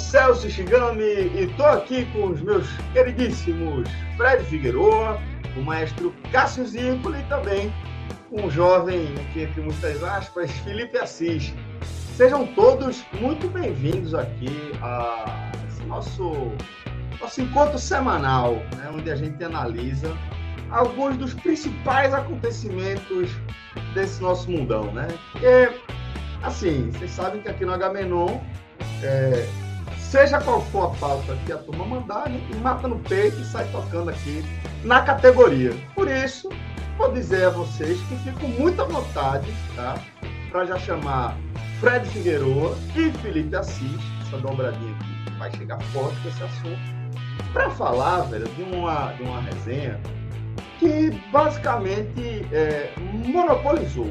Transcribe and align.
Celso 0.00 0.50
Shigami 0.50 1.04
e 1.04 1.52
tô 1.56 1.64
aqui 1.64 2.06
com 2.06 2.28
os 2.28 2.40
meus 2.40 2.66
queridíssimos 2.92 3.88
Fred 4.16 4.42
Figueroa, 4.44 5.20
o 5.56 5.60
maestro 5.60 6.14
Cássio 6.32 6.66
Zirpoli 6.66 7.20
e 7.20 7.22
também 7.24 7.72
um 8.32 8.50
jovem, 8.50 9.14
aqui 9.20 9.42
entre 9.42 9.60
muitas 9.60 10.02
aspas, 10.02 10.50
Felipe 10.50 10.96
Assis. 10.98 11.52
Sejam 12.16 12.46
todos 12.54 13.04
muito 13.20 13.46
bem-vindos 13.48 14.14
aqui 14.14 14.72
a 14.82 15.52
esse 15.68 15.82
nosso, 15.84 16.50
nosso 17.20 17.40
encontro 17.42 17.78
semanal, 17.78 18.54
né, 18.76 18.90
onde 18.92 19.10
a 19.10 19.16
gente 19.16 19.42
analisa 19.44 20.16
alguns 20.70 21.16
dos 21.18 21.34
principais 21.34 22.14
acontecimentos 22.14 23.30
desse 23.94 24.20
nosso 24.22 24.50
mundão, 24.50 24.92
né? 24.92 25.08
Porque, 25.32 25.72
assim, 26.42 26.90
vocês 26.90 27.10
sabem 27.10 27.42
que 27.42 27.48
aqui 27.48 27.64
no 27.64 27.72
Agamenon, 27.72 28.38
é, 29.02 29.46
seja 30.10 30.40
qual 30.40 30.60
for 30.66 30.86
a 30.86 30.98
pauta 30.98 31.36
que 31.46 31.52
a 31.52 31.58
turma 31.58 31.84
mandar, 31.84 32.24
a 32.26 32.28
gente 32.28 32.56
mata 32.56 32.88
no 32.88 32.98
peito 32.98 33.38
e 33.40 33.44
sai 33.44 33.64
tocando 33.70 34.10
aqui 34.10 34.44
na 34.82 35.02
categoria. 35.02 35.72
Por 35.94 36.10
isso, 36.10 36.50
vou 36.98 37.12
dizer 37.12 37.44
a 37.44 37.50
vocês 37.50 38.00
que 38.08 38.16
fico 38.16 38.48
muito 38.48 38.82
à 38.82 38.86
vontade, 38.86 39.46
tá? 39.76 39.94
Para 40.50 40.66
já 40.66 40.78
chamar 40.78 41.36
Fred 41.78 42.08
Figueroa 42.08 42.76
e 42.96 43.12
Felipe 43.18 43.54
Assis, 43.54 44.00
essa 44.26 44.38
dobradinha 44.38 44.92
aqui 44.96 45.38
vai 45.38 45.50
chegar 45.52 45.80
forte 45.92 46.20
com 46.22 46.28
esse 46.28 46.42
assunto, 46.42 47.00
para 47.52 47.70
falar, 47.70 48.22
velho, 48.22 48.48
de 48.48 48.62
uma, 48.64 49.12
de 49.12 49.22
uma 49.22 49.40
resenha 49.42 50.00
que 50.80 51.10
basicamente 51.30 52.44
é, 52.52 52.92
monopolizou. 52.98 54.10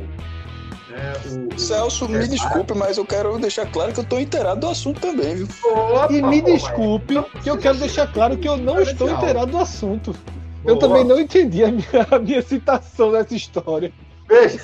Né, 0.90 1.14
o- 1.52 1.56
o- 1.56 1.60
Celso, 1.60 2.08
me 2.10 2.18
é, 2.24 2.28
desculpe, 2.28 2.74
mas 2.74 2.98
eu 2.98 3.06
quero 3.06 3.38
deixar 3.40 3.70
claro 3.72 3.94
que 3.94 4.00
eu 4.00 4.04
estou 4.04 4.20
inteirado 4.20 4.62
do 4.62 4.68
assunto 4.70 5.00
também, 5.02 5.36
viu? 5.36 5.48
Opa, 5.66 6.12
E 6.14 6.22
me 6.22 6.42
pô, 6.42 6.48
desculpe, 6.52 7.16
que 7.44 7.50
eu 7.50 7.58
quero 7.58 7.78
deixar 7.78 8.12
claro 8.12 8.38
que 8.38 8.48
eu 8.48 8.58
não 8.58 8.80
estou 8.82 9.10
inteirado 9.10 9.52
do 9.52 9.58
assunto. 9.58 10.16
Eu 10.66 10.76
Boa. 10.76 10.80
também 10.80 11.04
não 11.06 11.20
entendi 11.20 11.64
a 11.64 11.72
minha, 11.72 11.88
a 12.12 12.20
minha 12.20 12.42
citação 12.42 13.12
dessa 13.12 13.34
história. 13.36 13.94
Veja. 14.28 14.60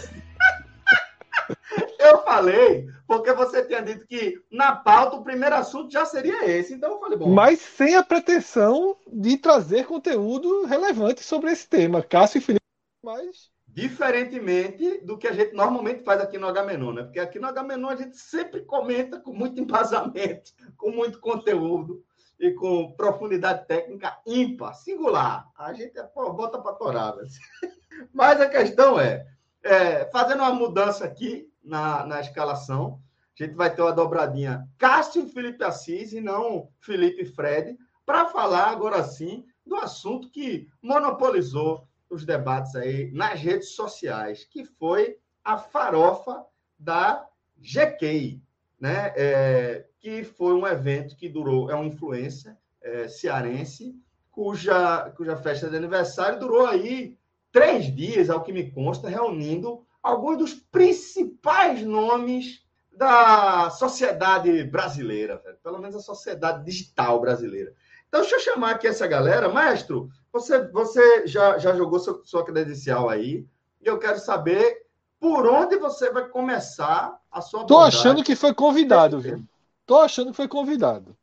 Eu 1.99 2.23
falei 2.23 2.87
porque 3.07 3.33
você 3.33 3.63
tinha 3.65 3.81
dito 3.81 4.05
que 4.07 4.35
na 4.51 4.75
pauta 4.75 5.15
o 5.17 5.23
primeiro 5.23 5.55
assunto 5.55 5.91
já 5.91 6.05
seria 6.05 6.49
esse. 6.49 6.73
Então 6.73 6.91
eu 6.91 6.99
falei, 6.99 7.17
bom, 7.17 7.29
Mas 7.29 7.59
sem 7.59 7.95
a 7.95 8.03
pretensão 8.03 8.95
de 9.11 9.37
trazer 9.37 9.85
conteúdo 9.85 10.65
relevante 10.65 11.23
sobre 11.23 11.51
esse 11.51 11.67
tema. 11.67 12.01
Cássio 12.01 12.39
e 12.39 12.41
Felipe, 12.41 12.65
mas 13.03 13.49
diferentemente 13.75 15.01
do 15.01 15.17
que 15.17 15.27
a 15.27 15.33
gente 15.33 15.53
normalmente 15.53 16.01
faz 16.01 16.21
aqui 16.21 16.37
no 16.37 16.47
H-Menon, 16.47 16.93
né? 16.93 17.03
Porque 17.03 17.19
aqui 17.19 17.37
no 17.37 17.47
H-Menon 17.47 17.89
a 17.89 17.95
gente 17.97 18.15
sempre 18.17 18.61
comenta 18.61 19.19
com 19.19 19.33
muito 19.33 19.59
embasamento, 19.59 20.53
com 20.77 20.91
muito 20.91 21.19
conteúdo 21.19 22.01
e 22.39 22.51
com 22.51 22.93
profundidade 22.93 23.67
técnica 23.67 24.17
ímpar, 24.25 24.73
singular. 24.75 25.49
A 25.57 25.73
gente 25.73 25.99
é, 25.99 26.03
pô, 26.03 26.31
bota 26.31 26.57
para 26.57 26.71
torar. 26.71 27.17
velho. 27.17 27.27
Mas 28.13 28.39
a 28.39 28.47
questão 28.47 28.97
é, 28.97 29.27
é, 29.61 30.09
fazendo 30.09 30.39
uma 30.39 30.53
mudança 30.53 31.03
aqui 31.03 31.51
na, 31.61 32.05
na 32.05 32.21
escalação, 32.21 33.01
a 33.37 33.43
gente 33.43 33.55
vai 33.55 33.75
ter 33.75 33.81
uma 33.81 33.91
dobradinha 33.91 34.65
Cássio 34.77 35.27
Felipe 35.27 35.65
Assis 35.65 36.13
e 36.13 36.21
não 36.21 36.69
Felipe 36.79 37.25
Fred, 37.25 37.77
para 38.05 38.27
falar 38.27 38.67
agora 38.67 39.03
sim 39.03 39.45
do 39.65 39.75
assunto 39.75 40.29
que 40.31 40.69
monopolizou 40.81 41.85
os 42.09 42.25
debates 42.25 42.75
aí 42.75 43.11
nas 43.11 43.39
redes 43.39 43.69
sociais, 43.75 44.43
que 44.43 44.63
foi 44.63 45.17
a 45.43 45.57
farofa 45.57 46.45
da 46.77 47.27
GK, 47.57 48.41
né? 48.79 49.13
É, 49.15 49.85
que 49.99 50.23
foi 50.23 50.53
um 50.53 50.67
evento 50.67 51.15
que 51.15 51.27
durou, 51.29 51.71
é 51.71 51.75
uma 51.75 51.85
influência 51.85 52.57
é, 52.81 53.07
cearense, 53.07 53.95
cuja, 54.31 55.11
cuja 55.15 55.37
festa 55.37 55.69
de 55.69 55.77
aniversário 55.77 56.39
durou 56.39 56.67
aí 56.67 57.17
três 57.51 57.85
dias, 57.95 58.29
ao 58.29 58.43
que 58.43 58.51
me 58.51 58.69
consta, 58.69 59.09
reunindo 59.09 59.85
alguns 60.03 60.37
dos 60.37 60.53
principais 60.53 61.81
nomes 61.81 62.63
da 62.91 63.69
sociedade 63.71 64.63
brasileira, 64.65 65.37
velho. 65.37 65.57
pelo 65.63 65.79
menos 65.79 65.95
a 65.95 65.99
sociedade 65.99 66.63
digital 66.63 67.19
brasileira. 67.19 67.73
Então, 68.07 68.21
deixa 68.21 68.35
eu 68.35 68.39
chamar 68.39 68.71
aqui 68.71 68.87
essa 68.87 69.07
galera. 69.07 69.49
Maestro, 69.49 70.09
você, 70.35 70.67
você 70.67 71.25
já, 71.25 71.57
já 71.57 71.73
jogou 71.73 71.97
seu, 71.97 72.21
sua 72.25 72.43
credencial 72.43 73.07
aí, 73.07 73.45
e 73.81 73.87
eu 73.87 73.97
quero 73.97 74.19
saber 74.19 74.85
por 75.17 75.47
onde 75.47 75.77
você 75.77 76.09
vai 76.11 76.27
começar 76.27 77.17
a 77.31 77.39
sua 77.39 77.63
tô 77.63 77.75
abordagem. 77.75 77.99
achando 77.99 78.23
que 78.23 78.35
foi 78.35 78.53
convidado, 78.53 79.17
viu? 79.21 79.41
Tô 79.85 79.97
achando 80.01 80.31
que 80.31 80.35
foi 80.35 80.49
convidado. 80.49 81.15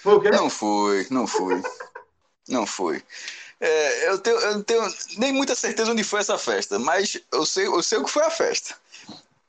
Foi 0.00 0.14
o 0.14 0.20
quê? 0.20 0.30
Não 0.30 0.50
foi, 0.50 1.06
não 1.08 1.24
foi. 1.24 1.62
Não 2.48 2.66
foi. 2.66 3.00
É, 3.60 4.08
eu, 4.08 4.18
tenho, 4.18 4.36
eu 4.40 4.54
não 4.54 4.62
tenho 4.64 4.82
nem 5.18 5.32
muita 5.32 5.54
certeza 5.54 5.92
onde 5.92 6.02
foi 6.02 6.18
essa 6.18 6.36
festa, 6.36 6.80
mas 6.80 7.16
eu 7.30 7.46
sei, 7.46 7.68
eu 7.68 7.80
sei 7.80 7.98
o 7.98 8.04
que 8.04 8.10
foi 8.10 8.24
a 8.24 8.30
festa. 8.30 8.74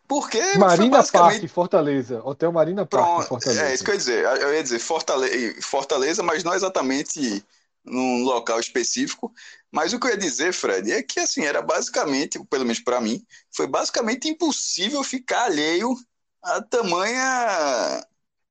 Porque 0.08 0.40
Marina 0.56 0.98
basicamente 0.98 1.40
Park, 1.40 1.52
Fortaleza. 1.52 2.22
Hotel 2.24 2.52
Marina 2.52 2.86
Park, 2.86 3.04
Pronto, 3.04 3.28
Fortaleza. 3.28 3.64
é 3.64 3.74
isso 3.74 3.84
que 3.84 3.90
eu 3.90 3.96
ia 3.96 3.98
dizer. 3.98 4.24
Eu 4.24 4.54
ia 4.54 4.62
dizer 4.62 4.78
Fortaleza, 4.78 5.62
Fortaleza, 5.64 6.22
mas 6.22 6.44
não 6.44 6.54
exatamente 6.54 7.44
num 7.84 8.24
local 8.24 8.60
específico. 8.60 9.34
Mas 9.72 9.94
o 9.94 10.00
que 10.00 10.08
eu 10.08 10.12
ia 10.12 10.18
dizer, 10.18 10.54
Fred, 10.54 10.92
é 10.92 11.02
que 11.02 11.20
assim, 11.20 11.44
era 11.44 11.62
basicamente, 11.62 12.44
pelo 12.46 12.64
menos 12.64 12.80
para 12.80 13.02
mim, 13.02 13.26
foi 13.52 13.68
basicamente 13.68 14.28
impossível 14.28 15.04
ficar 15.04 15.46
alheio 15.46 15.96
a 16.42 16.62
tamanha 16.62 18.04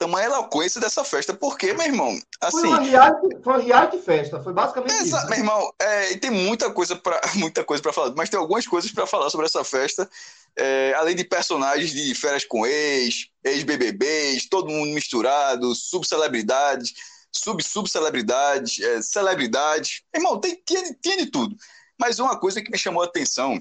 tamanha 0.02 0.26
eloquência 0.26 0.80
dessa 0.80 1.04
festa. 1.04 1.32
Porque, 1.32 1.72
meu 1.72 1.86
irmão, 1.86 2.18
Foi 2.50 2.60
assim, 2.60 2.66
uma 2.66 2.80
reality, 2.80 3.36
foi 3.42 3.52
uma 3.52 3.62
reality 3.62 3.98
festa, 3.98 4.42
foi 4.42 4.52
basicamente 4.52 4.92
isso. 4.94 5.02
Exa- 5.04 5.22
né? 5.24 5.28
meu 5.30 5.38
irmão, 5.38 5.72
é, 5.80 6.12
e 6.12 6.16
tem 6.16 6.30
muita 6.30 6.70
coisa 6.70 6.96
para 6.96 7.20
muita 7.36 7.62
coisa 7.62 7.82
para 7.82 7.92
falar, 7.92 8.12
mas 8.16 8.28
tem 8.28 8.38
algumas 8.38 8.66
coisas 8.66 8.90
para 8.90 9.06
falar 9.06 9.30
sobre 9.30 9.46
essa 9.46 9.62
festa, 9.62 10.08
é, 10.56 10.92
além 10.96 11.14
de 11.14 11.24
personagens 11.24 11.92
de 11.92 12.14
férias 12.14 12.44
com 12.44 12.66
ex, 12.66 13.28
ex-BBBs, 13.44 14.48
todo 14.48 14.70
mundo 14.70 14.92
misturado, 14.92 15.74
subcelebridades, 15.74 16.92
sub-subcelebridades, 17.32 18.80
é, 18.80 19.02
celebridades. 19.02 20.02
Irmão, 20.14 20.40
tem, 20.40 20.62
de- 20.66 20.94
tinha 20.96 21.16
de 21.16 21.26
tudo. 21.26 21.56
Mas 21.98 22.18
uma 22.18 22.38
coisa 22.38 22.62
que 22.62 22.70
me 22.70 22.78
chamou 22.78 23.02
a 23.02 23.06
atenção, 23.06 23.60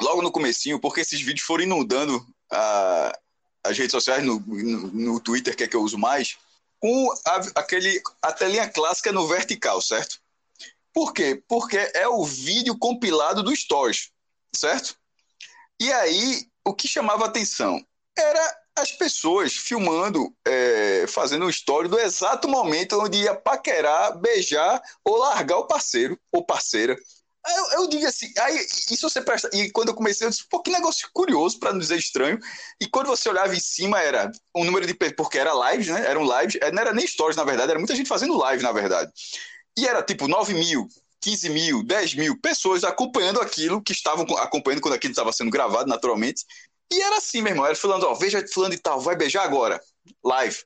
logo 0.00 0.22
no 0.22 0.30
comecinho, 0.32 0.80
porque 0.80 1.00
esses 1.00 1.20
vídeos 1.20 1.46
foram 1.46 1.64
inundando 1.64 2.24
a- 2.50 3.12
as 3.64 3.76
redes 3.76 3.92
sociais, 3.92 4.24
no, 4.24 4.38
no, 4.40 4.86
no 4.92 5.20
Twitter, 5.20 5.56
que 5.56 5.64
é 5.64 5.68
que 5.68 5.74
eu 5.76 5.82
uso 5.82 5.98
mais, 5.98 6.36
com 6.78 7.10
a, 7.26 7.36
aquele, 7.60 8.00
a 8.22 8.32
telinha 8.32 8.68
clássica 8.68 9.10
no 9.12 9.26
vertical, 9.26 9.80
certo? 9.80 10.20
Por 10.92 11.12
quê? 11.12 11.42
Porque 11.48 11.76
é 11.94 12.06
o 12.08 12.24
vídeo 12.24 12.78
compilado 12.78 13.42
do 13.42 13.54
Stories, 13.54 14.10
certo? 14.54 14.96
E 15.80 15.92
aí, 15.92 16.46
o 16.64 16.72
que 16.74 16.88
chamava 16.88 17.26
atenção 17.26 17.84
era 18.16 18.58
as 18.78 18.92
pessoas 18.92 19.54
filmando, 19.54 20.34
é, 20.46 21.06
fazendo 21.08 21.46
um 21.46 21.50
story 21.50 21.88
do 21.88 21.98
exato 21.98 22.46
momento 22.46 23.00
onde 23.00 23.22
ia 23.22 23.34
paquerar, 23.34 24.18
beijar 24.18 24.80
ou 25.04 25.16
largar 25.16 25.56
o 25.56 25.66
parceiro 25.66 26.18
ou 26.30 26.44
parceira. 26.44 26.96
Eu, 27.48 27.80
eu 27.80 27.88
digo 27.88 28.04
assim, 28.06 28.30
aí, 28.38 28.66
isso 28.90 29.08
você 29.08 29.22
presta. 29.22 29.48
E 29.52 29.70
quando 29.70 29.88
eu 29.88 29.94
comecei, 29.94 30.26
eu 30.26 30.30
disse, 30.30 30.44
pô, 30.48 30.60
que 30.60 30.70
negócio 30.70 31.08
curioso, 31.12 31.58
para 31.58 31.72
não 31.72 31.78
dizer 31.78 31.96
estranho. 31.96 32.38
E 32.80 32.88
quando 32.88 33.06
você 33.06 33.28
olhava 33.28 33.54
em 33.54 33.60
cima, 33.60 34.00
era 34.00 34.30
um 34.54 34.64
número 34.64 34.86
de. 34.86 34.94
Porque 34.94 35.38
era 35.38 35.70
lives, 35.70 35.86
né? 35.86 36.04
Eram 36.06 36.22
lives, 36.22 36.58
não 36.72 36.82
era 36.82 36.92
nem 36.92 37.06
stories, 37.06 37.36
na 37.36 37.44
verdade, 37.44 37.70
era 37.70 37.78
muita 37.78 37.94
gente 37.94 38.08
fazendo 38.08 38.36
live, 38.36 38.62
na 38.62 38.72
verdade. 38.72 39.12
E 39.78 39.86
era 39.86 40.02
tipo 40.02 40.26
9 40.26 40.54
mil, 40.54 40.88
15 41.20 41.48
mil, 41.50 41.82
10 41.84 42.14
mil 42.14 42.40
pessoas 42.40 42.82
acompanhando 42.82 43.40
aquilo 43.40 43.82
que 43.82 43.92
estavam 43.92 44.24
acompanhando 44.38 44.80
quando 44.80 44.94
aquilo 44.94 45.12
estava 45.12 45.32
sendo 45.32 45.50
gravado, 45.50 45.88
naturalmente. 45.88 46.44
E 46.92 47.00
era 47.02 47.16
assim, 47.16 47.42
meu 47.42 47.52
irmão. 47.52 47.66
Era 47.66 47.74
falando, 47.74 48.04
ó, 48.04 48.14
veja 48.14 48.44
fulano 48.52 48.74
e 48.74 48.78
tal, 48.78 49.00
vai 49.00 49.16
beijar 49.16 49.44
agora. 49.44 49.80
Live. 50.24 50.58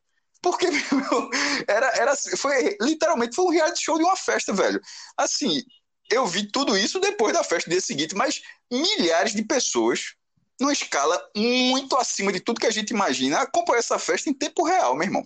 Porque, 0.43 0.67
meu, 0.71 1.31
era, 1.69 1.87
era, 1.97 2.17
foi, 2.17 2.77
literalmente, 2.81 3.35
foi 3.35 3.45
um 3.45 3.51
reality 3.51 3.83
show 3.83 3.99
de 3.99 4.05
uma 4.05 4.17
festa, 4.17 4.53
velho. 4.53 4.81
Assim, 5.17 5.63
eu 6.11 6.27
vi 6.27 6.51
tudo 6.51 6.77
isso 6.77 6.99
depois 6.99 7.33
da 7.33 7.45
festa 7.45 7.69
do 7.69 7.73
dia 7.73 7.81
seguinte, 7.81 8.15
mas 8.15 8.41
milhares 8.71 9.35
de 9.35 9.45
pessoas, 9.45 10.15
numa 10.61 10.73
escala 10.73 11.21
muito 11.37 11.97
acima 11.97 12.33
de 12.33 12.41
tudo 12.41 12.61
que 12.61 12.67
a 12.67 12.73
gente 12.73 12.91
imagina, 12.91 13.41
acompanham 13.41 13.79
essa 13.79 13.99
festa 13.99 14.29
em 14.29 14.35
tempo 14.35 14.65
real, 14.65 14.95
meu 14.95 15.05
irmão. 15.07 15.23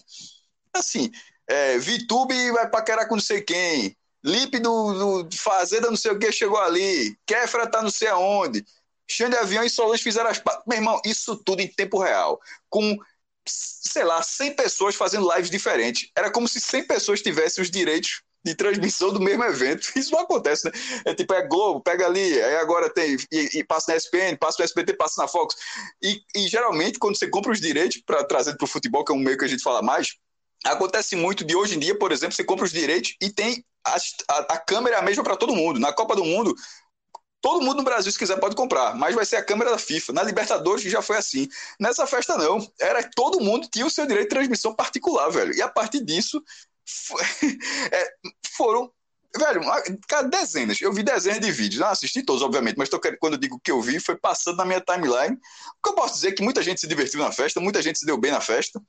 Assim, 0.72 1.10
é, 1.46 1.78
Vitube 1.78 2.50
vai 2.52 2.68
paquerar 2.68 3.08
com 3.08 3.14
não 3.14 3.22
sei 3.22 3.40
quem, 3.40 3.96
Lipe 4.24 4.58
do, 4.58 5.22
do 5.24 5.36
Fazenda 5.36 5.88
não 5.90 5.96
sei 5.96 6.12
o 6.12 6.18
que 6.18 6.32
chegou 6.32 6.58
ali, 6.58 7.16
Kefra 7.26 7.66
tá 7.66 7.82
não 7.82 7.90
sei 7.90 8.08
aonde, 8.08 8.64
Xande 9.10 9.36
Avião 9.36 9.64
e 9.64 9.70
Solange 9.70 10.02
fizeram 10.02 10.30
as... 10.30 10.42
Meu 10.66 10.78
irmão, 10.78 11.00
isso 11.04 11.36
tudo 11.36 11.60
em 11.60 11.68
tempo 11.68 11.98
real, 11.98 12.40
com 12.68 12.98
sei 13.46 14.04
lá, 14.04 14.22
100 14.22 14.56
pessoas 14.56 14.94
fazendo 14.94 15.30
lives 15.34 15.50
diferentes. 15.50 16.10
Era 16.16 16.30
como 16.30 16.48
se 16.48 16.60
100 16.60 16.86
pessoas 16.86 17.20
tivessem 17.20 17.62
os 17.62 17.70
direitos 17.70 18.22
de 18.44 18.54
transmissão 18.54 19.12
do 19.12 19.20
mesmo 19.20 19.42
evento. 19.44 19.90
Isso 19.96 20.12
não 20.12 20.20
acontece, 20.20 20.66
né? 20.66 20.72
É 21.06 21.14
tipo, 21.14 21.32
é 21.32 21.46
Globo, 21.46 21.80
pega 21.80 22.06
ali, 22.06 22.40
aí 22.42 22.56
agora 22.56 22.92
tem, 22.92 23.16
e, 23.32 23.58
e 23.58 23.64
passa 23.64 23.92
na 23.92 23.96
SPN, 23.96 24.36
passa 24.38 24.58
no 24.58 24.64
SBT, 24.64 24.94
passa 24.94 25.20
na 25.20 25.28
Fox. 25.28 25.54
E, 26.02 26.20
e 26.34 26.46
geralmente, 26.48 26.98
quando 26.98 27.18
você 27.18 27.28
compra 27.28 27.52
os 27.52 27.60
direitos 27.60 28.02
para 28.04 28.22
trazer 28.24 28.56
para 28.56 28.64
o 28.64 28.68
futebol, 28.68 29.04
que 29.04 29.12
é 29.12 29.14
um 29.14 29.18
meio 29.18 29.38
que 29.38 29.44
a 29.44 29.48
gente 29.48 29.62
fala 29.62 29.80
mais, 29.80 30.16
acontece 30.64 31.16
muito 31.16 31.44
de 31.44 31.56
hoje 31.56 31.76
em 31.76 31.78
dia, 31.78 31.98
por 31.98 32.12
exemplo, 32.12 32.34
você 32.34 32.44
compra 32.44 32.64
os 32.66 32.72
direitos 32.72 33.16
e 33.20 33.30
tem 33.30 33.64
a, 33.86 33.96
a, 34.30 34.38
a 34.54 34.58
câmera 34.58 34.96
é 34.96 34.98
a 34.98 35.02
mesma 35.02 35.22
para 35.22 35.36
todo 35.36 35.54
mundo. 35.54 35.80
Na 35.80 35.92
Copa 35.92 36.16
do 36.16 36.24
Mundo, 36.24 36.54
Todo 37.44 37.62
mundo 37.62 37.76
no 37.76 37.82
Brasil, 37.82 38.10
se 38.10 38.18
quiser, 38.18 38.40
pode 38.40 38.56
comprar, 38.56 38.94
mas 38.94 39.14
vai 39.14 39.26
ser 39.26 39.36
a 39.36 39.44
câmera 39.44 39.72
da 39.72 39.76
FIFA. 39.76 40.14
Na 40.14 40.22
Libertadores 40.22 40.82
já 40.82 41.02
foi 41.02 41.18
assim. 41.18 41.46
Nessa 41.78 42.06
festa, 42.06 42.38
não. 42.38 42.66
Era 42.80 43.06
todo 43.14 43.38
mundo 43.38 43.68
tinha 43.70 43.84
o 43.84 43.90
seu 43.90 44.06
direito 44.06 44.30
de 44.30 44.34
transmissão 44.34 44.74
particular, 44.74 45.28
velho. 45.28 45.54
E 45.54 45.60
a 45.60 45.68
partir 45.68 46.02
disso, 46.02 46.42
foi, 46.86 47.20
é, 47.92 48.12
foram. 48.56 48.90
Velho, 49.36 49.60
dezenas. 50.30 50.80
Eu 50.80 50.90
vi 50.90 51.02
dezenas 51.02 51.38
de 51.38 51.52
vídeos. 51.52 51.82
Não 51.82 51.88
assisti 51.88 52.22
todos, 52.22 52.40
obviamente, 52.40 52.78
mas 52.78 52.88
tô, 52.88 52.98
quando 53.20 53.34
eu 53.34 53.38
digo 53.38 53.60
que 53.62 53.70
eu 53.70 53.82
vi, 53.82 54.00
foi 54.00 54.16
passando 54.16 54.56
na 54.56 54.64
minha 54.64 54.80
timeline. 54.80 55.34
O 55.36 55.82
que 55.82 55.90
eu 55.90 55.94
posso 55.94 56.14
dizer 56.14 56.28
é 56.28 56.32
que 56.32 56.42
muita 56.42 56.62
gente 56.62 56.80
se 56.80 56.86
divertiu 56.86 57.20
na 57.20 57.30
festa, 57.30 57.60
muita 57.60 57.82
gente 57.82 57.98
se 57.98 58.06
deu 58.06 58.16
bem 58.16 58.32
na 58.32 58.40
festa. 58.40 58.80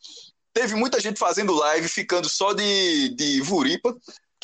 Teve 0.53 0.75
muita 0.75 1.01
gente 1.01 1.19
fazendo 1.19 1.53
live, 1.53 1.89
ficando 1.89 2.29
só 2.29 2.53
de, 2.53 3.09
de 3.17 3.41
Vuripa 3.41 3.93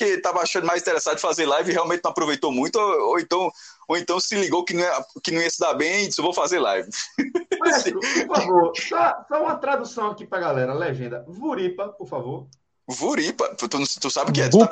que 0.01 0.13
estava 0.13 0.41
achando 0.41 0.65
mais 0.65 0.81
interessado 0.81 1.17
em 1.17 1.21
fazer 1.21 1.45
live 1.45 1.69
e 1.69 1.73
realmente 1.73 2.01
não 2.03 2.09
aproveitou 2.09 2.51
muito, 2.51 2.79
ou, 2.79 3.09
ou, 3.09 3.19
então, 3.19 3.51
ou 3.87 3.95
então 3.95 4.19
se 4.19 4.35
ligou 4.35 4.65
que 4.65 4.73
não, 4.73 4.81
ia, 4.81 5.05
que 5.23 5.31
não 5.31 5.41
ia 5.41 5.49
se 5.49 5.59
dar 5.59 5.75
bem 5.75 6.03
e 6.03 6.07
disse, 6.07 6.21
vou 6.21 6.33
fazer 6.33 6.59
live. 6.59 6.89
Maestro, 7.59 7.99
por 7.99 8.35
favor, 8.35 8.73
só, 8.75 9.25
só 9.27 9.43
uma 9.43 9.55
tradução 9.57 10.09
aqui 10.09 10.25
para 10.25 10.39
a 10.39 10.41
galera, 10.41 10.73
legenda. 10.73 11.23
Vuripa, 11.27 11.89
por 11.89 12.07
favor. 12.07 12.47
Vuripa, 12.87 13.55
tu, 13.55 13.67
tu 13.69 14.09
sabe 14.09 14.31
o 14.31 14.33
que 14.33 14.41
é? 14.41 14.49
Vupa. 14.49 14.67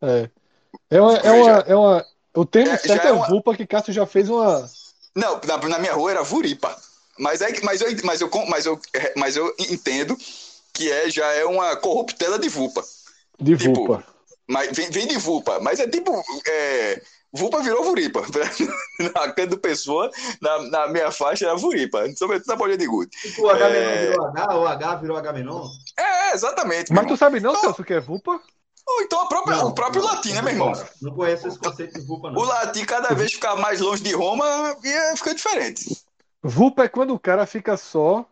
Tá 0.00 0.08
é. 0.08 0.30
É 0.88 1.00
uma, 1.00 1.16
é 1.16 1.32
uma, 1.32 1.58
é 1.66 1.74
uma, 1.74 2.06
o 2.34 2.46
termo 2.46 2.72
é, 2.72 2.78
certo 2.78 3.06
é, 3.06 3.10
é 3.10 3.12
uma... 3.12 3.26
Vupa, 3.26 3.56
que 3.56 3.66
Cássio 3.66 3.92
já 3.92 4.06
fez 4.06 4.28
uma... 4.28 4.70
Não, 5.14 5.40
na, 5.46 5.56
na 5.68 5.78
minha 5.78 5.92
rua 5.92 6.12
era 6.12 6.22
Vuripa. 6.22 6.74
Mas, 7.18 7.42
é, 7.42 7.48
mas, 7.62 7.80
eu, 7.80 7.88
mas, 8.04 8.20
eu, 8.20 8.30
mas, 8.48 8.66
eu, 8.66 8.80
mas 9.16 9.36
eu 9.36 9.54
entendo 9.58 10.16
que 10.72 10.90
é, 10.90 11.10
já 11.10 11.26
é 11.32 11.44
uma 11.44 11.76
corruptela 11.76 12.38
de 12.38 12.48
Vupa. 12.48 12.82
De 13.38 13.56
tipo, 13.56 13.74
Vupa. 13.74 14.12
Mas 14.48 14.76
vem, 14.76 14.90
vem 14.90 15.06
de 15.06 15.16
Vulpa, 15.18 15.60
mas 15.60 15.80
é 15.80 15.88
tipo. 15.88 16.22
É, 16.46 17.00
Vulpa 17.32 17.62
virou 17.62 17.84
Vuripa. 17.84 18.22
na 19.14 19.32
canto 19.32 19.50
do 19.50 19.58
Pessoa, 19.58 20.10
na, 20.40 20.58
na 20.68 20.88
minha 20.88 21.10
faixa 21.10 21.46
era 21.46 21.56
Vuripa, 21.56 22.04
sobretudo 22.14 22.48
na 22.48 22.56
bolinha 22.56 22.76
de 22.76 22.86
gude. 22.86 23.10
Tipo, 23.10 23.42
o 23.42 23.50
H 23.50 23.68
é... 23.68 24.10
virou 24.10 24.26
H, 24.26 24.54
ou 24.54 24.66
H 24.66 24.94
virou 24.96 25.16
H 25.16 25.32
menor? 25.32 25.70
É, 25.98 26.34
exatamente. 26.34 26.92
Mas 26.92 27.06
tu 27.06 27.16
sabe 27.16 27.40
não, 27.40 27.54
Celso, 27.56 27.82
o 27.82 27.84
que 27.84 27.94
é 27.94 28.00
Vulpa? 28.00 28.40
Ou 28.86 29.02
então 29.02 29.26
própria, 29.28 29.56
não, 29.56 29.68
o 29.68 29.74
próprio 29.74 30.02
não, 30.02 30.12
latim, 30.12 30.32
né, 30.32 30.42
meu 30.42 30.52
irmão? 30.52 30.72
Não 31.00 31.14
conheço 31.14 31.48
esse 31.48 31.58
conceito 31.58 31.98
de 31.98 32.06
Vulpa, 32.06 32.30
não. 32.30 32.40
O 32.40 32.44
latim, 32.44 32.84
cada 32.84 33.14
vez 33.14 33.32
ficar 33.32 33.56
mais 33.56 33.80
longe 33.80 34.02
de 34.02 34.12
Roma, 34.12 34.44
ia 34.82 35.16
ficar 35.16 35.34
diferente. 35.34 36.04
Vulpa 36.42 36.84
é 36.84 36.88
quando 36.88 37.14
o 37.14 37.18
cara 37.18 37.46
fica 37.46 37.76
só. 37.76 38.26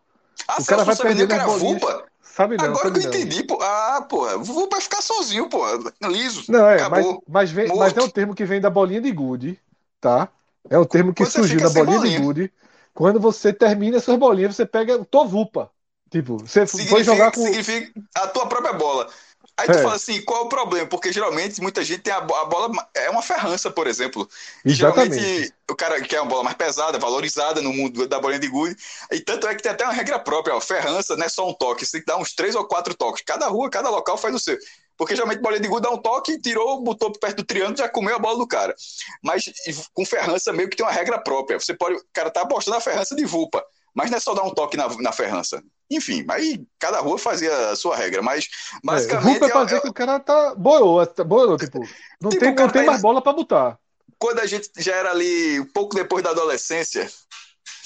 Ah, 0.47 0.57
o 0.59 0.65
cara 0.65 0.83
vai 0.83 0.95
perdendo 0.95 1.27
que 1.27 1.33
era 1.33 1.47
Vulpa? 1.47 2.10
Sabe 2.35 2.55
não, 2.55 2.65
Agora 2.65 2.87
sabe 2.87 2.99
que 2.99 3.05
eu 3.05 3.09
entendi, 3.09 3.43
pô. 3.43 3.59
Ah, 3.61 4.05
pô, 4.09 4.39
vou 4.39 4.67
pra 4.67 4.79
ficar 4.79 5.01
sozinho, 5.01 5.49
pô. 5.49 5.61
Liso. 6.03 6.49
Não, 6.49 6.65
é, 6.65 6.75
acabou, 6.75 7.23
mas, 7.27 7.51
mas, 7.51 7.51
vem, 7.51 7.77
mas 7.77 7.97
é 7.97 8.01
um 8.01 8.09
termo 8.09 8.33
que 8.33 8.45
vem 8.45 8.61
da 8.61 8.69
bolinha 8.69 9.01
de 9.01 9.11
gude, 9.11 9.59
tá? 9.99 10.29
É 10.69 10.79
um 10.79 10.85
termo 10.85 11.13
que 11.13 11.25
surgiu 11.25 11.59
da 11.59 11.69
bolinha, 11.69 11.97
bolinha, 11.97 12.17
de 12.17 12.23
gude. 12.23 12.53
Quando 12.93 13.19
você 13.19 13.51
termina 13.51 13.99
suas 13.99 14.17
bolinhas, 14.17 14.55
você 14.55 14.65
pega 14.65 15.03
tovupa. 15.03 15.69
Tipo, 16.09 16.37
você 16.37 16.65
significa, 16.65 16.95
foi 16.95 17.03
jogar 17.03 17.31
com. 17.31 17.41
Significa 17.41 18.01
a 18.15 18.27
tua 18.27 18.47
própria 18.47 18.73
bola. 18.73 19.09
Aí 19.57 19.67
tu 19.67 19.77
é. 19.77 19.81
fala 19.81 19.95
assim, 19.95 20.21
qual 20.23 20.41
é 20.41 20.45
o 20.45 20.49
problema? 20.49 20.87
Porque 20.87 21.11
geralmente 21.11 21.61
muita 21.61 21.83
gente 21.83 22.01
tem 22.01 22.13
a, 22.13 22.17
a 22.17 22.45
bola, 22.45 22.89
é 22.95 23.09
uma 23.09 23.21
ferrança, 23.21 23.69
por 23.69 23.85
exemplo. 23.85 24.27
E 24.65 24.71
Exatamente. 24.71 25.19
geralmente 25.19 25.53
o 25.69 25.75
cara 25.75 26.01
quer 26.01 26.21
uma 26.21 26.29
bola 26.29 26.43
mais 26.43 26.55
pesada, 26.55 26.97
valorizada 26.97 27.61
no 27.61 27.71
mundo 27.71 28.07
da 28.07 28.19
bolinha 28.19 28.39
de 28.39 28.47
gude. 28.47 28.75
E 29.11 29.19
tanto 29.19 29.47
é 29.47 29.53
que 29.53 29.61
tem 29.61 29.71
até 29.71 29.83
uma 29.83 29.93
regra 29.93 30.17
própria, 30.19 30.55
ó, 30.55 30.61
ferrança 30.61 31.15
não 31.15 31.25
é 31.25 31.29
só 31.29 31.47
um 31.47 31.53
toque, 31.53 31.85
você 31.85 31.93
tem 31.93 32.01
que 32.01 32.07
dar 32.07 32.17
uns 32.17 32.33
três 32.33 32.55
ou 32.55 32.65
quatro 32.65 32.93
toques. 32.95 33.23
Cada 33.25 33.47
rua, 33.47 33.69
cada 33.69 33.89
local 33.89 34.17
faz 34.17 34.33
o 34.33 34.39
seu. 34.39 34.57
Porque 34.97 35.15
geralmente 35.15 35.41
bolinha 35.41 35.61
de 35.61 35.67
gude 35.67 35.81
dá 35.81 35.89
um 35.89 35.97
toque, 35.97 36.39
tirou, 36.39 36.81
botou 36.81 37.11
perto 37.11 37.37
do 37.37 37.43
triângulo, 37.43 37.77
já 37.77 37.89
comeu 37.89 38.15
a 38.15 38.19
bola 38.19 38.37
do 38.37 38.47
cara. 38.47 38.75
Mas 39.21 39.45
com 39.93 40.05
ferrança 40.05 40.53
meio 40.53 40.69
que 40.69 40.77
tem 40.77 40.85
uma 40.85 40.91
regra 40.91 41.19
própria. 41.19 41.59
Você 41.59 41.73
pode, 41.73 41.95
o 41.95 42.05
cara 42.13 42.29
tá 42.29 42.41
apostando 42.41 42.77
a 42.77 42.81
ferrança 42.81 43.15
de 43.15 43.25
vulpa. 43.25 43.63
Mas 43.93 44.09
não 44.09 44.17
é 44.17 44.19
só 44.19 44.33
dar 44.33 44.43
um 44.43 44.53
toque 44.53 44.77
na, 44.77 44.87
na 44.99 45.11
ferrança. 45.11 45.61
Enfim, 45.91 46.25
aí 46.29 46.65
cada 46.79 46.99
rua 47.01 47.17
fazia 47.17 47.69
a 47.69 47.75
sua 47.75 47.97
regra, 47.97 48.21
mas 48.21 48.47
basicamente. 48.83 49.43
É, 49.43 49.47
é 49.47 49.49
fazer 49.49 49.75
é, 49.75 49.79
que 49.81 49.89
o 49.89 49.93
cara 49.93 50.19
tá 50.19 50.55
boiou, 50.55 51.05
tá, 51.05 51.23
boiou 51.23 51.57
tipo, 51.57 51.79
não 52.21 52.29
tipo, 52.29 52.43
tem, 52.43 52.55
não 52.55 52.69
tem 52.69 52.85
mais 52.85 53.01
bola 53.01 53.21
para 53.21 53.33
botar. 53.33 53.77
Quando 54.17 54.39
a 54.39 54.45
gente 54.45 54.69
já 54.77 54.95
era 54.95 55.11
ali, 55.11 55.59
um 55.59 55.65
pouco 55.65 55.93
depois 55.93 56.23
da 56.23 56.29
adolescência, 56.29 57.09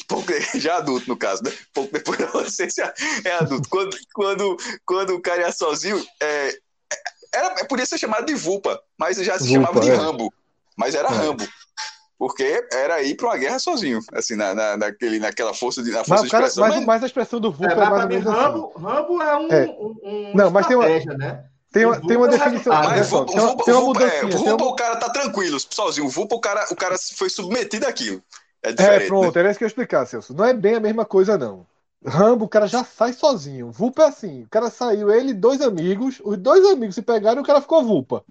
pouco, 0.07 0.27
já 0.55 0.77
adulto 0.77 1.07
no 1.07 1.17
caso, 1.17 1.43
né? 1.43 1.51
Pouco 1.73 1.91
depois 1.91 2.19
da 2.19 2.25
adolescência 2.25 2.93
é 3.23 3.31
adulto. 3.31 3.67
Quando, 3.69 3.97
quando, 4.13 4.57
quando 4.85 5.15
o 5.15 5.21
cara 5.21 5.41
ia 5.41 5.51
sozinho, 5.51 6.05
é, 6.21 6.55
era, 7.33 7.65
podia 7.65 7.87
ser 7.87 7.97
chamado 7.97 8.25
de 8.27 8.35
Vulpa, 8.35 8.79
mas 8.99 9.17
já 9.17 9.39
se 9.39 9.47
Vulpa, 9.47 9.67
chamava 9.67 9.79
de 9.79 9.89
é. 9.89 9.95
Rambo. 9.95 10.31
Mas 10.77 10.93
era 10.93 11.07
é. 11.07 11.11
Rambo 11.11 11.47
porque 12.17 12.65
era 12.71 13.01
ir 13.01 13.15
para 13.15 13.27
uma 13.27 13.37
guerra 13.37 13.59
sozinho, 13.59 13.99
assim, 14.13 14.35
na, 14.35 14.53
na, 14.55 14.77
naquele, 14.77 15.19
naquela 15.19 15.53
força 15.53 15.83
de, 15.83 15.91
na 15.91 16.03
força 16.03 16.23
mas, 16.23 16.31
cara, 16.31 16.43
de 16.43 16.49
expressão. 16.49 16.77
Mas, 16.77 16.85
mas, 16.85 17.03
a 17.03 17.05
expressão 17.05 17.39
do 17.39 17.51
Vulca 17.51 17.73
é, 17.73 17.77
é 17.77 17.89
mais 17.89 18.03
ou 18.03 18.09
menos 18.09 18.25
Rambo, 18.25 18.71
assim. 18.75 18.85
Rambo 18.85 19.21
é 19.21 19.37
um, 19.37 19.51
é. 19.51 19.65
um, 19.65 19.95
um 20.03 20.35
Não, 20.35 20.51
mas 20.51 20.67
tem 20.67 20.77
uma, 20.77 20.87
né? 20.87 21.45
Tem 21.71 21.85
uma, 21.85 21.99
tem 21.99 22.15
uma 22.15 22.27
definição. 22.29 22.71
Ah, 22.71 22.83
mas 22.83 23.09
Vulpa, 23.09 23.33
tem 23.33 23.41
uma, 23.41 23.57
tem 23.57 23.73
uma 23.73 23.81
Vulpa, 23.81 24.03
é, 24.03 24.21
Vulpa, 24.27 24.63
uma... 24.63 24.71
o 24.71 24.75
cara 24.75 24.95
tá 24.95 25.09
tranquilo, 25.09 25.57
sozinho. 25.59 26.07
O 26.07 26.09
Vulpa, 26.09 26.35
o 26.35 26.39
cara, 26.39 26.65
o 26.71 26.75
cara 26.75 26.95
foi 27.17 27.29
submetido 27.29 27.85
àquilo. 27.85 28.23
É, 28.63 28.71
diferente, 28.71 29.03
é 29.03 29.07
pronto, 29.07 29.35
né? 29.35 29.41
era 29.41 29.49
isso 29.49 29.57
que 29.57 29.65
eu 29.65 29.67
ia 29.67 29.69
explicar, 29.69 30.05
Celso. 30.05 30.33
Não 30.33 30.45
é 30.45 30.53
bem 30.53 30.75
a 30.75 30.79
mesma 30.79 31.03
coisa, 31.03 31.37
não. 31.37 31.67
Rambo, 32.05 32.45
o 32.45 32.47
cara 32.47 32.65
já 32.65 32.83
sai 32.85 33.11
sozinho. 33.11 33.71
Vulpa 33.71 34.03
é 34.03 34.07
assim. 34.07 34.43
O 34.43 34.49
cara 34.49 34.69
saiu, 34.69 35.11
ele 35.11 35.33
dois 35.33 35.61
amigos. 35.61 36.21
Os 36.23 36.37
dois 36.37 36.65
amigos 36.65 36.95
se 36.95 37.01
pegaram 37.01 37.41
e 37.41 37.43
o 37.43 37.45
cara 37.45 37.59
ficou 37.59 37.83
Vulpa. 37.83 38.23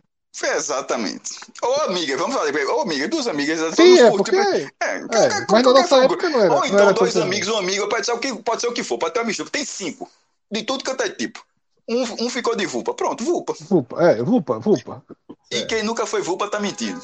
Exatamente. 0.43 1.38
Ou 1.62 1.75
amiga, 1.83 2.17
vamos 2.17 2.35
falar, 2.35 2.53
ou 2.71 2.83
amiga, 2.83 3.07
duas 3.07 3.29
amigas. 3.29 3.75
Sim, 3.75 3.99
é, 4.00 4.11
porque... 4.11 4.35
é, 4.37 4.62
é, 4.62 4.97
é 4.97 5.47
mas 5.49 5.62
na 5.62 5.73
nossa 5.73 6.05
época 6.05 6.29
não 6.29 6.41
era. 6.41 6.53
Ou 6.53 6.67
então 6.67 6.93
dois 6.93 7.17
amigos, 7.17 7.49
um 7.49 7.59
amigo, 7.59 7.88
pode 7.88 8.05
ser, 8.05 8.12
o 8.12 8.19
que, 8.19 8.35
pode 8.43 8.61
ser 8.61 8.67
o 8.67 8.73
que 8.73 8.83
for, 8.83 8.99
pode 8.99 9.14
ter 9.14 9.21
uma 9.21 9.26
mistura. 9.26 9.49
Tem 9.49 9.64
cinco, 9.64 10.11
de 10.50 10.64
tudo 10.64 10.83
que 10.83 10.91
é 10.91 11.09
tipo. 11.11 11.45
Um, 11.88 12.03
um 12.25 12.31
ficou 12.31 12.57
de 12.57 12.67
Vulpa, 12.67 12.95
pronto, 12.95 13.23
Vulpa. 13.23 13.55
Vulpa, 13.61 14.03
é, 14.03 14.23
Vulpa, 14.23 14.59
Vulpa. 14.59 15.05
E 15.50 15.59
é. 15.59 15.67
quem 15.67 15.83
nunca 15.83 16.07
foi 16.07 16.23
Vulpa 16.23 16.49
tá 16.49 16.59
mentindo. 16.59 17.00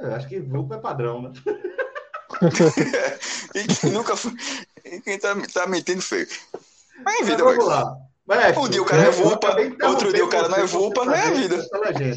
É, 0.00 0.14
acho 0.14 0.28
que 0.28 0.38
Vulpa 0.40 0.76
é 0.76 0.78
padrão, 0.78 1.22
né? 1.22 1.32
e 3.54 3.66
quem 3.74 3.90
nunca 3.90 4.16
foi. 4.16 4.32
E 4.84 5.00
quem 5.00 5.18
tá, 5.18 5.34
tá 5.52 5.66
mentindo 5.66 6.00
feio. 6.00 6.28
Mas 7.04 7.26
vida, 7.26 7.44
Mas 7.44 7.56
vamos 7.56 7.66
lá. 7.66 7.96
Mas, 8.28 8.54
um 8.58 8.68
dia 8.68 8.82
o 8.82 8.84
cara 8.84 9.04
é 9.04 9.10
vulpa, 9.10 9.56
outro 9.86 10.12
dia 10.12 10.22
o 10.22 10.28
cara 10.28 10.50
não 10.50 10.58
é 10.58 10.66
vulpa, 10.66 11.02
não 11.02 11.14
é 11.14 11.28
a 11.28 11.30
vida. 11.30 11.66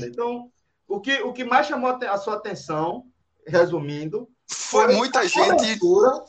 Então, 0.05 0.51
o 0.85 0.99
que, 0.99 1.21
o 1.21 1.31
que 1.31 1.45
mais 1.45 1.67
chamou 1.67 1.89
a 1.89 2.17
sua 2.17 2.35
atenção, 2.35 3.05
resumindo, 3.47 4.27
foi, 4.45 4.87
foi 4.87 4.95
muita 4.95 5.25
gente. 5.25 5.79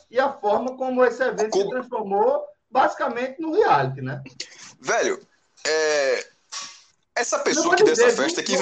E 0.09 0.17
a 0.17 0.31
forma 0.31 0.77
como 0.77 1.03
esse 1.03 1.21
evento 1.21 1.57
se 1.57 1.67
transformou 1.67 2.45
basicamente 2.71 3.41
no 3.41 3.51
reality, 3.51 4.01
né? 4.01 4.23
Velho, 4.79 5.19
é... 5.67 6.27
essa 7.13 7.39
pessoa 7.39 7.75
que 7.75 7.83
deu 7.83 7.91
essa 7.91 8.09
festa 8.09 8.39
aqui. 8.39 8.53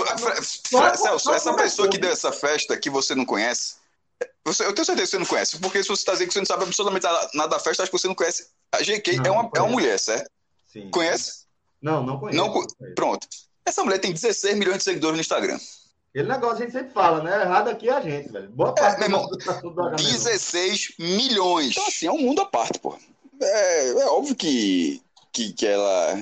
Celso, 0.98 1.32
essa 1.32 1.54
pessoa 1.54 1.88
que 1.88 2.00
deu 2.00 2.10
essa 2.10 2.32
festa 2.32 2.76
que 2.76 2.90
você 2.90 3.14
não 3.14 3.26
conhece. 3.26 3.76
Você, 4.44 4.66
eu 4.66 4.74
tenho 4.74 4.86
certeza 4.86 5.06
que 5.06 5.12
você 5.12 5.20
não 5.20 5.26
conhece, 5.28 5.60
porque 5.60 5.84
se 5.84 5.90
você 5.90 6.02
está 6.02 6.14
dizendo 6.14 6.30
que 6.30 6.34
você 6.34 6.40
não 6.40 6.46
sabe 6.48 6.64
absolutamente 6.64 7.06
nada 7.36 7.50
da 7.50 7.60
festa, 7.60 7.84
acho 7.84 7.92
que 7.92 7.98
você 8.00 8.08
não 8.08 8.16
conhece. 8.16 8.50
A 8.72 8.80
GK 8.80 9.18
não, 9.18 9.26
é, 9.26 9.32
uma, 9.32 9.52
é 9.56 9.62
uma 9.62 9.70
mulher, 9.70 10.00
certo? 10.00 10.28
Sim. 10.72 10.90
Conhece? 10.90 11.46
Não, 11.82 12.04
não 12.04 12.20
conheço. 12.20 12.38
Não, 12.38 12.66
pronto. 12.96 13.28
Essa 13.66 13.84
mulher 13.84 14.00
tem 14.00 14.14
16 14.14 14.58
milhões 14.58 14.78
de 14.78 14.84
seguidores 14.84 15.18
no 15.18 15.22
Instagram. 15.22 15.60
Aquele 16.10 16.28
negócio 16.28 16.58
a 16.58 16.60
gente 16.60 16.72
sempre 16.72 16.94
fala, 16.94 17.24
né? 17.24 17.42
Errado 17.42 17.70
aqui 17.70 17.90
é 17.90 17.94
a 17.94 18.02
gente, 18.02 18.32
velho. 18.32 18.50
Boa 18.50 18.74
parte 18.74 19.04
é, 19.04 19.08
meu 19.08 19.20
irmão, 19.20 19.96
16 19.96 20.96
milhões. 21.00 21.72
Então, 21.72 21.88
assim, 21.88 22.08
é 22.08 22.12
um 22.12 22.20
mundo 22.20 22.42
à 22.42 22.46
parte, 22.46 22.80
pô. 22.80 22.98
É, 23.42 23.90
é 23.90 24.06
óbvio 24.08 24.36
que, 24.36 25.02
que, 25.32 25.54
que 25.54 25.66
ela 25.66 26.18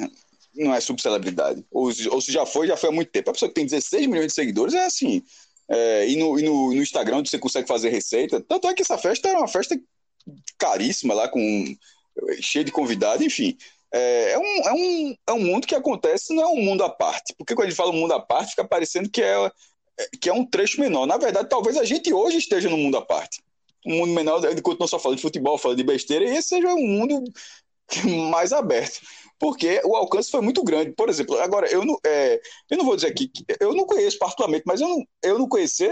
não 0.56 0.74
é 0.74 0.80
subcelebridade. 0.80 1.66
Ou, 1.72 1.92
ou 2.12 2.22
se 2.22 2.32
já 2.32 2.46
foi, 2.46 2.68
já 2.68 2.78
foi 2.78 2.90
há 2.90 2.92
muito 2.92 3.12
tempo. 3.12 3.30
A 3.30 3.34
pessoa 3.34 3.50
que 3.50 3.56
tem 3.56 3.66
16 3.66 4.08
milhões 4.08 4.28
de 4.28 4.34
seguidores 4.34 4.74
é 4.74 4.86
assim. 4.86 5.24
É, 5.68 6.08
e 6.08 6.16
no, 6.18 6.40
e 6.40 6.44
no, 6.44 6.74
no 6.74 6.82
Instagram, 6.82 7.18
onde 7.18 7.30
você 7.30 7.40
consegue 7.40 7.68
fazer 7.68 7.90
receita. 7.90 8.42
Tanto 8.42 8.68
é 8.68 8.74
que 8.74 8.82
essa 8.82 8.98
festa 8.98 9.28
era 9.30 9.40
uma 9.40 9.48
festa 9.48 9.80
caríssima 10.58 11.14
lá, 11.14 11.28
com 11.28 11.76
cheio 12.42 12.66
de 12.66 12.72
convidados, 12.72 13.26
enfim. 13.26 13.58
É, 13.92 14.34
é, 14.34 14.38
um, 14.38 14.68
é, 14.68 14.74
um, 14.74 15.16
é 15.28 15.34
um 15.34 15.40
mundo 15.40 15.68
que 15.68 15.76
acontece, 15.76 16.34
não 16.34 16.44
é 16.44 16.48
um 16.48 16.62
mundo 16.62 16.84
à 16.84 16.90
parte. 16.90 17.34
Porque 17.38 17.56
quando 17.56 17.68
a 17.68 17.70
gente 17.70 17.78
fala 17.78 17.92
mundo 17.92 18.14
à 18.14 18.20
parte, 18.20 18.52
fica 18.52 18.66
parecendo 18.66 19.10
que 19.10 19.22
é, 19.22 19.52
que 20.22 20.30
é 20.30 20.34
um 20.34 20.46
trecho 20.46 20.80
menor. 20.80 21.06
Na 21.06 21.18
verdade, 21.18 21.50
talvez 21.50 21.78
a 21.78 21.84
gente 21.84 22.14
hoje 22.14 22.38
esteja 22.38 22.70
no 22.70 22.78
mundo 22.78 22.98
à 22.98 23.02
parte. 23.02 23.42
Um 23.86 23.98
mundo 23.98 24.14
menor, 24.14 24.44
ele 24.46 24.62
continua 24.62 24.88
só 24.88 25.00
falando 25.00 25.18
de 25.18 25.24
futebol, 25.24 25.58
falando 25.58 25.78
de 25.78 25.84
besteira, 25.84 26.26
e 26.26 26.36
esse 26.36 26.50
seja 26.50 26.74
um 26.74 26.88
mundo 26.88 27.24
mais 28.30 28.54
aberto. 28.54 29.00
Porque 29.40 29.82
o 29.86 29.96
alcance 29.96 30.30
foi 30.30 30.42
muito 30.42 30.64
grande. 30.64 30.92
Por 30.92 31.10
exemplo, 31.10 31.40
agora, 31.40 31.68
eu 31.72 31.86
não, 31.86 31.98
é, 32.06 32.42
eu 32.70 32.78
não 32.78 32.86
vou 32.86 32.96
dizer 32.96 33.08
aqui, 33.08 33.32
eu 33.60 33.74
não 33.74 33.86
conheço 33.86 34.20
particularmente, 34.20 34.64
mas 34.66 34.82
eu 34.82 34.88
não, 34.88 35.08
eu 35.24 35.40
não 35.40 35.48
conhecer, 35.48 35.92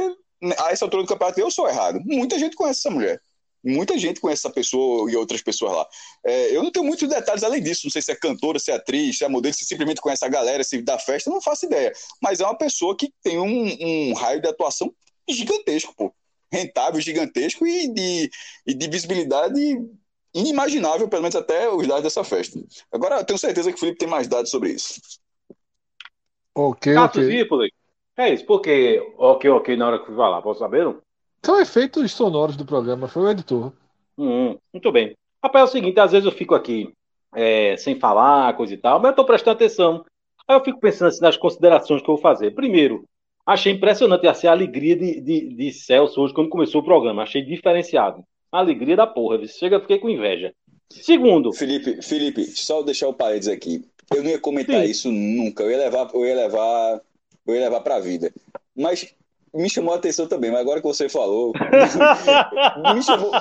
a 0.59 0.71
essa 0.71 0.85
altura 0.85 1.03
do 1.03 1.09
campeonato, 1.09 1.39
eu 1.39 1.49
sou 1.49 1.67
errado. 1.67 1.99
Muita 2.05 2.37
gente 2.37 2.55
conhece 2.55 2.79
essa 2.79 2.91
mulher. 2.91 3.21
Muita 3.63 3.97
gente 3.97 4.19
conhece 4.19 4.45
essa 4.45 4.53
pessoa 4.53 5.11
e 5.11 5.15
outras 5.15 5.41
pessoas 5.41 5.73
lá. 5.73 5.87
É, 6.25 6.55
eu 6.55 6.63
não 6.63 6.71
tenho 6.71 6.85
muitos 6.85 7.07
detalhes 7.07 7.43
além 7.43 7.61
disso. 7.61 7.81
Não 7.85 7.91
sei 7.91 8.01
se 8.01 8.11
é 8.11 8.15
cantora, 8.15 8.59
se 8.59 8.71
é 8.71 8.75
atriz, 8.75 9.17
se 9.17 9.23
é 9.23 9.27
modelo, 9.27 9.53
se 9.53 9.65
simplesmente 9.65 10.01
conhece 10.01 10.23
a 10.23 10.29
galera, 10.29 10.63
se 10.63 10.81
dá 10.81 10.97
festa, 10.97 11.29
não 11.29 11.41
faço 11.41 11.65
ideia. 11.65 11.91
Mas 12.21 12.39
é 12.39 12.45
uma 12.45 12.57
pessoa 12.57 12.95
que 12.95 13.11
tem 13.21 13.39
um, 13.39 14.09
um 14.09 14.13
raio 14.13 14.41
de 14.41 14.47
atuação 14.47 14.93
gigantesco, 15.29 15.93
pô. 15.95 16.13
Rentável, 16.51 17.01
gigantesco 17.01 17.67
e 17.67 17.89
de, 17.93 18.31
e 18.65 18.73
de 18.73 18.89
visibilidade 18.89 19.59
inimaginável, 20.33 21.09
pelo 21.09 21.23
menos 21.23 21.35
até 21.35 21.69
os 21.69 21.85
dados 21.85 22.03
dessa 22.03 22.23
festa. 22.23 22.57
Agora, 22.91 23.17
eu 23.17 23.25
tenho 23.25 23.39
certeza 23.39 23.69
que 23.69 23.75
o 23.75 23.79
Felipe 23.79 23.97
tem 23.97 24.07
mais 24.07 24.27
dados 24.27 24.49
sobre 24.49 24.71
isso. 24.71 24.99
Ok, 26.55 26.95
ok. 26.95 27.41
É 28.17 28.33
isso, 28.33 28.45
porque 28.45 28.99
ok, 29.17 29.49
ok, 29.49 29.77
na 29.77 29.87
hora 29.87 29.99
que 29.99 30.07
fui 30.07 30.15
falar, 30.15 30.41
posso 30.41 30.59
saber? 30.59 30.85
Não? 30.85 31.01
São 31.47 31.61
efeitos 31.61 32.11
sonoros 32.11 32.57
do 32.57 32.65
programa, 32.65 33.07
foi 33.07 33.23
o 33.23 33.29
editor. 33.29 33.71
Hum, 34.17 34.57
muito 34.73 34.91
bem. 34.91 35.15
Rapaz, 35.41 35.61
é 35.61 35.69
o 35.69 35.71
seguinte, 35.71 35.97
às 35.97 36.11
vezes 36.11 36.25
eu 36.25 36.31
fico 36.33 36.53
aqui 36.53 36.91
é, 37.33 37.77
sem 37.77 37.97
falar, 37.97 38.53
coisa 38.57 38.73
e 38.73 38.77
tal, 38.77 38.99
mas 38.99 39.05
eu 39.05 39.11
estou 39.11 39.23
prestando 39.23 39.55
atenção. 39.55 40.03
Aí 40.45 40.57
eu 40.57 40.61
fico 40.61 40.77
pensando 40.77 41.07
assim, 41.07 41.21
nas 41.21 41.37
considerações 41.37 42.01
que 42.01 42.09
eu 42.09 42.15
vou 42.15 42.21
fazer. 42.21 42.51
Primeiro, 42.51 43.05
achei 43.45 43.71
impressionante 43.71 44.27
assim, 44.27 44.45
a 44.45 44.51
alegria 44.51 44.97
de, 44.97 45.21
de, 45.21 45.47
de 45.47 45.71
Celso 45.71 46.19
hoje 46.19 46.33
quando 46.33 46.49
começou 46.49 46.81
o 46.81 46.83
programa. 46.83 47.23
Achei 47.23 47.41
diferenciado. 47.41 48.25
Alegria 48.51 48.97
da 48.97 49.07
porra. 49.07 49.47
Chega, 49.47 49.79
fiquei 49.79 49.99
com 49.99 50.09
inveja. 50.09 50.53
Segundo. 50.89 51.53
Felipe, 51.53 52.01
Felipe, 52.01 52.43
só 52.43 52.81
deixar 52.81 53.07
o 53.07 53.13
parênteses 53.13 53.53
aqui. 53.53 53.85
Eu 54.13 54.21
não 54.21 54.31
ia 54.31 54.39
comentar 54.39 54.83
Sim. 54.83 54.91
isso 54.91 55.09
nunca. 55.09 55.63
Eu 55.63 55.71
ia 55.71 55.77
levar, 55.77 56.09
eu 56.13 56.25
ia 56.25 56.35
levar, 56.35 57.01
eu 57.47 57.55
ia 57.55 57.61
levar 57.61 57.79
pra 57.79 58.01
vida. 58.01 58.33
Mas 58.75 59.15
me 59.57 59.69
chamou 59.69 59.93
a 59.93 59.97
atenção 59.97 60.27
também, 60.27 60.51
mas 60.51 60.61
agora 60.61 60.79
que 60.79 60.87
você 60.87 61.09
falou. 61.09 61.51
me 62.93 63.01
chamou. 63.03 63.31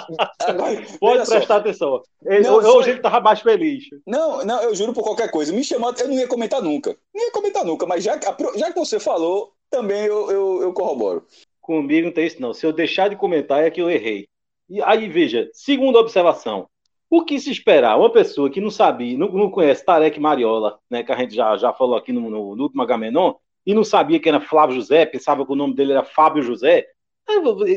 Agora, 0.41 0.83
Pode 0.99 1.29
prestar 1.29 1.47
só. 1.47 1.57
atenção. 1.57 2.03
Ele, 2.25 2.43
não, 2.43 2.57
hoje 2.57 2.91
ele 2.91 3.01
tava 3.01 3.21
mais 3.21 3.41
feliz. 3.41 3.85
Não, 4.07 4.45
não, 4.45 4.63
eu 4.63 4.75
juro 4.75 4.93
por 4.93 5.03
qualquer 5.03 5.31
coisa. 5.31 5.53
Me 5.53 5.63
chamou, 5.63 5.93
eu 5.99 6.09
não 6.09 6.15
ia 6.15 6.27
comentar 6.27 6.63
nunca. 6.63 6.97
Não 7.15 7.25
ia 7.25 7.31
comentar 7.31 7.65
nunca, 7.65 7.87
mas 7.87 8.03
já, 8.03 8.19
já 8.57 8.73
que 8.73 8.79
você 8.79 8.99
falou, 8.99 9.53
também 9.71 10.05
eu, 10.07 10.31
eu, 10.31 10.63
eu 10.63 10.73
corroboro. 10.73 11.27
Comigo 11.61 12.07
não 12.07 12.15
tem 12.15 12.27
isso, 12.27 12.41
não. 12.41 12.55
Se 12.55 12.65
eu 12.65 12.73
deixar 12.73 13.09
de 13.09 13.17
comentar, 13.17 13.63
é 13.63 13.71
que 13.71 13.81
eu 13.81 13.91
errei. 13.91 14.27
E 14.69 14.83
aí, 14.83 15.09
veja, 15.09 15.49
segunda 15.53 15.99
observação. 15.99 16.69
O 17.09 17.25
que 17.25 17.39
se 17.39 17.51
esperar? 17.51 17.99
Uma 17.99 18.11
pessoa 18.11 18.51
que 18.51 18.61
não 18.61 18.71
sabia, 18.71 19.17
não, 19.17 19.29
não 19.29 19.51
conhece 19.51 19.85
Tarek 19.85 20.19
Mariola, 20.19 20.79
né, 20.91 21.05
que 21.05 21.13
a 21.13 21.17
gente 21.17 21.35
já, 21.35 21.57
já 21.57 21.73
falou 21.73 21.97
aqui 21.97 22.13
no, 22.13 22.29
no, 22.29 22.57
no 22.57 22.63
último 22.65 22.83
Agamenon, 22.83 23.35
e 23.67 23.75
não 23.75 23.83
sabia 23.83 24.21
que 24.21 24.29
era 24.29 24.41
Flávio 24.41 24.77
José, 24.77 25.05
pensava 25.05 25.45
que 25.45 25.53
o 25.53 25.57
nome 25.57 25.75
dele 25.75 25.93
era 25.93 26.05
Fábio 26.05 26.43
José, 26.43 26.87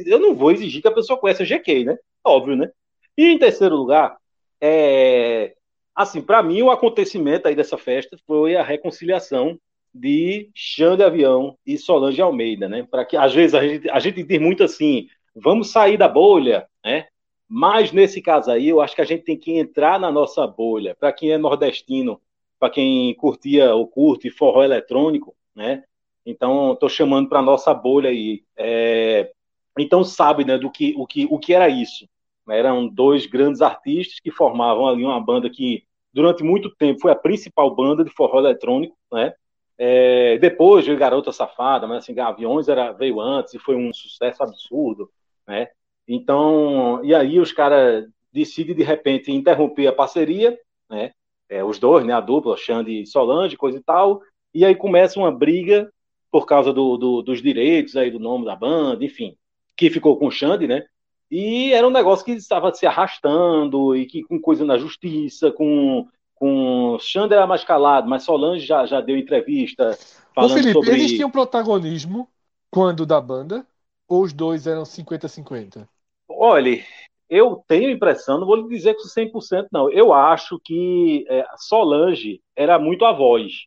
eu 0.05 0.19
não 0.19 0.35
vou 0.35 0.51
exigir 0.51 0.81
que 0.81 0.87
a 0.87 0.93
pessoa 0.93 1.17
conheça 1.17 1.43
GK, 1.43 1.83
né? 1.83 1.97
Óbvio, 2.23 2.55
né? 2.55 2.69
E 3.17 3.25
em 3.25 3.39
terceiro 3.39 3.75
lugar, 3.75 4.15
é, 4.61 5.55
assim, 5.95 6.21
para 6.21 6.43
mim 6.43 6.61
o 6.61 6.69
acontecimento 6.69 7.47
aí 7.47 7.55
dessa 7.55 7.77
festa 7.77 8.17
foi 8.27 8.55
a 8.55 8.63
reconciliação 8.63 9.59
de 9.93 10.51
Xande 10.53 11.03
Avião 11.03 11.57
e 11.65 11.77
Solange 11.77 12.21
Almeida, 12.21 12.69
né? 12.69 12.87
Para 12.89 13.03
que 13.03 13.17
às 13.17 13.33
vezes 13.33 13.55
a 13.55 13.67
gente, 13.67 13.89
a 13.89 13.99
gente 13.99 14.21
diz 14.21 14.39
muito 14.39 14.63
assim, 14.63 15.07
vamos 15.35 15.71
sair 15.71 15.97
da 15.97 16.07
bolha, 16.07 16.67
né? 16.85 17.07
Mas 17.47 17.91
nesse 17.91 18.21
caso 18.21 18.51
aí, 18.51 18.69
eu 18.69 18.79
acho 18.79 18.95
que 18.95 19.01
a 19.01 19.05
gente 19.05 19.23
tem 19.23 19.35
que 19.35 19.57
entrar 19.57 19.99
na 19.99 20.11
nossa 20.11 20.45
bolha. 20.45 20.93
Para 20.93 21.11
quem 21.11 21.31
é 21.31 21.37
nordestino, 21.37 22.21
para 22.59 22.69
quem 22.69 23.15
curtia 23.15 23.73
ou 23.73 23.87
curte 23.87 24.29
forró 24.29 24.63
eletrônico, 24.63 25.35
né? 25.59 25.83
Então, 26.25 26.73
estou 26.73 26.89
chamando 26.89 27.29
para 27.29 27.41
nossa 27.41 27.73
bolha 27.73 28.09
aí. 28.09 28.43
É... 28.57 29.31
Então, 29.77 30.03
sabe, 30.03 30.43
né, 30.45 30.57
do 30.57 30.71
que 30.71 30.93
o 30.97 31.05
que 31.05 31.27
o 31.29 31.37
que 31.39 31.53
era 31.53 31.69
isso? 31.69 32.07
Eram 32.49 32.87
dois 32.87 33.25
grandes 33.27 33.61
artistas 33.61 34.19
que 34.19 34.31
formavam 34.31 34.87
ali 34.87 35.03
uma 35.03 35.19
banda 35.21 35.49
que 35.49 35.83
durante 36.11 36.43
muito 36.43 36.73
tempo 36.75 36.99
foi 37.01 37.11
a 37.11 37.15
principal 37.15 37.75
banda 37.75 38.03
de 38.03 38.09
forró 38.11 38.39
eletrônico, 38.39 38.97
né? 39.11 39.33
É, 39.77 40.37
depois 40.39 40.83
de 40.83 40.95
Garota 40.95 41.31
Safada, 41.31 41.87
mas 41.87 41.99
assim, 41.99 42.13
Gaviões 42.13 42.67
era, 42.67 42.91
veio 42.91 43.21
antes 43.21 43.53
e 43.53 43.59
foi 43.59 43.75
um 43.75 43.93
sucesso 43.93 44.43
absurdo 44.43 45.09
né? 45.49 45.67
Então, 46.07 47.03
e 47.03 47.13
aí 47.13 47.39
os 47.39 47.51
caras 47.51 48.07
decidem 48.31 48.75
de 48.75 48.83
repente 48.83 49.31
interromper 49.31 49.87
a 49.87 49.93
parceria, 49.93 50.57
né? 50.89 51.11
É, 51.49 51.63
os 51.63 51.79
dois, 51.79 52.05
né? 52.05 52.13
A 52.13 52.21
dupla, 52.21 52.55
Xande 52.55 53.01
e 53.01 53.07
Solange, 53.07 53.57
coisa 53.57 53.79
e 53.79 53.83
tal, 53.83 54.21
e 54.53 54.65
aí 54.65 54.75
começa 54.75 55.19
uma 55.19 55.31
briga 55.31 55.91
por 56.31 56.45
causa 56.45 56.71
do, 56.71 56.97
do, 56.97 57.21
dos 57.21 57.41
direitos 57.41 57.95
aí 57.95 58.11
do 58.11 58.19
nome 58.19 58.45
da 58.45 58.55
banda, 58.55 59.03
enfim, 59.03 59.35
que 59.75 59.89
ficou 59.89 60.17
com 60.17 60.27
o 60.27 60.31
Xande, 60.31 60.67
né? 60.67 60.85
E 61.31 61.71
era 61.73 61.87
um 61.87 61.91
negócio 61.91 62.25
que 62.25 62.31
estava 62.31 62.73
se 62.73 62.85
arrastando 62.85 63.95
e 63.95 64.05
que 64.05 64.23
com 64.23 64.39
coisa 64.39 64.65
na 64.65 64.77
justiça, 64.77 65.51
com 65.51 66.07
com 66.39 66.97
Xande 66.99 67.33
era 67.33 67.45
mais 67.45 67.65
calado, 67.65 68.09
mas 68.09 68.23
Solange 68.23 68.65
já, 68.65 68.85
já 68.85 69.01
deu 69.01 69.17
entrevista 69.17 69.97
falando 70.33 70.51
Ô, 70.51 70.53
Felipe, 70.53 70.71
sobre... 70.71 70.91
eles 70.91 71.11
tinham 71.11 71.29
protagonismo 71.29 72.29
quando 72.71 73.05
da 73.05 73.19
banda? 73.19 73.67
Ou 74.07 74.23
os 74.23 74.31
dois 74.31 74.65
eram 74.65 74.83
50-50? 74.83 75.87
Olha, 76.29 76.81
eu 77.29 77.61
tenho 77.67 77.89
a 77.89 77.91
impressão, 77.91 78.39
não 78.39 78.47
vou 78.47 78.55
lhe 78.55 78.69
dizer 78.69 78.95
que 78.95 79.03
100% 79.03 79.67
não, 79.71 79.91
eu 79.91 80.13
acho 80.13 80.59
que 80.63 81.25
é, 81.27 81.45
Solange 81.57 82.41
era 82.55 82.79
muito 82.79 83.03
a 83.03 83.11
voz? 83.11 83.65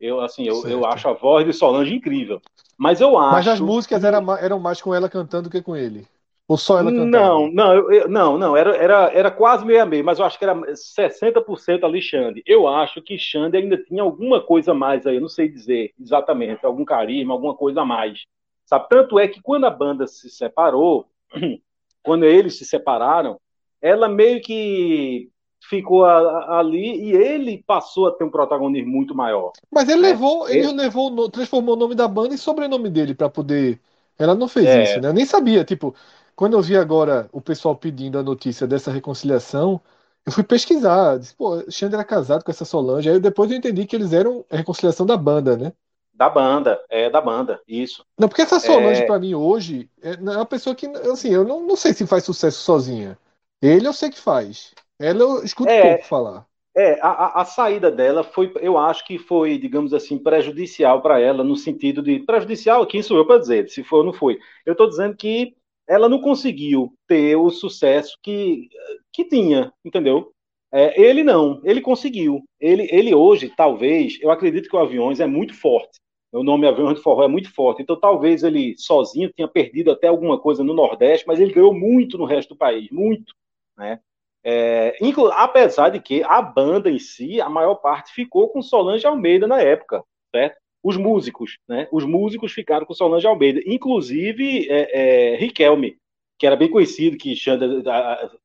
Eu, 0.00 0.20
assim, 0.20 0.46
eu, 0.46 0.66
eu 0.66 0.84
acho 0.84 1.08
a 1.08 1.12
voz 1.12 1.46
de 1.46 1.52
Solange 1.52 1.94
incrível. 1.94 2.40
Mas 2.76 3.00
eu 3.00 3.18
acho. 3.18 3.32
Mas 3.32 3.48
as 3.48 3.60
músicas 3.60 4.00
que... 4.00 4.06
eram, 4.06 4.36
eram 4.36 4.58
mais 4.58 4.82
com 4.82 4.94
ela 4.94 5.08
cantando 5.08 5.44
do 5.44 5.50
que 5.50 5.62
com 5.62 5.76
ele. 5.76 6.06
Ou 6.46 6.58
só 6.58 6.78
ela 6.78 6.90
cantando? 6.90 7.10
Não, 7.10 7.50
não, 7.50 7.74
eu, 7.74 7.92
eu, 7.92 8.08
não, 8.08 8.36
não, 8.36 8.56
era, 8.56 8.76
era, 8.76 9.10
era 9.12 9.30
quase 9.30 9.64
meio 9.64 9.82
a 9.82 9.86
meio, 9.86 10.04
mas 10.04 10.18
eu 10.18 10.26
acho 10.26 10.38
que 10.38 10.44
era 10.44 10.54
60% 10.54 11.84
ali 11.84 12.02
Xande. 12.02 12.42
Eu 12.44 12.68
acho 12.68 13.00
que 13.00 13.16
Xande 13.16 13.56
ainda 13.56 13.78
tinha 13.78 14.02
alguma 14.02 14.42
coisa 14.42 14.72
a 14.72 14.74
mais 14.74 15.06
aí, 15.06 15.14
eu 15.14 15.22
não 15.22 15.28
sei 15.28 15.48
dizer 15.48 15.92
exatamente, 15.98 16.66
algum 16.66 16.84
carisma, 16.84 17.32
alguma 17.32 17.54
coisa 17.54 17.80
a 17.80 17.84
mais. 17.84 18.24
Sabe? 18.66 18.86
Tanto 18.90 19.18
é 19.18 19.26
que 19.26 19.40
quando 19.40 19.64
a 19.64 19.70
banda 19.70 20.06
se 20.06 20.28
separou, 20.28 21.06
quando 22.04 22.24
eles 22.24 22.58
se 22.58 22.66
separaram, 22.66 23.40
ela 23.80 24.08
meio 24.08 24.40
que 24.42 25.30
ficou 25.68 26.04
ali 26.04 27.10
e 27.10 27.12
ele 27.12 27.62
passou 27.66 28.08
a 28.08 28.12
ter 28.12 28.24
um 28.24 28.30
protagonismo 28.30 28.90
muito 28.90 29.14
maior. 29.14 29.52
Mas 29.70 29.88
ele 29.88 30.02
né? 30.02 30.08
levou, 30.08 30.48
ele, 30.48 30.58
ele 30.60 30.72
levou, 30.72 31.28
transformou 31.30 31.74
o 31.74 31.78
nome 31.78 31.94
da 31.94 32.06
banda 32.06 32.34
em 32.34 32.38
sobrenome 32.38 32.90
dele 32.90 33.14
para 33.14 33.28
poder. 33.28 33.80
Ela 34.18 34.34
não 34.34 34.46
fez 34.48 34.66
é. 34.66 34.82
isso, 34.82 35.00
né? 35.00 35.08
Eu 35.08 35.14
nem 35.14 35.24
sabia, 35.24 35.64
tipo, 35.64 35.94
quando 36.36 36.54
eu 36.54 36.62
vi 36.62 36.76
agora 36.76 37.28
o 37.32 37.40
pessoal 37.40 37.74
pedindo 37.74 38.18
a 38.18 38.22
notícia 38.22 38.66
dessa 38.66 38.90
reconciliação, 38.90 39.80
eu 40.26 40.32
fui 40.32 40.42
pesquisar, 40.42 41.18
disse, 41.18 41.34
pô, 41.34 41.62
Xander 41.70 41.98
era 41.98 42.04
casado 42.04 42.44
com 42.44 42.50
essa 42.50 42.64
Solange, 42.64 43.10
aí 43.10 43.20
depois 43.20 43.50
eu 43.50 43.56
entendi 43.56 43.86
que 43.86 43.94
eles 43.94 44.12
eram 44.12 44.44
a 44.50 44.56
reconciliação 44.56 45.04
da 45.04 45.16
banda, 45.16 45.56
né? 45.56 45.72
Da 46.14 46.30
banda, 46.30 46.80
é 46.88 47.10
da 47.10 47.20
banda, 47.20 47.60
isso. 47.66 48.04
Não, 48.16 48.28
porque 48.28 48.42
essa 48.42 48.60
Solange, 48.60 49.02
é... 49.02 49.06
para 49.06 49.18
mim, 49.18 49.34
hoje, 49.34 49.90
é, 50.00 50.12
é 50.12 50.36
uma 50.36 50.46
pessoa 50.46 50.74
que, 50.74 50.86
assim, 50.86 51.30
eu 51.30 51.44
não, 51.44 51.66
não 51.66 51.76
sei 51.76 51.92
se 51.92 52.06
faz 52.06 52.24
sucesso 52.24 52.58
sozinha. 52.60 53.18
Ele 53.60 53.86
eu 53.86 53.92
sei 53.92 54.10
que 54.10 54.20
faz. 54.20 54.72
Ela 54.98 55.20
eu 55.22 55.44
escuto 55.44 55.72
é, 55.72 55.82
pouco 55.82 56.04
falar. 56.04 56.46
É, 56.76 56.98
a, 57.00 57.40
a 57.40 57.44
saída 57.44 57.90
dela 57.90 58.24
foi, 58.24 58.52
eu 58.60 58.76
acho 58.76 59.04
que 59.06 59.18
foi, 59.18 59.58
digamos 59.58 59.94
assim, 59.94 60.18
prejudicial 60.18 61.00
para 61.00 61.20
ela, 61.20 61.44
no 61.44 61.56
sentido 61.56 62.02
de. 62.02 62.20
Prejudicial, 62.20 62.86
quem 62.86 63.02
sou 63.02 63.16
eu 63.16 63.26
para 63.26 63.38
dizer, 63.38 63.68
se 63.68 63.82
foi 63.84 64.00
ou 64.00 64.04
não 64.04 64.12
foi. 64.12 64.38
Eu 64.66 64.72
estou 64.72 64.88
dizendo 64.88 65.16
que 65.16 65.54
ela 65.86 66.08
não 66.08 66.20
conseguiu 66.20 66.92
ter 67.06 67.36
o 67.36 67.50
sucesso 67.50 68.16
que, 68.22 68.68
que 69.12 69.24
tinha, 69.24 69.72
entendeu? 69.84 70.32
É, 70.72 71.00
ele 71.00 71.22
não, 71.22 71.60
ele 71.62 71.80
conseguiu. 71.80 72.42
Ele, 72.58 72.88
ele 72.90 73.14
hoje, 73.14 73.52
talvez, 73.56 74.18
eu 74.20 74.30
acredito 74.30 74.68
que 74.68 74.74
o 74.74 74.80
Aviões 74.80 75.20
é 75.20 75.26
muito 75.26 75.54
forte 75.54 76.00
o 76.34 76.42
nome 76.42 76.66
Aviões 76.66 76.96
de 76.96 77.02
Forró 77.02 77.24
é 77.24 77.28
muito 77.28 77.52
forte. 77.52 77.82
Então, 77.82 77.98
talvez 77.98 78.42
ele 78.42 78.74
sozinho 78.76 79.32
tenha 79.32 79.46
perdido 79.46 79.90
até 79.90 80.08
alguma 80.08 80.38
coisa 80.38 80.64
no 80.64 80.74
Nordeste, 80.74 81.26
mas 81.26 81.38
ele 81.38 81.52
ganhou 81.52 81.72
muito 81.72 82.18
no 82.18 82.24
resto 82.24 82.50
do 82.50 82.58
país, 82.58 82.90
muito, 82.90 83.32
né? 83.76 84.00
É, 84.46 84.94
apesar 85.32 85.88
de 85.88 86.00
que 86.00 86.22
a 86.22 86.42
banda 86.42 86.90
em 86.90 86.98
si, 86.98 87.40
a 87.40 87.48
maior 87.48 87.76
parte 87.76 88.12
ficou 88.12 88.50
com 88.50 88.60
Solange 88.60 89.06
Almeida 89.06 89.46
na 89.46 89.60
época, 89.60 90.04
certo? 90.30 90.58
Os 90.82 90.98
músicos, 90.98 91.56
né? 91.66 91.88
Os 91.90 92.04
músicos 92.04 92.52
ficaram 92.52 92.84
com 92.84 92.92
Solange 92.92 93.26
Almeida, 93.26 93.60
inclusive 93.64 94.68
é, 94.68 95.32
é, 95.32 95.36
Riquelme, 95.36 95.96
que 96.38 96.46
era 96.46 96.56
bem 96.56 96.70
conhecido, 96.70 97.16
que 97.16 97.34
Xanda 97.34 97.66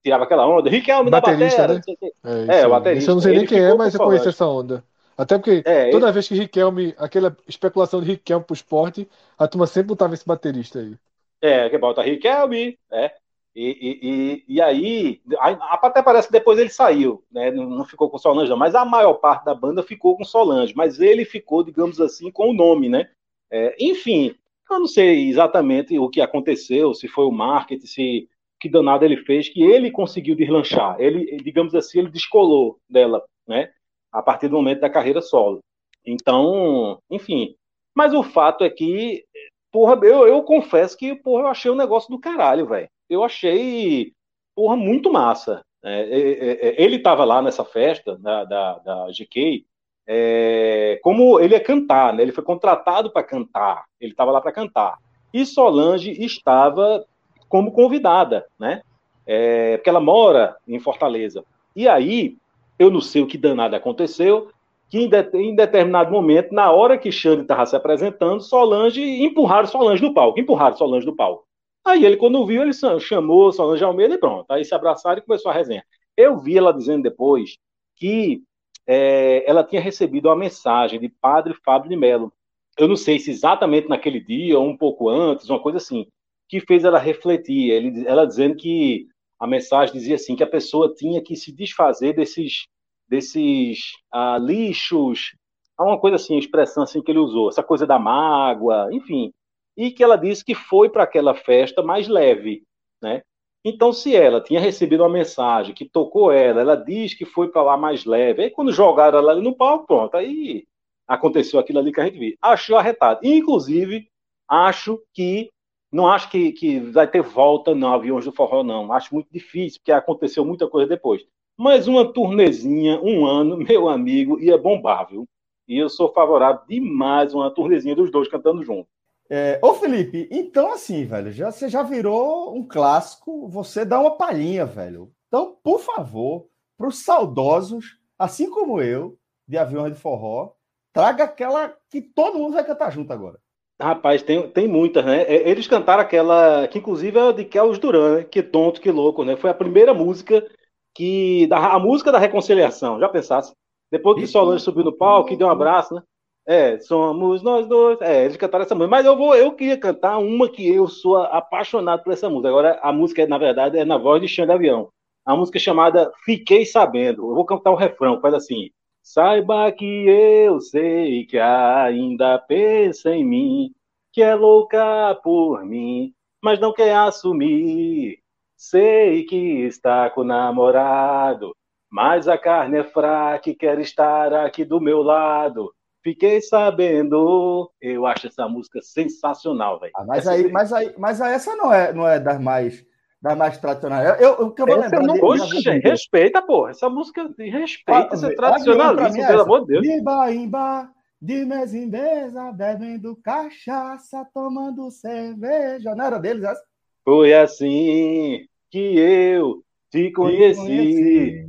tirava 0.01 0.23
aquela 0.23 0.47
onda. 0.47 0.69
Riquelme 0.69 1.11
baterista, 1.11 1.67
da 1.67 1.73
bateria. 1.75 2.13
Né? 2.23 2.47
É, 2.47 2.61
é, 2.61 2.67
o 2.67 2.69
baterista. 2.69 3.01
Isso 3.01 3.11
eu 3.11 3.15
não 3.15 3.21
sei 3.21 3.35
nem 3.35 3.45
quem 3.45 3.59
é, 3.59 3.73
mas 3.75 3.93
eu 3.93 3.99
conheço 3.99 4.29
essa 4.29 4.47
onda. 4.47 4.83
Até 5.17 5.37
porque 5.37 5.63
é, 5.65 5.89
toda 5.89 6.05
ele... 6.05 6.13
vez 6.13 6.29
que 6.29 6.35
Riquelme, 6.35 6.95
aquela 6.97 7.35
especulação 7.45 7.99
de 7.99 8.07
Riquelme 8.07 8.45
pro 8.45 8.53
esporte, 8.53 9.05
a 9.37 9.49
turma 9.49 9.67
sempre 9.67 9.89
botava 9.89 10.13
esse 10.13 10.25
baterista 10.25 10.79
aí. 10.79 10.95
É, 11.41 11.69
que 11.69 11.77
bota 11.77 12.01
Riquelme, 12.01 12.79
é. 12.89 13.11
E, 13.55 14.43
e, 14.47 14.55
e, 14.55 14.61
aí, 14.61 15.21
até 15.37 16.01
parece 16.01 16.27
que 16.27 16.31
depois 16.33 16.59
ele 16.59 16.69
saiu, 16.69 17.23
né? 17.31 17.51
Não, 17.51 17.83
ficou 17.83 18.09
com 18.09 18.17
Solange, 18.17 18.49
não, 18.49 18.57
mas 18.57 18.75
a 18.75 18.85
maior 18.85 19.15
parte 19.15 19.43
da 19.43 19.55
banda 19.55 19.83
ficou 19.83 20.15
com 20.15 20.23
Solange, 20.23 20.73
mas 20.75 20.99
ele 20.99 21.25
ficou, 21.25 21.63
digamos 21.63 21.99
assim, 21.99 22.31
com 22.31 22.49
o 22.49 22.53
nome, 22.53 22.87
né? 22.87 23.09
É, 23.51 23.75
enfim, 23.79 24.35
eu 24.69 24.79
não 24.79 24.87
sei 24.87 25.27
exatamente 25.27 25.97
o 25.97 26.09
que 26.09 26.21
aconteceu, 26.21 26.93
se 26.93 27.07
foi 27.07 27.25
o 27.25 27.31
marketing, 27.31 27.87
se 27.87 28.29
que 28.59 28.69
danado 28.69 29.03
ele 29.03 29.17
fez, 29.17 29.49
que 29.49 29.63
ele 29.63 29.89
conseguiu 29.89 30.35
deslanchar. 30.35 30.95
Ele, 30.99 31.37
digamos 31.37 31.73
assim, 31.73 31.99
ele 31.99 32.09
descolou 32.09 32.77
dela, 32.89 33.23
né? 33.47 33.71
a 34.11 34.21
partir 34.21 34.47
do 34.47 34.55
momento 34.55 34.81
da 34.81 34.89
carreira 34.89 35.21
solo. 35.21 35.59
Então, 36.05 36.99
enfim. 37.09 37.55
Mas 37.95 38.13
o 38.13 38.23
fato 38.23 38.63
é 38.63 38.69
que, 38.69 39.23
porra, 39.71 39.99
eu, 40.03 40.27
eu 40.27 40.43
confesso 40.43 40.97
que, 40.97 41.15
porra, 41.15 41.43
eu 41.43 41.47
achei 41.47 41.69
um 41.71 41.75
negócio 41.75 42.09
do 42.09 42.19
caralho, 42.19 42.67
velho. 42.67 42.89
Eu 43.09 43.23
achei, 43.23 44.13
porra, 44.55 44.75
muito 44.75 45.11
massa. 45.11 45.61
É, 45.83 46.01
é, 46.01 46.67
é, 46.69 46.83
ele 46.83 46.97
estava 46.97 47.23
lá 47.23 47.41
nessa 47.41 47.63
festa 47.63 48.17
da, 48.17 48.43
da, 48.43 48.79
da 48.79 49.07
GK, 49.07 49.65
é, 50.05 50.99
como 51.03 51.39
ele 51.39 51.53
ia 51.53 51.59
cantar, 51.59 52.13
né? 52.13 52.21
Ele 52.21 52.31
foi 52.31 52.43
contratado 52.43 53.11
para 53.11 53.23
cantar, 53.23 53.85
ele 53.99 54.11
estava 54.11 54.31
lá 54.31 54.41
para 54.41 54.51
cantar. 54.51 54.97
E 55.33 55.45
Solange 55.45 56.11
estava 56.11 57.05
como 57.47 57.71
convidada, 57.71 58.45
né? 58.59 58.81
É, 59.25 59.77
porque 59.77 59.89
ela 59.89 59.99
mora 59.99 60.57
em 60.67 60.79
Fortaleza. 60.79 61.43
E 61.75 61.87
aí 61.87 62.37
eu 62.77 62.89
não 62.89 63.01
sei 63.01 63.21
o 63.21 63.27
que 63.27 63.37
danado 63.37 63.75
aconteceu, 63.75 64.49
que 64.89 64.97
em, 64.97 65.07
de, 65.07 65.21
em 65.35 65.55
determinado 65.55 66.11
momento, 66.11 66.53
na 66.53 66.71
hora 66.71 66.97
que 66.97 67.11
Xande 67.11 67.43
estava 67.43 67.65
se 67.65 67.75
apresentando, 67.75 68.41
Solange 68.41 69.01
empurraram 69.01 69.67
Solange 69.67 70.01
do 70.01 70.13
palco, 70.13 70.39
empurraram 70.39 70.75
Solange 70.75 71.05
do 71.05 71.15
palco. 71.15 71.45
Aí 71.89 72.05
ele, 72.05 72.17
quando 72.17 72.45
viu, 72.45 72.61
ele 72.61 72.71
chamou 72.99 73.51
Solange 73.51 73.83
Almeida 73.83 74.15
e 74.15 74.17
pronto. 74.17 74.49
Aí 74.51 74.63
se 74.63 74.75
abraçaram 74.75 75.19
e 75.19 75.25
começou 75.25 75.51
a 75.51 75.53
resenha. 75.53 75.83
Eu 76.15 76.39
vi 76.39 76.57
ela 76.57 76.73
dizendo 76.73 77.03
depois 77.03 77.57
que 77.95 78.41
é, 78.87 79.49
ela 79.49 79.63
tinha 79.63 79.81
recebido 79.81 80.27
uma 80.29 80.35
mensagem 80.35 80.99
de 80.99 81.09
Padre 81.09 81.53
Fábio 81.63 81.89
de 81.89 81.95
Mello. 81.95 82.31
Eu 82.77 82.87
não 82.87 82.95
sei 82.95 83.19
se 83.19 83.31
exatamente 83.31 83.87
naquele 83.87 84.19
dia 84.19 84.57
ou 84.57 84.67
um 84.67 84.77
pouco 84.77 85.09
antes, 85.09 85.49
uma 85.49 85.61
coisa 85.61 85.77
assim, 85.77 86.07
que 86.47 86.59
fez 86.61 86.83
ela 86.83 86.99
refletir. 86.99 87.71
Ele, 87.71 88.07
ela 88.07 88.25
dizendo 88.25 88.55
que 88.55 89.07
a 89.39 89.47
mensagem 89.47 89.93
dizia 89.93 90.15
assim 90.15 90.35
que 90.35 90.43
a 90.43 90.47
pessoa 90.47 90.93
tinha 90.93 91.21
que 91.21 91.35
se 91.35 91.51
desfazer 91.51 92.13
desses 92.13 92.67
desses 93.07 93.93
ah, 94.11 94.37
lixos, 94.37 95.33
uma 95.79 95.99
coisa 95.99 96.15
assim, 96.17 96.37
expressão 96.37 96.83
assim 96.83 97.01
que 97.01 97.11
ele 97.11 97.19
usou, 97.19 97.49
essa 97.49 97.63
coisa 97.63 97.87
da 97.87 97.97
mágoa, 97.97 98.89
enfim, 98.91 99.33
e 99.79 99.91
que 99.91 100.03
ela 100.03 100.17
disse 100.17 100.43
que 100.43 100.53
foi 100.53 100.89
para 100.89 101.03
aquela 101.03 101.33
festa 101.33 101.81
mais 101.81 102.05
leve, 102.09 102.63
né? 103.01 103.21
Então, 103.63 103.93
se 103.93 104.13
ela 104.13 104.41
tinha 104.41 104.59
recebido 104.59 105.03
uma 105.03 105.09
mensagem 105.09 105.73
que 105.73 105.85
tocou 105.85 106.33
ela, 106.33 106.59
ela 106.59 106.75
diz 106.75 107.13
que 107.13 107.23
foi 107.23 107.47
para 107.47 107.63
lá 107.63 107.77
mais 107.77 108.03
leve, 108.03 108.43
aí 108.43 108.49
quando 108.49 108.73
jogaram 108.73 109.19
ela 109.19 109.31
ali 109.31 109.41
no 109.41 109.55
palco, 109.55 109.87
pronto, 109.87 110.17
aí 110.17 110.65
aconteceu 111.07 111.57
aquilo 111.57 111.79
ali 111.79 111.93
que 111.93 112.01
a 112.01 112.05
gente 112.05 112.19
viu. 112.19 112.35
Achou 112.41 112.77
arretado. 112.77 113.21
Inclusive, 113.23 114.09
acho 114.49 115.01
que 115.13 115.49
não 115.89 116.07
acho 116.07 116.29
que, 116.29 116.51
que 116.51 116.79
vai 116.79 117.09
ter 117.09 117.21
volta 117.21 117.73
não, 117.73 117.93
aviões 117.93 118.25
do 118.25 118.33
forró, 118.33 118.63
não. 118.63 118.91
Acho 118.91 119.13
muito 119.13 119.29
difícil, 119.31 119.79
porque 119.79 119.93
aconteceu 119.93 120.43
muita 120.43 120.67
coisa 120.67 120.89
depois. 120.89 121.25
Mas 121.57 121.87
uma 121.87 122.11
turnezinha, 122.11 122.99
um 123.01 123.25
ano, 123.25 123.55
meu 123.57 123.87
amigo, 123.87 124.39
ia 124.41 124.57
bombar, 124.57 125.07
viu? 125.07 125.25
E 125.67 125.77
eu 125.77 125.87
sou 125.87 126.11
favorável 126.11 126.61
demais 126.67 127.33
uma 127.33 127.49
turnezinha 127.49 127.95
dos 127.95 128.11
dois 128.11 128.27
cantando 128.27 128.61
junto. 128.61 128.89
É, 129.29 129.59
ô 129.61 129.75
Felipe, 129.75 130.27
então 130.31 130.73
assim, 130.73 131.05
velho, 131.05 131.31
já, 131.31 131.51
você 131.51 131.69
já 131.69 131.83
virou 131.83 132.55
um 132.55 132.67
clássico, 132.67 133.47
você 133.47 133.85
dá 133.85 133.99
uma 133.99 134.17
palhinha, 134.17 134.65
velho. 134.65 135.11
Então, 135.27 135.55
por 135.63 135.79
favor, 135.79 136.47
para 136.75 136.87
os 136.87 137.03
saudosos, 137.03 137.99
assim 138.17 138.49
como 138.49 138.81
eu, 138.81 139.17
de 139.47 139.57
Aviões 139.57 139.93
de 139.93 139.99
Forró, 139.99 140.53
traga 140.91 141.25
aquela 141.25 141.75
que 141.91 142.01
todo 142.01 142.39
mundo 142.39 142.53
vai 142.53 142.65
cantar 142.65 142.91
junto 142.91 143.13
agora. 143.13 143.39
Rapaz, 143.79 144.21
tem, 144.23 144.49
tem 144.49 144.67
muitas, 144.67 145.05
né? 145.05 145.21
É, 145.21 145.47
eles 145.49 145.67
cantaram 145.67 146.01
aquela, 146.01 146.67
que 146.67 146.79
inclusive 146.79 147.17
é 147.17 147.31
de 147.31 147.45
Kells 147.45 147.79
Duran, 147.79 148.17
né? 148.17 148.23
Que 148.23 148.43
tonto, 148.43 148.81
que 148.81 148.91
louco, 148.91 149.23
né? 149.23 149.37
Foi 149.37 149.49
a 149.49 149.53
primeira 149.53 149.93
música 149.93 150.45
que. 150.93 151.47
Da, 151.47 151.73
a 151.75 151.79
música 151.79 152.11
da 152.11 152.17
reconciliação, 152.19 152.99
já 152.99 153.07
pensasse? 153.07 153.53
Depois 153.91 154.19
que 154.19 154.27
Solange 154.27 154.63
subiu 154.63 154.83
no 154.83 154.97
palco 154.97 155.31
e 155.31 155.37
deu 155.37 155.47
um 155.47 155.51
abraço, 155.51 155.95
né? 155.95 156.01
É, 156.49 156.79
somos 156.79 157.43
nós 157.43 157.67
dois. 157.67 158.01
É, 158.01 158.25
eles 158.25 158.35
cantaram 158.35 158.65
essa 158.65 158.73
música. 158.73 158.89
Mas 158.89 159.05
eu 159.05 159.15
vou, 159.15 159.35
eu 159.35 159.51
queria 159.51 159.77
cantar 159.77 160.17
uma 160.17 160.49
que 160.49 160.67
eu 160.67 160.87
sou 160.87 161.17
apaixonado 161.17 162.03
por 162.03 162.11
essa 162.11 162.27
música. 162.27 162.49
Agora, 162.49 162.79
a 162.81 162.91
música, 162.91 163.27
na 163.27 163.37
verdade, 163.37 163.77
é 163.77 163.85
na 163.85 163.99
voz 163.99 164.19
de 164.19 164.27
Xande 164.27 164.51
Avião. 164.51 164.89
A 165.23 165.35
música 165.35 165.59
é 165.59 165.61
chamada 165.61 166.11
Fiquei 166.25 166.65
Sabendo. 166.65 167.29
Eu 167.29 167.35
vou 167.35 167.45
cantar 167.45 167.69
o 167.69 167.75
refrão, 167.75 168.19
faz 168.19 168.33
assim. 168.33 168.71
Saiba 169.03 169.71
que 169.71 169.85
eu 170.07 170.59
sei 170.59 171.23
que 171.27 171.37
ainda 171.37 172.39
pensa 172.39 173.11
em 173.11 173.23
mim, 173.23 173.71
que 174.11 174.23
é 174.23 174.33
louca 174.33 175.13
por 175.23 175.63
mim, 175.63 176.15
mas 176.43 176.59
não 176.59 176.73
quer 176.73 176.95
assumir. 176.95 178.19
Sei 178.57 179.23
que 179.25 179.35
está 179.67 180.09
com 180.09 180.21
o 180.21 180.23
namorado, 180.23 181.55
mas 181.91 182.27
a 182.27 182.39
carne 182.39 182.79
é 182.79 182.83
fraca 182.83 183.51
e 183.51 183.55
quer 183.55 183.79
estar 183.79 184.33
aqui 184.33 184.65
do 184.65 184.81
meu 184.81 185.03
lado. 185.03 185.71
Fiquei 186.01 186.41
sabendo. 186.41 187.69
Eu 187.81 188.05
acho 188.05 188.27
essa 188.27 188.47
música 188.47 188.81
sensacional, 188.81 189.79
velho. 189.79 189.91
Ah, 189.95 190.05
mas, 190.05 190.27
aí, 190.27 190.51
mas, 190.51 190.71
aí, 190.71 190.93
mas 190.97 191.21
aí 191.21 191.33
essa 191.33 191.55
não 191.55 191.73
é, 191.73 191.93
não 191.93 192.07
é 192.07 192.19
das 192.19 192.39
mais 192.39 192.85
das 193.21 193.37
mais 193.37 193.57
tradicionais. 193.57 194.07
Eu, 194.07 194.15
eu, 194.15 194.55
eu 194.57 194.65
vou 194.65 194.75
lembrar 194.77 195.03
não, 195.03 195.15
de, 195.15 195.61
de... 195.61 195.79
respeita, 195.79 196.41
porra. 196.41 196.71
Essa 196.71 196.89
música 196.89 197.27
de 197.27 197.49
respeita, 197.49 198.15
esse 198.15 198.35
tradicionalismo, 198.35 199.27
pelo 199.27 199.41
amor 199.41 199.61
de 199.61 199.67
Deus. 199.67 199.85
Imba, 199.85 200.31
imba, 200.31 200.89
de 201.21 201.45
mesa 201.45 201.77
em 201.77 201.85
mesa, 201.85 202.51
bebendo 202.51 203.17
cachaça, 203.17 204.25
tomando 204.33 204.89
cerveja. 204.89 205.93
Não 205.95 206.05
era 206.05 206.17
deles 206.17 206.43
essa? 206.43 206.63
Foi 207.03 207.33
assim 207.33 208.47
que 208.69 208.97
eu 208.97 209.63
te 209.91 210.11
conheci. 210.11 210.61
conheci. 210.61 211.47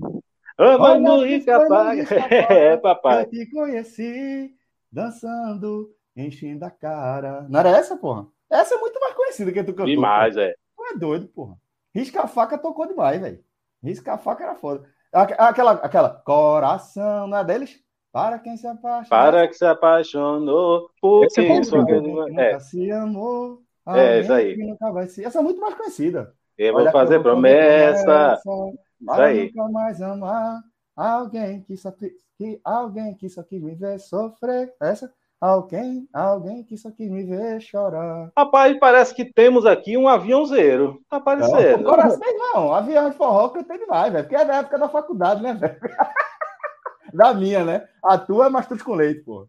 Amando 0.63 1.27
e 1.27 1.41
capaz. 1.43 2.11
É, 2.13 2.77
papai. 2.77 3.23
Eu 3.23 3.31
te 3.31 3.47
conheci 3.51 4.55
dançando, 4.91 5.91
enchendo 6.17 6.65
a 6.65 6.71
cara. 6.71 7.47
Não 7.49 7.61
era 7.61 7.71
essa, 7.71 7.97
porra? 7.97 8.27
Essa 8.51 8.75
é 8.75 8.79
muito 8.79 8.99
mais 9.01 9.15
conhecida 9.15 9.53
que 9.53 9.63
tu 9.63 9.73
cantou. 9.73 9.87
Demais, 9.87 10.37
é 10.37 10.55
é 10.93 10.99
doido, 10.99 11.29
porra. 11.29 11.57
Risca 11.95 12.23
a 12.23 12.27
faca 12.27 12.59
tocou 12.59 12.87
demais, 12.87 13.21
velho. 13.21 13.41
Risca 13.83 14.15
a 14.15 14.19
faca 14.19 14.45
era 14.45 14.55
foda. 14.55 14.89
Aquela, 15.13 15.73
aquela, 15.73 16.11
coração, 16.11 17.27
não 17.27 17.39
é 17.39 17.45
deles? 17.45 17.81
Para 18.13 18.39
quem 18.39 18.57
se 18.57 18.67
apaixonou. 18.67 19.09
Para 19.09 19.49
que 19.49 19.55
se 19.55 19.65
apaixonou. 19.65 20.91
Porque 21.01 21.41
é 21.41 21.61
que 21.61 22.01
nunca 22.01 22.43
é. 22.43 22.59
se 22.59 22.91
amou. 22.91 23.63
É, 23.89 24.21
isso 24.21 24.33
aí. 24.33 24.57
Nunca 24.57 24.91
vai 24.93 25.09
se... 25.09 25.25
Essa 25.25 25.39
é 25.39 25.43
muito 25.43 25.61
mais 25.61 25.75
conhecida. 25.75 26.33
Eu 26.57 26.73
vou 26.73 26.83
Olha 26.83 26.93
fazer 26.93 27.21
promessa. 27.21 28.05
promessa 28.05 28.79
para 29.05 29.35
nunca 29.35 29.69
mais 29.69 30.03
amar 30.03 30.63
alguém 30.97 31.63
que 31.63 31.77
só, 31.77 31.93
que, 31.93 32.61
alguém 32.65 33.15
que 33.15 33.29
só 33.29 33.43
quis 33.43 33.63
me 33.63 33.75
ver 33.75 33.99
sofrer. 33.99 34.73
Essa? 34.81 35.13
Alguém, 35.41 36.07
alguém 36.13 36.63
que 36.63 36.77
só 36.77 36.91
quis 36.91 37.11
me 37.11 37.25
ver 37.25 37.61
chorar. 37.63 38.31
Rapaz, 38.37 38.79
parece 38.79 39.15
que 39.15 39.25
temos 39.25 39.65
aqui 39.65 39.97
um 39.97 40.07
aviãozeiro. 40.07 41.01
Tá 41.09 41.17
aparecendo. 41.17 41.83
Não, 41.83 41.97
não, 41.97 42.55
não, 42.55 42.75
avião 42.75 43.09
de 43.09 43.17
forró 43.17 43.49
que 43.49 43.59
eu 43.59 43.65
tenho 43.65 43.81
demais, 43.81 44.13
velho. 44.13 44.25
Porque 44.25 44.37
é 44.37 44.45
da 44.45 44.57
época 44.57 44.79
da 44.79 44.89
faculdade, 44.89 45.43
né, 45.43 45.55
velho? 45.55 45.81
da 47.15 47.33
minha, 47.33 47.65
né? 47.65 47.89
A 48.05 48.19
tua 48.19 48.47
é 48.47 48.51
mais 48.51 48.67
tudo 48.67 48.85
com 48.85 48.95
leite, 48.95 49.23
pô. 49.23 49.49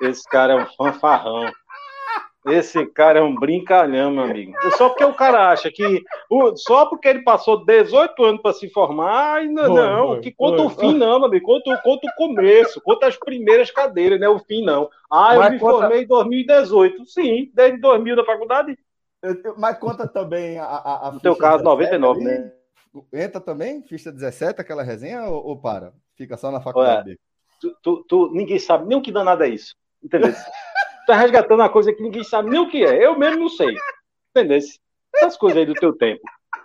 Esse 0.00 0.22
cara 0.28 0.52
é 0.52 0.62
um 0.62 0.66
fanfarrão. 0.76 1.50
Esse 2.46 2.86
cara 2.86 3.18
é 3.18 3.22
um 3.22 3.34
brincalhão, 3.34 4.10
meu 4.12 4.24
amigo. 4.24 4.52
Só 4.76 4.88
porque 4.88 5.04
o 5.04 5.14
cara 5.14 5.50
acha 5.50 5.70
que. 5.70 6.04
Só 6.56 6.86
porque 6.86 7.08
ele 7.08 7.22
passou 7.22 7.64
18 7.64 8.24
anos 8.24 8.40
para 8.40 8.52
se 8.52 8.70
formar, 8.70 9.44
não, 9.44 9.74
não 9.74 10.20
que 10.20 10.30
conta 10.32 10.62
o 10.62 10.70
fim, 10.70 10.94
não, 10.94 11.18
meu 11.18 11.28
amigo. 11.28 11.46
Conta, 11.46 11.76
conta 11.82 12.06
o 12.06 12.14
começo, 12.16 12.80
conta 12.80 13.06
as 13.06 13.16
primeiras 13.16 13.70
cadeiras, 13.70 14.20
não 14.20 14.26
é 14.26 14.30
o 14.30 14.38
fim, 14.38 14.64
não. 14.64 14.88
Ah, 15.10 15.34
eu 15.34 15.40
mas 15.40 15.52
me 15.52 15.58
conta... 15.58 15.78
formei 15.80 16.02
em 16.04 16.06
2018. 16.06 17.06
Sim, 17.06 17.50
desde 17.52 17.80
2000 17.80 18.16
da 18.16 18.24
faculdade. 18.24 18.78
Mas 19.56 19.78
conta 19.78 20.06
também 20.06 20.58
a. 20.58 20.64
a, 20.64 21.08
a 21.08 21.12
no 21.12 21.20
teu 21.20 21.34
caso, 21.36 21.64
99, 21.64 22.20
ali. 22.20 22.24
né? 22.24 22.52
Entra 23.12 23.40
também, 23.40 23.82
ficha 23.82 24.12
17, 24.12 24.60
aquela 24.60 24.82
resenha, 24.82 25.24
ou, 25.24 25.48
ou 25.48 25.60
para? 25.60 25.92
Fica 26.16 26.36
só 26.36 26.50
na 26.50 26.60
faculdade? 26.60 27.18
tu, 27.60 27.74
tu, 27.82 28.04
tu, 28.04 28.30
ninguém 28.32 28.58
sabe 28.58 28.86
nem 28.86 28.96
o 28.96 29.02
que 29.02 29.12
danado 29.12 29.42
é 29.42 29.48
isso. 29.48 29.74
Entendeu? 30.02 30.32
tá 31.08 31.16
resgatando 31.16 31.60
uma 31.60 31.70
coisa 31.70 31.92
que 31.92 32.02
ninguém 32.02 32.22
sabe 32.22 32.50
nem 32.50 32.60
o 32.60 32.68
que 32.68 32.84
é. 32.84 33.04
Eu 33.04 33.18
mesmo 33.18 33.40
não 33.40 33.48
sei. 33.48 33.74
Entendeu? 34.30 34.58
Essas 35.16 35.36
coisas 35.38 35.58
aí 35.58 35.66
do 35.66 35.72
teu 35.72 35.96
tempo. 35.96 36.20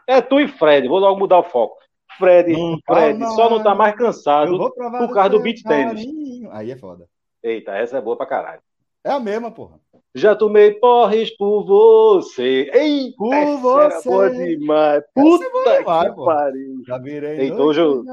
É 0.05 0.21
tu 0.21 0.39
e 0.39 0.47
Fred, 0.47 0.87
vou 0.87 0.99
logo 0.99 1.17
mudar 1.17 1.39
o 1.39 1.43
foco. 1.43 1.77
Fred, 2.17 2.53
Fred, 2.85 3.17
não, 3.17 3.31
só 3.31 3.49
não 3.49 3.63
tá 3.63 3.73
mais 3.73 3.95
cansado 3.95 4.71
por 4.75 5.13
causa 5.13 5.29
do 5.29 5.39
beat 5.39 5.63
tênis. 5.63 6.05
Aí 6.51 6.71
é 6.71 6.75
foda. 6.75 7.07
Eita, 7.41 7.71
essa 7.71 7.97
é 7.97 8.01
boa 8.01 8.17
pra 8.17 8.25
caralho. 8.25 8.61
É 9.03 9.11
a 9.11 9.19
mesma, 9.19 9.49
porra. 9.49 9.79
Já 10.13 10.35
tomei 10.35 10.73
porres 10.73 11.35
por 11.35 11.65
você. 11.65 12.69
Ei, 12.73 13.13
por 13.17 13.57
você. 13.57 14.09
Boa 14.09 14.29
demais. 14.29 15.03
Puta 15.15 15.69
é 15.69 15.79
demais, 15.79 16.09
que 16.09 16.23
pariu. 16.23 16.83
Já 16.85 16.97
virei. 16.97 17.39
Eita, 17.39 17.63
hoje 17.63 17.81
eu... 17.81 18.03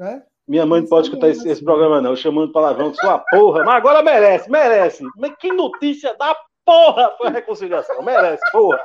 É? 0.00 0.22
Minha 0.48 0.64
mãe 0.64 0.80
não 0.80 0.88
pode 0.88 1.08
escutar 1.08 1.28
esse, 1.28 1.46
esse, 1.46 1.62
programa, 1.62 2.00
não. 2.00 2.16
Chamando 2.16 2.52
palavrão 2.52 2.90
de 2.90 2.96
sua 2.96 3.18
porra. 3.18 3.64
Mas 3.64 3.74
agora 3.76 4.02
merece, 4.02 4.50
merece. 4.50 5.04
Mas 5.16 5.36
que 5.36 5.52
notícia 5.52 6.16
da 6.16 6.34
porra 6.64 7.12
foi 7.18 7.26
a 7.26 7.32
reconciliação. 7.32 8.02
Merece, 8.02 8.42
porra. 8.50 8.80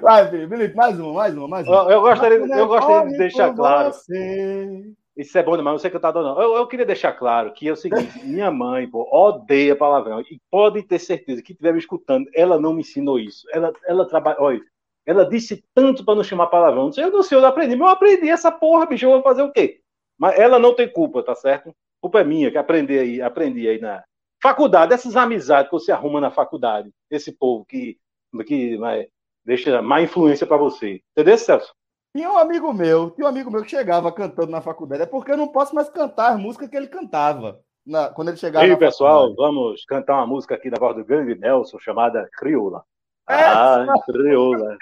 Vai, 0.00 0.28
Felipe, 0.28 0.74
mais 0.74 0.98
uma, 0.98 1.12
mais 1.12 1.36
uma, 1.36 1.48
mais 1.48 1.68
uma. 1.68 1.76
Eu, 1.84 1.90
eu 1.90 2.00
gostaria, 2.00 2.38
eu 2.38 2.66
gostaria 2.66 3.10
de 3.10 3.18
deixar 3.18 3.54
claro. 3.54 3.92
Você. 3.92 4.94
Isso 5.16 5.38
é 5.38 5.42
bom 5.44 5.56
demais, 5.56 5.74
não 5.74 5.78
sei 5.78 5.90
cantador, 5.90 6.24
não. 6.24 6.40
Eu, 6.42 6.56
eu 6.56 6.66
queria 6.66 6.84
deixar 6.84 7.12
claro 7.12 7.52
que 7.52 7.68
é 7.68 7.72
o 7.72 7.76
seguinte: 7.76 8.24
minha 8.24 8.50
mãe 8.50 8.88
pô, 8.88 9.08
odeia 9.12 9.76
palavrão. 9.76 10.20
E 10.22 10.40
pode 10.50 10.82
ter 10.82 10.98
certeza 10.98 11.42
que 11.42 11.52
estiver 11.52 11.72
me 11.72 11.78
escutando, 11.78 12.28
ela 12.34 12.58
não 12.58 12.72
me 12.72 12.80
ensinou 12.80 13.18
isso. 13.18 13.46
Ela, 13.52 13.72
ela 13.86 14.08
trabalha. 14.08 14.36
Olha, 14.40 14.60
ela 15.06 15.28
disse 15.28 15.64
tanto 15.74 16.04
para 16.04 16.14
não 16.14 16.24
chamar 16.24 16.46
palavrão. 16.46 16.90
Eu 16.96 17.10
não 17.10 17.22
sei, 17.22 17.36
eu 17.36 17.42
não 17.42 17.48
aprendi. 17.48 17.76
Mas 17.76 17.88
eu 17.88 17.92
aprendi 17.92 18.28
essa 18.28 18.50
porra, 18.50 18.86
bicho. 18.86 19.04
Eu 19.06 19.10
vou 19.10 19.22
fazer 19.22 19.42
o 19.42 19.52
quê? 19.52 19.80
Mas 20.18 20.38
ela 20.38 20.58
não 20.58 20.74
tem 20.74 20.90
culpa, 20.90 21.22
tá 21.22 21.34
certo? 21.34 21.70
A 21.70 21.72
culpa 22.00 22.20
é 22.20 22.24
minha, 22.24 22.50
que 22.50 22.58
aprendi 22.58 22.98
aí, 22.98 23.22
aprendi 23.22 23.68
aí 23.68 23.80
na 23.80 24.02
faculdade, 24.42 24.92
essas 24.92 25.16
amizades 25.16 25.70
que 25.70 25.76
você 25.76 25.90
arruma 25.90 26.20
na 26.20 26.30
faculdade. 26.30 26.90
Esse 27.10 27.32
povo 27.32 27.64
que, 27.64 27.98
que 28.46 28.76
vai, 28.76 29.08
deixa 29.44 29.80
má 29.82 30.02
influência 30.02 30.46
para 30.46 30.56
você. 30.56 31.00
Entendeu, 31.12 31.38
Celso? 31.38 31.74
Tinha 32.16 32.30
um 32.30 32.38
amigo 32.38 32.72
meu, 32.72 33.10
tinha 33.10 33.26
um 33.26 33.28
amigo 33.28 33.50
meu 33.50 33.62
que 33.62 33.70
chegava 33.70 34.12
cantando 34.12 34.52
na 34.52 34.60
faculdade. 34.60 35.02
É 35.02 35.06
porque 35.06 35.32
eu 35.32 35.36
não 35.36 35.48
posso 35.48 35.74
mais 35.74 35.88
cantar 35.88 36.32
as 36.32 36.38
músicas 36.38 36.68
que 36.68 36.76
ele 36.76 36.86
cantava. 36.86 37.60
Na, 37.84 38.08
quando 38.08 38.28
ele 38.28 38.36
chegava. 38.36 38.66
E 38.66 38.70
aí, 38.70 38.76
pessoal, 38.76 39.28
faculdade. 39.28 39.36
vamos 39.36 39.84
cantar 39.84 40.14
uma 40.14 40.26
música 40.26 40.54
aqui 40.54 40.70
da 40.70 40.78
voz 40.78 40.96
do 40.96 41.04
grande 41.04 41.34
Nelson 41.34 41.78
chamada 41.78 42.28
Crioula. 42.34 42.84
É. 43.28 43.34
Ah, 43.34 43.86
Crioula. 44.06 44.76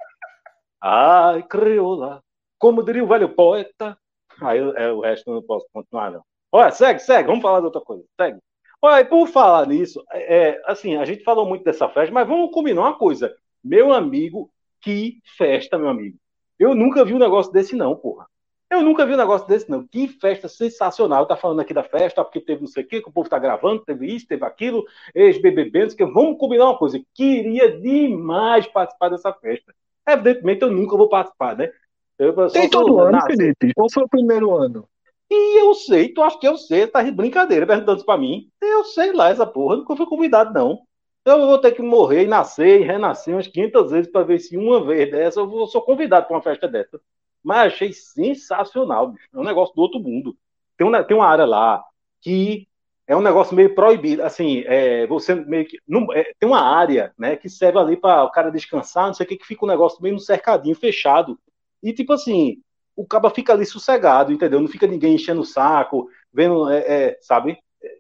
Ai, 0.83 1.45
crioula, 1.45 2.23
como 2.59 2.83
diria 2.83 3.05
o 3.05 3.07
velho 3.07 3.29
poeta. 3.29 3.97
Aí 4.41 4.59
é, 4.59 4.91
o 4.91 5.01
resto 5.01 5.31
eu 5.31 5.35
não 5.35 5.43
posso 5.43 5.67
continuar, 5.73 6.11
não. 6.11 6.25
Olha, 6.51 6.73
segue, 6.73 6.99
segue, 7.01 7.29
vamos 7.29 7.43
falar 7.43 7.61
de 7.61 7.67
outra 7.67 7.81
coisa. 7.81 8.05
Segue. 8.21 8.39
Olha, 8.83 9.05
por 9.05 9.29
falar 9.29 9.69
nisso, 9.69 10.03
é, 10.11 10.49
é, 10.49 10.63
assim, 10.67 10.97
a 10.97 11.05
gente 11.05 11.23
falou 11.23 11.47
muito 11.47 11.63
dessa 11.63 11.89
festa, 11.89 12.13
mas 12.13 12.27
vamos 12.27 12.51
combinar 12.53 12.81
uma 12.81 12.99
coisa. 12.99 13.33
Meu 13.63 13.93
amigo, 13.93 14.51
que 14.81 15.21
festa, 15.37 15.79
meu 15.79 15.89
amigo. 15.89 16.19
Eu 16.59 16.75
nunca 16.75 17.05
vi 17.05 17.15
um 17.15 17.19
negócio 17.19 17.53
desse, 17.53 17.77
não, 17.77 17.95
porra. 17.95 18.27
Eu 18.69 18.83
nunca 18.83 19.07
vi 19.07 19.15
um 19.15 19.19
negócio 19.19 19.47
desse, 19.47 19.71
não. 19.71 19.87
Que 19.87 20.09
festa 20.09 20.49
sensacional. 20.49 21.27
Tá 21.27 21.37
falando 21.37 21.61
aqui 21.61 21.73
da 21.73 21.85
festa, 21.85 22.25
porque 22.25 22.41
teve 22.41 22.63
não 22.63 22.69
sei 22.69 22.83
o 22.83 22.89
quê, 22.89 23.01
que 23.01 23.09
o 23.09 23.13
povo 23.13 23.29
tá 23.29 23.39
gravando, 23.39 23.85
teve 23.85 24.07
isso, 24.13 24.27
teve 24.27 24.45
aquilo, 24.45 24.85
ex-BBB, 25.15 25.95
que 25.95 26.05
vamos 26.05 26.39
combinar 26.39 26.65
uma 26.65 26.79
coisa. 26.79 27.01
Queria 27.15 27.81
demais 27.81 28.67
participar 28.67 29.11
dessa 29.11 29.33
festa. 29.33 29.73
Evidentemente, 30.07 30.63
eu 30.63 30.71
nunca 30.71 30.97
vou 30.97 31.09
participar, 31.09 31.57
né? 31.57 31.71
Eu, 32.19 32.35
Tem 32.51 32.69
todo 32.69 33.01
ano, 33.01 33.13
nasce. 33.13 33.37
Felipe. 33.37 33.73
Qual 33.75 33.91
foi 33.91 34.05
o 34.05 34.09
primeiro 34.09 34.55
ano? 34.55 34.89
E 35.31 35.61
eu 35.61 35.75
sei, 35.75 36.09
tu 36.13 36.23
acha 36.23 36.39
que 36.39 36.47
eu 36.47 36.59
sei, 36.59 36.87
tá 36.87 37.03
de 37.03 37.11
brincadeira 37.11 37.67
perguntando 37.67 37.97
isso 37.97 38.07
pra 38.07 38.19
mim. 38.19 38.49
Eu 38.61 38.85
sei 38.85 39.13
lá 39.13 39.31
essa 39.31 39.47
porra, 39.47 39.77
nunca 39.77 39.97
fui 39.97 40.07
convidado, 40.07 40.53
não. 40.53 40.81
Eu 41.25 41.47
vou 41.47 41.59
ter 41.59 41.73
que 41.73 41.81
morrer 41.81 42.25
e 42.25 42.27
nascer 42.27 42.81
e 42.81 42.85
renascer 42.85 43.35
umas 43.35 43.47
500 43.47 43.91
vezes 43.91 44.11
para 44.11 44.25
ver 44.25 44.39
se 44.41 44.57
uma 44.57 44.85
vez 44.85 45.11
dessa 45.11 45.41
eu 45.41 45.67
sou 45.67 45.81
convidado 45.81 46.27
para 46.27 46.37
uma 46.37 46.43
festa 46.43 46.69
dessa. 46.69 47.01
Mas 47.43 47.73
achei 47.73 47.93
sensacional, 47.93 49.09
bicho. 49.09 49.29
É 49.33 49.39
um 49.39 49.45
negócio 49.45 49.75
do 49.75 49.83
outro 49.83 50.01
mundo. 50.01 50.37
Tem 50.77 50.87
uma, 50.87 51.03
tem 51.03 51.17
uma 51.17 51.27
área 51.27 51.45
lá 51.45 51.83
que 52.21 52.69
é 53.13 53.17
um 53.17 53.21
negócio 53.21 53.55
meio 53.55 53.75
proibido, 53.75 54.23
assim, 54.23 54.65
é, 54.67 55.07
você 55.07 55.35
meio 55.35 55.67
que 55.67 55.79
não, 55.87 56.11
é, 56.15 56.33
tem 56.41 56.49
uma 56.49 56.63
área, 56.63 57.13
né, 57.19 57.37
que 57.37 57.47
serve 57.47 57.79
ali 57.79 57.95
para 57.95 58.25
o 58.25 58.31
cara 58.31 58.51
descansar, 58.51 59.07
não 59.07 59.13
sei 59.13 59.27
o 59.27 59.29
que, 59.29 59.37
que 59.37 59.47
fica 59.47 59.67
um 59.67 59.69
negócio 59.69 60.03
meio 60.03 60.15
no 60.15 60.21
cercadinho, 60.21 60.75
fechado, 60.75 61.39
e 61.83 61.93
tipo 61.93 62.15
assim, 62.15 62.57
o 62.97 63.07
cara 63.07 63.29
fica 63.29 63.53
ali 63.53 63.67
sossegado, 63.67 64.33
entendeu? 64.33 64.61
Não 64.61 64.69
fica 64.69 64.87
ninguém 64.87 65.15
enchendo 65.15 65.43
o 65.43 65.45
saco, 65.45 66.09
vendo, 66.33 66.71
é, 66.71 66.79
é, 66.79 67.19
sabe? 67.21 67.59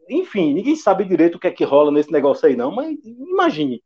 Enfim, 0.09 0.55
ninguém 0.55 0.77
sabe 0.77 1.05
direito 1.05 1.35
o 1.35 1.39
que 1.39 1.47
é 1.49 1.51
que 1.51 1.65
rola 1.65 1.93
nesse 1.93 2.11
negócio 2.11 2.49
aí 2.49 2.57
não, 2.57 2.71
mas 2.71 2.97
imagine, 3.05 3.83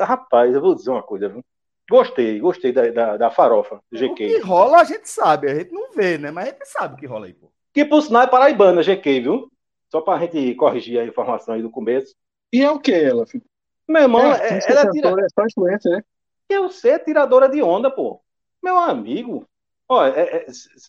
rapaz, 0.00 0.54
eu 0.54 0.60
vou 0.60 0.74
dizer 0.74 0.90
uma 0.90 1.02
coisa, 1.02 1.26
viu? 1.26 1.42
Gostei, 1.88 2.38
gostei 2.38 2.70
da, 2.70 2.90
da, 2.90 3.16
da 3.16 3.30
farofa 3.30 3.80
GQ. 3.90 4.08
O 4.08 4.14
que 4.14 4.38
rola 4.40 4.80
a 4.80 4.84
gente 4.84 5.08
sabe, 5.08 5.50
a 5.50 5.54
gente 5.54 5.72
não 5.72 5.90
vê, 5.92 6.18
né? 6.18 6.30
Mas 6.30 6.48
a 6.48 6.50
gente 6.50 6.66
sabe 6.66 6.94
o 6.94 6.96
que 6.98 7.06
rola 7.06 7.26
aí, 7.26 7.32
pô. 7.32 7.50
Que 7.72 7.84
por 7.84 8.02
sinal 8.02 8.22
é 8.22 8.26
paraibana, 8.26 8.82
GQ, 8.82 9.20
viu? 9.20 9.48
Só 9.94 10.00
para 10.00 10.18
a 10.18 10.20
gente 10.22 10.56
corrigir 10.56 10.98
a 10.98 11.06
informação 11.06 11.54
aí 11.54 11.62
do 11.62 11.70
começo. 11.70 12.16
E 12.52 12.60
é 12.60 12.68
o 12.68 12.80
que 12.80 12.90
ela, 12.90 13.24
filho? 13.24 13.44
Meu 13.86 14.02
irmão, 14.02 14.22
é, 14.22 14.58
ela 14.66 14.80
é, 14.80 14.90
tira... 14.90 15.10
é 15.10 15.28
só 15.32 15.46
influência, 15.46 15.88
né? 15.88 16.02
Eu 16.48 16.68
sei, 16.68 16.90
é 16.94 16.98
tiradora 16.98 17.48
de 17.48 17.62
onda, 17.62 17.88
pô. 17.88 18.20
Meu 18.60 18.76
amigo. 18.76 19.46
Ó, 19.88 20.04
é, 20.04 20.18
é, 20.18 20.46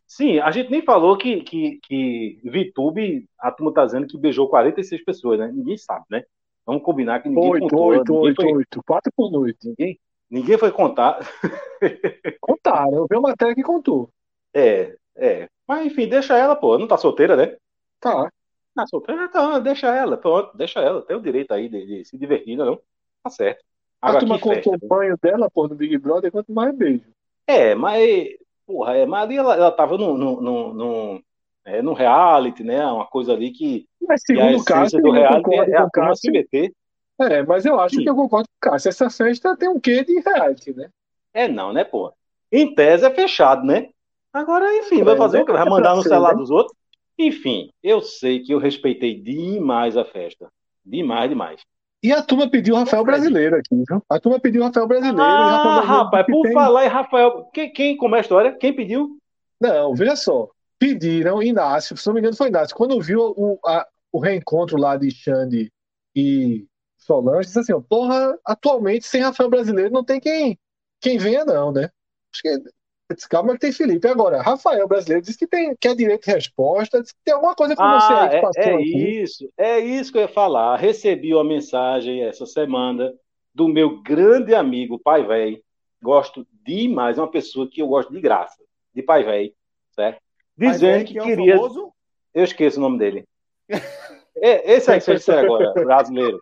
sim, 0.08 0.40
a 0.40 0.50
gente 0.50 0.72
nem 0.72 0.82
falou 0.82 1.16
que, 1.20 1.42
que, 1.42 1.80
que 1.84 2.42
VTube, 2.44 3.30
a 3.38 3.52
turma 3.52 3.72
tá 3.72 3.86
dizendo 3.86 4.08
que 4.08 4.18
beijou 4.18 4.50
46 4.50 5.06
pessoas, 5.06 5.38
né? 5.38 5.52
Ninguém 5.54 5.78
sabe, 5.78 6.06
né? 6.10 6.24
Vamos 6.66 6.82
combinar 6.82 7.22
que 7.22 7.30
ninguém 7.30 7.52
oito, 7.52 7.62
contou. 7.62 7.86
Oito, 7.90 8.16
oito, 8.16 8.42
foi... 8.42 8.54
oito. 8.54 8.84
Quatro 8.88 9.12
por 9.16 9.30
noite. 9.30 9.68
Ninguém, 9.68 10.00
ninguém 10.28 10.58
foi 10.58 10.72
contar. 10.72 11.20
Contaram, 12.42 12.98
eu 12.98 13.08
vi 13.08 13.16
uma 13.18 13.30
matéria 13.30 13.54
que 13.54 13.62
contou. 13.62 14.10
É, 14.52 14.96
é. 15.16 15.48
Mas 15.68 15.86
enfim, 15.86 16.10
deixa 16.10 16.36
ela, 16.36 16.56
pô. 16.56 16.76
Não 16.80 16.88
tá 16.88 16.98
solteira, 16.98 17.36
né? 17.36 17.56
Tá. 18.00 18.32
Ah, 18.78 18.86
solteira, 18.88 19.26
então, 19.26 19.62
deixa 19.62 19.88
ela, 19.88 20.18
pronto, 20.18 20.56
deixa 20.58 20.80
ela. 20.82 21.02
Tem 21.02 21.16
o 21.16 21.22
direito 21.22 21.54
aí 21.54 21.70
de, 21.70 21.86
de 21.86 22.06
se 22.06 22.18
divertir, 22.18 22.58
não? 22.58 22.80
Tá 23.24 23.30
certo. 23.30 23.64
Agora, 24.02 24.18
a 24.18 24.20
turma 24.20 24.40
contou 24.40 24.76
o 24.76 24.88
banho 24.88 25.18
dela, 25.22 25.50
pô, 25.50 25.68
no 25.68 25.76
Big 25.76 25.98
Brother, 25.98 26.32
quanto 26.32 26.52
mais 26.52 26.76
beijo. 26.76 27.06
É, 27.48 27.74
mas, 27.74 28.30
porra, 28.68 28.98
é, 28.98 29.04
ali 29.04 29.38
ela, 29.38 29.56
ela 29.56 29.72
tava 29.72 29.98
no, 29.98 30.18
no, 30.18 30.42
no, 30.42 30.74
no, 30.74 31.24
é, 31.66 31.82
reality, 31.82 32.64
né? 32.64 32.86
Uma 32.86 33.08
coisa 33.08 33.34
ali 33.34 33.52
que. 33.52 33.88
Mas 34.02 34.22
segundo 34.26 34.58
o 34.58 34.64
Cássio, 34.64 35.02
do 35.02 35.12
reality 35.12 35.56
é 35.56 35.78
a 35.78 35.90
turma 35.90 36.16
se 36.16 36.30
meter. 36.30 36.72
É, 37.20 37.42
mas 37.44 37.66
eu 37.66 37.80
acho 37.80 37.96
Sim. 37.96 38.04
que 38.04 38.10
eu 38.10 38.16
concordo 38.16 38.48
com 38.48 38.68
o 38.68 38.72
Cássio. 38.72 38.90
Essa 38.90 39.10
festa 39.10 39.56
tem 39.56 39.70
um 39.70 39.80
quê 39.80 40.04
de 40.04 40.20
reality, 40.20 40.74
né? 40.74 40.90
É, 41.34 41.48
não, 41.48 41.72
né, 41.72 41.84
pô? 41.84 42.14
Em 42.52 42.76
tese 42.76 43.06
é 43.06 43.10
fechado, 43.10 43.66
né? 43.66 43.90
Agora, 44.32 44.72
enfim, 44.78 45.02
é, 45.02 45.04
vai 45.04 45.16
fazer 45.16 45.42
o 45.42 45.46
quê? 45.46 45.52
Vai 45.52 45.66
mandar 45.66 45.96
no 45.96 46.04
celular 46.04 46.34
né? 46.34 46.38
dos 46.38 46.52
outros? 46.52 46.78
Enfim, 47.18 47.70
eu 47.82 48.02
sei 48.02 48.42
que 48.42 48.54
eu 48.54 48.60
respeitei 48.60 49.20
demais 49.20 49.96
a 49.96 50.04
festa. 50.04 50.50
Demais, 50.86 51.30
demais. 51.30 51.62
E 52.04 52.12
a 52.12 52.22
turma 52.22 52.48
pediu 52.50 52.76
o 52.76 52.78
Rafael 52.78 53.04
Brasileiro 53.04 53.56
aqui, 53.56 53.84
viu? 53.88 54.04
A 54.08 54.20
turma 54.20 54.40
pediu 54.40 54.62
o 54.62 54.66
Rafael 54.66 54.88
Brasileiro. 54.88 55.22
Ah, 55.22 55.58
Rafael 55.58 55.64
Brasileiro 55.64 56.04
rapaz, 56.04 56.26
por 56.28 56.42
tem... 56.44 56.54
falar 56.54 56.86
em 56.86 56.90
Rafael. 56.90 57.50
Quem, 57.52 57.74
quem, 57.74 57.98
como 57.98 58.16
é 58.16 58.20
a 58.20 58.22
história? 58.22 58.56
Quem 58.58 58.76
pediu? 58.76 59.18
Não, 59.60 59.96
veja 59.96 60.16
só. 60.16 60.50
Pediram 60.78 61.42
Inácio, 61.42 61.98
se 61.98 62.06
não 62.06 62.14
me 62.14 62.20
engano 62.20 62.36
foi 62.36 62.50
Inácio. 62.50 62.76
Quando 62.76 63.02
viu 63.02 63.34
o, 63.36 63.58
a, 63.66 63.88
o 64.12 64.20
reencontro 64.20 64.78
lá 64.78 64.98
de 64.98 65.10
Xande 65.10 65.72
e 66.16 66.68
Solange, 66.98 67.48
disse 67.48 67.60
assim: 67.60 67.74
ó, 67.74 67.82
porra, 67.82 68.38
atualmente 68.46 69.08
sem 69.08 69.22
Rafael 69.22 69.50
Brasileiro 69.50 69.92
não 69.92 70.04
tem 70.04 70.20
quem, 70.20 70.60
quem 71.02 71.18
venha, 71.18 71.44
não, 71.44 71.72
né? 71.72 71.90
Acho 72.32 72.42
que 72.44 72.70
disse, 73.14 73.30
calma 73.30 73.54
que 73.54 73.60
tem 73.60 73.72
Felipe. 73.72 74.08
Agora, 74.08 74.42
Rafael 74.42 74.88
brasileiro 74.88 75.24
disse 75.24 75.38
que 75.38 75.46
tem 75.46 75.76
que 75.76 75.88
é 75.88 75.94
direito 75.94 76.26
de 76.26 76.32
resposta, 76.32 77.02
disse 77.02 77.14
que 77.14 77.22
tem 77.24 77.34
alguma 77.34 77.54
coisa 77.54 77.76
com 77.76 77.84
ah, 77.84 78.00
você 78.00 78.14
aí 78.14 78.30
que 78.30 78.42
passou. 78.42 78.64
É, 78.64 78.76
é 78.76 78.82
isso, 78.82 79.54
é 79.58 79.80
isso 79.80 80.12
que 80.12 80.18
eu 80.18 80.24
ia 80.24 80.28
falar. 80.28 80.78
Recebi 80.78 81.34
uma 81.34 81.44
mensagem 81.44 82.24
essa 82.24 82.46
semana 82.46 83.14
do 83.54 83.68
meu 83.68 84.02
grande 84.02 84.56
amigo 84.56 84.98
Pai 84.98 85.24
Véi. 85.24 85.62
Gosto 86.02 86.46
demais, 86.64 87.18
é 87.18 87.22
uma 87.22 87.32
pessoa 87.32 87.70
que 87.70 87.82
eu 87.82 87.88
gosto 87.88 88.12
de 88.12 88.20
graça, 88.20 88.64
de 88.94 89.02
Pai 89.02 89.24
Véi, 89.24 89.54
certo? 89.92 90.22
Dizendo 90.58 91.06
que, 91.06 91.14
que, 91.14 91.20
é 91.20 91.24
queria. 91.24 91.56
Famoso? 91.56 91.92
Eu 92.34 92.44
esqueço 92.44 92.80
o 92.80 92.82
nome 92.82 92.98
dele. 92.98 93.26
É, 94.38 94.74
esse 94.74 94.92
aí 94.92 95.00
que 95.00 95.18
você 95.18 95.32
agora, 95.32 95.72
brasileiro. 95.72 96.42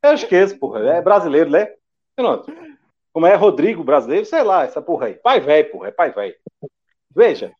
Eu 0.00 0.14
esqueço, 0.14 0.56
porra. 0.60 0.78
É 0.90 1.02
brasileiro, 1.02 1.50
né? 1.50 1.74
Pronto. 2.14 2.52
Como 3.16 3.26
é 3.26 3.34
Rodrigo 3.34 3.82
brasileiro, 3.82 4.26
sei 4.26 4.42
lá, 4.42 4.64
essa 4.64 4.82
porra 4.82 5.06
aí. 5.06 5.14
Pai 5.14 5.40
velho, 5.40 5.70
porra, 5.70 5.88
é 5.88 5.90
pai 5.90 6.12
velho. 6.12 6.34
Veja, 7.14 7.50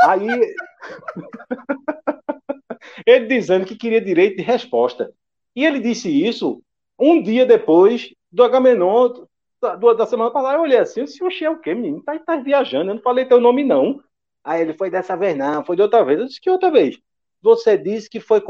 aí. 0.00 0.26
ele 3.06 3.26
dizendo 3.26 3.64
que 3.64 3.76
queria 3.76 4.00
direito 4.00 4.38
de 4.38 4.42
resposta. 4.42 5.14
E 5.54 5.64
ele 5.64 5.78
disse 5.78 6.10
isso 6.10 6.60
um 6.98 7.22
dia 7.22 7.46
depois 7.46 8.12
do 8.32 8.42
Agamenon 8.42 9.24
da, 9.62 9.76
da 9.76 10.04
semana 10.04 10.32
passada. 10.32 10.56
Eu 10.56 10.62
olhei 10.62 10.78
assim, 10.78 11.04
disse, 11.04 11.22
oxe, 11.22 11.44
é 11.44 11.50
o 11.50 11.60
quê, 11.60 11.76
menino? 11.76 12.02
Tá, 12.02 12.18
tá 12.18 12.34
viajando, 12.34 12.90
eu 12.90 12.96
não 12.96 13.00
falei 13.00 13.24
teu 13.24 13.40
nome, 13.40 13.62
não. 13.62 14.02
Aí 14.42 14.62
ele 14.62 14.74
foi 14.74 14.90
dessa 14.90 15.16
vez, 15.16 15.36
não, 15.36 15.64
foi 15.64 15.76
de 15.76 15.82
outra 15.82 16.04
vez. 16.04 16.18
Eu 16.18 16.26
disse 16.26 16.40
que 16.40 16.50
outra 16.50 16.72
vez. 16.72 16.98
Você 17.40 17.78
disse 17.78 18.10
que 18.10 18.18
foi. 18.18 18.42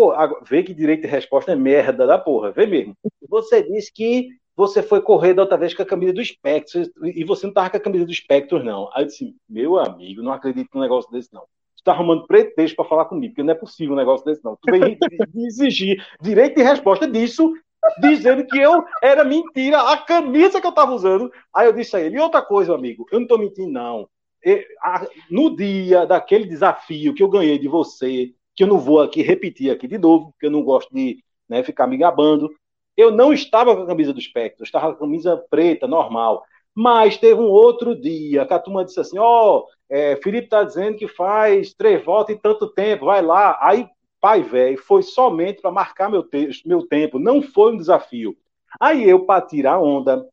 Vê 0.49 0.63
que 0.63 0.73
direito 0.73 1.03
de 1.03 1.09
resposta 1.09 1.53
é 1.53 1.57
merda 1.57 2.07
da 2.07 2.17
porra, 2.17 2.53
vê 2.53 2.65
mesmo. 2.65 2.97
Você 3.29 3.63
disse 3.63 3.93
que 3.93 4.31
você 4.57 4.83
foi 4.83 5.01
correr 5.01 5.35
da 5.35 5.43
outra 5.43 5.57
vez 5.57 5.75
com 5.75 5.83
a 5.83 5.87
camisa 5.87 6.13
do 6.13 6.25
Spectros 6.25 6.91
e 7.03 7.25
você 7.25 7.47
não 7.47 7.53
tava 7.53 7.71
com 7.71 7.77
a 7.77 7.81
camisa 7.81 8.07
do 8.07 8.15
Spectros, 8.15 8.65
não. 8.65 8.89
Aí 8.95 9.03
eu 9.03 9.07
disse, 9.07 9.35
meu 9.49 9.79
amigo, 9.79 10.23
não 10.23 10.33
acredito 10.33 10.69
num 10.75 10.81
negócio 10.81 11.11
desse, 11.11 11.33
não. 11.33 11.43
Tu 11.77 11.83
tá 11.85 11.93
arrumando 11.93 12.27
pretexto 12.27 12.77
para 12.77 12.85
falar 12.85 13.05
comigo, 13.07 13.33
porque 13.33 13.43
não 13.43 13.53
é 13.53 13.57
possível 13.57 13.95
um 13.95 13.99
negócio 13.99 14.25
desse, 14.25 14.45
não. 14.45 14.57
Tu 14.57 14.71
vem 14.71 14.97
exigir 15.45 16.05
direito 16.21 16.57
de 16.57 16.63
resposta 16.63 17.07
disso, 17.07 17.53
dizendo 18.01 18.47
que 18.47 18.59
eu 18.59 18.85
era 19.03 19.25
mentira, 19.25 19.81
a 19.81 19.97
camisa 19.99 20.61
que 20.61 20.67
eu 20.67 20.73
tava 20.73 20.95
usando. 20.95 21.31
Aí 21.53 21.67
eu 21.67 21.73
disse 21.73 21.97
a 21.97 22.01
ele, 22.01 22.17
e 22.17 22.21
outra 22.21 22.41
coisa, 22.41 22.75
amigo, 22.75 23.07
eu 23.11 23.21
não 23.21 23.27
tô 23.27 23.37
mentindo, 23.37 23.73
não. 23.73 24.09
No 25.31 25.55
dia 25.57 26.07
daquele 26.07 26.47
desafio 26.47 27.13
que 27.13 27.23
eu 27.23 27.29
ganhei 27.29 27.59
de 27.59 27.67
você, 27.67 28.33
que 28.55 28.63
eu 28.63 28.69
não 28.69 28.79
vou 28.79 29.01
aqui 29.01 29.21
repetir 29.21 29.71
aqui 29.71 29.89
de 29.89 29.99
novo, 29.99 30.31
porque 30.31 30.47
eu 30.47 30.51
não 30.51 30.63
gosto 30.63 30.95
de 30.95 31.19
né, 31.49 31.63
ficar 31.63 31.87
me 31.87 31.97
gabando, 31.97 32.51
eu 32.97 33.11
não 33.11 33.33
estava 33.33 33.75
com 33.75 33.83
a 33.83 33.87
camisa 33.87 34.13
do 34.13 34.19
espectro, 34.19 34.63
eu 34.63 34.65
estava 34.65 34.89
com 34.89 35.05
a 35.05 35.07
camisa 35.07 35.37
preta, 35.51 35.87
normal. 35.87 36.45
Mas 36.75 37.17
teve 37.17 37.41
um 37.41 37.49
outro 37.49 37.95
dia 37.95 38.45
que 38.45 38.53
a 38.53 38.59
turma 38.59 38.85
disse 38.85 38.99
assim: 38.99 39.19
Ó, 39.19 39.59
oh, 39.59 39.67
é, 39.89 40.17
Felipe 40.17 40.47
está 40.47 40.65
dizendo 40.65 40.97
que 40.97 41.07
faz 41.07 41.73
três 41.73 42.05
voltas 42.05 42.35
em 42.35 42.39
tanto 42.39 42.69
tempo, 42.69 43.07
vai 43.07 43.23
lá. 43.23 43.59
Aí, 43.61 43.87
pai 44.21 44.43
velho, 44.43 44.79
foi 44.79 45.03
somente 45.03 45.61
para 45.61 45.71
marcar 45.71 46.11
meu, 46.11 46.23
te 46.23 46.49
meu 46.67 46.87
tempo, 46.87 47.19
não 47.19 47.43
foi 47.43 47.73
um 47.73 47.77
desafio. 47.77 48.37
Aí 48.81 49.09
eu, 49.09 49.25
para 49.25 49.47
tirar 49.47 49.81
onda, 49.81 50.27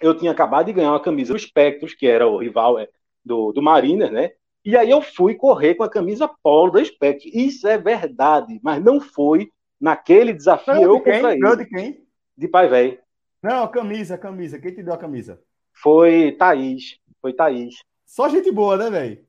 eu 0.00 0.16
tinha 0.16 0.30
acabado 0.30 0.66
de 0.66 0.72
ganhar 0.72 0.92
uma 0.92 1.00
camisa 1.00 1.32
do 1.32 1.36
Espectros, 1.36 1.94
que 1.94 2.06
era 2.06 2.28
o 2.28 2.38
rival 2.38 2.78
é, 2.78 2.88
do, 3.24 3.52
do 3.52 3.60
Mariner, 3.60 4.12
né? 4.12 4.30
E 4.64 4.76
aí 4.76 4.90
eu 4.90 5.00
fui 5.00 5.34
correr 5.34 5.74
com 5.74 5.82
a 5.82 5.90
camisa 5.90 6.30
polo 6.42 6.72
da 6.72 6.84
Spectros. 6.84 7.32
Isso 7.34 7.66
é 7.66 7.78
verdade, 7.78 8.60
mas 8.62 8.82
não 8.82 9.00
foi 9.00 9.50
naquele 9.80 10.32
desafio. 10.32 10.74
Não, 10.74 10.82
eu 10.82 11.00
quem? 11.00 11.38
Não, 11.38 11.56
de 11.56 11.64
quem? 11.64 12.07
De 12.38 12.46
pai 12.46 12.68
velho. 12.68 12.98
Não, 13.42 13.66
camisa, 13.68 14.16
camisa. 14.16 14.58
Quem 14.58 14.72
te 14.72 14.82
deu 14.82 14.94
a 14.94 14.98
camisa? 14.98 15.40
Foi 15.72 16.32
Thaís. 16.32 16.98
Foi 17.20 17.32
Thaís. 17.32 17.74
Só 18.06 18.28
gente 18.28 18.50
boa, 18.52 18.76
né, 18.76 18.90
velho? 18.90 19.26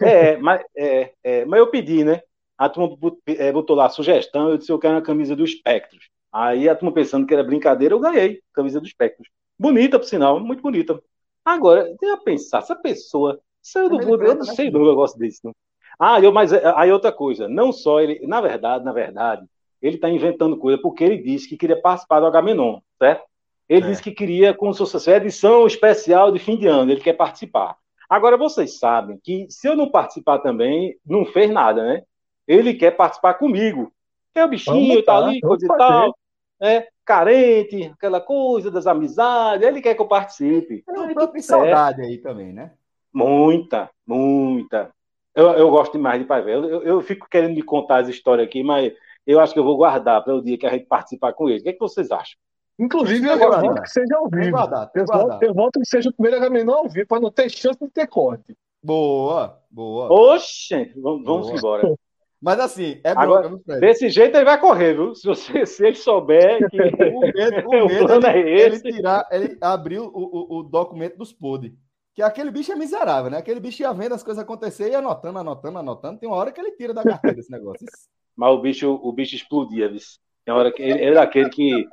É, 0.00 0.38
mas, 0.38 0.62
é, 0.74 1.12
é, 1.22 1.44
mas 1.44 1.60
eu 1.60 1.70
pedi, 1.70 2.02
né? 2.02 2.22
A 2.56 2.68
turma 2.70 2.96
é, 3.26 3.52
botou 3.52 3.76
lá 3.76 3.84
a 3.84 3.90
sugestão, 3.90 4.48
eu 4.48 4.56
disse 4.56 4.72
eu 4.72 4.78
quero 4.78 4.94
uma 4.94 5.02
camisa 5.02 5.36
do 5.36 5.44
Espectros. 5.44 6.08
Aí 6.32 6.66
a 6.66 6.74
turma 6.74 6.94
pensando 6.94 7.26
que 7.26 7.34
era 7.34 7.44
brincadeira, 7.44 7.94
eu 7.94 8.00
ganhei 8.00 8.40
camisa 8.54 8.80
do 8.80 8.86
Espectros. 8.86 9.28
Bonita, 9.58 9.98
por 9.98 10.06
sinal, 10.06 10.40
muito 10.40 10.62
bonita. 10.62 10.98
Agora, 11.44 11.94
tem 11.98 12.10
a 12.10 12.16
pensar, 12.16 12.58
essa 12.58 12.74
pessoa 12.74 13.38
saiu 13.60 13.90
do 13.90 13.98
mundo, 13.98 14.24
eu 14.24 14.34
não 14.34 14.46
né? 14.46 14.54
sei 14.54 14.70
do 14.70 14.78
negócio 14.78 15.18
desse, 15.18 15.44
não. 15.44 15.54
Ah, 15.98 16.20
eu, 16.20 16.32
mas 16.32 16.52
aí 16.52 16.90
outra 16.90 17.12
coisa, 17.12 17.48
não 17.48 17.72
só 17.72 18.00
ele, 18.00 18.26
na 18.26 18.40
verdade, 18.40 18.84
na 18.84 18.92
verdade, 18.92 19.46
ele 19.80 19.96
está 19.96 20.08
inventando 20.08 20.56
coisa 20.56 20.80
porque 20.80 21.04
ele 21.04 21.18
disse 21.18 21.48
que 21.48 21.56
queria 21.56 21.80
participar 21.80 22.20
do 22.20 22.26
Agamenon, 22.26 22.80
certo? 22.98 23.24
Ele 23.68 23.86
é. 23.86 23.88
disse 23.88 24.02
que 24.02 24.12
queria, 24.12 24.54
como 24.54 24.72
se 24.72 24.78
fosse 24.78 25.10
edição 25.10 25.66
especial 25.66 26.30
de 26.30 26.38
fim 26.38 26.56
de 26.56 26.66
ano, 26.66 26.92
ele 26.92 27.00
quer 27.00 27.14
participar. 27.14 27.76
Agora, 28.08 28.36
vocês 28.36 28.78
sabem 28.78 29.18
que 29.22 29.46
se 29.50 29.68
eu 29.68 29.74
não 29.74 29.90
participar 29.90 30.38
também, 30.38 30.96
não 31.04 31.24
fez 31.24 31.50
nada, 31.50 31.82
né? 31.84 32.02
Ele 32.46 32.74
quer 32.74 32.92
participar 32.92 33.34
comigo. 33.34 33.92
É 34.34 34.44
o 34.44 34.48
bichinho, 34.48 35.02
tá 35.02 35.16
ali, 35.16 35.40
coisa 35.40 35.64
e 35.64 35.68
tal. 35.68 36.16
É, 36.60 36.86
carente, 37.04 37.90
aquela 37.94 38.20
coisa 38.20 38.70
das 38.70 38.86
amizades, 38.86 39.66
ele 39.66 39.80
quer 39.80 39.94
que 39.94 40.00
eu 40.00 40.06
participe. 40.06 40.84
É 40.88 40.92
uma 40.92 41.12
própria 41.12 41.42
saudade 41.42 42.02
aí 42.02 42.18
também, 42.18 42.52
né? 42.52 42.72
Muita, 43.12 43.90
muita. 44.06 44.90
Eu, 45.34 45.50
eu 45.52 45.70
gosto 45.70 45.92
demais 45.92 46.20
de 46.20 46.26
Pai 46.26 46.42
Velho. 46.42 46.66
Eu, 46.66 46.82
eu 46.82 47.02
fico 47.02 47.26
querendo 47.28 47.54
me 47.54 47.62
contar 47.62 47.98
as 47.98 48.08
histórias 48.08 48.46
aqui, 48.46 48.62
mas 48.62 48.92
eu 49.26 49.40
acho 49.40 49.52
que 49.52 49.58
eu 49.58 49.64
vou 49.64 49.76
guardar 49.76 50.22
para 50.22 50.34
o 50.34 50.42
dia 50.42 50.56
que 50.56 50.66
a 50.66 50.70
gente 50.70 50.86
participar 50.86 51.32
com 51.32 51.48
ele. 51.48 51.60
O 51.60 51.62
que, 51.62 51.68
é 51.70 51.72
que 51.72 51.80
vocês 51.80 52.10
acham? 52.10 52.38
Inclusive, 52.78 53.26
eu 53.26 53.38
voto 53.38 53.82
que 53.82 53.90
seja 53.90 54.16
ao 54.16 54.28
vivo. 54.28 54.50
Guardar, 54.50 54.90
eu, 54.94 55.04
voto, 55.04 55.44
eu 55.44 55.54
voto 55.54 55.80
que 55.80 55.86
seja 55.86 56.10
o 56.10 56.12
primeiro 56.12 56.36
Agamenon 56.36 56.74
ao 56.74 56.88
vivo, 56.88 57.06
para 57.08 57.20
não 57.20 57.30
ter 57.30 57.50
chance 57.50 57.78
de 57.80 57.90
ter 57.90 58.06
corte. 58.06 58.56
Boa, 58.82 59.58
boa. 59.70 60.12
Oxe, 60.12 60.92
vamos, 60.96 61.24
vamos 61.24 61.50
embora. 61.50 61.82
Mas 62.40 62.60
assim, 62.60 63.00
é 63.02 63.10
Agora, 63.10 63.50
Desse 63.80 64.10
jeito 64.10 64.36
ele 64.36 64.44
vai 64.44 64.60
correr, 64.60 64.92
viu? 64.94 65.14
Se, 65.14 65.26
você, 65.26 65.64
se 65.64 65.86
ele 65.86 65.96
souber 65.96 66.58
que 66.70 66.80
o 66.80 67.20
medo, 67.20 67.68
o 67.68 67.86
medo 67.88 68.26
é 68.26 68.38
ele, 68.38 68.50
é 68.50 68.66
ele, 68.66 68.80
tirar, 68.80 69.26
ele 69.32 69.56
abriu 69.60 70.04
o, 70.04 70.56
o, 70.56 70.58
o 70.58 70.62
documento 70.62 71.16
dos 71.16 71.32
podres. 71.32 71.72
Que 72.16 72.22
aquele 72.22 72.50
bicho 72.50 72.72
é 72.72 72.74
miserável, 72.74 73.30
né? 73.30 73.36
Aquele 73.36 73.60
bicho 73.60 73.82
ia 73.82 73.92
vendo 73.92 74.14
as 74.14 74.22
coisas 74.22 74.42
acontecer 74.42 74.90
e 74.90 74.94
anotando, 74.94 75.38
anotando, 75.38 75.78
anotando. 75.78 76.18
Tem 76.18 76.26
uma 76.26 76.38
hora 76.38 76.50
que 76.50 76.58
ele 76.58 76.72
tira 76.72 76.94
da 76.94 77.04
carteira 77.04 77.38
esse 77.38 77.52
negócio. 77.52 77.86
Mas 78.34 78.54
o 78.54 78.58
bicho, 78.58 79.00
o 79.02 79.12
bicho 79.12 79.36
explodia, 79.36 79.86
viu? 79.86 80.00
Tem 80.42 80.54
hora 80.54 80.72
que 80.72 80.82
ele 80.82 81.04
é 81.04 81.12
daquele 81.12 81.50
que 81.50 81.86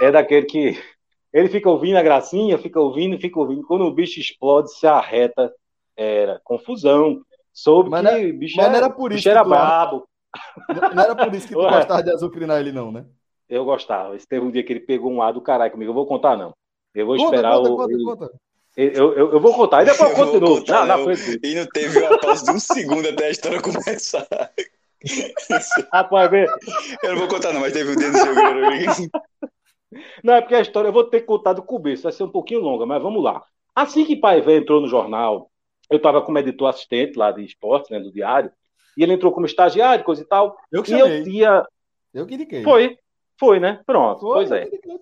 é 0.00 0.12
daquele 0.12 0.46
que 0.46 0.80
ele 1.32 1.48
fica 1.48 1.68
ouvindo 1.68 1.96
a 1.96 2.02
gracinha, 2.02 2.56
fica 2.56 2.78
ouvindo, 2.78 3.18
fica 3.18 3.36
ouvindo. 3.40 3.66
Quando 3.66 3.84
o 3.84 3.92
bicho 3.92 4.20
explode, 4.20 4.72
se 4.72 4.86
arreta, 4.86 5.52
era 5.96 6.40
confusão. 6.44 7.20
Soube 7.52 7.90
mas 7.90 8.08
que 8.08 8.30
o 8.30 8.38
bicho, 8.38 8.56
mas 8.56 8.66
era, 8.66 8.76
era 8.76 8.90
por 8.90 9.10
isso 9.10 9.28
era 9.28 9.42
brabo. 9.42 10.06
Não 10.94 11.02
era 11.02 11.16
por 11.16 11.34
isso 11.34 11.48
que 11.48 11.54
tu 11.54 11.58
Ué. 11.62 11.70
gostava 11.70 12.00
de 12.00 12.12
azucrinar 12.12 12.60
ele, 12.60 12.70
não, 12.70 12.92
né? 12.92 13.06
Eu 13.48 13.64
gostava. 13.64 14.14
Esse 14.14 14.26
teve 14.28 14.46
um 14.46 14.52
dia 14.52 14.62
que 14.62 14.72
ele 14.72 14.80
pegou 14.80 15.10
um 15.10 15.20
ar 15.20 15.32
do 15.32 15.40
caralho 15.40 15.72
comigo. 15.72 15.90
Eu 15.90 15.94
vou 15.94 16.06
contar, 16.06 16.36
não. 16.36 16.54
Eu 16.94 17.06
vou 17.06 17.16
conta, 17.16 17.34
esperar 17.34 17.56
conta, 17.56 17.70
o. 17.70 17.76
Conta, 17.76 17.92
ele... 17.92 18.04
conta. 18.04 18.43
Eu, 18.76 19.12
eu, 19.14 19.32
eu, 19.32 19.40
vou 19.40 19.54
contar, 19.54 19.82
e 19.82 19.86
depois 19.86 20.10
eu 20.10 20.16
conto 20.16 20.32
de 20.32 20.40
novo. 20.40 20.58
Contar, 20.58 20.84
na, 20.84 20.96
na 20.96 21.04
E 21.42 21.54
não 21.54 21.66
teve 21.66 21.98
uma 21.98 22.18
pausa 22.18 22.44
de 22.44 22.50
um 22.50 22.58
segundo 22.58 23.08
até 23.08 23.26
a 23.26 23.30
história 23.30 23.60
começar. 23.60 24.26
Rapaz. 25.92 26.30
Eu 27.02 27.10
não 27.12 27.18
vou 27.18 27.28
contar, 27.28 27.52
não, 27.52 27.60
mas 27.60 27.72
teve 27.72 27.92
um 27.92 27.96
dedo 27.96 28.16
jogando. 28.16 28.60
Não, 30.24 30.34
é 30.34 30.40
porque 30.40 30.54
a 30.56 30.60
história 30.60 30.88
eu 30.88 30.92
vou 30.92 31.04
ter 31.04 31.20
que 31.20 31.26
contar 31.26 31.52
do 31.52 31.62
começo, 31.62 32.02
vai 32.02 32.12
ser 32.12 32.24
um 32.24 32.30
pouquinho 32.30 32.60
longa, 32.60 32.84
mas 32.84 33.02
vamos 33.02 33.22
lá. 33.22 33.42
Assim 33.74 34.04
que 34.04 34.16
Pai 34.16 34.40
Vé 34.40 34.56
entrou 34.56 34.80
no 34.80 34.88
jornal, 34.88 35.50
eu 35.90 35.98
estava 35.98 36.22
como 36.22 36.38
editor 36.38 36.68
assistente 36.68 37.16
lá 37.16 37.30
de 37.30 37.44
esporte, 37.44 37.92
né, 37.92 38.00
do 38.00 38.12
diário, 38.12 38.50
e 38.96 39.02
ele 39.02 39.12
entrou 39.12 39.32
como 39.32 39.46
estagiário, 39.46 40.04
coisa 40.04 40.22
e 40.22 40.26
tal. 40.26 40.56
Eu 40.70 40.82
que 40.82 40.94
e 40.94 40.98
chamei. 40.98 41.20
eu 41.20 41.24
tinha. 41.24 41.66
Eu 42.12 42.26
que 42.26 42.34
indiquei. 42.34 42.62
Foi, 42.62 42.98
foi, 43.38 43.60
né? 43.60 43.80
Pronto, 43.86 44.20
foi, 44.20 44.34
pois 44.34 44.52
é. 44.52 44.66
Indiquei, 44.66 44.98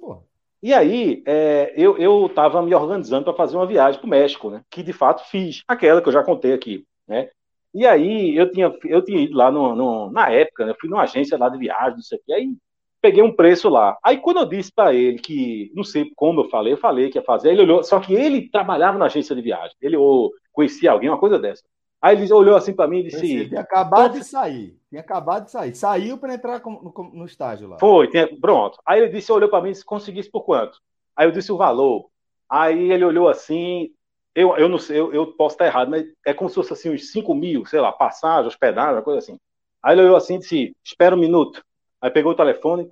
e 0.62 0.72
aí, 0.72 1.22
é, 1.26 1.74
eu 1.76 2.26
estava 2.26 2.62
me 2.62 2.74
organizando 2.74 3.24
para 3.24 3.34
fazer 3.34 3.56
uma 3.56 3.66
viagem 3.66 4.00
para 4.00 4.06
o 4.06 4.10
México, 4.10 4.50
né? 4.50 4.62
Que 4.70 4.82
de 4.82 4.92
fato 4.92 5.28
fiz, 5.28 5.62
aquela 5.66 6.00
que 6.00 6.08
eu 6.08 6.12
já 6.12 6.22
contei 6.22 6.52
aqui, 6.52 6.84
né? 7.08 7.28
E 7.74 7.86
aí 7.86 8.36
eu 8.36 8.50
tinha, 8.50 8.72
eu 8.84 9.02
tinha 9.02 9.20
ido 9.20 9.36
lá 9.36 9.50
no, 9.50 9.74
no 9.74 10.10
na 10.10 10.30
época, 10.30 10.66
né, 10.66 10.72
eu 10.72 10.76
fui 10.78 10.90
numa 10.90 11.02
agência 11.02 11.38
lá 11.38 11.48
de 11.48 11.58
viagem, 11.58 11.94
não 11.94 12.02
sei 12.02 12.18
o 12.18 12.22
que, 12.24 12.32
aí 12.32 12.54
peguei 13.00 13.22
um 13.22 13.34
preço 13.34 13.68
lá. 13.68 13.96
Aí 14.04 14.18
quando 14.18 14.40
eu 14.40 14.46
disse 14.46 14.70
para 14.72 14.94
ele 14.94 15.18
que, 15.18 15.72
não 15.74 15.82
sei 15.82 16.10
como 16.14 16.42
eu 16.42 16.48
falei, 16.50 16.74
eu 16.74 16.78
falei 16.78 17.10
que 17.10 17.18
ia 17.18 17.24
fazer, 17.24 17.50
ele 17.50 17.62
olhou, 17.62 17.82
só 17.82 17.98
que 17.98 18.14
ele 18.14 18.48
trabalhava 18.50 18.98
na 18.98 19.06
agência 19.06 19.34
de 19.34 19.42
viagem, 19.42 19.74
ele 19.80 19.96
ou 19.96 20.32
conhecia 20.52 20.92
alguém, 20.92 21.08
uma 21.08 21.18
coisa 21.18 21.38
dessa. 21.38 21.64
Aí 22.02 22.16
ele 22.16 22.32
olhou 22.32 22.56
assim 22.56 22.72
para 22.72 22.88
mim 22.88 22.98
e 22.98 23.02
disse. 23.04 23.32
Ele 23.32 23.48
tinha 23.48 23.60
acabado 23.60 24.18
de 24.18 24.24
sair. 24.24 24.76
Tinha 24.90 25.00
acabado 25.00 25.44
de 25.44 25.52
sair. 25.52 25.72
Saiu 25.72 26.18
para 26.18 26.34
entrar 26.34 26.60
no, 26.60 27.10
no, 27.14 27.24
estágio 27.24 27.68
lá. 27.68 27.78
Foi, 27.78 28.08
tinha, 28.08 28.28
pronto. 28.40 28.76
Aí 28.84 29.00
ele 29.00 29.12
disse, 29.12 29.30
olhou 29.30 29.48
para 29.48 29.62
mim 29.62 29.68
e 29.68 29.72
disse, 29.72 29.84
conseguisse 29.84 30.28
por 30.28 30.42
quanto? 30.42 30.80
Aí 31.14 31.28
eu 31.28 31.30
disse 31.30 31.52
o 31.52 31.56
valor. 31.56 32.08
Aí 32.50 32.90
ele 32.90 33.04
olhou 33.04 33.28
assim, 33.28 33.92
eu, 34.34 34.56
eu 34.56 34.68
não 34.68 34.78
sei, 34.78 34.98
eu, 34.98 35.14
eu, 35.14 35.28
posso 35.28 35.54
estar 35.54 35.66
errado, 35.66 35.90
mas 35.90 36.04
é 36.26 36.34
como 36.34 36.50
se 36.50 36.56
fosse 36.56 36.72
assim, 36.72 36.90
uns 36.90 37.12
5 37.12 37.32
mil, 37.36 37.64
sei 37.66 37.80
lá, 37.80 37.92
passagem, 37.92 38.48
hospedagem, 38.48 38.94
uma 38.96 39.02
coisa 39.02 39.20
assim. 39.20 39.38
Aí 39.80 39.94
ele 39.94 40.02
olhou 40.02 40.16
assim 40.16 40.34
e 40.34 40.38
disse, 40.40 40.76
espera 40.84 41.14
um 41.14 41.20
minuto. 41.20 41.62
Aí 42.00 42.10
pegou 42.10 42.32
o 42.32 42.36
telefone, 42.36 42.88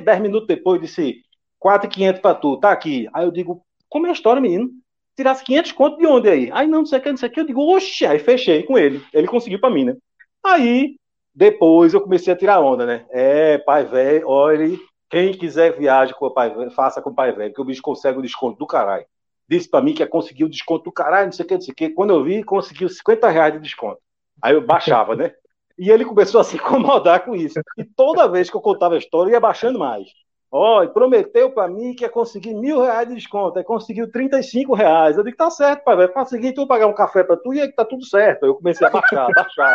10 0.00 0.20
minutos 0.22 0.48
depois 0.48 0.80
disse, 0.80 1.22
4,500 1.58 2.20
para 2.22 2.34
tu, 2.34 2.56
tá 2.56 2.70
aqui. 2.70 3.08
Aí 3.12 3.26
eu 3.26 3.30
digo, 3.30 3.62
como 3.90 4.06
é 4.06 4.10
a 4.10 4.14
história, 4.14 4.40
menino? 4.40 4.70
Tirasse 5.16 5.44
500 5.44 5.72
conto 5.72 5.98
de 5.98 6.06
onde 6.06 6.28
aí? 6.28 6.50
Aí 6.52 6.66
não, 6.66 6.78
não 6.78 6.86
sei 6.86 6.98
o 6.98 7.02
que, 7.02 7.10
não 7.10 7.16
sei 7.16 7.28
o 7.28 7.32
que. 7.32 7.40
Eu 7.40 7.46
digo, 7.46 7.74
oxe, 7.74 8.06
aí 8.06 8.18
fechei 8.18 8.62
com 8.62 8.76
ele. 8.78 9.02
Ele 9.12 9.26
conseguiu 9.26 9.60
para 9.60 9.70
mim, 9.70 9.84
né? 9.84 9.96
Aí, 10.44 10.96
depois 11.34 11.94
eu 11.94 12.00
comecei 12.00 12.32
a 12.32 12.36
tirar 12.36 12.60
onda, 12.60 12.84
né? 12.84 13.06
É, 13.10 13.58
pai 13.58 13.84
velho, 13.84 14.28
olha, 14.28 14.78
quem 15.08 15.32
quiser 15.32 15.76
viajar 15.78 16.14
com 16.14 16.26
o 16.26 16.34
pai 16.34 16.54
velho, 16.54 16.70
faça 16.70 17.00
com 17.00 17.10
o 17.10 17.14
pai 17.14 17.32
velho, 17.32 17.54
que 17.54 17.60
o 17.60 17.64
bicho 17.64 17.82
consegue 17.82 18.18
o 18.18 18.22
desconto 18.22 18.58
do 18.58 18.66
caralho 18.66 19.06
disse 19.48 19.68
para 19.68 19.82
mim 19.82 19.94
que 19.94 20.02
ia 20.02 20.06
conseguir 20.06 20.44
o 20.44 20.48
desconto 20.48 20.84
do 20.84 20.92
caralho, 20.92 21.26
não 21.26 21.32
sei 21.32 21.44
o 21.44 21.48
que, 21.48 21.54
não 21.54 21.60
sei 21.60 21.72
o 21.72 21.74
que. 21.74 21.90
Quando 21.90 22.10
eu 22.10 22.24
vi, 22.24 22.42
conseguiu 22.42 22.88
50 22.88 23.28
reais 23.28 23.52
de 23.52 23.60
desconto. 23.60 24.00
Aí 24.42 24.54
eu 24.54 24.66
baixava, 24.66 25.14
né? 25.14 25.32
E 25.78 25.90
ele 25.90 26.04
começou 26.04 26.40
a 26.40 26.44
se 26.44 26.56
incomodar 26.56 27.24
com 27.24 27.34
isso. 27.34 27.60
E 27.78 27.84
toda 27.84 28.28
vez 28.28 28.50
que 28.50 28.56
eu 28.56 28.60
contava 28.60 28.94
a 28.94 28.98
história, 28.98 29.32
ia 29.32 29.40
baixando 29.40 29.78
mais. 29.78 30.08
Ó, 30.56 30.84
oh, 30.84 30.88
prometeu 30.88 31.50
para 31.50 31.66
mim 31.66 31.96
que 31.96 32.04
ia 32.04 32.08
conseguir 32.08 32.54
mil 32.54 32.80
reais 32.80 33.08
de 33.08 33.16
desconto. 33.16 33.58
Aí 33.58 33.64
conseguiu 33.64 34.08
35 34.08 34.72
reais. 34.72 35.16
Eu 35.16 35.24
digo, 35.24 35.36
tá 35.36 35.50
certo, 35.50 35.82
pai, 35.82 35.96
vai 35.96 36.06
conseguir 36.06 36.52
tu 36.52 36.64
pagar 36.64 36.86
um 36.86 36.94
café 36.94 37.24
para 37.24 37.36
tu 37.36 37.52
e 37.52 37.60
aí 37.60 37.72
tá 37.72 37.84
tudo 37.84 38.04
certo. 38.04 38.44
Aí 38.44 38.50
eu 38.50 38.54
comecei 38.54 38.86
a 38.86 38.90
baixar, 38.90 39.26
baixar. 39.34 39.74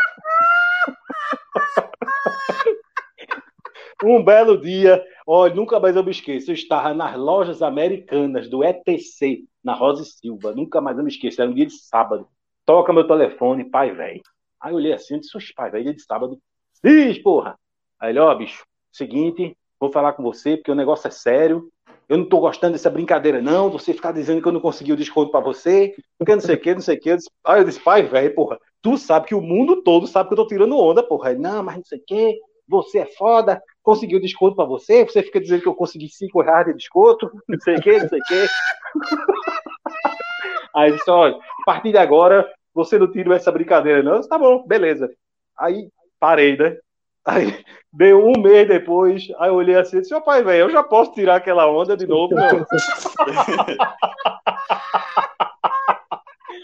um 4.05 4.23
belo 4.23 4.57
dia, 4.57 5.03
olha, 5.27 5.53
nunca 5.53 5.81
mais 5.81 5.97
eu 5.97 6.03
me 6.03 6.11
esqueço. 6.11 6.49
Eu 6.49 6.55
estava 6.55 6.93
nas 6.93 7.17
lojas 7.17 7.61
americanas 7.61 8.49
do 8.49 8.63
ETC, 8.63 9.43
na 9.61 9.73
Rosa 9.73 10.03
e 10.03 10.05
Silva. 10.05 10.55
Nunca 10.55 10.79
mais 10.79 10.97
eu 10.97 11.03
me 11.03 11.09
esqueço. 11.09 11.41
Era 11.41 11.51
um 11.51 11.55
dia 11.55 11.65
de 11.65 11.73
sábado. 11.73 12.25
Toca 12.65 12.93
meu 12.93 13.05
telefone, 13.05 13.69
pai, 13.69 13.91
velho. 13.91 14.21
Aí 14.61 14.71
eu 14.71 14.77
olhei 14.77 14.93
assim, 14.93 15.15
eu 15.15 15.19
disse, 15.19 15.53
pai, 15.53 15.71
velho, 15.71 15.83
dia 15.83 15.93
de 15.93 16.03
sábado. 16.03 16.39
Diz, 16.81 17.17
porra. 17.17 17.59
Aí 17.99 18.11
ele, 18.11 18.19
ó, 18.19 18.33
bicho, 18.33 18.63
seguinte, 18.93 19.57
vou 19.79 19.91
falar 19.91 20.13
com 20.13 20.23
você, 20.23 20.57
porque 20.57 20.71
o 20.71 20.75
negócio 20.75 21.07
é 21.07 21.11
sério. 21.11 21.69
Eu 22.07 22.17
não 22.17 22.25
tô 22.27 22.39
gostando 22.39 22.73
dessa 22.73 22.89
brincadeira, 22.89 23.41
não. 23.41 23.69
Você 23.69 23.93
ficar 23.93 24.11
dizendo 24.11 24.41
que 24.41 24.47
eu 24.47 24.51
não 24.51 24.59
consegui 24.59 24.91
o 24.91 24.97
desconto 24.97 25.31
para 25.31 25.39
você, 25.39 25.93
porque 26.17 26.33
não 26.33 26.41
sei 26.41 26.55
o 26.55 26.59
que, 26.59 26.73
não 26.73 26.81
sei 26.81 26.97
o 26.97 26.99
que. 26.99 27.11
Aí 27.45 27.61
eu 27.61 27.63
disse, 27.63 27.79
pai, 27.79 28.03
velho, 28.03 28.33
porra, 28.33 28.59
tu 28.81 28.97
sabe 28.97 29.27
que 29.27 29.35
o 29.35 29.41
mundo 29.41 29.83
todo 29.83 30.07
sabe 30.07 30.29
que 30.29 30.33
eu 30.33 30.37
tô 30.37 30.47
tirando 30.47 30.77
onda, 30.77 31.03
porra. 31.03 31.33
Não, 31.33 31.63
mas 31.63 31.77
não 31.77 31.83
sei 31.83 31.99
o 31.99 32.03
que, 32.05 32.39
você 32.67 32.99
é 32.99 33.05
foda, 33.05 33.61
conseguiu 33.81 34.21
desconto 34.21 34.55
para 34.55 34.65
você, 34.65 35.03
você 35.03 35.23
fica 35.23 35.41
dizendo 35.41 35.61
que 35.61 35.67
eu 35.67 35.75
consegui 35.75 36.07
5 36.07 36.41
reais 36.41 36.67
de 36.67 36.73
desconto, 36.73 37.29
não 37.47 37.59
sei 37.59 37.75
o 37.75 37.81
que, 37.81 37.99
não 37.99 38.07
sei 38.07 38.19
o 38.19 38.23
que. 38.23 38.45
Aí 40.75 40.91
disse, 40.91 41.09
olha, 41.09 41.35
a 41.35 41.65
partir 41.65 41.91
de 41.91 41.97
agora, 41.97 42.47
você 42.73 42.99
não 42.99 43.11
tira 43.11 43.35
essa 43.35 43.51
brincadeira, 43.51 44.03
não? 44.03 44.17
Disse, 44.17 44.29
tá 44.29 44.37
bom, 44.37 44.65
beleza. 44.67 45.09
Aí 45.57 45.89
parei, 46.19 46.55
né? 46.55 46.77
Aí 47.29 47.63
deu 47.93 48.25
um 48.25 48.41
mês 48.41 48.67
depois, 48.67 49.27
aí 49.37 49.49
eu 49.49 49.55
olhei 49.55 49.75
assim 49.75 49.97
e 49.97 50.01
disse, 50.01 50.11
meu 50.11 50.21
pai, 50.21 50.43
velho, 50.43 50.61
eu 50.61 50.71
já 50.71 50.81
posso 50.81 51.13
tirar 51.13 51.35
aquela 51.35 51.71
onda 51.71 51.95
de 51.95 52.07
novo, 52.07 52.33
não. 52.33 52.47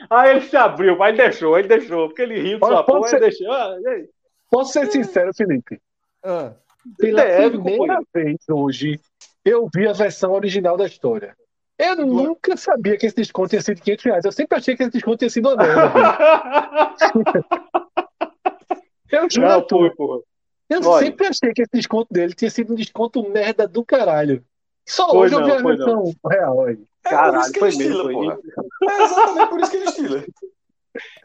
aí 0.10 0.32
ele 0.32 0.42
se 0.42 0.58
abriu, 0.58 0.98
mas 0.98 1.10
ele 1.10 1.18
deixou, 1.18 1.60
ele 1.60 1.68
deixou, 1.68 2.08
porque 2.08 2.24
ele 2.24 2.42
riu 2.42 2.60
de 2.60 2.66
sua 2.66 2.84
porra, 2.84 3.10
ser... 3.10 3.18
ele 3.18 3.26
deixou. 3.26 3.52
Ah, 3.52 3.76
posso 4.50 4.74
ser 4.74 4.92
sincero, 4.92 5.32
Felipe? 5.36 5.80
Ah. 6.24 6.54
Pela 6.98 7.24
Deve, 7.24 7.60
primeira 7.60 8.00
vez 8.14 8.38
hoje, 8.50 9.00
eu 9.44 9.70
vi 9.74 9.88
a 9.88 9.94
versão 9.94 10.34
original 10.34 10.78
da 10.78 10.88
história. 10.88 11.36
Eu 11.78 11.96
nunca 12.06 12.58
sabia 12.58 12.98
que 12.98 13.06
esse 13.06 13.16
desconto 13.16 13.50
tinha 13.50 13.62
sido 13.62 13.80
500 13.82 14.06
reais. 14.06 14.26
Eu 14.26 14.32
sempre 14.32 14.58
achei 14.58 14.76
que 14.76 14.82
esse 14.84 14.94
desconto 14.94 15.18
tinha 15.18 15.30
sido 15.30 15.50
anel. 15.50 15.68
eu 19.12 19.28
juro. 19.30 19.48
Não, 19.48 19.68
foi, 19.68 19.94
porra. 19.94 20.22
Eu 20.70 20.82
Olha. 20.84 21.06
sempre 21.06 21.28
achei 21.28 21.54
que 21.54 21.62
esse 21.62 21.72
desconto 21.72 22.12
dele 22.12 22.34
tinha 22.34 22.50
sido 22.50 22.74
um 22.74 22.76
desconto 22.76 23.28
merda 23.30 23.68
do 23.68 23.86
caralho. 23.86 24.44
Só 24.86 25.10
foi 25.10 25.20
hoje 25.20 25.36
não, 25.36 25.42
eu 25.42 25.46
vi 25.46 25.52
a 25.52 25.62
versão 25.62 26.04
real 26.30 26.66
aí. 26.66 26.80
É 27.06 27.10
caralho, 27.10 27.60
foi 27.60 27.70
estila, 27.70 28.04
mesmo. 28.06 28.42
Foi. 28.80 28.90
É 28.90 29.04
exatamente 29.04 29.50
por 29.50 29.60
isso 29.60 29.72
que 29.72 29.78
ele 29.78 29.86
estila. 29.86 30.26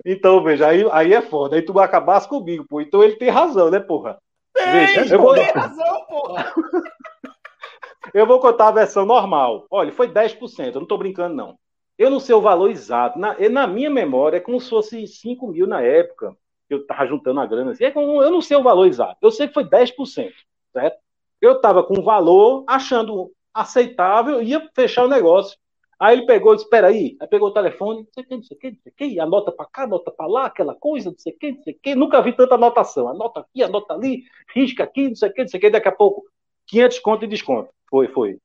Então, 0.05 0.43
veja, 0.43 0.67
aí, 0.67 0.87
aí 0.91 1.15
é 1.15 1.23
foda. 1.23 1.57
Aí 1.57 1.63
tu 1.63 1.73
vai 1.73 1.85
acabar 1.85 2.27
comigo, 2.27 2.67
pô. 2.69 2.81
Então 2.81 3.03
ele 3.03 3.17
tem 3.17 3.31
razão, 3.31 3.71
né, 3.71 3.81
porra? 3.81 4.19
Tem, 4.53 4.73
veja, 4.73 5.15
eu 5.15 5.21
vou... 5.21 5.35
tem 5.35 5.45
razão, 5.45 6.05
porra. 6.07 6.53
eu 8.13 8.27
vou 8.27 8.41
contar 8.41 8.69
a 8.69 8.73
versão 8.73 9.07
normal. 9.07 9.67
Olha, 9.71 9.93
foi 9.93 10.09
10%, 10.09 10.75
eu 10.75 10.81
não 10.81 10.87
tô 10.87 10.99
brincando, 10.99 11.35
não. 11.35 11.57
Eu 11.97 12.11
não 12.11 12.19
sei 12.19 12.35
o 12.35 12.41
valor 12.41 12.71
exato. 12.71 13.19
Na, 13.19 13.37
na 13.49 13.67
minha 13.67 13.91
memória, 13.91 14.39
é 14.39 14.41
como 14.41 14.61
se 14.61 14.71
fosse 14.71 15.07
5 15.07 15.49
mil 15.49 15.67
na 15.67 15.83
época 15.83 16.37
eu 16.75 16.87
tava 16.87 17.07
juntando 17.07 17.41
a 17.41 17.47
grana 17.47 17.73
assim, 17.73 17.85
é 17.85 17.93
eu 17.95 18.31
não 18.31 18.41
sei 18.41 18.57
o 18.57 18.63
valor 18.63 18.87
exato, 18.87 19.19
eu 19.23 19.31
sei 19.31 19.49
que 19.49 19.55
foi 19.55 19.65
10%, 19.65 20.33
certo? 20.73 20.99
Eu 21.41 21.61
tava 21.61 21.83
com 21.83 21.99
o 21.99 22.03
valor, 22.03 22.65
achando 22.67 23.33
aceitável, 23.53 24.43
ia 24.43 24.69
fechar 24.75 25.05
o 25.05 25.09
negócio. 25.09 25.59
Aí 25.99 26.17
ele 26.17 26.27
pegou 26.27 26.53
e 26.53 26.57
disse, 26.57 26.67
espera 26.67 26.89
aí, 26.89 27.17
aí 27.21 27.29
pegou 27.29 27.49
o 27.49 27.53
telefone, 27.53 28.01
não 28.01 28.09
sei 28.13 28.23
o 28.23 28.27
que, 28.27 28.37
não 28.37 28.43
sei 28.43 28.57
o 28.57 28.61
que, 28.61 28.71
não 28.71 28.79
sei 28.83 28.93
o 28.93 28.95
que, 28.97 29.21
anota 29.21 29.53
para 29.53 29.67
cá, 29.67 29.83
anota 29.83 30.11
para 30.11 30.27
lá, 30.27 30.47
aquela 30.47 30.75
coisa, 30.75 31.11
não 31.11 31.19
sei 31.19 31.35
o 31.35 31.39
que, 31.39 31.53
não 31.53 31.63
sei 31.63 31.75
o 31.75 31.79
que, 31.83 31.95
nunca 31.95 32.23
vi 32.23 32.33
tanta 32.33 32.55
anotação, 32.55 33.09
anota 33.09 33.41
aqui, 33.41 33.63
anota 33.63 33.93
ali, 33.93 34.25
risca 34.55 34.85
aqui, 34.85 35.09
não 35.09 35.15
sei 35.17 35.29
o 35.29 35.33
que, 35.33 35.43
não 35.43 35.49
sei 35.49 35.59
o 35.59 35.61
que, 35.61 35.71
daqui 35.71 35.89
a 35.89 35.93
pouco, 35.93 36.25
500 36.69 36.99
conto 37.01 37.25
e 37.25 37.29
desconto. 37.29 37.71
Foi, 37.91 38.09
foi. 38.09 38.39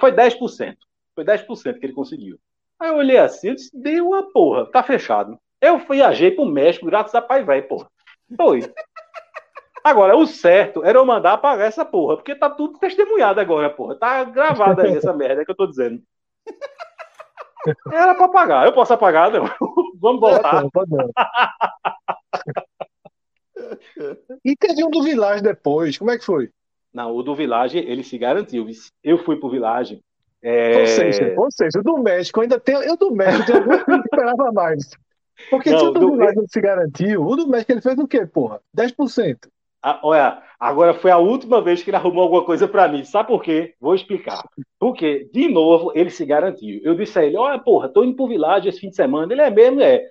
Foi 0.00 0.12
10%. 0.12 0.76
Foi 1.14 1.24
10% 1.24 1.78
que 1.78 1.86
ele 1.86 1.92
conseguiu. 1.92 2.38
Aí 2.78 2.88
eu 2.88 2.96
olhei 2.96 3.18
assim, 3.18 3.48
eu 3.48 3.54
disse, 3.54 3.70
deu 3.78 4.08
uma 4.08 4.32
porra, 4.32 4.64
tá 4.70 4.82
fechado. 4.82 5.38
Eu 5.64 5.78
viajei 5.78 6.30
pro 6.30 6.44
México 6.44 6.84
graças 6.84 7.14
a 7.14 7.22
pai 7.22 7.42
velho, 7.42 7.66
porra. 7.66 7.88
Foi. 8.36 8.60
Agora, 9.82 10.16
o 10.16 10.26
certo 10.26 10.84
era 10.84 10.98
eu 10.98 11.06
mandar 11.06 11.32
apagar 11.32 11.66
essa 11.66 11.84
porra, 11.84 12.16
porque 12.16 12.34
tá 12.34 12.50
tudo 12.50 12.78
testemunhado 12.78 13.40
agora, 13.40 13.70
porra. 13.70 13.96
Tá 13.96 14.24
gravado 14.24 14.82
aí 14.82 14.96
essa 14.96 15.12
merda 15.12 15.44
que 15.44 15.50
eu 15.50 15.56
tô 15.56 15.66
dizendo. 15.66 16.02
Era 17.90 18.14
pra 18.14 18.26
apagar. 18.26 18.66
Eu 18.66 18.74
posso 18.74 18.92
apagar, 18.92 19.30
não. 19.30 19.44
Vamos 19.98 20.20
voltar. 20.20 20.64
e 24.44 24.54
teve 24.56 24.84
um 24.84 24.90
do 24.90 25.02
Village 25.02 25.42
depois, 25.42 25.96
como 25.96 26.10
é 26.10 26.18
que 26.18 26.24
foi? 26.24 26.50
Não, 26.92 27.16
o 27.16 27.22
do 27.22 27.34
Village, 27.34 27.78
ele 27.78 28.04
se 28.04 28.18
garantiu. 28.18 28.66
Eu 29.02 29.16
fui 29.18 29.36
pro 29.36 29.50
Village. 29.50 30.02
É... 30.42 30.80
Ou, 30.80 30.86
seja, 30.86 31.34
ou 31.38 31.50
seja, 31.50 31.80
o 31.80 31.82
do 31.82 31.96
México 31.98 32.42
ainda 32.42 32.60
tem. 32.60 32.74
Eu 32.74 32.98
do 32.98 33.10
México 33.10 33.50
eu 33.50 33.96
esperava 33.98 34.52
mais. 34.52 34.90
Porque 35.50 35.70
não, 35.70 35.78
se 35.78 35.84
o 35.86 35.90
do, 35.92 36.00
do 36.00 36.16
não 36.16 36.46
se 36.48 36.60
garantiu, 36.60 37.22
o 37.24 37.36
do 37.36 37.48
México 37.48 37.72
ele 37.72 37.80
fez 37.80 37.98
o 37.98 38.06
quê, 38.06 38.26
porra? 38.26 38.60
10%. 38.76 39.48
Ah, 39.86 40.00
olha, 40.02 40.42
agora 40.58 40.94
foi 40.94 41.10
a 41.10 41.18
última 41.18 41.60
vez 41.60 41.82
que 41.82 41.90
ele 41.90 41.96
arrumou 41.98 42.22
alguma 42.22 42.42
coisa 42.42 42.66
para 42.66 42.88
mim. 42.88 43.04
Sabe 43.04 43.28
por 43.28 43.42
quê? 43.42 43.74
Vou 43.78 43.94
explicar. 43.94 44.42
Porque, 44.78 45.28
de 45.30 45.46
novo, 45.48 45.92
ele 45.94 46.08
se 46.08 46.24
garantiu. 46.24 46.80
Eu 46.82 46.94
disse 46.94 47.18
a 47.18 47.24
ele: 47.24 47.36
Olha, 47.36 47.58
porra, 47.58 47.88
tô 47.88 48.02
indo 48.02 48.16
pro 48.16 48.28
Village 48.28 48.68
esse 48.68 48.80
fim 48.80 48.88
de 48.88 48.96
semana. 48.96 49.30
Ele 49.30 49.42
é 49.42 49.50
mesmo, 49.50 49.82
é. 49.82 50.02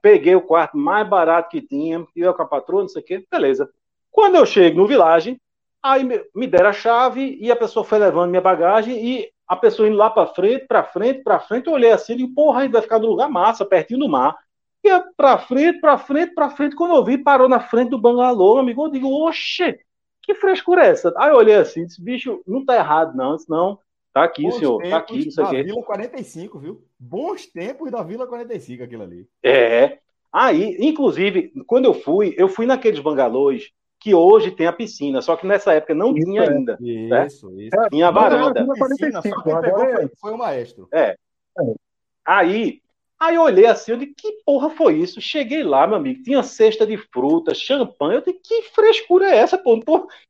Peguei 0.00 0.34
o 0.34 0.40
quarto 0.40 0.78
mais 0.78 1.06
barato 1.06 1.50
que 1.50 1.60
tinha, 1.60 2.06
eu 2.16 2.32
com 2.34 2.42
a 2.42 2.46
patroa, 2.46 2.82
não 2.82 2.88
sei 2.88 3.02
o 3.02 3.04
quê, 3.04 3.24
beleza. 3.30 3.68
Quando 4.10 4.36
eu 4.36 4.46
chego 4.46 4.78
no 4.78 4.86
Village, 4.86 5.38
aí 5.82 6.08
me 6.34 6.46
deram 6.46 6.70
a 6.70 6.74
chave 6.74 7.38
e 7.40 7.50
a 7.50 7.56
pessoa 7.56 7.84
foi 7.84 7.98
levando 7.98 8.30
minha 8.30 8.40
bagagem 8.40 8.94
e 8.94 9.30
a 9.46 9.56
pessoa 9.56 9.88
indo 9.88 9.96
lá 9.96 10.08
para 10.08 10.26
frente, 10.26 10.66
para 10.66 10.84
frente, 10.84 11.22
para 11.22 11.40
frente. 11.40 11.66
Eu 11.66 11.74
olhei 11.74 11.90
assim 11.90 12.14
e 12.14 12.16
digo: 12.16 12.34
Porra, 12.34 12.64
ele 12.64 12.72
vai 12.72 12.80
ficar 12.80 12.98
no 12.98 13.08
lugar 13.08 13.28
massa, 13.28 13.66
pertinho 13.66 14.00
do 14.00 14.08
mar 14.08 14.38
ia 14.84 15.04
pra 15.16 15.38
frente, 15.38 15.80
pra 15.80 15.98
frente, 15.98 16.34
pra 16.34 16.50
frente. 16.50 16.76
Quando 16.76 16.94
eu 16.94 17.04
vi, 17.04 17.18
parou 17.18 17.48
na 17.48 17.60
frente 17.60 17.90
do 17.90 18.00
bangalô, 18.00 18.58
amigo. 18.58 18.84
Eu 18.84 18.90
digo, 18.90 19.08
oxe, 19.08 19.78
que 20.22 20.34
frescura 20.34 20.86
é 20.86 20.90
essa? 20.90 21.12
Aí 21.16 21.30
eu 21.30 21.36
olhei 21.36 21.54
assim, 21.54 21.86
disse, 21.86 22.02
bicho, 22.02 22.42
não 22.46 22.64
tá 22.64 22.76
errado, 22.76 23.16
não. 23.16 23.36
Disse, 23.36 23.50
não, 23.50 23.78
tá 24.12 24.24
aqui, 24.24 24.42
Bons 24.42 24.56
senhor, 24.56 24.82
tá 24.82 24.96
aqui, 24.96 25.28
isso 25.28 25.42
aqui. 25.42 25.62
Vila 25.62 25.82
45, 25.82 26.58
viu? 26.58 26.84
Bons 26.98 27.46
tempos 27.46 27.90
da 27.90 28.02
Vila 28.02 28.26
45, 28.26 28.82
aquilo 28.82 29.02
ali. 29.02 29.26
É. 29.42 29.98
Aí, 30.32 30.76
inclusive, 30.80 31.52
quando 31.66 31.84
eu 31.84 31.94
fui, 31.94 32.34
eu 32.38 32.48
fui 32.48 32.66
naqueles 32.66 33.00
bangalôs 33.00 33.70
que 34.02 34.14
hoje 34.14 34.50
tem 34.50 34.66
a 34.66 34.72
piscina, 34.72 35.22
só 35.22 35.36
que 35.36 35.46
nessa 35.46 35.74
época 35.74 35.94
não 35.94 36.16
isso 36.16 36.26
tinha 36.26 36.42
é. 36.42 36.48
ainda. 36.48 36.78
Isso, 36.80 37.50
né? 37.50 37.62
isso. 37.64 37.76
Tinha 37.90 38.08
a 38.08 38.10
varanda. 38.10 38.66
Piscina, 38.66 39.22
foi, 39.22 40.08
foi 40.20 40.32
o 40.32 40.38
maestro. 40.38 40.88
É. 40.92 41.10
é. 41.10 41.74
Aí, 42.24 42.81
Aí 43.22 43.36
eu 43.36 43.42
olhei 43.42 43.66
assim, 43.66 43.92
eu 43.92 43.96
disse, 43.96 44.14
que 44.16 44.32
porra 44.44 44.68
foi 44.70 44.94
isso? 44.94 45.20
Cheguei 45.20 45.62
lá, 45.62 45.86
meu 45.86 45.94
amigo, 45.96 46.24
tinha 46.24 46.42
cesta 46.42 46.84
de 46.84 46.96
frutas, 46.96 47.56
champanhe. 47.56 48.16
Eu 48.16 48.20
disse, 48.20 48.40
que 48.42 48.62
frescura 48.74 49.26
é 49.26 49.36
essa, 49.36 49.56
pô? 49.56 49.80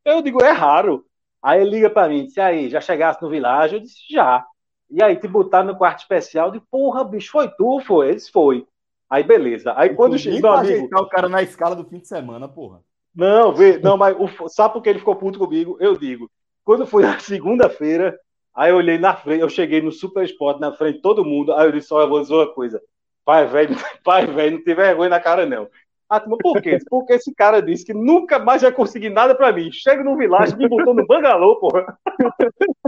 Eu 0.05 0.21
digo, 0.21 0.45
é 0.45 0.51
raro. 0.51 1.03
Aí 1.43 1.63
ele 1.63 1.71
liga 1.71 1.89
para 1.89 2.07
mim, 2.07 2.27
disse, 2.27 2.39
aí, 2.39 2.69
já 2.69 2.83
chegasse 2.83 3.23
no 3.23 3.31
vilarejo? 3.31 3.77
Eu 3.77 3.81
disse, 3.81 3.97
já. 4.11 4.45
E 4.91 5.03
aí 5.03 5.17
te 5.17 5.27
botaram 5.27 5.69
no 5.69 5.79
quarto 5.79 6.01
especial, 6.01 6.49
eu 6.49 6.53
disse, 6.53 6.67
porra, 6.71 7.03
bicho, 7.03 7.33
foi 7.33 7.49
tu, 7.49 7.81
foi? 7.81 8.11
Eles 8.11 8.29
foi. 8.29 8.67
Aí 9.09 9.23
beleza. 9.23 9.73
Aí 9.75 9.95
quando 9.95 10.19
chegou, 10.19 10.41
meu 10.41 10.53
amigo... 10.53 10.89
o 10.95 11.09
cara 11.09 11.31
na 11.31 11.43
escala 11.43 11.75
do 11.75 11.87
fim 11.87 11.99
de 11.99 12.07
semana, 12.09 12.47
porra. 12.47 12.83
Não, 13.15 13.55
vê, 13.55 13.79
não, 13.79 13.97
mas 13.97 14.15
o, 14.19 14.49
sabe 14.51 14.75
por 14.75 14.83
que 14.83 14.91
ele 14.91 14.99
ficou 14.99 15.17
puto 15.17 15.39
comigo? 15.39 15.79
Eu 15.81 15.97
digo, 15.97 16.31
quando 16.63 16.87
foi 16.87 17.05
na 17.05 17.19
segunda-feira, 17.19 18.19
Aí 18.55 18.71
eu 18.71 18.77
olhei 18.77 18.99
na 18.99 19.17
frente, 19.17 19.41
eu 19.41 19.49
cheguei 19.49 19.81
no 19.81 19.91
Super 19.91 20.25
Sport 20.25 20.61
na 20.61 20.73
frente 20.73 20.97
de 20.97 21.03
todo 21.03 21.25
mundo. 21.25 21.55
Aí 21.55 21.67
eu 21.67 21.73
disse: 21.73 21.93
Olha, 21.93 22.07
vou 22.07 22.21
dizer 22.21 22.35
uma 22.35 22.53
coisa. 22.53 22.81
Pai 23.25 23.47
velho, 23.47 23.75
pai 24.05 24.27
velho, 24.27 24.57
não 24.57 24.65
tem 24.65 24.75
vergonha 24.75 25.11
na 25.11 25.21
cara, 25.21 25.47
não. 25.47 25.69
Ah, 26.09 26.21
por 26.21 26.61
quê? 26.61 26.79
Porque 26.91 27.15
esse 27.15 27.35
cara 27.35 27.63
disse 27.63 27.87
que 27.87 27.95
nunca 27.95 28.39
mais 28.39 28.61
vai 28.61 28.71
conseguir 28.71 29.09
nada 29.09 29.35
pra 29.35 29.51
mim. 29.51 29.73
Chega 29.73 30.05
no 30.05 30.15
vilagem, 30.15 30.59
me 30.59 30.69
botou 30.69 30.93
no 30.93 31.07
bangalô, 31.07 31.57
porra. 31.57 31.99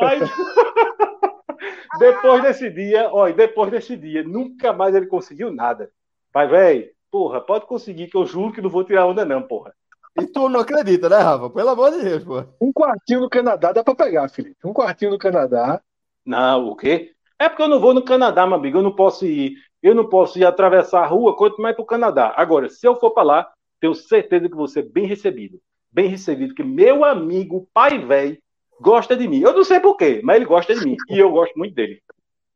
Aí, 0.00 0.20
depois 1.98 2.42
desse 2.42 2.70
dia, 2.70 3.10
olha, 3.12 3.34
depois 3.34 3.70
desse 3.70 3.96
dia, 3.96 4.22
nunca 4.22 4.72
mais 4.72 4.94
ele 4.94 5.06
conseguiu 5.06 5.52
nada. 5.52 5.90
Pai 6.32 6.46
velho, 6.46 6.88
porra, 7.10 7.40
pode 7.40 7.66
conseguir, 7.66 8.06
que 8.06 8.16
eu 8.16 8.24
juro 8.24 8.52
que 8.52 8.62
não 8.62 8.70
vou 8.70 8.84
tirar 8.84 9.06
onda, 9.06 9.24
não, 9.24 9.42
porra. 9.42 9.74
E 10.20 10.26
tu 10.26 10.48
não 10.48 10.60
acredita, 10.60 11.08
né, 11.08 11.16
Rafa? 11.18 11.50
Pelo 11.50 11.68
amor 11.70 11.90
de 11.92 12.02
Deus, 12.02 12.24
pô. 12.24 12.44
Um 12.60 12.72
quartinho 12.72 13.20
no 13.20 13.30
Canadá 13.30 13.72
dá 13.72 13.84
pra 13.84 13.94
pegar, 13.94 14.28
Felipe. 14.28 14.56
Um 14.64 14.72
quartinho 14.72 15.12
no 15.12 15.18
Canadá. 15.18 15.80
Não, 16.24 16.68
o 16.68 16.76
quê? 16.76 17.12
É 17.38 17.48
porque 17.48 17.62
eu 17.62 17.68
não 17.68 17.80
vou 17.80 17.94
no 17.94 18.02
Canadá, 18.04 18.46
meu 18.46 18.56
amigo. 18.56 18.78
Eu 18.78 18.82
não 18.82 18.94
posso 18.94 19.24
ir 19.24 19.54
Eu 19.82 19.94
não 19.94 20.08
posso 20.08 20.38
ir 20.38 20.44
atravessar 20.44 21.04
a 21.04 21.06
rua, 21.06 21.36
quanto 21.36 21.62
mais 21.62 21.74
para 21.74 21.82
o 21.82 21.86
Canadá. 21.86 22.34
Agora, 22.36 22.68
se 22.68 22.86
eu 22.86 22.96
for 22.96 23.12
para 23.12 23.22
lá, 23.22 23.52
tenho 23.80 23.94
certeza 23.94 24.48
que 24.48 24.56
vou 24.56 24.66
ser 24.66 24.82
bem 24.82 25.06
recebido. 25.06 25.60
Bem 25.90 26.08
recebido, 26.08 26.54
que 26.54 26.64
meu 26.64 27.04
amigo, 27.04 27.68
pai 27.72 27.98
velho, 27.98 28.38
gosta 28.80 29.16
de 29.16 29.28
mim. 29.28 29.40
Eu 29.40 29.52
não 29.52 29.64
sei 29.64 29.80
porquê, 29.80 30.20
mas 30.22 30.36
ele 30.36 30.44
gosta 30.44 30.74
de 30.74 30.84
mim. 30.84 30.96
E 31.08 31.18
eu 31.18 31.30
gosto 31.30 31.56
muito 31.56 31.74
dele. 31.74 32.02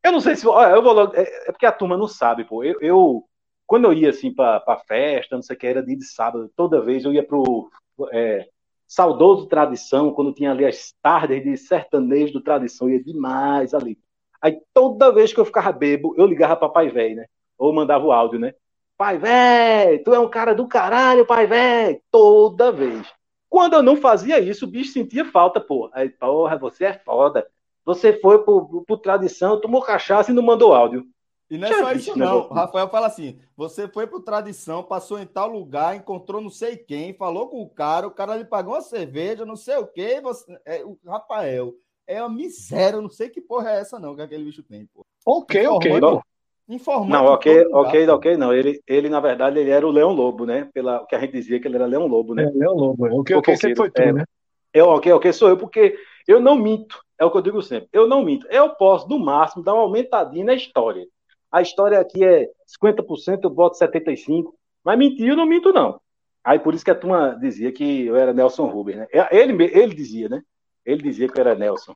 Eu 0.03 0.13
não 0.13 0.21
sei 0.21 0.35
se. 0.35 0.47
Olha, 0.47 0.75
eu 0.75 0.83
vou 0.83 0.93
logo. 0.93 1.15
É, 1.15 1.23
é, 1.23 1.53
porque 1.53 1.65
a 1.65 1.73
turma 1.73 1.97
não 1.97 2.09
sabe, 2.09 2.45
pô. 2.45 2.65
Eu, 2.65 2.77
eu 2.81 3.25
quando 3.67 3.85
eu 3.85 3.93
ia 3.93 4.11
assim 4.11 4.33
para 4.33 4.83
festa, 4.87 5.37
não 5.37 5.43
sei 5.43 5.57
o 5.57 5.59
que, 5.59 5.67
era 5.67 5.83
dia 5.83 5.97
de 5.97 6.05
sábado, 6.05 6.51
toda 6.57 6.81
vez 6.81 7.05
eu 7.05 7.13
ia 7.13 7.25
pro 7.25 7.71
é, 8.13 8.47
saudoso 8.87 9.47
Tradição, 9.47 10.13
quando 10.13 10.35
tinha 10.35 10.51
ali 10.51 10.67
as 10.67 10.93
tardes 11.03 11.43
de 11.43 11.57
sertanejo 11.57 12.35
do 12.35 12.43
Tradição, 12.43 12.91
ia 12.91 13.03
demais 13.03 13.73
ali. 13.73 13.99
Aí 14.41 14.61
toda 14.75 15.13
vez 15.13 15.33
que 15.33 15.41
eu 15.41 15.45
ficava 15.45 15.73
bebo, 15.73 16.15
eu 16.19 16.27
ligava 16.27 16.57
para 16.57 16.69
pai 16.69 16.89
velho, 16.91 17.17
né? 17.17 17.27
Ou 17.57 17.73
mandava 17.73 18.05
o 18.05 18.13
áudio, 18.13 18.39
né? 18.39 18.53
Pai 18.99 19.17
velho, 19.17 20.03
tu 20.05 20.13
é 20.13 20.19
um 20.19 20.29
cara 20.29 20.55
do 20.55 20.67
caralho, 20.67 21.25
pai 21.25 21.47
velho. 21.47 22.01
Toda 22.11 22.73
vez. 22.73 23.07
Quando 23.49 23.75
eu 23.75 23.83
não 23.83 23.97
fazia 23.97 24.41
isso, 24.41 24.65
o 24.65 24.69
bicho 24.69 24.93
sentia 24.93 25.25
falta, 25.25 25.61
pô. 25.61 25.91
Aí, 25.93 26.09
porra, 26.09 26.59
você 26.59 26.87
é 26.87 26.93
foda. 26.93 27.47
Você 27.85 28.13
foi 28.21 28.45
pro, 28.45 28.85
pro 28.85 28.97
tradição, 28.97 29.61
tomou 29.61 29.83
cachaça 29.83 30.31
e 30.31 30.35
não 30.35 30.43
mandou 30.43 30.75
áudio. 30.75 31.05
E 31.53 31.59
não 31.59 31.69
é 31.69 31.75
só 31.75 31.93
isso, 31.93 32.19
não. 32.19 32.49
O 32.49 32.55
Rafael 32.55 32.89
fala 32.89 33.09
assim: 33.09 33.39
você 33.55 33.87
foi 33.87 34.07
pro 34.07 34.23
tradição, 34.23 34.83
passou 34.83 35.19
em 35.19 35.27
tal 35.27 35.49
lugar, 35.49 35.95
encontrou 35.95 36.41
não 36.41 36.49
sei 36.49 36.79
quem, 36.79 37.13
falou 37.13 37.47
com 37.47 37.61
o 37.61 37.69
cara, 37.69 38.07
o 38.07 38.11
cara 38.11 38.37
lhe 38.37 38.45
pagou 38.47 38.73
uma 38.73 38.81
cerveja, 38.81 39.45
não 39.45 39.55
sei 39.55 39.77
o 39.77 39.87
quê. 39.87 40.19
Você... 40.23 40.59
É, 40.65 40.83
o 40.83 40.97
Rafael 41.07 41.75
é 42.07 42.23
uma 42.23 42.35
miséria, 42.35 43.03
não 43.03 43.11
sei 43.11 43.29
que 43.29 43.39
porra 43.39 43.71
é 43.71 43.81
essa, 43.81 43.99
não, 43.99 44.17
que 44.17 44.23
aquele 44.23 44.45
bicho 44.45 44.63
tem, 44.63 44.87
pô. 44.95 45.05
Ok, 45.27 45.67
ok. 45.67 46.01
Não. 46.01 46.23
Informando 46.67 47.13
não, 47.13 47.27
ok, 47.27 47.67
ok, 47.71 48.09
ok, 48.09 48.37
não. 48.39 48.55
Ele, 48.55 48.81
ele, 48.87 49.11
na 49.11 49.21
verdade, 49.21 49.59
ele 49.59 49.69
era 49.69 49.87
o 49.87 49.91
Leão 49.91 50.15
Lobo, 50.15 50.47
né? 50.47 50.71
Pela, 50.73 51.03
o 51.03 51.07
que 51.07 51.15
a 51.15 51.21
gente 51.21 51.33
dizia 51.33 51.61
que 51.61 51.69
ele 51.69 51.77
era 51.77 51.85
Leão 51.85 52.07
Lobo, 52.07 52.35
né? 52.35 52.45
É, 52.45 52.51
Leão 52.51 52.73
Lobo, 52.73 53.07
é. 53.07 53.11
O 53.13 53.23
que, 53.23 53.35
okay, 53.35 53.57
sempre 53.57 53.77
foi 53.77 53.91
tu, 53.91 54.01
é, 54.01 54.11
né? 54.11 54.25
Eu, 54.73 54.87
ok, 54.89 55.13
ok, 55.13 55.33
sou 55.35 55.51
eu, 55.51 55.59
porque 55.59 55.99
eu 56.27 56.41
não 56.41 56.57
minto. 56.57 56.99
É 57.19 57.27
o 57.27 57.31
que 57.31 57.37
eu 57.37 57.43
digo 57.43 57.61
sempre. 57.61 57.91
Eu 57.93 58.09
não 58.09 58.25
minto. 58.25 58.47
Eu 58.49 58.71
posso, 58.71 59.07
no 59.07 59.19
máximo, 59.19 59.63
dar 59.63 59.75
uma 59.75 59.83
aumentadinha 59.83 60.47
na 60.47 60.55
história. 60.55 61.07
A 61.53 61.61
história 61.61 62.01
aqui 62.01 62.25
é 62.25 62.49
50%, 62.83 63.41
eu 63.45 63.51
boto 63.51 63.79
75%. 63.79 64.47
Mas 64.83 64.99
mentir, 64.99 65.29
eu 65.29 65.37
não 65.37 65.47
minto, 65.47 65.73
não. 65.73 66.01
Aí 66.43 66.59
por 66.59 66.75
isso 66.75 66.85
que 66.85 66.91
a 66.91 66.95
turma 66.95 67.39
dizia 67.41 67.71
que 67.71 68.07
eu 68.07 68.17
era 68.17 68.33
Nelson 68.33 68.67
Rubens, 68.67 68.97
né? 68.97 69.07
Ele, 69.31 69.63
ele 69.65 69.95
dizia, 69.95 70.29
né? 70.29 70.43
Ele 70.85 71.03
dizia 71.03 71.29
que 71.29 71.39
eu 71.39 71.43
era 71.43 71.55
Nelson. 71.55 71.95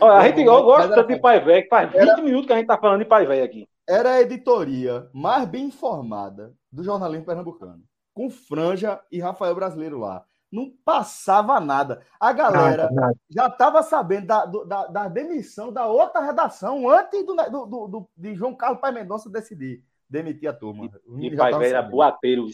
Olha, 0.00 0.14
a 0.14 0.26
gente 0.26 0.42
gosta 0.42 1.04
de 1.04 1.20
pai 1.20 1.38
velho, 1.38 1.68
faz 1.68 1.92
20 1.92 2.00
era... 2.00 2.22
minutos 2.22 2.46
que 2.46 2.52
a 2.52 2.56
gente 2.56 2.66
tá 2.66 2.76
falando 2.76 3.00
de 3.00 3.08
pai 3.08 3.24
velho 3.26 3.44
aqui. 3.44 3.68
Era 3.88 4.14
a 4.14 4.20
editoria 4.20 5.08
mais 5.12 5.46
bem 5.46 5.66
informada 5.66 6.52
do 6.72 6.82
jornalismo 6.82 7.26
pernambucano. 7.26 7.82
Com 8.12 8.28
Franja 8.28 9.00
e 9.10 9.20
Rafael 9.20 9.54
Brasileiro 9.54 9.98
lá. 9.98 10.24
Não 10.52 10.70
passava 10.84 11.58
nada. 11.58 12.02
A 12.20 12.30
galera 12.32 12.84
nada, 12.84 12.94
nada. 12.94 13.16
já 13.30 13.46
estava 13.46 13.82
sabendo 13.82 14.26
da, 14.26 14.44
da, 14.44 14.86
da, 14.86 15.08
demissão 15.08 15.72
da 15.72 15.86
outra 15.86 16.20
redação 16.20 16.90
antes 16.90 17.24
do, 17.24 17.34
do, 17.34 17.66
do, 17.66 17.88
do 17.88 18.08
de 18.14 18.34
João 18.34 18.54
Carlos 18.54 18.80
Pai 18.80 18.92
Mendonça 18.92 19.30
decidir 19.30 19.82
demitir 20.12 20.48
a 20.48 20.52
turma. 20.52 20.90
E, 21.18 21.26
e 21.26 21.36
pai 21.36 21.52
velho 21.52 21.64
era 21.64 21.82
boateiro. 21.82 22.46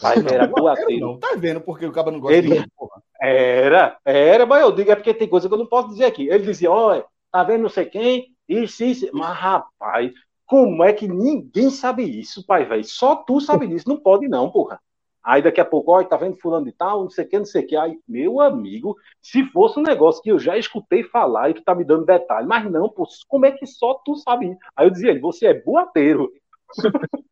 Pai 0.00 0.18
velho 0.20 0.34
era 0.34 0.46
boateiro. 0.46 1.06
Não, 1.06 1.18
tá 1.18 1.34
vendo 1.36 1.60
porque 1.60 1.84
o 1.84 1.92
cara 1.92 2.10
não 2.10 2.18
gosta 2.18 2.38
Ele... 2.38 2.60
de 2.60 2.70
porra. 2.74 3.02
Era, 3.20 3.98
era, 4.04 4.46
mas 4.46 4.62
eu 4.62 4.72
digo, 4.72 4.90
é 4.90 4.96
porque 4.96 5.14
tem 5.14 5.28
coisa 5.28 5.46
que 5.46 5.54
eu 5.54 5.58
não 5.58 5.66
posso 5.66 5.90
dizer 5.90 6.06
aqui. 6.06 6.28
Ele 6.28 6.42
dizia, 6.42 6.70
olha, 6.70 7.04
tá 7.30 7.44
vendo 7.44 7.62
não 7.62 7.68
sei 7.68 7.84
quem? 7.84 8.34
Isso, 8.48 8.82
isso. 8.82 9.08
Mas, 9.12 9.36
rapaz, 9.36 10.10
como 10.44 10.82
é 10.82 10.92
que 10.92 11.06
ninguém 11.06 11.70
sabe 11.70 12.02
isso, 12.02 12.44
pai 12.44 12.64
velho? 12.64 12.84
Só 12.84 13.14
tu 13.16 13.40
sabe 13.40 13.68
disso. 13.68 13.88
Não 13.88 13.96
pode 13.96 14.26
não, 14.26 14.50
porra. 14.50 14.80
Aí 15.24 15.40
daqui 15.40 15.60
a 15.60 15.64
pouco, 15.64 15.92
olha, 15.92 16.06
tá 16.06 16.16
vendo 16.16 16.36
fulano 16.36 16.66
de 16.66 16.72
tal, 16.72 17.02
não 17.02 17.10
sei 17.10 17.24
o 17.24 17.28
que, 17.28 17.38
não 17.38 17.44
sei 17.44 17.62
o 17.62 17.66
que. 17.66 17.76
Aí, 17.76 17.98
meu 18.08 18.40
amigo, 18.40 18.96
se 19.20 19.44
fosse 19.46 19.78
um 19.78 19.82
negócio 19.82 20.22
que 20.22 20.30
eu 20.30 20.38
já 20.38 20.58
escutei 20.58 21.04
falar 21.04 21.50
e 21.50 21.54
que 21.54 21.62
tá 21.62 21.74
me 21.74 21.84
dando 21.84 22.04
detalhe, 22.04 22.46
mas 22.46 22.68
não, 22.70 22.88
pô, 22.88 23.06
como 23.28 23.46
é 23.46 23.52
que 23.52 23.66
só 23.66 23.94
tu 24.04 24.16
sabe? 24.16 24.56
Aí 24.76 24.86
eu 24.86 24.90
dizia 24.90 25.10
ele, 25.10 25.20
você 25.20 25.46
é 25.46 25.54
boateiro. 25.54 26.30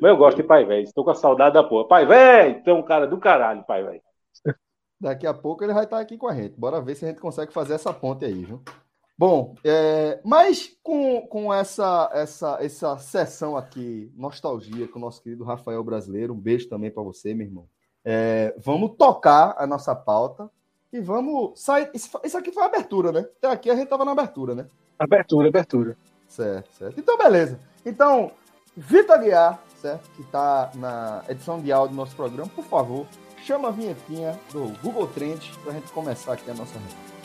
mas 0.00 0.10
eu 0.10 0.16
gosto 0.16 0.38
de 0.38 0.42
pai 0.42 0.64
velho, 0.64 0.82
estou 0.82 1.04
com 1.04 1.10
a 1.10 1.14
saudade 1.14 1.54
da 1.54 1.62
porra. 1.62 1.86
Pai 1.86 2.06
velho, 2.06 2.74
um 2.74 2.82
cara 2.82 3.06
do 3.06 3.18
caralho, 3.18 3.64
pai 3.64 3.84
velho. 3.84 4.02
Daqui 5.00 5.28
a 5.28 5.34
pouco 5.34 5.62
ele 5.62 5.72
vai 5.72 5.84
estar 5.84 6.00
aqui 6.00 6.18
com 6.18 6.26
a 6.26 6.34
gente. 6.34 6.58
Bora 6.58 6.80
ver 6.80 6.96
se 6.96 7.04
a 7.04 7.08
gente 7.08 7.20
consegue 7.20 7.52
fazer 7.52 7.74
essa 7.74 7.92
ponte 7.92 8.24
aí, 8.24 8.44
viu? 8.44 8.60
Bom, 9.18 9.56
é, 9.64 10.20
mas 10.24 10.78
com, 10.80 11.26
com 11.26 11.52
essa, 11.52 12.08
essa, 12.12 12.56
essa 12.60 12.96
sessão 12.98 13.56
aqui, 13.56 14.12
nostalgia 14.16 14.86
com 14.86 15.00
o 15.00 15.02
nosso 15.02 15.20
querido 15.20 15.42
Rafael 15.42 15.82
Brasileiro, 15.82 16.32
um 16.32 16.38
beijo 16.38 16.68
também 16.68 16.88
para 16.88 17.02
você, 17.02 17.34
meu 17.34 17.44
irmão. 17.44 17.68
É, 18.04 18.54
vamos 18.56 18.94
tocar 18.96 19.56
a 19.58 19.66
nossa 19.66 19.92
pauta 19.92 20.48
e 20.92 21.00
vamos 21.00 21.60
sair. 21.60 21.90
Isso, 21.92 22.08
isso 22.22 22.38
aqui 22.38 22.52
foi 22.52 22.62
a 22.62 22.66
abertura, 22.66 23.10
né? 23.10 23.26
Até 23.38 23.48
aqui 23.50 23.68
a 23.68 23.74
gente 23.74 23.84
estava 23.84 24.04
na 24.04 24.12
abertura, 24.12 24.54
né? 24.54 24.68
Abertura, 24.96 25.48
abertura. 25.48 25.96
Certo, 26.28 26.72
certo. 26.76 27.00
Então, 27.00 27.18
beleza. 27.18 27.58
Então, 27.84 28.30
Vitor 28.76 29.18
Guiar, 29.18 29.60
certo? 29.74 30.08
Que 30.10 30.22
está 30.22 30.70
na 30.76 31.24
edição 31.28 31.60
de 31.60 31.72
áudio 31.72 31.96
do 31.96 31.96
nosso 31.96 32.14
programa, 32.14 32.48
por 32.54 32.64
favor, 32.64 33.04
chama 33.42 33.66
a 33.66 33.72
vinhetinha 33.72 34.38
do 34.52 34.80
Google 34.80 35.08
Trends 35.08 35.56
para 35.56 35.72
a 35.72 35.74
gente 35.74 35.90
começar 35.90 36.34
aqui 36.34 36.48
a 36.48 36.54
nossa 36.54 36.78
reunião. 36.78 37.17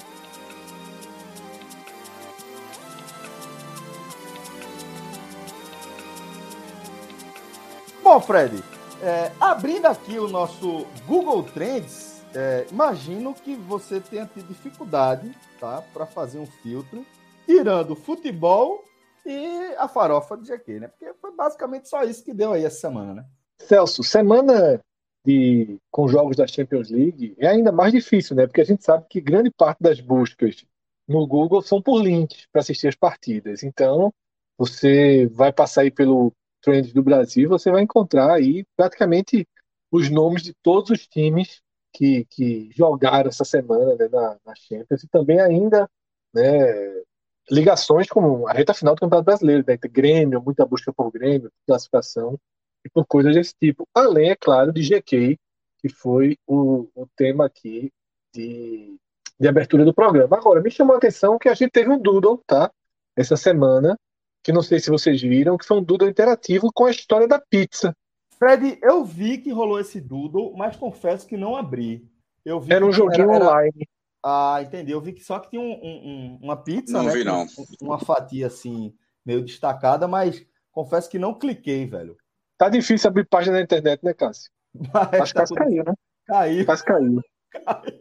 Bom, 8.14 8.22
Fred, 8.22 8.64
é, 9.02 9.32
abrindo 9.40 9.88
aqui 9.88 10.20
o 10.20 10.28
nosso 10.28 10.86
Google 11.08 11.42
Trends, 11.42 12.24
é, 12.36 12.64
imagino 12.70 13.34
que 13.34 13.56
você 13.56 14.00
tenha 14.00 14.28
tido 14.28 14.50
dificuldade 14.50 15.36
tá, 15.60 15.82
para 15.92 16.06
fazer 16.06 16.38
um 16.38 16.46
filtro, 16.46 17.04
tirando 17.48 17.96
futebol 17.96 18.84
e 19.26 19.74
a 19.80 19.88
farofa 19.88 20.38
de 20.38 20.44
GQ, 20.48 20.80
né? 20.80 20.88
Porque 20.90 21.12
foi 21.20 21.36
basicamente 21.36 21.90
só 21.90 22.04
isso 22.04 22.24
que 22.24 22.36
deu 22.36 22.54
aí 22.54 22.64
essa 22.64 22.82
semana, 22.82 23.16
né? 23.16 23.26
Celso, 23.58 24.04
semana 24.04 24.80
de, 25.26 25.80
com 25.90 26.08
jogos 26.08 26.38
da 26.38 26.46
Champions 26.46 26.92
League 26.92 27.34
é 27.40 27.48
ainda 27.48 27.72
mais 27.72 27.92
difícil, 27.92 28.36
né? 28.36 28.46
Porque 28.46 28.62
a 28.62 28.66
gente 28.66 28.84
sabe 28.84 29.08
que 29.10 29.20
grande 29.20 29.50
parte 29.50 29.82
das 29.82 30.00
buscas 30.00 30.64
no 31.08 31.26
Google 31.26 31.64
são 31.64 31.82
por 31.82 32.00
links 32.00 32.48
para 32.52 32.62
assistir 32.62 32.90
as 32.90 32.96
partidas. 32.96 33.64
Então, 33.64 34.14
você 34.56 35.26
vai 35.34 35.52
passar 35.52 35.82
aí 35.82 35.90
pelo 35.90 36.32
Trends 36.64 36.94
do 36.94 37.04
Brasil, 37.04 37.50
você 37.50 37.70
vai 37.70 37.82
encontrar 37.82 38.34
aí 38.34 38.66
praticamente 38.76 39.48
os 39.92 40.10
nomes 40.10 40.42
de 40.42 40.54
todos 40.64 40.90
os 40.90 41.08
times 41.08 41.62
que, 41.94 42.26
que 42.30 42.70
jogaram 42.76 43.30
essa 43.30 43.46
semana 43.46 43.96
né, 43.96 44.08
na, 44.12 44.38
na 44.46 44.56
Champions 44.56 45.04
e 45.04 45.08
também 45.08 45.40
ainda 45.40 45.88
né, 46.34 47.04
ligações 47.52 48.08
com 48.08 48.48
a 48.48 48.54
reta 48.54 48.74
final 48.74 48.96
do 48.96 49.00
Campeonato 49.02 49.26
Brasileiro, 49.26 49.64
né, 49.68 49.78
Grêmio, 49.78 50.42
muita 50.42 50.66
busca 50.66 50.92
por 50.92 51.12
Grêmio, 51.12 51.52
classificação 51.68 52.40
e 52.84 52.90
por 52.90 53.06
coisas 53.06 53.36
desse 53.36 53.54
tipo. 53.62 53.88
Além, 53.94 54.32
é 54.32 54.36
claro, 54.36 54.72
de 54.72 54.82
GK, 54.82 55.38
que 55.80 55.90
foi 55.90 56.38
o, 56.48 56.88
o 56.96 57.08
tema 57.16 57.46
aqui 57.46 57.92
de, 58.34 58.98
de 59.40 59.48
abertura 59.48 59.86
do 59.86 59.94
programa. 59.94 60.38
Agora, 60.38 60.62
me 60.62 60.72
chamou 60.72 60.96
a 60.96 60.98
atenção 60.98 61.38
que 61.38 61.50
a 61.50 61.54
gente 61.54 61.72
teve 61.72 61.90
um 61.90 62.00
doodle, 62.00 62.42
tá? 62.48 62.72
Essa 63.16 63.38
semana, 63.38 63.98
que 64.44 64.52
não 64.52 64.62
sei 64.62 64.80
se 64.80 64.90
vocês 64.90 65.22
viram, 65.22 65.58
que 65.58 65.66
foi 65.66 65.78
um 65.78 65.84
doodle 65.84 66.10
interativo 66.10 66.70
com 66.74 66.86
a 66.86 66.92
história 66.92 67.28
da 67.28 67.40
pizza. 67.40 67.96
Fred, 68.38 68.78
eu 68.82 69.06
vi 69.06 69.38
que 69.38 69.52
rolou 69.52 69.80
esse 69.80 70.02
doodle, 70.02 70.54
mas 70.58 70.76
confesso 70.76 71.26
que 71.26 71.38
não 71.38 71.56
abri. 71.56 72.06
Eu 72.44 72.60
vi 72.60 72.74
era 72.74 72.86
um 72.86 72.92
joguinho 72.92 73.32
era, 73.32 73.36
era... 73.36 73.46
online. 73.46 73.88
Ah, 74.22 74.60
entendi. 74.62 74.92
Eu 74.92 75.00
vi 75.00 75.14
que 75.14 75.24
só 75.24 75.40
que 75.40 75.50
tinha 75.50 75.62
um, 75.62 75.72
um, 75.72 76.40
uma 76.42 76.58
pizza, 76.58 76.98
não 76.98 77.06
né? 77.06 77.12
Vi, 77.12 77.24
não. 77.24 77.46
Uma 77.82 78.00
fatia 78.00 78.48
assim, 78.48 78.94
meio 79.26 79.44
destacada, 79.44 80.08
mas 80.08 80.46
confesso 80.72 81.10
que 81.10 81.18
não 81.18 81.34
cliquei, 81.34 81.86
velho. 81.86 82.18
Tá 82.58 82.68
difícil 82.68 83.10
abrir 83.10 83.26
página 83.28 83.58
na 83.58 83.64
internet, 83.64 84.04
né, 84.04 84.14
Cássio? 84.14 84.52
Mas 84.94 85.22
Acho 85.22 85.34
que 85.34 85.40
tá 85.40 85.46
tudo... 85.46 85.58
caiu, 85.58 85.84
né? 85.84 85.94
Caiu. 86.26 86.66
Quase 86.66 86.84
caiu. 86.84 87.22
caiu. 87.52 88.00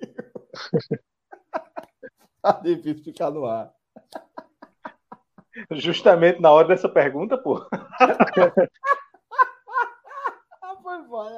tá 2.42 2.52
difícil 2.62 3.04
ficar 3.04 3.30
no 3.30 3.44
ar. 3.44 3.72
Justamente 5.72 6.40
na 6.40 6.50
hora 6.50 6.68
dessa 6.68 6.88
pergunta, 6.88 7.36
pô. 7.38 7.64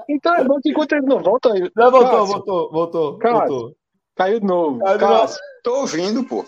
então 0.09 0.35
é 0.35 0.45
bom 0.45 0.61
que 0.61 0.71
enquanto 0.71 0.93
ele 0.93 1.07
não 1.07 1.23
volta. 1.23 1.51
Não, 1.75 1.91
voltou, 1.91 2.11
Cássio, 2.11 2.27
voltou, 2.27 2.71
voltou, 2.71 3.19
Cássio, 3.19 3.39
voltou. 3.39 3.77
Caiu 4.15 4.41
de 4.41 4.47
novo. 4.47 4.79
Caiu 4.79 4.99
de 4.99 5.05
novo. 5.05 5.35
Tô 5.62 5.81
ouvindo, 5.81 6.25
pô. 6.25 6.45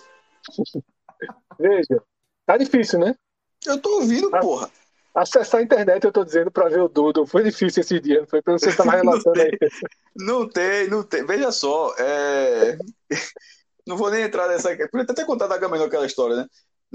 Veja, 1.59 2.03
tá 2.45 2.57
difícil, 2.57 2.99
né? 2.99 3.15
Eu 3.67 3.81
tô 3.81 3.97
ouvindo, 3.97 4.31
porra. 4.31 4.71
Acessar 5.15 5.61
a 5.61 5.65
internet, 5.65 6.05
eu 6.05 6.13
tô 6.13 6.23
dizendo, 6.25 6.51
pra 6.51 6.69
ver 6.69 6.83
o 6.83 6.89
Dudo. 6.89 7.27
Foi 7.27 7.43
difícil 7.43 7.81
esse 7.81 7.99
dia, 7.99 8.21
não 8.21 8.27
foi? 8.29 8.43
Pelo 8.43 8.59
que 8.59 8.67
você 8.67 8.77
tá 8.77 8.85
relatando 8.93 9.41
aí. 9.41 9.51
Não 10.15 10.47
tem, 10.47 10.89
não 10.89 11.03
tem. 11.03 11.25
Veja 11.25 11.51
só, 11.51 11.95
é... 11.99 12.77
não 13.87 13.97
vou 13.97 14.11
nem 14.11 14.23
entrar 14.23 14.47
nessa. 14.47 14.77
Podia 14.89 15.07
até 15.09 15.25
contar 15.25 15.47
da 15.47 15.57
Gamenon 15.57 15.87
aquela 15.87 16.05
história, 16.05 16.37
né? 16.37 16.47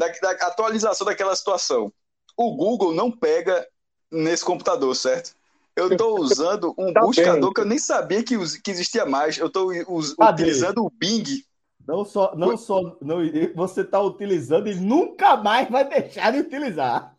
Da, 0.01 0.07
da 0.07 0.47
atualização 0.47 1.05
daquela 1.05 1.35
situação. 1.35 1.91
O 2.35 2.55
Google 2.55 2.93
não 2.93 3.11
pega 3.11 3.67
nesse 4.11 4.43
computador, 4.43 4.95
certo? 4.95 5.33
Eu 5.75 5.91
estou 5.91 6.17
usando 6.19 6.73
um 6.77 6.91
tá 6.91 7.01
buscador 7.01 7.41
bem. 7.41 7.53
que 7.53 7.61
eu 7.61 7.65
nem 7.65 7.77
sabia 7.77 8.23
que, 8.23 8.35
que 8.61 8.71
existia 8.71 9.05
mais. 9.05 9.37
Eu 9.37 9.47
estou 9.47 9.71
utilizando 9.71 10.83
o 10.83 10.89
Bing. 10.89 11.43
Não 11.87 12.05
só, 12.05 12.33
não 12.35 12.55
só, 12.57 12.95
não, 13.01 13.17
você 13.55 13.81
está 13.81 13.99
utilizando 13.99 14.67
e 14.69 14.75
nunca 14.75 15.35
mais 15.35 15.69
vai 15.69 15.87
deixar 15.87 16.31
de 16.31 16.39
utilizar. 16.39 17.15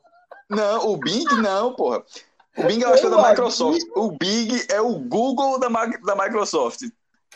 Não, 0.49 0.89
o 0.89 0.97
Bing 0.97 1.24
não, 1.43 1.74
porra. 1.74 2.03
O 2.57 2.64
Bing 2.64 2.80
eu 2.80 2.91
acho 2.91 3.01
que 3.01 3.07
é 3.07 3.11
da 3.11 3.28
Microsoft. 3.28 3.80
O 3.97 4.12
Bing 4.12 4.64
é 4.70 4.80
o 4.80 4.99
Google 4.99 5.59
da, 5.59 5.68
da 5.68 6.14
Microsoft. 6.14 6.83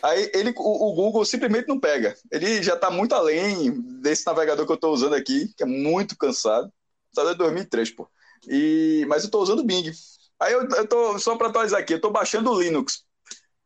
Aí 0.03 0.31
ele, 0.35 0.53
o, 0.57 0.91
o, 0.91 0.95
Google 0.95 1.25
simplesmente 1.25 1.69
não 1.69 1.81
pega. 1.81 2.15
Ele 2.31 2.63
já 2.63 2.75
está 2.75 2.91
muito 2.91 3.15
além 3.15 3.81
desse 4.01 4.27
navegador 4.27 4.67
que 4.67 4.73
eu 4.73 4.77
estou 4.77 4.93
usando 4.93 5.15
aqui, 5.15 5.53
que 5.57 5.63
é 5.63 5.67
muito 5.67 6.17
cansado. 6.17 6.71
Está 7.09 7.23
desde 7.23 7.39
2003, 7.39 7.91
pô. 7.91 8.09
E, 8.47 9.05
mas 9.09 9.23
eu 9.23 9.27
estou 9.27 9.43
usando 9.43 9.61
o 9.61 9.65
Bing. 9.65 9.91
Aí 10.39 10.53
eu, 10.53 10.69
eu 10.69 10.87
tô, 10.87 11.19
só 11.19 11.37
para 11.37 11.49
atualizar 11.49 11.81
aqui, 11.81 11.95
eu 11.95 11.97
estou 11.97 12.13
baixando 12.13 12.51
o 12.51 12.61
Linux. 12.61 13.05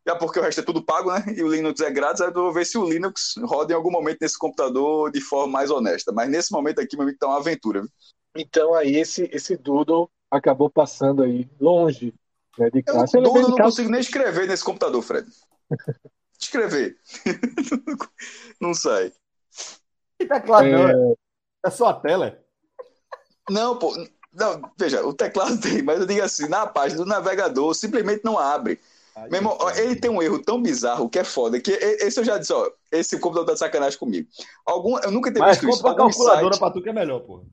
Já 0.07 0.17
porque 0.17 0.39
o 0.39 0.43
resto 0.43 0.61
é 0.61 0.65
tudo 0.65 0.85
pago, 0.85 1.13
né? 1.13 1.25
E 1.37 1.43
o 1.43 1.49
Linux 1.49 1.81
é 1.81 1.91
grátis, 1.91 2.21
aí 2.21 2.29
eu 2.29 2.35
vou 2.35 2.53
ver 2.53 2.65
se 2.65 2.79
o 2.79 2.89
Linux 2.89 3.35
roda 3.43 3.73
em 3.73 3.77
algum 3.77 3.91
momento 3.91 4.19
nesse 4.21 4.39
computador 4.39 5.11
de 5.11 5.21
forma 5.21 5.53
mais 5.53 5.71
honesta. 5.71 6.13
Mas 6.13 6.31
nesse 6.31 6.53
momento 6.53 6.81
aqui, 6.81 6.97
meu 6.97 7.03
amigo, 7.03 7.19
tá 7.19 7.27
uma 7.27 7.39
aventura. 7.39 7.85
Então 8.37 8.75
aí 8.75 8.97
esse, 8.97 9.29
esse 9.33 9.57
Doodle 9.57 10.09
acabou 10.31 10.71
passando 10.71 11.23
aí 11.23 11.51
longe 11.61 12.15
né, 12.57 12.71
de 12.71 12.83
casa. 12.83 13.19
Eu, 13.19 13.23
Doodle 13.23 13.43
não 13.43 13.57
casa... 13.57 13.63
consigo 13.71 13.91
nem 13.91 14.01
escrever 14.01 14.47
nesse 14.47 14.65
computador, 14.65 15.03
Fred. 15.03 15.29
escrever. 16.41 16.97
não 18.61 18.75
sai. 18.75 19.13
Teclado 20.19 20.67
é... 20.67 20.93
não, 20.93 21.17
é 21.65 21.71
só 21.71 21.89
a 21.89 21.95
tela. 21.95 22.39
Não, 23.49 23.79
pô. 23.79 23.93
Não, 24.33 24.63
veja, 24.79 25.05
o 25.05 25.13
teclado 25.13 25.61
tem, 25.61 25.83
mas 25.83 26.01
eu 26.01 26.07
digo 26.07 26.23
assim, 26.23 26.49
na 26.49 26.67
página 26.67 27.03
do 27.03 27.09
navegador 27.09 27.75
simplesmente 27.75 28.25
não 28.25 28.39
abre. 28.39 28.81
Mesmo, 29.29 29.59
ele 29.77 29.97
tem 29.97 30.11
um 30.11 30.23
erro 30.23 30.39
tão 30.39 30.63
bizarro 30.63 31.11
que 31.11 31.19
é 31.19 31.25
foda, 31.25 31.61
que 31.61 31.73
esse 31.73 32.19
eu 32.19 32.25
já 32.25 32.39
disse, 32.39 32.53
ó, 32.53 32.71
esse 32.93 33.19
computador 33.19 33.47
tá 33.49 33.53
de 33.55 33.59
sacanagem 33.59 33.99
comigo. 33.99 34.29
Algum, 34.65 34.99
eu 34.99 35.11
nunca 35.11 35.33
tenho 35.33 35.45
visto 35.47 35.69
isso. 35.69 35.83
Mas 35.83 35.97
calculadora 35.97 36.57
pra 36.59 36.71
tu 36.71 36.81
que 36.81 36.89
é 36.89 36.93
melhor, 36.93 37.21
pô. 37.21 37.45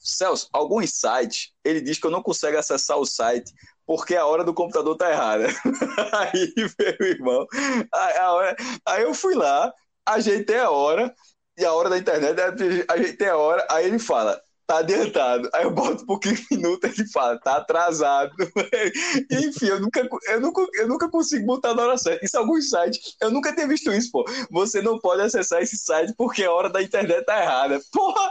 Celso, 0.00 0.48
alguns 0.52 0.90
sites, 0.90 1.52
ele 1.62 1.80
diz 1.80 1.98
que 1.98 2.06
eu 2.06 2.10
não 2.10 2.22
consigo 2.22 2.56
acessar 2.56 2.96
o 2.96 3.04
site 3.04 3.52
porque 3.92 4.16
a 4.16 4.24
hora 4.24 4.42
do 4.42 4.54
computador 4.54 4.96
tá 4.96 5.10
errada. 5.10 5.48
aí, 6.16 6.54
meu 6.56 7.08
irmão, 7.08 7.46
aí, 7.92 8.18
hora, 8.20 8.56
aí 8.86 9.02
eu 9.02 9.12
fui 9.12 9.34
lá, 9.34 9.70
ajeitei 10.06 10.58
a 10.58 10.70
hora, 10.70 11.14
e 11.58 11.64
a 11.66 11.74
hora 11.74 11.90
da 11.90 11.98
internet, 11.98 12.40
ajeitei 12.88 13.28
a 13.28 13.36
hora, 13.36 13.66
aí 13.70 13.84
ele 13.84 13.98
fala, 13.98 14.40
tá 14.66 14.78
adiantado. 14.78 15.46
Aí 15.52 15.64
eu 15.64 15.70
boto 15.70 16.04
um 16.04 16.06
pouquinho 16.06 16.36
de 16.36 16.46
minuto, 16.52 16.86
ele 16.86 17.06
fala, 17.12 17.38
tá 17.38 17.58
atrasado. 17.58 18.32
Enfim, 19.30 19.66
eu 19.66 19.78
nunca, 19.78 20.08
eu, 20.28 20.40
nunca, 20.40 20.66
eu 20.76 20.88
nunca 20.88 21.10
consigo 21.10 21.44
botar 21.44 21.74
na 21.74 21.82
hora 21.82 21.98
certa. 21.98 22.24
Isso 22.24 22.38
alguns 22.38 22.70
sites, 22.70 23.14
eu 23.20 23.30
nunca 23.30 23.54
tinha 23.54 23.68
visto 23.68 23.92
isso, 23.92 24.10
pô. 24.10 24.24
Você 24.50 24.80
não 24.80 24.98
pode 24.98 25.20
acessar 25.20 25.60
esse 25.60 25.76
site 25.76 26.14
porque 26.16 26.44
a 26.44 26.50
hora 26.50 26.70
da 26.70 26.82
internet 26.82 27.26
tá 27.26 27.42
errada. 27.42 27.78
Porra, 27.92 28.30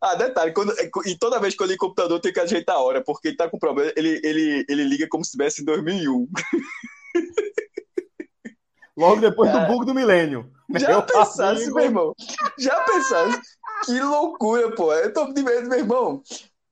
ah, 0.00 0.14
detalhe, 0.14 0.52
quando, 0.52 0.72
e 1.06 1.18
toda 1.18 1.40
vez 1.40 1.54
que 1.54 1.62
eu 1.62 1.66
ligo 1.66 1.84
o 1.84 1.88
computador, 1.88 2.16
eu 2.16 2.20
tenho 2.20 2.34
que 2.34 2.40
ajeitar 2.40 2.76
a 2.76 2.80
hora, 2.80 3.02
porque 3.02 3.28
ele 3.28 3.36
tá 3.36 3.48
com 3.48 3.58
problema. 3.58 3.92
Ele, 3.96 4.20
ele, 4.22 4.64
ele 4.68 4.84
liga 4.84 5.08
como 5.08 5.24
se 5.24 5.28
estivesse 5.28 5.62
em 5.62 5.64
2001. 5.64 6.28
Logo 8.96 9.20
depois 9.20 9.50
do 9.50 9.60
bug 9.66 9.84
do 9.84 9.94
milênio. 9.94 10.50
Já 10.76 10.88
meu 10.88 11.02
pensasse, 11.02 11.62
amigo. 11.62 11.74
meu 11.74 11.84
irmão? 11.84 12.14
Já 12.58 12.80
pensasse? 12.84 13.40
Que 13.84 14.00
loucura, 14.00 14.70
pô. 14.74 14.92
Eu 14.94 15.12
tô 15.12 15.32
de 15.32 15.42
medo, 15.42 15.68
meu 15.68 15.78
irmão. 15.78 16.22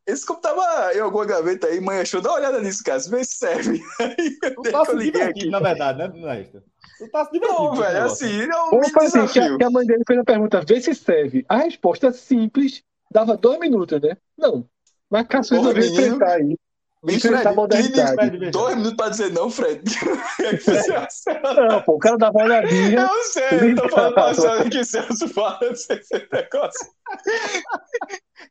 Esse 0.06 0.26
computador 0.26 0.64
tava 0.64 0.94
em 0.94 1.00
alguma 1.00 1.24
gaveta 1.24 1.68
aí, 1.68 1.80
mãe 1.80 2.00
achou, 2.00 2.20
dá 2.20 2.30
uma 2.30 2.38
olhada 2.38 2.60
nisso, 2.60 2.82
cara, 2.84 2.98
vê 3.08 3.24
se 3.24 3.36
serve. 3.36 3.80
Aí, 4.00 4.36
eu 4.42 4.72
tá 4.72 4.84
se 4.84 4.94
liguei 4.96 5.22
aqui. 5.22 5.48
na 5.48 5.60
verdade, 5.60 5.98
né, 5.98 6.08
Nesta? 6.08 6.64
Tu 6.98 7.08
tá 7.08 7.24
se 7.24 7.30
divertindo. 7.30 7.62
Não, 7.62 7.74
velho, 7.76 8.02
assim, 8.02 8.46
não 8.48 8.70
Vamos 8.70 8.90
fazer 8.90 9.20
assim, 9.20 9.32
que 9.32 9.38
a, 9.38 9.56
que 9.56 9.64
a 9.64 9.70
mãe 9.70 9.86
dele 9.86 10.02
fez 10.04 10.18
a 10.18 10.24
pergunta, 10.24 10.60
vê 10.66 10.80
se 10.80 10.92
serve. 10.92 11.44
A 11.48 11.58
resposta 11.58 12.08
é 12.08 12.12
simples 12.12 12.82
dava 13.12 13.36
dois 13.36 13.58
minutos, 13.58 14.00
né? 14.00 14.16
Não. 14.36 14.66
Mas 15.10 15.26
Cássio 15.26 15.56
resolveu 15.56 15.84
enfrentar 15.84 16.32
aí. 16.32 16.56
Enfrentar 17.04 17.50
a 17.50 17.54
modernidade. 17.54 18.50
Dois 18.50 18.76
minutos 18.76 18.96
pra 18.96 19.08
dizer 19.08 19.32
não, 19.32 19.50
Fred. 19.50 19.82
não, 21.68 21.82
pô, 21.82 21.94
o 21.94 21.98
cara 21.98 22.16
dava 22.16 22.38
uma 22.38 22.44
olhadinha. 22.44 23.00
Eu 23.00 23.24
sei, 23.24 23.72
eu 23.72 23.76
tô 23.76 23.88
falando 23.88 24.14
passando 24.14 24.70
que 24.70 24.84
Celso 24.84 25.28
fala 25.28 25.58
desse 25.58 26.28
negócio. 26.32 26.90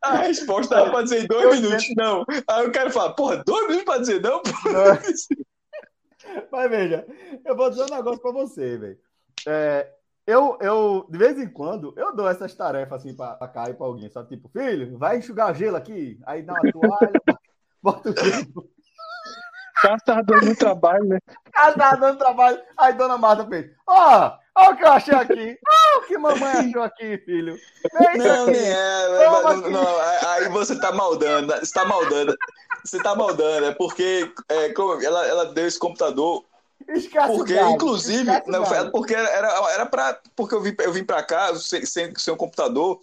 A 0.04 0.18
resposta 0.18 0.76
era 0.76 0.92
pra 0.92 1.04
dizer 1.04 1.28
dois 1.28 1.46
eu 1.46 1.54
minutos, 1.54 1.86
sei. 1.86 1.96
não. 1.96 2.26
Aí 2.48 2.68
o 2.68 2.72
cara 2.72 2.90
fala, 2.90 3.16
porra, 3.16 3.42
dois 3.46 3.68
minutos 3.68 3.86
pra 3.86 3.98
dizer 4.00 4.22
não, 4.22 4.42
porra. 4.42 5.02
Mas 6.52 6.70
veja, 6.70 7.06
eu 7.46 7.56
vou 7.56 7.70
dizer 7.70 7.84
um 7.84 7.96
negócio 7.96 8.22
pra 8.22 8.32
você, 8.32 8.78
velho. 8.78 9.00
É, 9.48 9.90
eu, 10.32 10.58
eu, 10.62 11.06
de 11.10 11.18
vez 11.18 11.38
em 11.38 11.48
quando, 11.48 11.94
eu 11.98 12.16
dou 12.16 12.30
essas 12.30 12.54
tarefas 12.56 13.02
assim 13.02 13.14
pra, 13.14 13.36
pra 13.36 13.48
cá 13.48 13.70
e 13.70 13.74
pra 13.74 13.86
alguém, 13.86 14.10
sabe? 14.10 14.30
Tipo, 14.30 14.50
filho, 14.50 14.98
vai 14.98 15.18
enxugar 15.18 15.54
gelo 15.54 15.76
aqui, 15.76 16.20
aí 16.26 16.42
dá 16.42 16.54
uma 16.54 16.72
toalha, 16.72 17.12
bota 17.84 18.10
o 18.10 18.16
gelo. 18.16 18.46
O 18.56 19.82
cara 19.82 19.98
tava 20.06 20.24
dando 20.24 20.56
trabalho, 20.56 21.06
né? 21.06 21.18
O 21.28 21.52
cara 21.52 21.74
tava 21.74 21.98
dando 21.98 22.18
trabalho. 22.18 22.62
Aí 22.78 22.94
dona 22.94 23.18
Marta 23.18 23.48
fez: 23.48 23.72
Ó, 23.88 24.28
oh, 24.28 24.62
olha 24.62 24.70
o 24.70 24.78
que 24.78 24.84
eu 24.84 24.92
achei 24.92 25.16
aqui. 25.16 25.58
Olha 25.68 25.98
o 25.98 26.08
que 26.08 26.18
mamãe 26.20 26.52
achou 26.52 26.84
aqui, 26.84 27.18
filho. 27.26 27.58
Vem 28.00 28.18
não, 28.18 28.46
nem 28.46 28.62
é. 28.62 29.26
Não, 29.26 29.70
não, 29.72 30.02
aí 30.30 30.50
você 30.50 30.80
tá 30.80 30.92
maldando, 30.92 31.52
você 31.52 31.74
tá 31.74 31.84
maldando. 31.84 32.38
Você 32.86 33.02
tá 33.02 33.16
maldando, 33.16 33.68
é 33.68 33.74
porque 33.74 34.32
é, 34.50 34.72
ela, 35.04 35.28
ela 35.28 35.46
deu 35.54 35.66
esse 35.68 35.80
computador 35.80 36.46
Escasse 36.88 37.36
porque, 37.36 37.60
inclusive, 37.60 38.30
não, 38.48 38.92
porque 38.92 39.14
era, 39.14 39.72
era 39.72 39.86
pra. 39.86 40.20
Porque 40.36 40.56
eu 40.56 40.62
vim, 40.62 40.76
eu 40.80 40.94
vim 40.94 41.04
pra 41.04 41.24
cá 41.24 41.56
sem, 41.56 41.86
sem, 41.86 42.14
sem 42.16 42.34
um 42.34 42.38
computador. 42.38 43.00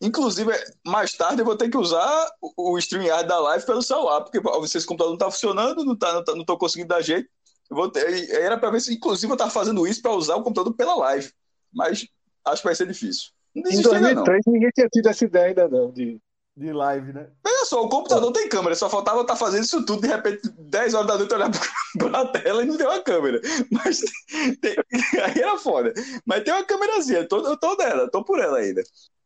Inclusive, 0.00 0.52
mais 0.86 1.12
tarde 1.12 1.40
eu 1.40 1.44
vou 1.44 1.56
ter 1.56 1.70
que 1.70 1.76
usar 1.76 2.30
o, 2.40 2.72
o 2.72 2.78
StreamYard 2.78 3.26
da 3.26 3.38
live 3.38 3.64
pelo 3.64 3.82
celular, 3.82 4.20
porque 4.20 4.38
esse 4.64 4.86
computador 4.86 5.12
não 5.12 5.18
tá 5.18 5.30
funcionando, 5.30 5.84
não, 5.84 5.96
tá, 5.96 6.12
não, 6.12 6.24
tá, 6.24 6.34
não 6.34 6.44
tô 6.44 6.58
conseguindo 6.58 6.88
dar 6.88 7.00
jeito. 7.00 7.28
Eu 7.70 7.76
vou 7.76 7.90
ter, 7.90 8.30
era 8.30 8.58
para 8.58 8.70
ver 8.70 8.80
se, 8.80 8.94
inclusive, 8.94 9.32
eu 9.32 9.36
tava 9.36 9.50
fazendo 9.50 9.86
isso 9.86 10.02
para 10.02 10.12
usar 10.12 10.36
o 10.36 10.42
computador 10.42 10.74
pela 10.74 10.94
live. 10.96 11.32
Mas 11.72 12.06
acho 12.44 12.62
que 12.62 12.68
vai 12.68 12.74
ser 12.74 12.86
difícil. 12.86 13.30
Não 13.54 13.70
em 13.70 13.80
2003 13.80 14.42
não. 14.46 14.52
ninguém 14.52 14.70
tinha 14.74 14.88
tido 14.88 15.08
essa 15.08 15.24
ideia 15.24 15.46
ainda, 15.46 15.68
não, 15.68 15.90
de 15.90 16.20
de 16.56 16.72
live, 16.72 17.12
né? 17.12 17.28
Só, 17.66 17.84
o 17.84 17.88
computador 17.88 18.32
tem 18.32 18.48
câmera, 18.48 18.76
só 18.76 18.88
faltava 18.88 19.22
estar 19.22 19.34
tá 19.34 19.38
fazendo 19.38 19.64
isso 19.64 19.84
tudo, 19.84 20.02
de 20.02 20.06
repente, 20.08 20.48
10 20.48 20.94
horas 20.94 21.06
da 21.06 21.18
noite, 21.18 21.34
olhar 21.34 21.50
pra 21.98 22.26
tela 22.40 22.62
e 22.62 22.66
não 22.66 22.76
deu 22.76 22.88
uma 22.88 23.02
câmera. 23.02 23.40
Mas 23.70 24.00
tem... 24.62 24.76
aí 25.24 25.40
era 25.40 25.58
foda. 25.58 25.92
Mas 26.24 26.44
tem 26.44 26.54
uma 26.54 26.64
câmerazinha, 26.64 27.20
eu 27.20 27.28
tô, 27.28 27.44
eu 27.44 27.56
tô 27.56 27.74
dela, 27.74 28.08
tô 28.10 28.24
por 28.24 28.38
ela 28.38 28.58
ainda. 28.58 28.82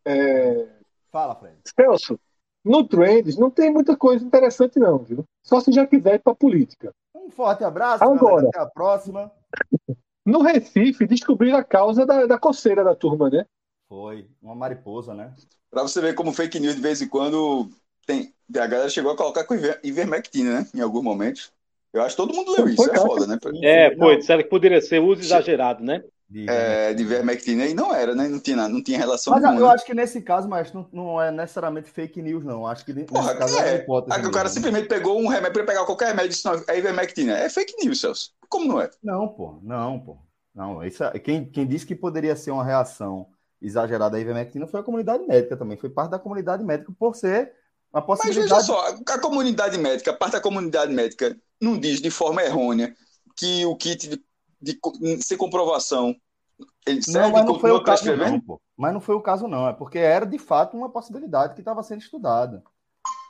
É... 0.07 0.69
Fala, 1.13 1.35
Fred. 1.35 1.57
Celso, 1.79 2.19
no 2.65 2.87
Trends 2.89 3.37
não 3.37 3.51
tem 3.51 3.71
muita 3.71 3.97
coisa 3.97 4.25
interessante, 4.25 4.79
não, 4.79 4.99
viu? 4.99 5.25
Só 5.45 5.61
se 5.61 5.71
já 5.71 5.87
quiser 5.87 6.15
ir 6.15 6.21
pra 6.21 6.35
política. 6.35 6.93
Um 7.15 7.31
forte 7.31 7.63
abraço, 7.63 8.03
Agora, 8.03 8.49
até 8.49 8.59
a 8.59 8.67
próxima. 8.67 9.31
No 10.25 10.41
Recife, 10.41 11.07
descobriram 11.07 11.59
a 11.59 11.65
causa 11.65 12.07
da, 12.07 12.25
da 12.25 12.39
coceira 12.39 12.83
da 12.83 12.95
turma, 12.95 13.29
né? 13.29 13.45
Foi, 13.89 14.29
uma 14.41 14.55
mariposa, 14.55 15.13
né? 15.13 15.35
Para 15.71 15.83
você 15.83 16.01
ver 16.01 16.15
como 16.15 16.33
fake 16.33 16.61
news 16.61 16.77
de 16.77 16.81
vez 16.81 17.03
em 17.03 17.09
quando 17.09 17.69
tem. 18.11 18.35
A 18.57 18.67
galera 18.67 18.89
chegou 18.89 19.13
a 19.13 19.17
colocar 19.17 19.45
com 19.45 19.55
ivermectina, 19.85 20.61
né? 20.61 20.67
Em 20.75 20.81
algum 20.81 21.03
momento. 21.03 21.53
Eu 21.93 22.03
acho 22.03 22.17
que 22.17 22.23
todo 22.23 22.35
mundo 22.35 22.53
leu 22.53 22.69
isso, 22.69 22.91
é 22.91 22.97
foda, 22.97 23.27
né? 23.27 23.39
É, 23.63 23.97
foi, 23.97 24.17
disseram 24.19 24.43
que 24.43 24.49
poderia 24.49 24.81
ser 24.81 25.01
uso 25.01 25.23
exagerado, 25.23 25.83
né? 25.83 26.03
De, 26.29 26.49
é, 26.49 26.95
de 26.95 27.03
ivermectina 27.03 27.67
e 27.67 27.75
não 27.75 27.93
era, 27.93 28.15
né? 28.15 28.29
Não 28.29 28.39
tinha, 28.39 28.69
não 28.69 28.81
tinha 28.81 28.97
relação 28.97 29.33
Mas 29.33 29.43
nenhuma. 29.43 29.61
eu 29.61 29.69
acho 29.71 29.85
que 29.85 29.93
nesse 29.93 30.23
caso, 30.23 30.49
mas 30.49 30.73
não, 30.73 30.89
não 30.93 31.21
é 31.21 31.33
necessariamente 31.33 31.91
fake 31.91 32.23
news, 32.23 32.45
não. 32.45 32.65
Acho 32.65 32.85
que 32.85 32.95
Porra, 33.05 33.35
caso 33.35 33.59
é, 33.59 33.73
é 33.73 33.77
hipótese. 33.79 34.21
o 34.21 34.31
cara 34.31 34.45
mesmo. 34.45 34.55
simplesmente 34.55 34.87
pegou 34.87 35.19
um 35.19 35.27
remédio 35.27 35.53
para 35.55 35.65
pegar 35.65 35.85
qualquer 35.85 36.09
remédio 36.09 36.27
e 36.27 36.31
disse, 36.31 36.45
não, 36.45 36.63
é 36.69 36.79
ivermectina. 36.79 37.37
É 37.37 37.49
fake 37.49 37.85
news, 37.85 38.01
Celso. 38.01 38.31
Como 38.49 38.67
não 38.67 38.81
é? 38.81 38.89
Não, 39.03 39.27
pô, 39.27 39.59
não, 39.61 39.99
pô. 39.99 40.19
Não, 40.55 40.85
isso 40.85 41.03
é, 41.03 41.19
quem, 41.19 41.45
quem 41.45 41.67
disse 41.67 41.87
que 41.87 41.97
poderia 41.97 42.37
ser 42.37 42.53
uma 42.53 42.65
reação 42.65 43.27
exagerada 43.61 44.13
da 44.13 44.21
ivermectina 44.21 44.67
foi 44.67 44.81
a 44.81 44.85
comunidade 44.85 45.25
médica 45.27 45.57
também, 45.57 45.77
foi 45.77 45.91
parte 45.91 46.11
da 46.13 46.19
comunidade 46.19 46.65
médica 46.65 46.93
por 46.99 47.15
ser 47.15 47.53
possibilidade. 48.01 48.51
Mas 48.51 48.67
veja 48.67 48.95
só, 49.05 49.13
a 49.15 49.19
comunidade 49.19 49.79
médica, 49.79 50.13
parte 50.13 50.33
da 50.33 50.41
comunidade 50.41 50.93
médica 50.93 51.37
não 51.61 51.79
diz 51.79 52.01
de 52.01 52.11
forma 52.11 52.43
errônea 52.43 52.95
que 53.37 53.65
o 53.67 53.77
kit 53.77 54.09
de, 54.09 54.25
de, 54.61 54.79
de 55.01 55.23
sem 55.23 55.37
comprovação 55.37 56.15
ele 56.87 57.03
serve 57.03 57.29
não, 57.29 57.33
mas 57.33 57.47
não 57.47 57.59
foi 57.59 57.71
o 57.71 57.83
caso 57.83 58.17
não, 58.17 58.41
pô. 58.41 58.61
Mas 58.77 58.93
não 58.93 59.01
foi 59.01 59.15
o 59.15 59.21
caso 59.21 59.49
não, 59.49 59.69
é 59.69 59.73
porque 59.73 59.99
era 59.99 60.27
de 60.27 60.39
fato 60.39 60.77
uma 60.77 60.91
possibilidade 60.91 61.55
que 61.55 61.61
estava 61.61 61.83
sendo 61.83 62.03
estudada. 62.03 62.63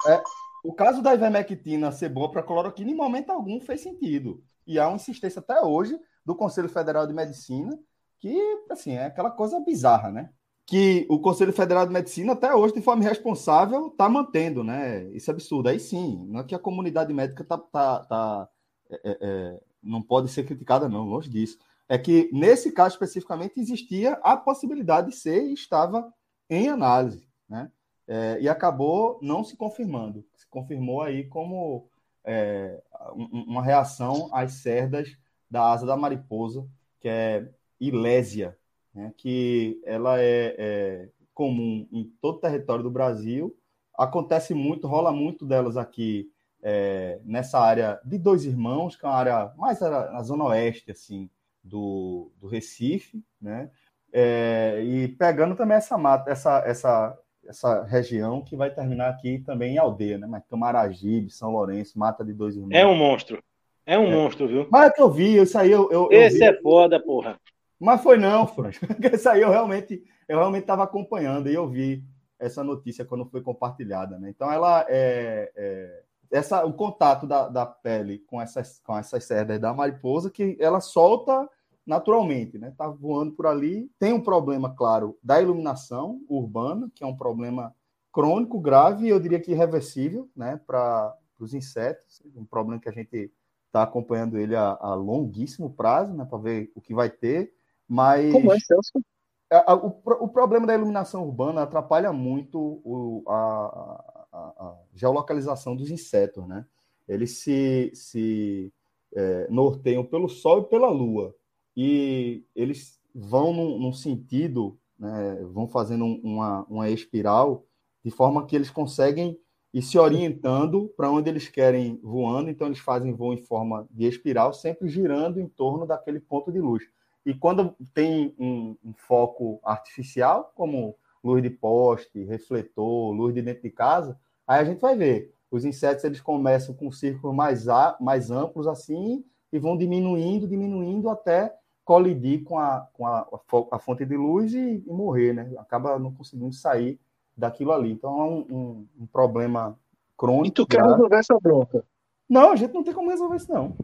É, 0.07 0.23
o 0.65 0.73
caso 0.73 1.03
da 1.03 1.15
ivermectina 1.15 1.93
ser 1.93 2.09
boa 2.09 2.31
para 2.31 2.43
cloroquina 2.43 2.91
em 2.91 2.95
momento 2.95 3.31
algum 3.31 3.61
fez 3.61 3.81
sentido. 3.81 4.43
E 4.67 4.79
há 4.79 4.87
uma 4.89 4.97
insistência 4.97 5.41
até 5.41 5.61
hoje 5.63 5.99
do 6.25 6.35
Conselho 6.35 6.69
Federal 6.69 7.07
de 7.07 7.15
Medicina 7.15 7.79
que, 8.19 8.39
assim, 8.71 8.93
é 8.93 9.07
aquela 9.07 9.31
coisa 9.31 9.59
bizarra, 9.61 10.11
né? 10.11 10.31
Que 10.71 11.05
o 11.11 11.19
Conselho 11.19 11.53
Federal 11.53 11.85
de 11.85 11.93
Medicina, 11.93 12.33
até 12.33 12.55
hoje, 12.55 12.75
de 12.75 12.81
forma 12.81 13.03
irresponsável, 13.03 13.89
está 13.89 14.09
mantendo, 14.09 14.63
né? 14.63 15.03
Isso 15.07 15.29
é 15.29 15.35
absurdo. 15.35 15.69
Aí 15.69 15.81
sim, 15.81 16.25
não 16.29 16.39
é 16.39 16.45
que 16.45 16.55
a 16.55 16.61
comunidade 16.61 17.13
médica 17.13 17.43
tá, 17.43 17.59
tá, 17.59 18.05
tá 18.05 18.49
é, 18.89 19.01
é, 19.03 19.19
é, 19.21 19.61
não 19.83 20.01
pode 20.01 20.29
ser 20.29 20.45
criticada, 20.45 20.89
não, 20.89 21.03
longe 21.03 21.29
disso. 21.29 21.59
É 21.89 21.99
que, 21.99 22.31
nesse 22.33 22.71
caso 22.71 22.95
especificamente, 22.95 23.59
existia 23.59 24.13
a 24.23 24.37
possibilidade 24.37 25.11
de 25.11 25.17
ser 25.17 25.43
e 25.43 25.55
estava 25.55 26.09
em 26.49 26.69
análise, 26.69 27.27
né? 27.49 27.69
É, 28.07 28.39
e 28.41 28.49
acabou 28.49 29.19
não 29.21 29.43
se 29.43 29.57
confirmando. 29.57 30.25
Se 30.37 30.47
confirmou 30.49 31.03
aí 31.03 31.25
como 31.25 31.91
é, 32.23 32.81
uma 33.13 33.61
reação 33.63 34.31
às 34.33 34.53
cerdas 34.53 35.09
da 35.51 35.73
asa 35.73 35.85
da 35.85 35.97
mariposa, 35.97 36.65
que 37.01 37.09
é 37.09 37.51
ilésia, 37.81 38.57
né, 39.01 39.15
que 39.17 39.81
ela 39.85 40.21
é, 40.21 40.55
é, 40.59 41.09
comum 41.33 41.89
em 41.91 42.05
todo 42.21 42.37
o 42.37 42.41
território 42.41 42.85
do 42.85 42.91
Brasil. 42.91 43.57
Acontece 43.97 44.53
muito, 44.53 44.87
rola 44.87 45.11
muito 45.11 45.47
delas 45.47 45.77
aqui 45.79 46.31
é, 46.63 47.19
nessa 47.25 47.59
área 47.59 47.99
de 48.05 48.19
Dois 48.19 48.45
Irmãos, 48.45 48.95
que 48.95 49.07
é 49.07 49.09
uma 49.09 49.17
área 49.17 49.53
mais 49.57 49.81
na 49.81 50.23
zona 50.23 50.45
oeste 50.45 50.91
assim 50.91 51.31
do, 51.65 52.31
do 52.39 52.47
Recife, 52.47 53.25
né? 53.41 53.71
É, 54.13 54.83
e 54.85 55.09
pegando 55.09 55.55
também 55.55 55.77
essa 55.77 55.97
mata, 55.97 56.31
essa, 56.31 56.59
essa, 56.67 57.19
essa 57.47 57.85
região 57.85 58.43
que 58.43 58.57
vai 58.57 58.71
terminar 58.71 59.09
aqui 59.09 59.39
também 59.39 59.75
em 59.75 59.79
aldeia, 59.79 60.19
né? 60.19 60.27
Mas 60.27 60.45
Camaragibe, 60.47 61.31
São 61.31 61.53
Lourenço, 61.53 61.99
Mata 61.99 62.25
de 62.25 62.35
Dois 62.35 62.55
Irmãos. 62.55 62.75
É 62.75 62.87
um 62.87 62.97
monstro. 62.97 63.43
É 63.87 63.99
um 63.99 64.07
é. 64.07 64.11
monstro, 64.11 64.47
viu? 64.47 64.69
Mas 64.71 64.91
é 64.91 64.93
que 64.93 65.01
eu 65.01 65.11
vi, 65.11 65.39
isso 65.39 65.57
aí 65.57 65.71
eu. 65.71 65.91
eu 65.91 66.09
Esse 66.11 66.45
eu 66.45 66.51
é 66.51 66.61
foda, 66.61 67.01
porra. 67.01 67.41
Mas 67.81 68.03
foi 68.03 68.19
não, 68.19 68.47
Franz. 68.47 68.79
Isso 69.15 69.29
aí 69.29 69.41
eu 69.41 69.51
realmente 69.51 70.05
eu 70.29 70.39
realmente 70.39 70.63
estava 70.63 70.85
acompanhando 70.85 71.49
e 71.49 71.55
eu 71.55 71.69
vi 71.69 72.05
essa 72.39 72.63
notícia 72.63 73.05
quando 73.05 73.27
foi 73.27 73.43
compartilhada, 73.43 74.19
né? 74.19 74.31
Então 74.31 74.51
ela 74.53 74.85
é, 74.89 75.51
é 75.57 76.03
essa 76.31 76.65
o 76.65 76.73
contato 76.73 77.27
da, 77.27 77.49
da 77.49 77.67
pele 77.67 78.19
com 78.27 78.41
essas 78.41 78.81
com 78.81 78.97
essas 78.97 79.25
cerdas 79.25 79.61
da 79.61 79.75
mariposa 79.75 80.31
que 80.31 80.57
ela 80.61 80.81
solta 80.81 81.49
naturalmente, 81.87 82.59
né? 82.59 82.73
Tá 82.77 82.87
voando 82.89 83.33
por 83.33 83.47
ali. 83.47 83.91
Tem 83.99 84.13
um 84.13 84.21
problema, 84.21 84.75
claro, 84.75 85.19
da 85.23 85.41
iluminação 85.41 86.21
urbana, 86.29 86.91
que 86.95 87.03
é 87.03 87.07
um 87.07 87.17
problema 87.17 87.75
crônico, 88.13 88.61
grave, 88.61 89.09
eu 89.09 89.21
diria 89.21 89.41
que 89.41 89.53
irreversível, 89.53 90.29
né? 90.37 90.61
Para 90.67 91.17
os 91.39 91.55
insetos, 91.55 92.23
um 92.37 92.45
problema 92.45 92.81
que 92.81 92.89
a 92.89 92.93
gente 92.93 93.33
está 93.67 93.83
acompanhando 93.83 94.39
ele 94.39 94.55
a, 94.55 94.77
a 94.81 94.95
longuíssimo 94.95 95.73
prazo, 95.73 96.15
né? 96.15 96.25
Para 96.25 96.39
ver 96.39 96.73
o 96.75 96.81
que 96.81 96.95
vai 96.95 97.11
ter. 97.11 97.53
Mas. 97.91 98.33
Como 98.33 98.53
é, 98.53 98.61
Celso? 98.61 99.05
A, 99.51 99.73
a, 99.73 99.75
o, 99.75 100.01
o, 100.21 100.29
problema 100.29 100.65
da 100.65 100.75
iluminação 100.75 101.27
urbana 101.27 101.63
atrapalha 101.63 102.13
muito 102.13 102.81
o, 102.85 103.25
a, 103.27 104.05
a, 104.33 104.75
geolocalização 104.95 105.75
dos 105.75 105.91
insetos, 105.91 106.47
né? 106.47 106.65
Eles 107.09 107.39
se, 107.39 107.91
se 107.93 108.73
é, 109.13 109.49
norteiam 109.51 110.05
pelo 110.05 110.29
Sol 110.29 110.61
e 110.61 110.65
pela 110.67 110.89
Lua. 110.89 111.35
E 111.77 112.45
eles 112.55 113.01
vão 113.13 113.53
num, 113.53 113.77
num 113.77 113.93
sentido, 113.93 114.79
né, 114.97 115.41
vão 115.53 115.67
fazendo 115.67 116.05
uma, 116.05 116.65
uma 116.71 116.89
espiral, 116.89 117.65
de 118.05 118.11
forma 118.13 118.47
que 118.47 118.55
eles 118.55 118.71
conseguem 118.71 119.37
ir 119.75 119.83
se 119.83 119.99
orientando 119.99 120.93
para 120.97 121.11
onde 121.11 121.29
eles 121.29 121.49
querem 121.49 121.99
voando. 122.05 122.51
Então, 122.51 122.69
eles 122.69 122.79
fazem 122.79 123.13
voo 123.13 123.33
em 123.33 123.45
forma 123.45 123.89
de 123.91 124.07
espiral, 124.07 124.53
sempre 124.53 124.89
girando 124.89 125.41
em 125.41 125.49
torno 125.49 125.85
daquele 125.85 126.21
ponto 126.21 126.53
de 126.53 126.61
luz. 126.61 126.85
E 127.25 127.35
quando 127.35 127.75
tem 127.93 128.35
um, 128.39 128.77
um, 128.85 128.93
foco 128.95 129.61
artificial, 129.63 130.53
como 130.55 130.97
luz 131.23 131.43
de 131.43 131.51
poste, 131.51 132.25
refletor, 132.25 133.13
luz 133.13 133.35
de 133.35 133.43
dentro 133.43 133.63
de 133.63 133.71
casa, 133.71 134.19
aí 134.47 134.61
a 134.61 134.65
gente 134.65 134.81
vai 134.81 134.97
ver. 134.97 135.35
Os 135.51 135.65
insetos 135.65 136.05
eles 136.05 136.21
começam 136.21 136.75
com 136.75 136.91
círculos 136.91 137.37
mais, 137.37 137.69
a, 137.69 137.97
mais 138.01 138.31
amplos 138.31 138.67
assim 138.67 139.25
e 139.53 139.59
vão 139.59 139.77
diminuindo, 139.77 140.47
diminuindo 140.47 141.11
até 141.11 141.55
colidir 141.85 142.45
com 142.45 142.59
a, 142.59 142.87
com 142.93 143.07
a, 143.07 143.27
a 143.73 143.79
fonte 143.79 144.05
de 144.05 144.17
luz 144.17 144.55
e, 144.55 144.83
e, 144.87 144.93
morrer, 144.93 145.33
né? 145.33 145.51
Acaba 145.59 145.99
não 145.99 146.13
conseguindo 146.13 146.53
sair 146.53 147.01
daquilo 147.37 147.73
ali. 147.73 147.91
Então 147.91 148.21
é 148.21 148.25
um, 148.25 148.39
um, 148.51 148.89
um 149.01 149.07
problema 149.07 149.77
crônico. 150.17 150.47
E 150.47 150.51
tu 150.53 150.67
quer 150.67 150.83
resolver 150.83 151.17
essa 151.17 151.37
bronca? 151.41 151.85
Não, 152.29 152.53
a 152.53 152.57
gente 152.57 152.73
não 152.73 152.85
tem 152.85 152.95
como 152.95 153.11
resolver 153.11 153.37
isso, 153.37 153.53
não. 153.53 153.77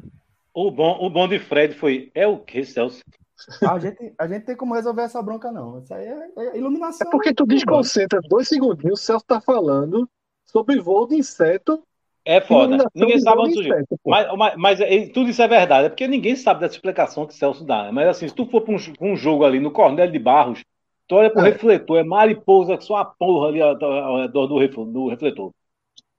O 0.54 0.70
bom, 0.70 1.04
o 1.04 1.10
bom 1.10 1.26
de 1.26 1.38
Fred 1.38 1.74
foi: 1.74 2.10
é 2.14 2.26
o 2.26 2.38
que, 2.38 2.64
Celso? 2.64 3.02
A 3.68 3.78
gente, 3.78 4.14
a 4.18 4.26
gente 4.26 4.44
tem 4.44 4.56
como 4.56 4.74
resolver 4.74 5.02
essa 5.02 5.22
bronca, 5.22 5.52
não. 5.52 5.78
Isso 5.78 5.92
aí 5.92 6.06
é, 6.06 6.30
é 6.36 6.58
iluminação. 6.58 7.06
É 7.06 7.10
porque 7.10 7.34
tu 7.34 7.46
desconcentra 7.46 8.20
dois 8.28 8.48
segundinhos, 8.48 9.00
o 9.00 9.02
Celso 9.02 9.24
tá 9.26 9.40
falando 9.40 10.08
sobre 10.44 10.80
voo 10.80 11.06
de 11.06 11.16
inseto. 11.16 11.82
É 12.24 12.40
foda. 12.40 12.90
Ninguém 12.94 13.20
sabe 13.20 13.40
onde 13.40 13.54
surgiu. 13.54 13.74
Mas, 14.04 14.26
mas, 14.36 14.56
mas, 14.56 14.78
tudo 15.12 15.30
isso 15.30 15.40
é 15.42 15.46
verdade. 15.46 15.86
É 15.86 15.88
porque 15.88 16.08
ninguém 16.08 16.34
sabe 16.34 16.60
dessa 16.60 16.74
explicação 16.74 17.24
que 17.24 17.32
o 17.32 17.36
Celso 17.36 17.64
dá. 17.64 17.92
Mas 17.92 18.08
assim, 18.08 18.26
se 18.26 18.34
tu 18.34 18.46
for 18.46 18.62
para 18.62 18.74
um, 18.74 19.12
um, 19.12 19.16
jogo 19.16 19.44
ali 19.44 19.60
no 19.60 19.70
Cornélio 19.70 20.12
de 20.12 20.18
Barros, 20.18 20.64
tu 21.06 21.14
olha 21.14 21.30
pro 21.30 21.46
é. 21.46 21.50
refletor, 21.50 21.98
é 21.98 22.02
mariposa, 22.02 22.80
só 22.80 22.96
a 22.96 23.04
porra 23.04 23.48
ali 23.48 23.62
ao, 23.62 23.80
ao 23.84 24.22
redor 24.22 24.46
do, 24.48 24.84
do 24.86 25.08
refletor. 25.08 25.52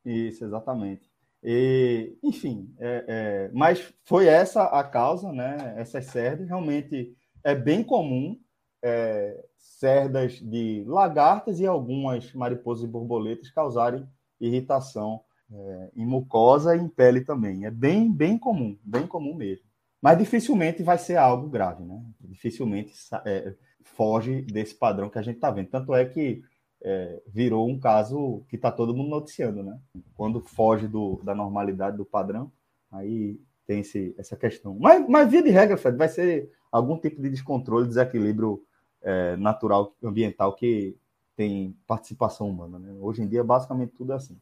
Isso, 0.05 0.45
exatamente. 0.45 1.06
E, 1.43 2.17
enfim, 2.23 2.73
é, 2.79 3.05
é, 3.07 3.51
mas 3.53 3.93
foi 4.03 4.27
essa 4.27 4.63
a 4.63 4.83
causa, 4.83 5.31
né? 5.31 5.75
Essas 5.77 6.05
cerdas 6.05 6.47
realmente 6.47 7.15
é 7.43 7.53
bem 7.55 7.83
comum 7.83 8.39
é, 8.83 9.45
cerdas 9.57 10.33
de 10.33 10.83
lagartas 10.87 11.59
e 11.59 11.65
algumas 11.65 12.33
mariposas 12.33 12.83
e 12.83 12.87
borboletas 12.87 13.51
causarem 13.51 14.07
irritação 14.39 15.21
é, 15.51 15.91
em 15.95 16.05
mucosa 16.05 16.75
e 16.75 16.79
em 16.79 16.87
pele 16.87 17.21
também. 17.21 17.65
É 17.65 17.71
bem, 17.71 18.11
bem 18.11 18.37
comum, 18.37 18.77
bem 18.83 19.07
comum 19.07 19.35
mesmo. 19.35 19.65
Mas 20.01 20.17
dificilmente 20.17 20.83
vai 20.83 20.97
ser 20.97 21.17
algo 21.17 21.49
grave, 21.49 21.83
né? 21.83 22.03
Dificilmente 22.19 22.93
é, 23.25 23.53
foge 23.83 24.41
desse 24.41 24.75
padrão 24.75 25.09
que 25.09 25.17
a 25.17 25.21
gente 25.21 25.35
está 25.35 25.49
vendo. 25.49 25.69
Tanto 25.69 25.93
é 25.93 26.05
que 26.05 26.41
é, 26.89 27.21
virou 27.27 27.67
um 27.67 27.77
caso 27.77 28.45
que 28.47 28.55
está 28.55 28.71
todo 28.71 28.95
mundo 28.95 29.09
noticiando, 29.09 29.61
né? 29.61 29.77
Quando 30.15 30.39
foge 30.39 30.87
do, 30.87 31.19
da 31.21 31.35
normalidade, 31.35 31.97
do 31.97 32.05
padrão, 32.05 32.49
aí 32.89 33.37
tem 33.65 33.81
esse, 33.81 34.15
essa 34.17 34.37
questão. 34.37 34.77
Mas, 34.79 35.05
mas 35.09 35.29
via 35.29 35.43
de 35.43 35.49
regra, 35.49 35.75
Fred, 35.75 35.97
vai 35.97 36.07
ser 36.07 36.49
algum 36.71 36.97
tipo 36.97 37.21
de 37.21 37.29
descontrole, 37.29 37.89
desequilíbrio 37.89 38.63
é, 39.01 39.35
natural, 39.35 39.93
ambiental 40.01 40.53
que 40.53 40.95
tem 41.35 41.75
participação 41.85 42.49
humana, 42.49 42.79
né? 42.79 42.95
Hoje 43.01 43.21
em 43.21 43.27
dia, 43.27 43.43
basicamente, 43.43 43.91
tudo 43.91 44.13
é 44.13 44.15
assim. 44.15 44.39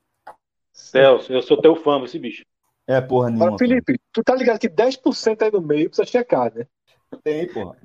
Celso, 0.72 1.34
eu 1.34 1.42
sou 1.42 1.60
teu 1.60 1.76
fã 1.76 2.00
desse 2.00 2.20
bicho. 2.20 2.46
É, 2.86 3.02
porra 3.02 3.30
nenhuma. 3.32 3.48
Agora, 3.48 3.58
Felipe, 3.58 4.00
tu 4.14 4.24
tá 4.24 4.36
ligado 4.36 4.60
que 4.60 4.70
10% 4.70 5.42
aí 5.42 5.52
no 5.52 5.62
meio 5.62 5.90
precisa 5.90 6.06
checar, 6.06 6.54
né? 6.54 6.68
Tem, 7.24 7.52
porra. 7.52 7.76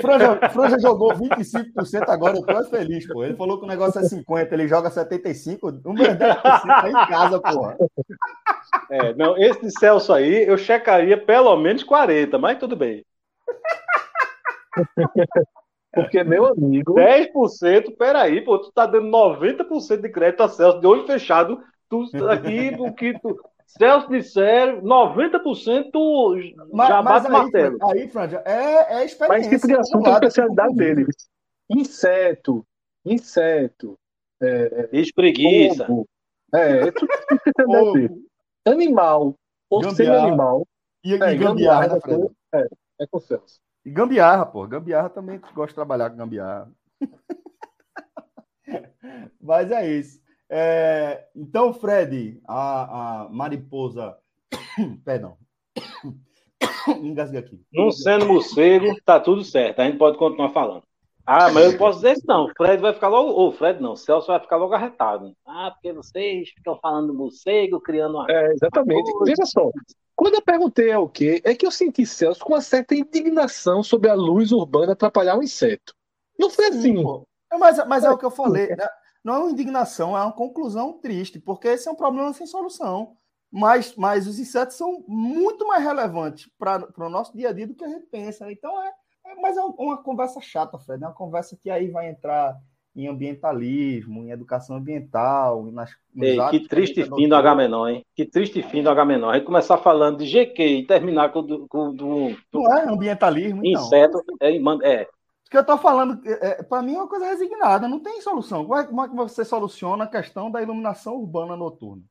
Franja, 0.00 0.50
Franja 0.50 0.78
jogou 0.78 1.12
25% 1.12 2.08
agora, 2.08 2.36
eu 2.36 2.42
tô 2.42 2.64
feliz, 2.64 3.06
pô. 3.06 3.22
Ele 3.22 3.36
falou 3.36 3.58
que 3.58 3.64
o 3.64 3.68
negócio 3.68 4.00
é 4.00 4.04
50%, 4.04 4.52
ele 4.52 4.68
joga 4.68 4.90
75%, 4.90 5.80
um 5.84 5.94
10% 5.94 6.16
tá 6.40 6.88
em 6.88 7.08
casa, 7.08 7.40
porra. 7.40 7.76
É, 8.90 9.14
não, 9.14 9.36
esse 9.36 9.60
de 9.60 9.78
Celso 9.78 10.12
aí, 10.12 10.46
eu 10.46 10.56
checaria 10.56 11.22
pelo 11.22 11.54
menos 11.56 11.84
40%, 11.84 12.38
mas 12.38 12.58
tudo 12.58 12.76
bem. 12.76 13.04
Porque, 15.92 16.22
meu 16.22 16.46
amigo. 16.46 16.94
10%, 16.94 17.96
peraí, 17.96 18.40
pô, 18.42 18.58
tu 18.58 18.72
tá 18.72 18.86
dando 18.86 19.10
90% 19.10 20.00
de 20.00 20.08
crédito 20.08 20.42
a 20.42 20.48
Celso, 20.48 20.80
de 20.80 20.86
olho 20.86 21.06
fechado, 21.06 21.62
tu 21.88 22.04
aqui, 22.28 22.74
o 22.78 22.92
que 22.94 23.18
tu. 23.18 23.38
Celso 23.68 24.08
disser, 24.08 24.82
90% 24.82 25.90
mas, 26.72 26.88
já 26.88 27.02
bate 27.02 27.26
aí, 27.26 27.32
martelo. 27.32 27.78
Aí, 27.82 28.08
Franja, 28.08 28.42
é, 28.46 29.00
é 29.00 29.04
experiência. 29.04 29.28
Mas 29.28 29.48
tipo 29.48 29.66
de 29.66 29.76
assunto 29.76 30.06
é 30.06 30.10
a 30.10 30.14
especialidade 30.14 30.74
dele. 30.74 31.06
Inseto, 31.68 32.66
inseto. 33.04 33.98
É, 34.40 34.88
é 34.90 34.98
Espreguiça. 34.98 35.86
é, 36.54 36.88
é 36.88 36.92
dele. 37.92 38.26
Animal, 38.64 39.34
ou 39.68 39.90
sem 39.90 40.08
animal. 40.08 40.66
E, 41.04 41.12
é, 41.12 41.34
e 41.34 41.36
gambiarra, 41.36 41.98
gambiarra 41.98 42.30
né, 42.54 42.54
é, 42.54 42.66
é 43.02 43.06
com 43.06 43.20
Celso. 43.20 43.60
E 43.84 43.90
gambiarra, 43.90 44.46
pô. 44.46 44.66
Gambiarra 44.66 45.10
também 45.10 45.38
gosta 45.54 45.68
de 45.68 45.74
trabalhar 45.74 46.08
com 46.08 46.16
gambiarra. 46.16 46.72
Mas 49.38 49.70
é 49.70 49.86
isso. 49.86 50.26
É, 50.50 51.26
então, 51.34 51.74
Fred, 51.74 52.40
a, 52.46 53.24
a 53.24 53.28
mariposa. 53.28 54.16
Perdão. 55.04 55.36
Engasguei 57.02 57.40
aqui. 57.40 57.60
Não 57.72 57.90
sendo 57.90 58.26
morcego, 58.26 58.94
tá 59.04 59.20
tudo 59.20 59.44
certo. 59.44 59.80
A 59.80 59.84
gente 59.84 59.98
pode 59.98 60.16
continuar 60.16 60.50
falando. 60.50 60.82
Ah, 61.30 61.50
mas 61.52 61.72
eu 61.72 61.78
posso 61.78 61.98
dizer 61.98 62.12
isso 62.12 62.24
não. 62.26 62.46
O 62.46 62.52
Fred 62.56 62.80
vai 62.80 62.94
ficar 62.94 63.08
logo. 63.08 63.30
Ou 63.30 63.52
Fred 63.52 63.82
não, 63.82 63.92
o 63.92 63.96
Celso 63.96 64.28
vai 64.28 64.40
ficar 64.40 64.56
logo 64.56 64.72
arretado. 64.72 65.36
Ah, 65.46 65.70
porque 65.70 65.92
vocês 65.92 66.48
ficam 66.48 66.78
falando 66.80 67.08
do 67.08 67.14
morcego, 67.14 67.78
criando 67.80 68.14
uma. 68.14 68.26
É, 68.30 68.50
exatamente. 68.52 69.12
Veja 69.24 69.44
só. 69.44 69.70
Quando 70.16 70.36
eu 70.36 70.42
perguntei 70.42 70.90
é 70.90 70.96
o 70.96 71.06
quê, 71.06 71.42
é 71.44 71.54
que 71.54 71.66
eu 71.66 71.70
senti 71.70 72.06
Celso 72.06 72.42
com 72.42 72.54
uma 72.54 72.62
certa 72.62 72.94
indignação 72.94 73.82
sobre 73.82 74.08
a 74.08 74.14
luz 74.14 74.52
urbana 74.52 74.92
atrapalhar 74.92 75.36
o 75.36 75.42
inseto. 75.42 75.92
Não 76.38 76.48
foi 76.48 76.68
assim. 76.68 76.96
Sim, 76.96 77.24
É, 77.52 77.58
mas, 77.58 77.86
mas 77.86 78.04
é 78.04 78.10
o 78.10 78.16
que 78.16 78.24
eu 78.24 78.30
falei. 78.30 78.68
Né? 78.68 78.88
Não 79.24 79.34
é 79.34 79.38
uma 79.38 79.50
indignação, 79.50 80.16
é 80.16 80.22
uma 80.22 80.32
conclusão 80.32 80.92
triste, 80.94 81.38
porque 81.38 81.68
esse 81.68 81.88
é 81.88 81.90
um 81.90 81.96
problema 81.96 82.32
sem 82.32 82.46
solução. 82.46 83.16
Mas, 83.50 83.94
mas 83.96 84.26
os 84.26 84.38
insetos 84.38 84.76
são 84.76 85.04
muito 85.08 85.66
mais 85.66 85.82
relevantes 85.82 86.50
para 86.58 86.86
o 86.98 87.08
nosso 87.08 87.36
dia 87.36 87.48
a 87.48 87.52
dia 87.52 87.66
do 87.66 87.74
que 87.74 87.84
a 87.84 87.88
gente 87.88 88.06
pensa. 88.06 88.50
Então, 88.52 88.82
é, 88.82 88.92
é 89.26 89.34
mas 89.36 89.56
é 89.56 89.62
uma 89.62 89.96
conversa 90.02 90.40
chata, 90.40 90.78
Fred. 90.78 91.02
É 91.02 91.06
uma 91.06 91.14
conversa 91.14 91.56
que 91.56 91.70
aí 91.70 91.90
vai 91.90 92.10
entrar 92.10 92.56
em 92.94 93.06
ambientalismo, 93.06 94.24
em 94.24 94.30
educação 94.30 94.76
ambiental. 94.76 95.64
Nas, 95.70 95.90
Ei, 96.20 96.36
que 96.50 96.68
triste 96.68 97.04
fim 97.04 97.28
do 97.28 97.36
Agamenon, 97.36 97.88
hein? 97.88 98.06
Que 98.14 98.26
triste 98.26 98.62
fim 98.62 98.82
do 98.82 98.90
Agamenon. 98.90 99.30
A 99.30 99.34
gente 99.34 99.46
começar 99.46 99.78
falando 99.78 100.18
de 100.18 100.26
GQ 100.26 100.62
e 100.62 100.86
terminar 100.86 101.32
com, 101.32 101.42
do, 101.42 101.68
com 101.68 101.94
do, 101.94 102.30
do 102.50 102.60
Não 102.60 102.76
é 102.76 102.88
ambientalismo, 102.88 103.64
então. 103.64 103.82
Inseto, 103.82 104.22
é, 104.40 104.56
é. 104.82 105.08
O 105.48 105.50
que 105.50 105.56
eu 105.56 105.62
estou 105.62 105.78
falando, 105.78 106.20
é, 106.28 106.60
é 106.60 106.62
para 106.62 106.82
mim, 106.82 106.94
é 106.94 106.98
uma 106.98 107.08
coisa 107.08 107.26
resignada, 107.26 107.88
não 107.88 108.00
tem 108.00 108.20
solução. 108.20 108.66
Como 108.66 108.78
é, 108.78 108.86
como 108.86 109.02
é 109.02 109.08
que 109.08 109.16
você 109.16 109.44
soluciona 109.44 110.04
a 110.04 110.08
questão 110.08 110.50
da 110.50 110.62
iluminação 110.62 111.16
urbana 111.16 111.56
noturna? 111.56 112.02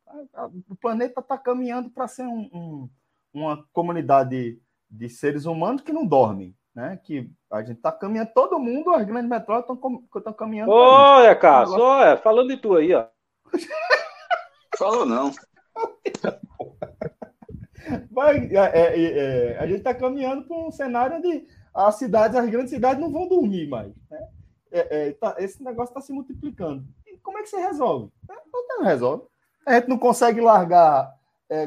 O 0.68 0.76
planeta 0.76 1.22
está 1.22 1.38
caminhando 1.38 1.90
para 1.92 2.08
ser 2.08 2.24
um, 2.24 2.50
um, 2.52 2.90
uma 3.34 3.64
comunidade 3.72 4.60
de 4.90 5.10
seres 5.10 5.46
humanos 5.46 5.84
que 5.84 5.94
não 5.94 6.06
dormem 6.06 6.58
né? 6.78 6.98
Que 7.04 7.30
a 7.52 7.62
gente 7.64 7.78
está 7.78 7.92
caminhando, 7.92 8.30
todo 8.36 8.60
mundo, 8.60 8.92
as 8.92 9.04
grandes 9.04 9.28
metrópoles 9.28 9.82
estão 10.16 10.32
caminhando. 10.32 10.72
Olha, 10.72 11.36
Cássio, 11.36 11.74
negócio... 11.74 11.84
olha, 11.84 12.18
falando 12.18 12.50
de 12.50 12.58
tu 12.58 12.76
aí, 12.76 12.94
ó. 12.94 13.08
Falou 14.78 15.04
não. 15.04 15.32
Vai, 18.12 18.48
é, 18.56 18.58
é, 18.58 19.54
é, 19.54 19.58
a 19.58 19.66
gente 19.66 19.80
está 19.80 19.92
caminhando 19.92 20.44
para 20.44 20.56
um 20.56 20.72
cenário 20.72 21.18
onde 21.18 21.48
as 21.86 21.96
cidades, 21.96 22.36
as 22.36 22.50
grandes 22.50 22.72
cidades, 22.72 23.02
não 23.02 23.12
vão 23.12 23.28
dormir 23.28 23.68
mais. 23.68 23.94
Né? 24.10 24.28
É, 24.72 25.08
é, 25.08 25.12
tá, 25.14 25.36
esse 25.40 25.64
negócio 25.64 25.92
está 25.92 26.02
se 26.02 26.12
multiplicando. 26.12 26.84
E 27.06 27.18
como 27.18 27.38
é 27.38 27.44
que 27.44 27.50
você 27.50 27.58
resolve? 27.58 28.12
Não 28.70 28.84
resolve. 28.84 29.24
A 29.66 29.76
gente 29.76 29.88
não 29.88 29.98
consegue 29.98 30.42
largar 30.42 31.16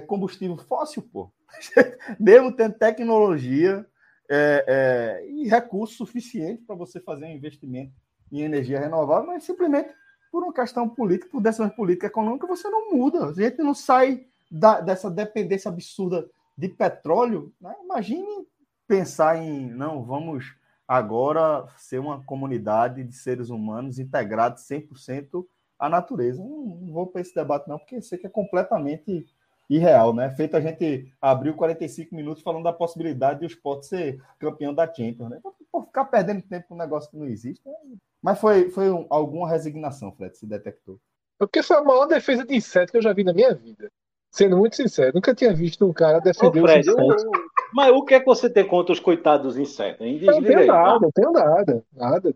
combustível 0.07 0.57
fóssil, 0.59 1.03
pô. 1.03 1.31
Mesmo 2.21 2.53
tendo 2.53 2.75
tecnologia, 2.75 3.87
é, 4.33 4.65
é, 4.69 5.29
e 5.29 5.49
recurso 5.49 5.95
suficiente 5.95 6.63
para 6.63 6.77
você 6.77 7.01
fazer 7.01 7.25
um 7.25 7.33
investimento 7.33 7.93
em 8.31 8.43
energia 8.43 8.79
renovável, 8.79 9.27
mas 9.27 9.43
simplesmente 9.43 9.91
por 10.31 10.45
uma 10.45 10.53
questão 10.53 10.89
política, 10.89 11.29
por 11.33 11.43
decisão 11.43 11.69
política 11.69 12.07
e 12.07 12.11
econômica, 12.11 12.47
você 12.47 12.71
não 12.71 12.93
muda. 12.93 13.27
A 13.27 13.33
gente 13.33 13.59
não 13.59 13.75
sai 13.75 14.25
da, 14.49 14.81
dessa 14.81 15.11
dependência 15.11 15.69
absurda 15.69 16.31
de 16.57 16.69
petróleo. 16.69 17.53
Né? 17.61 17.75
Imagine 17.83 18.47
pensar 18.91 19.37
em, 19.37 19.71
não, 19.71 20.03
vamos 20.03 20.57
agora 20.87 21.65
ser 21.77 22.01
uma 22.01 22.25
comunidade 22.25 23.05
de 23.05 23.15
seres 23.15 23.49
humanos 23.49 24.01
integrados 24.01 24.65
100% 24.65 25.47
à 25.79 25.89
natureza. 25.89 26.43
Não, 26.43 26.65
não 26.65 26.93
vou 26.93 27.07
para 27.07 27.21
esse 27.21 27.33
debate, 27.33 27.69
não, 27.69 27.79
porque 27.79 28.03
sei 28.03 28.19
que 28.19 28.27
é 28.27 28.31
completamente 28.31 29.25
irreal, 29.69 30.13
né? 30.13 30.35
Feito 30.35 30.57
a 30.57 30.61
gente 30.61 31.09
abriu 31.23 31.55
45 31.55 32.13
minutos 32.13 32.43
falando 32.43 32.65
da 32.65 32.73
possibilidade 32.73 33.39
de 33.39 33.47
o 33.47 33.47
Sport 33.47 33.85
ser 33.85 34.21
campeão 34.41 34.75
da 34.75 34.93
Champions, 34.93 35.31
né? 35.31 35.37
Então, 35.39 35.55
por 35.71 35.85
ficar 35.85 36.07
perdendo 36.07 36.43
tempo 36.43 36.67
com 36.67 36.75
um 36.75 36.79
negócio 36.79 37.09
que 37.09 37.17
não 37.17 37.27
existe. 37.27 37.65
Né? 37.65 37.73
Mas 38.21 38.41
foi, 38.41 38.71
foi 38.71 38.91
um, 38.91 39.07
alguma 39.09 39.49
resignação, 39.49 40.11
Fred, 40.11 40.37
se 40.37 40.47
detectou. 40.47 40.99
Porque 41.39 41.63
foi 41.63 41.77
a 41.77 41.85
maior 41.85 42.07
defesa 42.07 42.45
de 42.45 42.57
inseto 42.57 42.91
que 42.91 42.99
eu 42.99 43.03
já 43.03 43.13
vi 43.13 43.23
na 43.23 43.33
minha 43.33 43.55
vida. 43.55 43.89
Sendo 44.33 44.57
muito 44.57 44.75
sincero, 44.75 45.13
nunca 45.15 45.33
tinha 45.33 45.55
visto 45.55 45.87
um 45.87 45.93
cara 45.93 46.19
defender 46.19 46.61
Ô, 46.61 46.67
Fred, 46.67 46.91
os 46.91 46.97
insetos. 46.97 47.25
Mas 47.73 47.93
o 47.93 48.05
que 48.05 48.15
é 48.15 48.21
que 48.21 48.27
você 48.27 48.51
tem 48.51 48.67
contra 48.67 48.93
os 48.93 49.01
coitados 49.01 49.55
dos 49.55 49.59
insetos? 49.59 50.07
Hein? 50.07 50.21
Não 50.23 50.43
tenho 50.43 50.67
nada, 50.67 51.01
não 51.01 51.11
tenho 51.13 51.33
nada. 51.33 51.85
nada. 51.93 52.35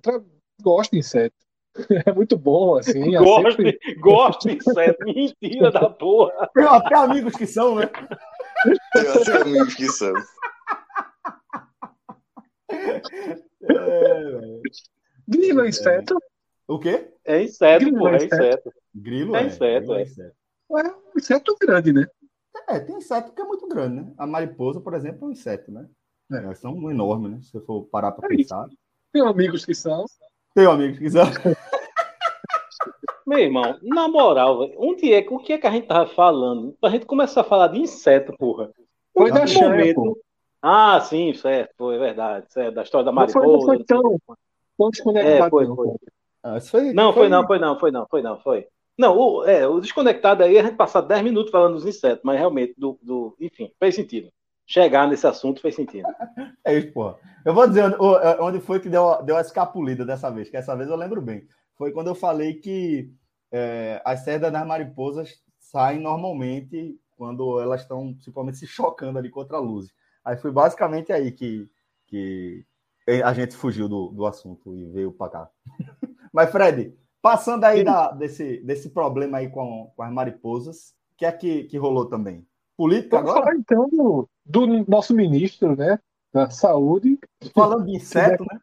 Gosto 0.63 0.93
de 0.93 0.99
inseto. 0.99 1.35
É 2.07 2.13
muito 2.13 2.39
bom, 2.39 2.77
assim. 2.77 3.11
Gosto, 3.13 3.51
sempre... 3.51 3.79
gosto 3.99 4.49
de 4.49 4.57
inseto. 4.57 5.05
Mentira 5.05 5.73
da 5.73 5.91
porra. 5.91 6.49
Tem 6.55 6.65
até 6.65 6.95
amigos 6.97 7.35
que 7.35 7.47
são, 7.47 7.75
né? 7.75 7.91
Tem 8.93 9.09
até 9.09 9.43
amigos 9.43 9.75
que 9.75 9.89
são. 9.89 10.15
É, 12.71 14.61
Grilo 15.27 15.63
é 15.63 15.69
inseto? 15.69 16.17
O 16.69 16.79
quê? 16.79 17.09
É 17.25 17.43
inseto, 17.43 17.85
Grilo 17.85 18.09
é 18.09 18.17
inseto. 18.25 18.73
Grilo 18.95 19.37
é, 19.37 19.43
é 19.43 19.47
inseto, 19.47 19.95
é. 19.95 20.03
inseto. 20.03 20.37
É 20.71 20.89
um 20.89 21.19
inseto 21.19 21.57
grande, 21.61 21.93
né? 21.93 22.07
É, 22.69 22.81
tem 22.81 22.97
inseto 22.97 23.33
que 23.33 23.41
é 23.41 23.45
muito 23.45 23.67
grande, 23.69 23.97
né? 23.97 24.13
A 24.17 24.27
mariposa, 24.27 24.81
por 24.81 24.95
exemplo, 24.95 25.25
é 25.25 25.29
um 25.29 25.33
inseto, 25.33 25.71
né? 25.71 25.87
É. 26.33 26.37
Elas 26.39 26.59
são 26.59 26.91
enormes, 26.91 27.31
né? 27.31 27.39
Se 27.43 27.51
você 27.51 27.61
for 27.61 27.85
parar 27.85 28.13
para 28.13 28.27
é 28.27 28.37
pensar. 28.37 28.69
Tem 29.13 29.23
amigos 29.23 29.65
que 29.65 29.75
são. 29.75 30.05
Tem 30.55 30.67
amigos 30.67 30.99
que 30.99 31.11
são. 31.11 31.25
Meu 33.27 33.39
irmão, 33.39 33.79
na 33.83 34.07
moral, 34.07 34.61
onde 34.77 35.13
é, 35.13 35.27
o 35.31 35.39
que 35.39 35.55
é 35.55 35.59
que 35.59 35.67
a 35.67 35.71
gente 35.71 35.87
tava 35.87 36.07
falando? 36.07 36.77
Pra 36.81 36.91
gente 36.91 37.07
começar 37.07 37.41
a 37.41 37.45
falar 37.45 37.69
de 37.69 37.79
inseto, 37.79 38.37
porra. 38.37 38.71
Foi 39.17 39.31
da 39.31 39.47
momento... 39.47 40.19
Ah, 40.61 41.01
sim, 41.01 41.33
certo, 41.35 41.75
foi 41.77 41.99
verdade. 41.99 42.51
Certo, 42.51 42.75
da 42.75 42.83
história 42.83 43.05
da 43.05 43.13
mariposa. 43.13 43.47
Não 43.47 43.61
foi, 43.61 43.85
tão, 43.85 44.19
tão 44.79 44.91
desconectado. 44.91 45.47
É, 45.47 45.51
foi, 45.51 45.67
foi. 45.67 45.89
Ah, 46.43 46.61
foi, 46.61 46.93
não, 46.93 47.13
foi, 47.13 47.23
foi, 47.23 47.29
não, 47.29 47.47
foi 47.47 47.59
não, 47.59 47.79
foi 47.79 47.91
não, 47.91 48.07
foi 48.07 48.23
não, 48.23 48.41
foi. 48.41 48.67
Não, 48.97 49.17
o, 49.17 49.45
é, 49.45 49.67
o 49.67 49.81
desconectado 49.81 50.43
aí, 50.43 50.59
a 50.59 50.63
gente 50.63 50.77
passar 50.77 51.01
10 51.01 51.23
minutos 51.23 51.51
falando 51.51 51.75
dos 51.75 51.87
insetos, 51.87 52.23
mas 52.25 52.39
realmente, 52.39 52.75
do, 52.79 52.99
do, 53.03 53.37
enfim, 53.41 53.73
fez 53.79 53.95
sentido. 53.95 54.31
Chegar 54.67 55.09
nesse 55.09 55.27
assunto 55.27 55.61
fez 55.61 55.75
sentido. 55.75 56.07
é 56.65 56.79
isso, 56.79 56.93
pô. 56.93 57.15
Eu 57.45 57.53
vou 57.53 57.67
dizer 57.67 57.85
onde, 57.85 57.97
onde 58.41 58.61
foi 58.61 58.81
que 58.81 58.89
deu, 58.89 59.23
deu 59.23 59.37
a 59.37 59.41
escapulida 59.41 60.05
dessa 60.05 60.31
vez, 60.31 60.49
que 60.49 60.57
essa 60.57 60.77
vez 60.77 60.89
eu 60.89 60.97
lembro 60.97 61.21
bem. 61.21 61.47
Foi 61.77 61.93
quando 61.93 62.07
eu 62.07 62.15
falei 62.15 62.55
que 62.55 63.13
é, 63.53 64.01
as 64.05 64.21
cerdas 64.21 64.53
das 64.53 64.67
mariposas 64.67 65.43
saem 65.59 66.01
normalmente 66.01 66.99
quando 67.17 67.61
elas 67.61 67.83
estão 67.83 68.13
principalmente 68.13 68.59
se 68.59 68.67
chocando 68.67 69.19
ali 69.19 69.29
contra 69.29 69.57
a 69.57 69.61
luz. 69.61 69.89
Aí 70.25 70.37
foi 70.37 70.51
basicamente 70.51 71.13
aí 71.13 71.31
que, 71.33 71.69
que 72.07 72.65
a 73.23 73.33
gente 73.35 73.55
fugiu 73.55 73.89
do, 73.89 74.09
do 74.09 74.25
assunto 74.25 74.75
e 74.77 74.87
veio 74.87 75.13
para 75.13 75.31
cá. 75.31 75.51
Mas, 76.33 76.51
Fred, 76.51 76.97
passando 77.25 77.65
aí 77.65 77.83
da, 77.83 78.11
desse, 78.11 78.59
desse 78.59 78.91
problema 78.91 79.39
aí 79.39 79.49
com, 79.49 79.91
com 79.97 80.03
as 80.03 80.13
mariposas, 80.13 80.95
o 81.15 81.17
que 81.17 81.25
é 81.25 81.33
que, 81.33 81.65
que 81.65 81.79
rolou 81.79 82.05
também? 82.05 82.47
Política 82.77 83.17
Vamos 83.17 83.31
agora? 83.31 83.47
falar 83.47 83.57
então 83.57 83.89
do, 83.89 84.29
do, 84.45 84.85
nosso 84.87 85.15
ministro, 85.15 85.75
né, 85.75 85.99
da 86.31 86.51
saúde. 86.51 87.19
Falando 87.55 87.87
de 87.87 87.93
inseto, 87.93 88.45
né? 88.45 88.61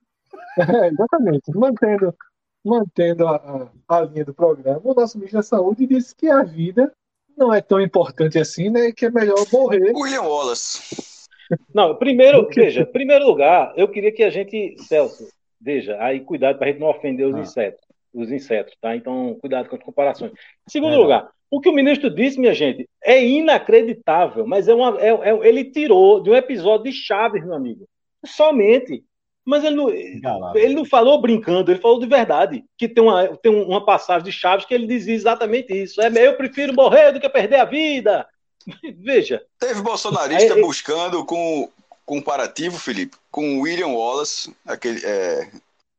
É, 0.60 0.88
exatamente. 0.94 1.50
Mantendo, 1.56 2.16
mantendo 2.64 3.28
a, 3.28 3.72
a, 3.88 4.02
linha 4.02 4.26
do 4.26 4.34
programa, 4.34 4.80
o 4.84 4.94
nosso 4.94 5.18
ministro 5.18 5.40
da 5.40 5.44
saúde 5.44 5.88
disse 5.88 6.16
que 6.16 6.30
a 6.30 6.44
vida 6.44 6.94
não 7.36 7.52
é 7.52 7.62
tão 7.62 7.82
importante 7.82 8.38
assim, 8.38 8.70
né? 8.70 8.92
Que 8.92 9.08
é 9.08 9.10
melhor 9.10 9.44
morrer. 9.52 9.92
William 9.96 10.22
Wallace. 10.22 11.28
Não, 11.74 11.96
primeiro, 11.96 12.48
veja, 12.54 12.86
primeiro 12.86 13.26
lugar, 13.26 13.74
eu 13.76 13.88
queria 13.88 14.12
que 14.12 14.22
a 14.22 14.30
gente, 14.30 14.76
Celso, 14.84 15.28
veja, 15.60 15.98
aí 16.00 16.20
cuidado 16.20 16.60
para 16.60 16.68
a 16.68 16.72
gente 16.72 16.80
não 16.80 16.90
ofender 16.90 17.26
os 17.26 17.36
ah. 17.36 17.40
insetos, 17.40 17.91
os 18.14 18.32
insetos, 18.32 18.76
tá? 18.82 18.96
Então, 18.96 19.38
cuidado 19.40 19.70
com 19.70 19.76
as 19.76 19.84
comparações. 19.84 20.32
Segundo 20.68 20.96
é. 20.96 20.98
lugar, 20.98 21.32
o 21.50 21.60
que 21.60 21.70
o 21.70 21.74
ministro 21.74 22.10
disse, 22.10 22.40
minha 22.40 22.54
gente, 22.54 22.88
é 23.04 23.24
inacreditável, 23.24 24.48
mas 24.48 24.70
é 24.70 24.74
uma, 24.74 24.98
é, 25.02 25.10
é, 25.10 25.48
ele 25.48 25.66
tirou 25.66 26.22
de 26.24 26.30
um 26.30 26.36
episódio 26.36 26.90
de 26.90 26.94
Chaves, 26.94 27.44
meu 27.44 27.54
amigo. 27.54 27.86
Somente. 28.26 29.04
Mas 29.44 29.64
ele 29.64 29.76
não, 29.76 29.90
ele 29.90 30.76
não 30.76 30.86
falou 30.86 31.20
brincando, 31.20 31.72
ele 31.72 31.82
falou 31.82 32.00
de 32.00 32.06
verdade. 32.06 32.64
Que 32.78 32.88
tem 32.88 33.04
uma, 33.04 33.36
tem 33.38 33.52
uma 33.52 33.84
passagem 33.84 34.24
de 34.24 34.32
Chaves 34.32 34.66
que 34.66 34.74
ele 34.74 34.86
dizia 34.88 35.16
exatamente 35.16 35.74
isso. 35.74 36.00
É, 36.00 36.28
eu 36.28 36.38
prefiro 36.38 36.74
morrer 36.74 37.12
do 37.12 37.20
que 37.20 37.28
perder 37.28 37.58
a 37.58 37.66
vida. 37.66 38.26
Veja. 39.00 39.44
Teve 39.60 39.82
bolsonarista 39.82 40.54
aí, 40.54 40.62
buscando 40.62 41.26
com 41.26 41.68
comparativo, 42.06 42.78
Felipe, 42.78 43.18
com 43.32 43.62
William 43.62 43.88
Wallace, 43.88 44.56
aquele. 44.66 45.04
É, 45.04 45.50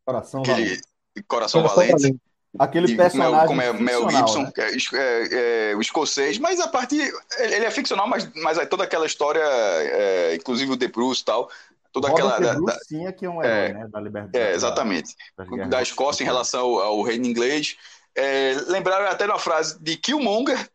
coração 0.06 0.40
aquele 0.40 0.64
valente. 0.64 0.91
Coração, 1.26 1.62
valente. 1.62 1.92
valente. 1.92 2.20
Aquele 2.58 2.94
personagem. 2.94 3.46
Como 3.46 3.62
é 3.62 3.72
Mel 3.72 4.10
Gibson, 4.10 4.42
né? 4.42 4.52
é, 4.58 4.76
é, 4.94 5.70
é, 5.70 5.76
o 5.76 5.80
escocês, 5.80 6.38
mas 6.38 6.60
a 6.60 6.68
partir. 6.68 7.10
Ele 7.38 7.64
é 7.64 7.70
ficcional, 7.70 8.06
mas, 8.06 8.30
mas 8.34 8.58
é 8.58 8.66
toda 8.66 8.84
aquela 8.84 9.06
história, 9.06 9.42
é, 9.42 10.34
inclusive 10.34 10.70
o 10.72 10.76
The 10.76 10.88
Bruce 10.88 11.22
e 11.22 11.24
tal. 11.24 11.50
Toda 11.92 12.08
Robert 12.08 12.26
aquela. 12.26 12.54
Da, 12.54 12.60
da, 12.60 12.78
sim, 12.80 13.06
é 13.06 13.12
que 13.12 13.24
é 13.24 13.30
um 13.30 13.42
herói, 13.42 13.70
é, 13.70 13.72
né? 13.74 13.88
Da 13.88 14.00
liberdade. 14.00 14.38
É, 14.38 14.54
exatamente. 14.54 15.14
Da, 15.36 15.66
da 15.66 15.82
Escócia 15.82 16.22
em 16.22 16.26
relação 16.26 16.60
ao, 16.60 16.80
ao 16.80 17.02
reino 17.02 17.26
inglês. 17.26 17.76
É, 18.14 18.54
lembraram 18.66 19.06
até 19.06 19.24
uma 19.24 19.38
frase 19.38 19.78
de 19.80 19.96
Killmonger, 19.96 20.68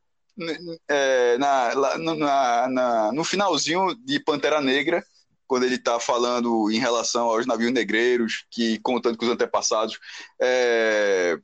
é, 0.88 1.38
na, 1.38 1.98
na, 1.98 2.68
na, 2.68 3.12
no 3.12 3.24
finalzinho 3.24 3.96
de 3.96 4.20
Pantera 4.20 4.62
Negra, 4.62 5.04
quando 5.48 5.64
ele 5.64 5.76
está 5.76 6.00
falando 6.00 6.70
em 6.72 6.80
relação 6.80 7.28
aos 7.28 7.46
navios 7.46 7.72
negreiros, 7.72 8.46
que 8.52 8.80
contando 8.80 9.18
com 9.18 9.26
os 9.26 9.32
antepassados, 9.32 10.00
é, 10.42 11.38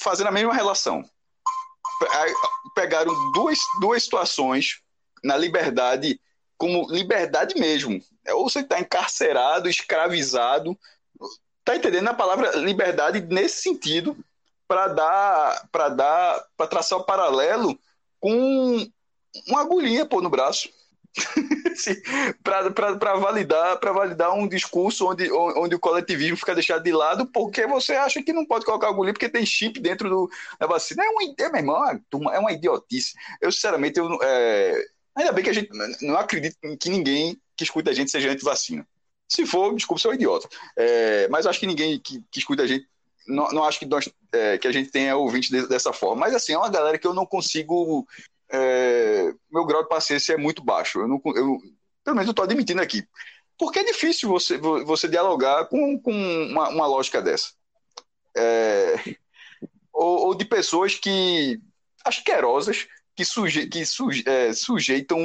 fazendo 0.00 0.28
a 0.28 0.32
mesma 0.32 0.54
relação. 0.54 1.02
Pegaram 2.74 3.14
duas, 3.32 3.58
duas 3.80 4.02
situações 4.02 4.80
na 5.22 5.36
liberdade, 5.36 6.20
como 6.58 6.90
liberdade 6.90 7.58
mesmo. 7.58 8.02
Ou 8.30 8.48
você 8.48 8.60
está 8.60 8.78
encarcerado, 8.78 9.68
escravizado, 9.68 10.76
Tá 11.64 11.76
entendendo 11.76 12.08
a 12.08 12.14
palavra 12.14 12.56
liberdade 12.56 13.20
nesse 13.20 13.62
sentido 13.62 14.16
para 14.66 14.88
dar 14.88 15.68
para 15.70 15.88
dar 15.88 16.44
para 16.56 16.66
traçar 16.66 16.98
o 16.98 17.04
paralelo 17.04 17.78
com 18.18 18.90
uma 19.46 19.60
agulhinha 19.60 20.04
pô 20.04 20.20
no 20.20 20.30
braço 20.30 20.68
para 22.42 23.14
validar 23.16 23.78
para 23.78 23.92
validar 23.92 24.32
um 24.34 24.48
discurso 24.48 25.10
onde, 25.10 25.30
onde 25.30 25.74
o 25.74 25.78
coletivismo 25.78 26.36
fica 26.38 26.54
deixado 26.54 26.82
de 26.82 26.92
lado 26.92 27.26
porque 27.26 27.66
você 27.66 27.92
acha 27.92 28.22
que 28.22 28.32
não 28.32 28.46
pode 28.46 28.64
colocar 28.64 28.88
agulhinha 28.88 29.12
porque 29.12 29.28
tem 29.28 29.44
chip 29.44 29.78
dentro 29.78 30.08
do, 30.08 30.30
da 30.58 30.66
vacina 30.66 31.04
é 31.04 31.08
uma 31.08 31.22
é, 31.22 31.48
meu 31.50 31.60
irmão, 31.60 31.90
é, 31.90 32.00
é 32.34 32.38
uma 32.38 32.52
idiotice 32.52 33.12
eu 33.42 33.52
sinceramente 33.52 33.98
eu, 33.98 34.18
é, 34.22 34.86
ainda 35.14 35.32
bem 35.32 35.44
que 35.44 35.50
a 35.50 35.54
gente 35.54 35.68
não 36.00 36.16
acredito 36.16 36.56
que 36.80 36.88
ninguém 36.88 37.38
que 37.54 37.64
escuta 37.64 37.90
a 37.90 37.94
gente 37.94 38.10
seja 38.10 38.30
anti-vacina 38.30 38.86
se 39.32 39.46
for, 39.46 39.74
desculpa, 39.74 40.02
sou 40.02 40.10
um 40.10 40.14
idiota. 40.14 40.46
É, 40.76 41.26
mas 41.28 41.46
acho 41.46 41.58
que 41.58 41.66
ninguém 41.66 41.98
que, 41.98 42.22
que 42.30 42.38
escuta 42.38 42.64
a 42.64 42.66
gente, 42.66 42.86
não, 43.26 43.48
não 43.48 43.64
acho 43.64 43.78
que, 43.78 43.86
nós, 43.86 44.06
é, 44.30 44.58
que 44.58 44.68
a 44.68 44.72
gente 44.72 44.90
tenha 44.90 45.16
ouvinte 45.16 45.50
de, 45.50 45.66
dessa 45.66 45.90
forma. 45.90 46.20
Mas 46.20 46.34
assim, 46.34 46.52
é 46.52 46.58
uma 46.58 46.68
galera 46.68 46.98
que 46.98 47.06
eu 47.06 47.14
não 47.14 47.24
consigo. 47.24 48.06
É, 48.52 49.32
meu 49.50 49.64
grau 49.64 49.82
de 49.82 49.88
paciência 49.88 50.34
é 50.34 50.36
muito 50.36 50.62
baixo. 50.62 51.00
Eu 51.00 51.08
não, 51.08 51.20
eu, 51.34 51.58
pelo 52.04 52.16
menos 52.16 52.26
eu 52.26 52.32
estou 52.32 52.44
admitindo 52.44 52.82
aqui. 52.82 53.06
Porque 53.58 53.78
é 53.78 53.84
difícil 53.84 54.28
você, 54.28 54.58
você 54.58 55.08
dialogar 55.08 55.66
com, 55.66 55.98
com 55.98 56.12
uma, 56.12 56.68
uma 56.68 56.86
lógica 56.86 57.22
dessa. 57.22 57.52
É, 58.36 59.16
ou, 59.92 60.26
ou, 60.26 60.34
de 60.34 60.44
pessoas 60.44 60.94
que 60.94 61.60
asquerosas 62.04 62.88
que, 63.14 63.24
suje, 63.24 63.66
que 63.66 63.84
suje, 63.84 64.24
é, 64.26 64.52
sujeitam, 64.52 65.18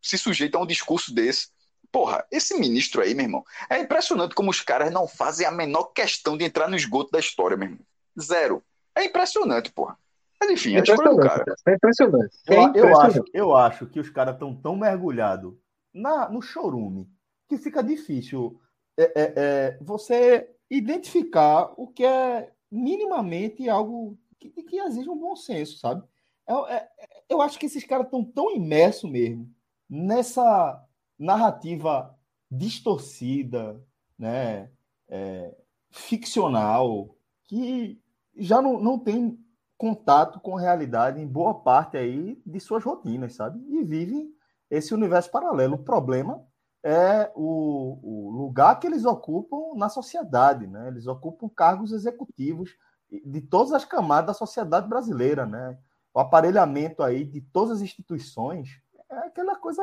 se 0.00 0.18
sujeitam 0.18 0.60
a 0.60 0.64
um 0.64 0.66
discurso 0.66 1.12
desse 1.12 1.48
Porra, 1.92 2.24
esse 2.30 2.54
ministro 2.54 3.02
aí, 3.02 3.14
meu 3.14 3.24
irmão, 3.24 3.44
é 3.68 3.78
impressionante 3.78 4.34
como 4.34 4.50
os 4.50 4.60
caras 4.60 4.92
não 4.92 5.08
fazem 5.08 5.46
a 5.46 5.50
menor 5.50 5.84
questão 5.86 6.36
de 6.36 6.44
entrar 6.44 6.68
no 6.68 6.76
esgoto 6.76 7.10
da 7.10 7.18
história, 7.18 7.56
meu 7.56 7.68
irmão. 7.68 7.80
Zero. 8.20 8.62
É 8.94 9.04
impressionante, 9.04 9.72
porra. 9.72 9.98
Mas 10.40 10.50
enfim, 10.50 10.74
é 10.74 10.80
a 10.80 10.82
escolha 10.82 11.10
do 11.10 11.16
cara. 11.18 11.54
É 11.68 11.74
impressionante. 11.74 12.36
É 12.48 12.56
eu, 12.56 12.62
impressionante. 12.62 13.16
Eu, 13.16 13.22
acho, 13.22 13.24
eu 13.34 13.56
acho 13.56 13.86
que 13.86 14.00
os 14.00 14.08
caras 14.08 14.34
estão 14.34 14.54
tão 14.54 14.76
mergulhados 14.76 15.54
no 15.92 16.40
chorume 16.40 17.10
que 17.48 17.58
fica 17.58 17.82
difícil 17.82 18.60
é, 18.96 19.02
é, 19.02 19.32
é, 19.36 19.78
você 19.80 20.48
identificar 20.70 21.72
o 21.76 21.88
que 21.88 22.04
é 22.04 22.52
minimamente 22.70 23.68
algo 23.68 24.16
que, 24.38 24.50
que 24.50 24.76
exige 24.78 25.10
um 25.10 25.18
bom 25.18 25.34
senso, 25.34 25.78
sabe? 25.78 26.02
Eu, 26.46 26.66
é, 26.66 26.88
é, 26.98 27.22
eu 27.28 27.42
acho 27.42 27.58
que 27.58 27.66
esses 27.66 27.84
caras 27.84 28.06
estão 28.06 28.24
tão 28.24 28.54
imersos 28.54 29.10
mesmo 29.10 29.52
nessa 29.88 30.84
narrativa 31.18 32.16
distorcida, 32.50 33.82
né, 34.18 34.70
é, 35.08 35.54
ficcional, 35.90 37.16
que 37.44 38.00
já 38.36 38.62
não, 38.62 38.80
não 38.80 38.98
tem 38.98 39.38
contato 39.80 40.38
com 40.40 40.58
a 40.58 40.60
realidade 40.60 41.22
em 41.22 41.26
boa 41.26 41.54
parte 41.54 41.96
aí 41.96 42.38
de 42.44 42.60
suas 42.60 42.84
rotinas, 42.84 43.34
sabe? 43.34 43.58
E 43.66 43.82
vivem 43.82 44.30
esse 44.70 44.92
universo 44.92 45.30
paralelo. 45.30 45.76
O 45.76 45.82
problema 45.82 46.44
é 46.84 47.32
o, 47.34 47.98
o 48.02 48.30
lugar 48.30 48.78
que 48.78 48.86
eles 48.86 49.06
ocupam 49.06 49.74
na 49.74 49.88
sociedade, 49.88 50.66
né? 50.66 50.88
Eles 50.88 51.06
ocupam 51.06 51.48
cargos 51.48 51.92
executivos 51.92 52.76
de 53.10 53.40
todas 53.40 53.72
as 53.72 53.86
camadas 53.86 54.26
da 54.26 54.34
sociedade 54.34 54.86
brasileira, 54.86 55.46
né? 55.46 55.78
O 56.12 56.20
aparelhamento 56.20 57.02
aí 57.02 57.24
de 57.24 57.40
todas 57.40 57.78
as 57.78 57.80
instituições 57.80 58.68
é 59.10 59.16
aquela 59.20 59.56
coisa 59.56 59.82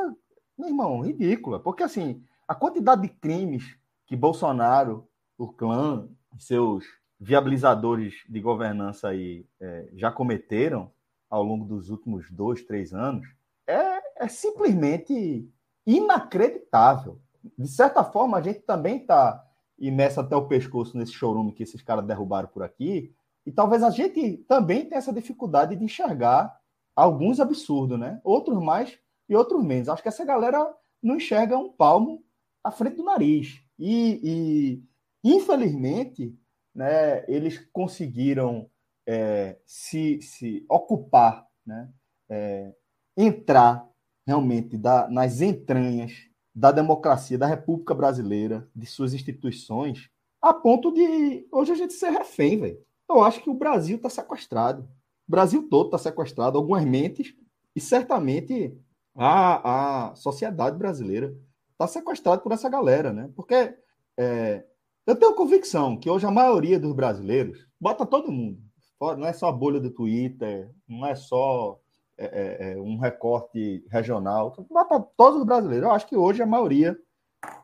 meu 0.56 0.68
irmão, 0.68 1.00
ridícula. 1.00 1.58
Porque, 1.58 1.82
assim, 1.82 2.22
a 2.46 2.54
quantidade 2.54 3.02
de 3.02 3.08
crimes 3.08 3.76
que 4.06 4.14
Bolsonaro, 4.14 5.08
o 5.36 5.48
clã, 5.48 6.08
seus 6.38 6.84
viabilizadores 7.20 8.22
de 8.28 8.40
governança 8.40 9.08
aí 9.08 9.46
é, 9.60 9.88
já 9.94 10.10
cometeram 10.10 10.90
ao 11.28 11.42
longo 11.42 11.64
dos 11.64 11.90
últimos 11.90 12.30
dois, 12.30 12.62
três 12.62 12.94
anos 12.94 13.26
é, 13.68 14.24
é 14.24 14.28
simplesmente 14.28 15.46
inacreditável. 15.86 17.20
De 17.56 17.68
certa 17.68 18.02
forma, 18.02 18.38
a 18.38 18.40
gente 18.40 18.60
também 18.60 18.96
está 18.96 19.44
imerso 19.78 20.20
até 20.20 20.34
o 20.34 20.48
pescoço 20.48 20.96
nesse 20.96 21.12
showroom 21.12 21.52
que 21.52 21.62
esses 21.62 21.82
caras 21.82 22.04
derrubaram 22.04 22.48
por 22.48 22.62
aqui, 22.62 23.14
e 23.46 23.52
talvez 23.52 23.82
a 23.82 23.90
gente 23.90 24.38
também 24.48 24.84
tenha 24.84 24.98
essa 24.98 25.12
dificuldade 25.12 25.76
de 25.76 25.84
enxergar 25.84 26.58
alguns 26.96 27.40
absurdos, 27.40 27.98
né? 27.98 28.20
Outros 28.24 28.62
mais 28.62 28.98
e 29.28 29.36
outros 29.36 29.64
menos. 29.64 29.88
Acho 29.88 30.02
que 30.02 30.08
essa 30.08 30.24
galera 30.24 30.74
não 31.02 31.16
enxerga 31.16 31.56
um 31.56 31.70
palmo 31.70 32.22
à 32.62 32.70
frente 32.70 32.96
do 32.96 33.04
nariz. 33.04 33.62
E, 33.78 34.82
e 35.24 35.32
infelizmente, 35.36 36.36
né, 36.78 37.24
eles 37.26 37.58
conseguiram 37.72 38.70
é, 39.04 39.58
se, 39.66 40.22
se 40.22 40.64
ocupar, 40.70 41.44
né, 41.66 41.90
é, 42.28 42.72
entrar 43.16 43.84
realmente 44.24 44.78
da, 44.78 45.08
nas 45.08 45.40
entranhas 45.40 46.12
da 46.54 46.70
democracia, 46.70 47.36
da 47.36 47.48
República 47.48 47.96
Brasileira, 47.96 48.68
de 48.76 48.86
suas 48.86 49.12
instituições, 49.12 50.08
a 50.40 50.54
ponto 50.54 50.92
de 50.92 51.48
hoje 51.50 51.72
a 51.72 51.74
gente 51.74 51.94
ser 51.94 52.10
refém, 52.10 52.60
velho. 52.60 52.78
Eu 53.08 53.24
acho 53.24 53.42
que 53.42 53.50
o 53.50 53.54
Brasil 53.54 53.96
está 53.96 54.08
sequestrado. 54.08 54.82
O 55.26 55.30
Brasil 55.32 55.68
todo 55.68 55.86
está 55.86 55.98
sequestrado, 55.98 56.58
algumas 56.58 56.84
mentes, 56.84 57.34
e 57.74 57.80
certamente 57.80 58.78
a, 59.16 60.10
a 60.10 60.14
sociedade 60.14 60.78
brasileira 60.78 61.36
está 61.72 61.88
sequestrada 61.88 62.40
por 62.40 62.52
essa 62.52 62.68
galera, 62.68 63.12
né? 63.12 63.28
Porque 63.34 63.74
é, 64.16 64.64
eu 65.08 65.16
tenho 65.16 65.34
convicção 65.34 65.96
que 65.96 66.10
hoje 66.10 66.26
a 66.26 66.30
maioria 66.30 66.78
dos 66.78 66.92
brasileiros 66.92 67.66
bota 67.80 68.04
todo 68.04 68.30
mundo. 68.30 68.60
Não 69.00 69.26
é 69.26 69.32
só 69.32 69.48
a 69.48 69.52
bolha 69.52 69.80
do 69.80 69.90
Twitter, 69.90 70.70
não 70.86 71.06
é 71.06 71.16
só 71.16 71.80
é, 72.18 72.26
é, 72.26 72.72
é, 72.72 72.76
um 72.76 72.98
recorte 72.98 73.82
regional. 73.88 74.54
Bota 74.70 75.00
todos 75.16 75.40
os 75.40 75.46
brasileiros. 75.46 75.86
Eu 75.86 75.94
acho 75.94 76.06
que 76.06 76.14
hoje 76.14 76.42
a 76.42 76.46
maioria 76.46 76.94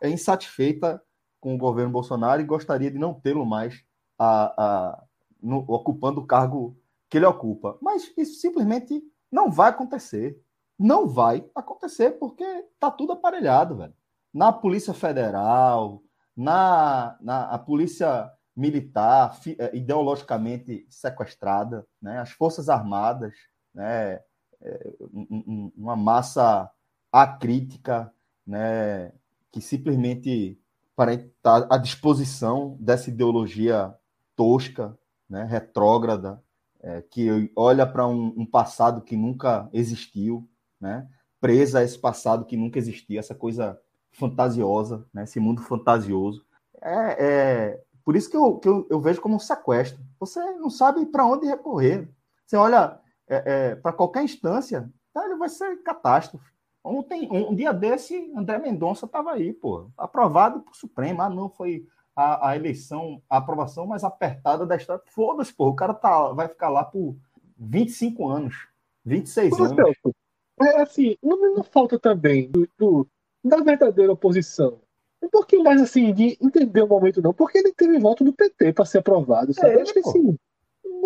é 0.00 0.08
insatisfeita 0.08 1.02
com 1.38 1.54
o 1.54 1.58
governo 1.58 1.92
Bolsonaro 1.92 2.40
e 2.40 2.46
gostaria 2.46 2.90
de 2.90 2.98
não 2.98 3.12
tê-lo 3.12 3.44
mais 3.44 3.84
a, 4.18 4.54
a, 4.64 5.04
no, 5.42 5.66
ocupando 5.68 6.22
o 6.22 6.26
cargo 6.26 6.74
que 7.10 7.18
ele 7.18 7.26
ocupa. 7.26 7.76
Mas 7.82 8.10
isso 8.16 8.40
simplesmente 8.40 9.02
não 9.30 9.50
vai 9.50 9.68
acontecer. 9.68 10.40
Não 10.78 11.06
vai 11.06 11.44
acontecer 11.54 12.12
porque 12.12 12.64
tá 12.80 12.90
tudo 12.90 13.12
aparelhado, 13.12 13.76
velho. 13.76 13.94
Na 14.32 14.50
Polícia 14.50 14.94
Federal, 14.94 16.02
na, 16.36 17.16
na 17.20 17.44
a 17.50 17.58
Polícia 17.58 18.30
Militar, 18.56 19.34
fi, 19.34 19.56
é, 19.58 19.74
ideologicamente 19.76 20.86
sequestrada, 20.88 21.86
né? 22.00 22.20
as 22.20 22.30
Forças 22.30 22.68
Armadas, 22.68 23.34
né? 23.74 24.20
Um, 25.12 25.70
uma 25.76 25.94
massa 25.94 26.70
acrítica, 27.12 28.10
né? 28.46 29.12
que 29.52 29.60
simplesmente 29.60 30.58
para 30.96 31.14
estar 31.14 31.66
à 31.70 31.76
disposição 31.76 32.76
dessa 32.80 33.10
ideologia 33.10 33.94
tosca, 34.34 34.96
né? 35.28 35.44
retrógrada, 35.44 36.42
é, 36.80 37.02
que 37.02 37.50
olha 37.54 37.86
para 37.86 38.06
um, 38.06 38.32
um 38.36 38.46
passado 38.46 39.02
que 39.02 39.16
nunca 39.16 39.68
existiu, 39.72 40.48
né? 40.80 41.08
presa 41.40 41.80
a 41.80 41.84
esse 41.84 41.98
passado 41.98 42.44
que 42.46 42.56
nunca 42.56 42.78
existia, 42.78 43.20
essa 43.20 43.34
coisa 43.34 43.78
fantasiosa, 44.14 45.04
né? 45.12 45.24
esse 45.24 45.38
mundo 45.38 45.62
fantasioso. 45.62 46.44
É, 46.80 47.24
é 47.24 47.84
por 48.04 48.16
isso 48.16 48.30
que, 48.30 48.36
eu, 48.36 48.58
que 48.58 48.68
eu, 48.68 48.86
eu, 48.90 49.00
vejo 49.00 49.20
como 49.20 49.36
um 49.36 49.40
sequestro. 49.40 50.02
Você 50.20 50.40
não 50.54 50.70
sabe 50.70 51.04
para 51.06 51.24
onde 51.24 51.46
recorrer. 51.46 52.08
Você 52.44 52.56
olha 52.56 53.00
é, 53.26 53.42
é, 53.46 53.74
para 53.74 53.92
qualquer 53.92 54.22
instância, 54.22 54.90
tá, 55.12 55.24
ele 55.24 55.36
vai 55.36 55.48
ser 55.48 55.82
catástrofe. 55.82 56.52
Ontem, 56.82 57.26
um, 57.30 57.52
um 57.52 57.54
dia 57.54 57.72
desse, 57.72 58.30
André 58.36 58.58
Mendonça 58.58 59.06
estava 59.06 59.32
aí, 59.32 59.54
pô, 59.54 59.88
aprovado 59.96 60.60
por 60.60 60.76
Supremo. 60.76 61.22
Ah, 61.22 61.30
não, 61.30 61.48
foi 61.48 61.86
a, 62.14 62.50
a, 62.50 62.56
eleição, 62.56 63.22
a 63.28 63.38
aprovação 63.38 63.86
mais 63.86 64.04
apertada 64.04 64.66
da 64.66 64.76
história. 64.76 65.02
Foda-se, 65.06 65.52
pô, 65.52 65.68
o 65.68 65.74
cara 65.74 65.94
tá, 65.94 66.28
vai 66.32 66.46
ficar 66.46 66.68
lá 66.68 66.84
por 66.84 67.16
25 67.58 68.28
anos, 68.28 68.68
26 69.04 69.56
Pô, 69.56 69.64
anos. 69.64 69.76
Celso, 69.76 70.16
é 70.60 70.82
assim, 70.82 71.16
não, 71.22 71.54
não 71.54 71.64
falta 71.64 71.98
também 71.98 72.50
do, 72.50 72.68
do, 72.78 73.08
da 73.44 73.58
verdadeira 73.58 74.12
oposição. 74.12 74.80
Um 75.22 75.28
pouquinho 75.28 75.62
mais 75.62 75.80
assim, 75.80 76.12
de 76.12 76.38
entender 76.40 76.82
o 76.82 76.88
momento, 76.88 77.22
não, 77.22 77.32
porque 77.32 77.58
ele 77.58 77.72
teve 77.72 77.98
voto 77.98 78.24
do 78.24 78.32
PT 78.32 78.72
para 78.72 78.84
ser 78.84 78.98
aprovado. 78.98 79.52
Sabe? 79.52 79.74
É, 79.74 79.82
acho 79.82 79.92
que 79.92 80.00
assim, 80.00 80.36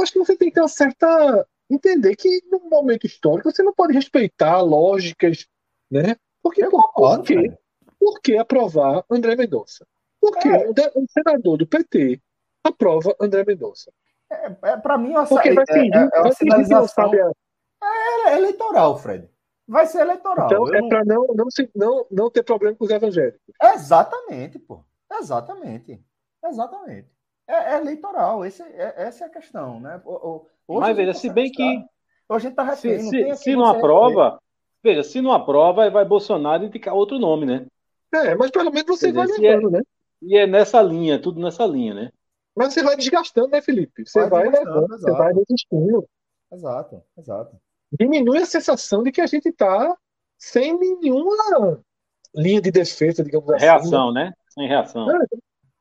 acho 0.01 0.13
que 0.13 0.19
você 0.19 0.37
tem 0.37 0.49
que 0.49 0.55
ter 0.55 0.61
uma 0.61 0.69
certa. 0.69 1.47
entender 1.69 2.17
que 2.17 2.43
num 2.51 2.69
momento 2.69 3.07
histórico 3.07 3.51
você 3.51 3.63
não 3.63 3.75
pode 3.75 3.93
respeitar 3.93 4.61
lógicas, 4.61 5.47
né? 5.91 6.17
Porque, 6.43 6.65
pô, 6.69 6.83
por, 6.93 7.23
quê? 7.23 7.53
por 7.99 8.21
que 8.21 8.37
aprovar 8.37 9.05
André 9.11 9.37
Mendonça? 9.37 9.87
Porque 10.21 10.49
é. 10.49 10.69
um, 10.97 11.07
senador 11.09 11.59
do 11.59 11.67
PT 11.67 12.21
aprova 12.65 13.15
André 13.21 13.45
Mendonça. 13.45 13.93
É, 14.31 14.47
é 14.47 14.77
para 14.77 14.99
mim, 14.99 15.15
essa, 15.15 15.29
Porque 15.29 15.53
vai 15.53 15.65
fingir, 15.67 15.95
é, 15.95 15.99
é, 15.99 16.11
é 16.13 16.21
uma 16.21 16.33
sinalização 16.33 17.13
é, 17.15 18.37
eleitoral, 18.37 18.99
Fred. 18.99 19.29
Vai 19.69 19.87
ser 19.87 20.01
eleitoral. 20.01 20.47
Então 20.47 20.67
eu 20.67 20.75
é 20.75 20.81
não... 20.81 20.89
para 20.89 21.05
não, 21.05 21.27
não, 21.27 21.47
não, 21.75 22.07
não 22.11 22.31
ter 22.31 22.43
problema 22.43 22.75
com 22.75 22.87
os 22.87 22.91
evangélicos. 22.91 23.41
Exatamente, 23.63 24.59
pô. 24.59 24.83
Exatamente. 25.13 26.03
Exatamente. 26.43 27.09
é, 27.47 27.75
é 27.75 27.77
eleitoral. 27.79 28.47
Esse, 28.47 28.63
é, 28.63 28.95
essa 28.97 29.25
é 29.25 29.27
a 29.27 29.31
questão, 29.31 29.79
né? 29.79 30.01
Hoje 30.05 30.81
Mas 30.81 30.97
veja, 30.97 31.13
se 31.13 31.29
bem 31.29 31.51
que. 31.51 31.63
Hoje 31.63 31.87
a 32.29 32.39
gente 32.39 32.51
está 32.51 32.63
refém, 32.63 32.99
Se, 33.01 33.09
se, 33.09 33.37
se 33.37 33.57
não 33.57 33.65
aprova, 33.65 34.39
veja, 34.83 35.03
se 35.03 35.21
não 35.21 35.33
aprova, 35.33 35.89
vai 35.91 36.05
Bolsonaro 36.05 36.65
indicar 36.65 36.95
outro 36.95 37.19
nome, 37.19 37.47
né? 37.47 37.67
É, 38.13 38.35
mas 38.35 38.51
pelo 38.51 38.71
menos 38.71 38.87
você 38.87 39.13
vai 39.13 39.27
é 39.27 39.39
levando, 39.39 39.69
é, 39.69 39.79
né? 39.79 39.83
E 40.23 40.37
é 40.37 40.47
nessa 40.47 40.81
linha, 40.83 41.21
tudo 41.21 41.41
nessa 41.41 41.67
linha, 41.67 41.95
né? 41.95 42.11
Mas 42.55 42.75
você 42.75 42.83
vai 42.83 42.97
desgastando, 42.97 43.49
né, 43.49 43.63
Felipe? 43.63 44.07
Você 44.07 44.27
vai, 44.27 44.51
vai 44.51 44.61
levando, 44.61 44.95
exato. 44.95 45.01
você 45.01 45.13
vai 45.13 45.35
desistindo. 45.35 46.09
Exato, 46.53 47.03
exato. 47.17 47.57
Diminui 47.93 48.39
a 48.39 48.47
sensação 48.47 49.03
de 49.03 49.11
que 49.11 49.21
a 49.21 49.27
gente 49.27 49.49
está 49.49 49.97
sem 50.37 50.79
nenhuma 50.79 51.83
linha 52.35 52.61
de 52.61 52.71
defesa, 52.71 53.25
digamos 53.25 53.51
assim. 53.51 53.65
Reação, 53.65 54.13
né? 54.13 54.33
Sem 54.51 54.69
reação. 54.69 55.11
É, 55.11 55.17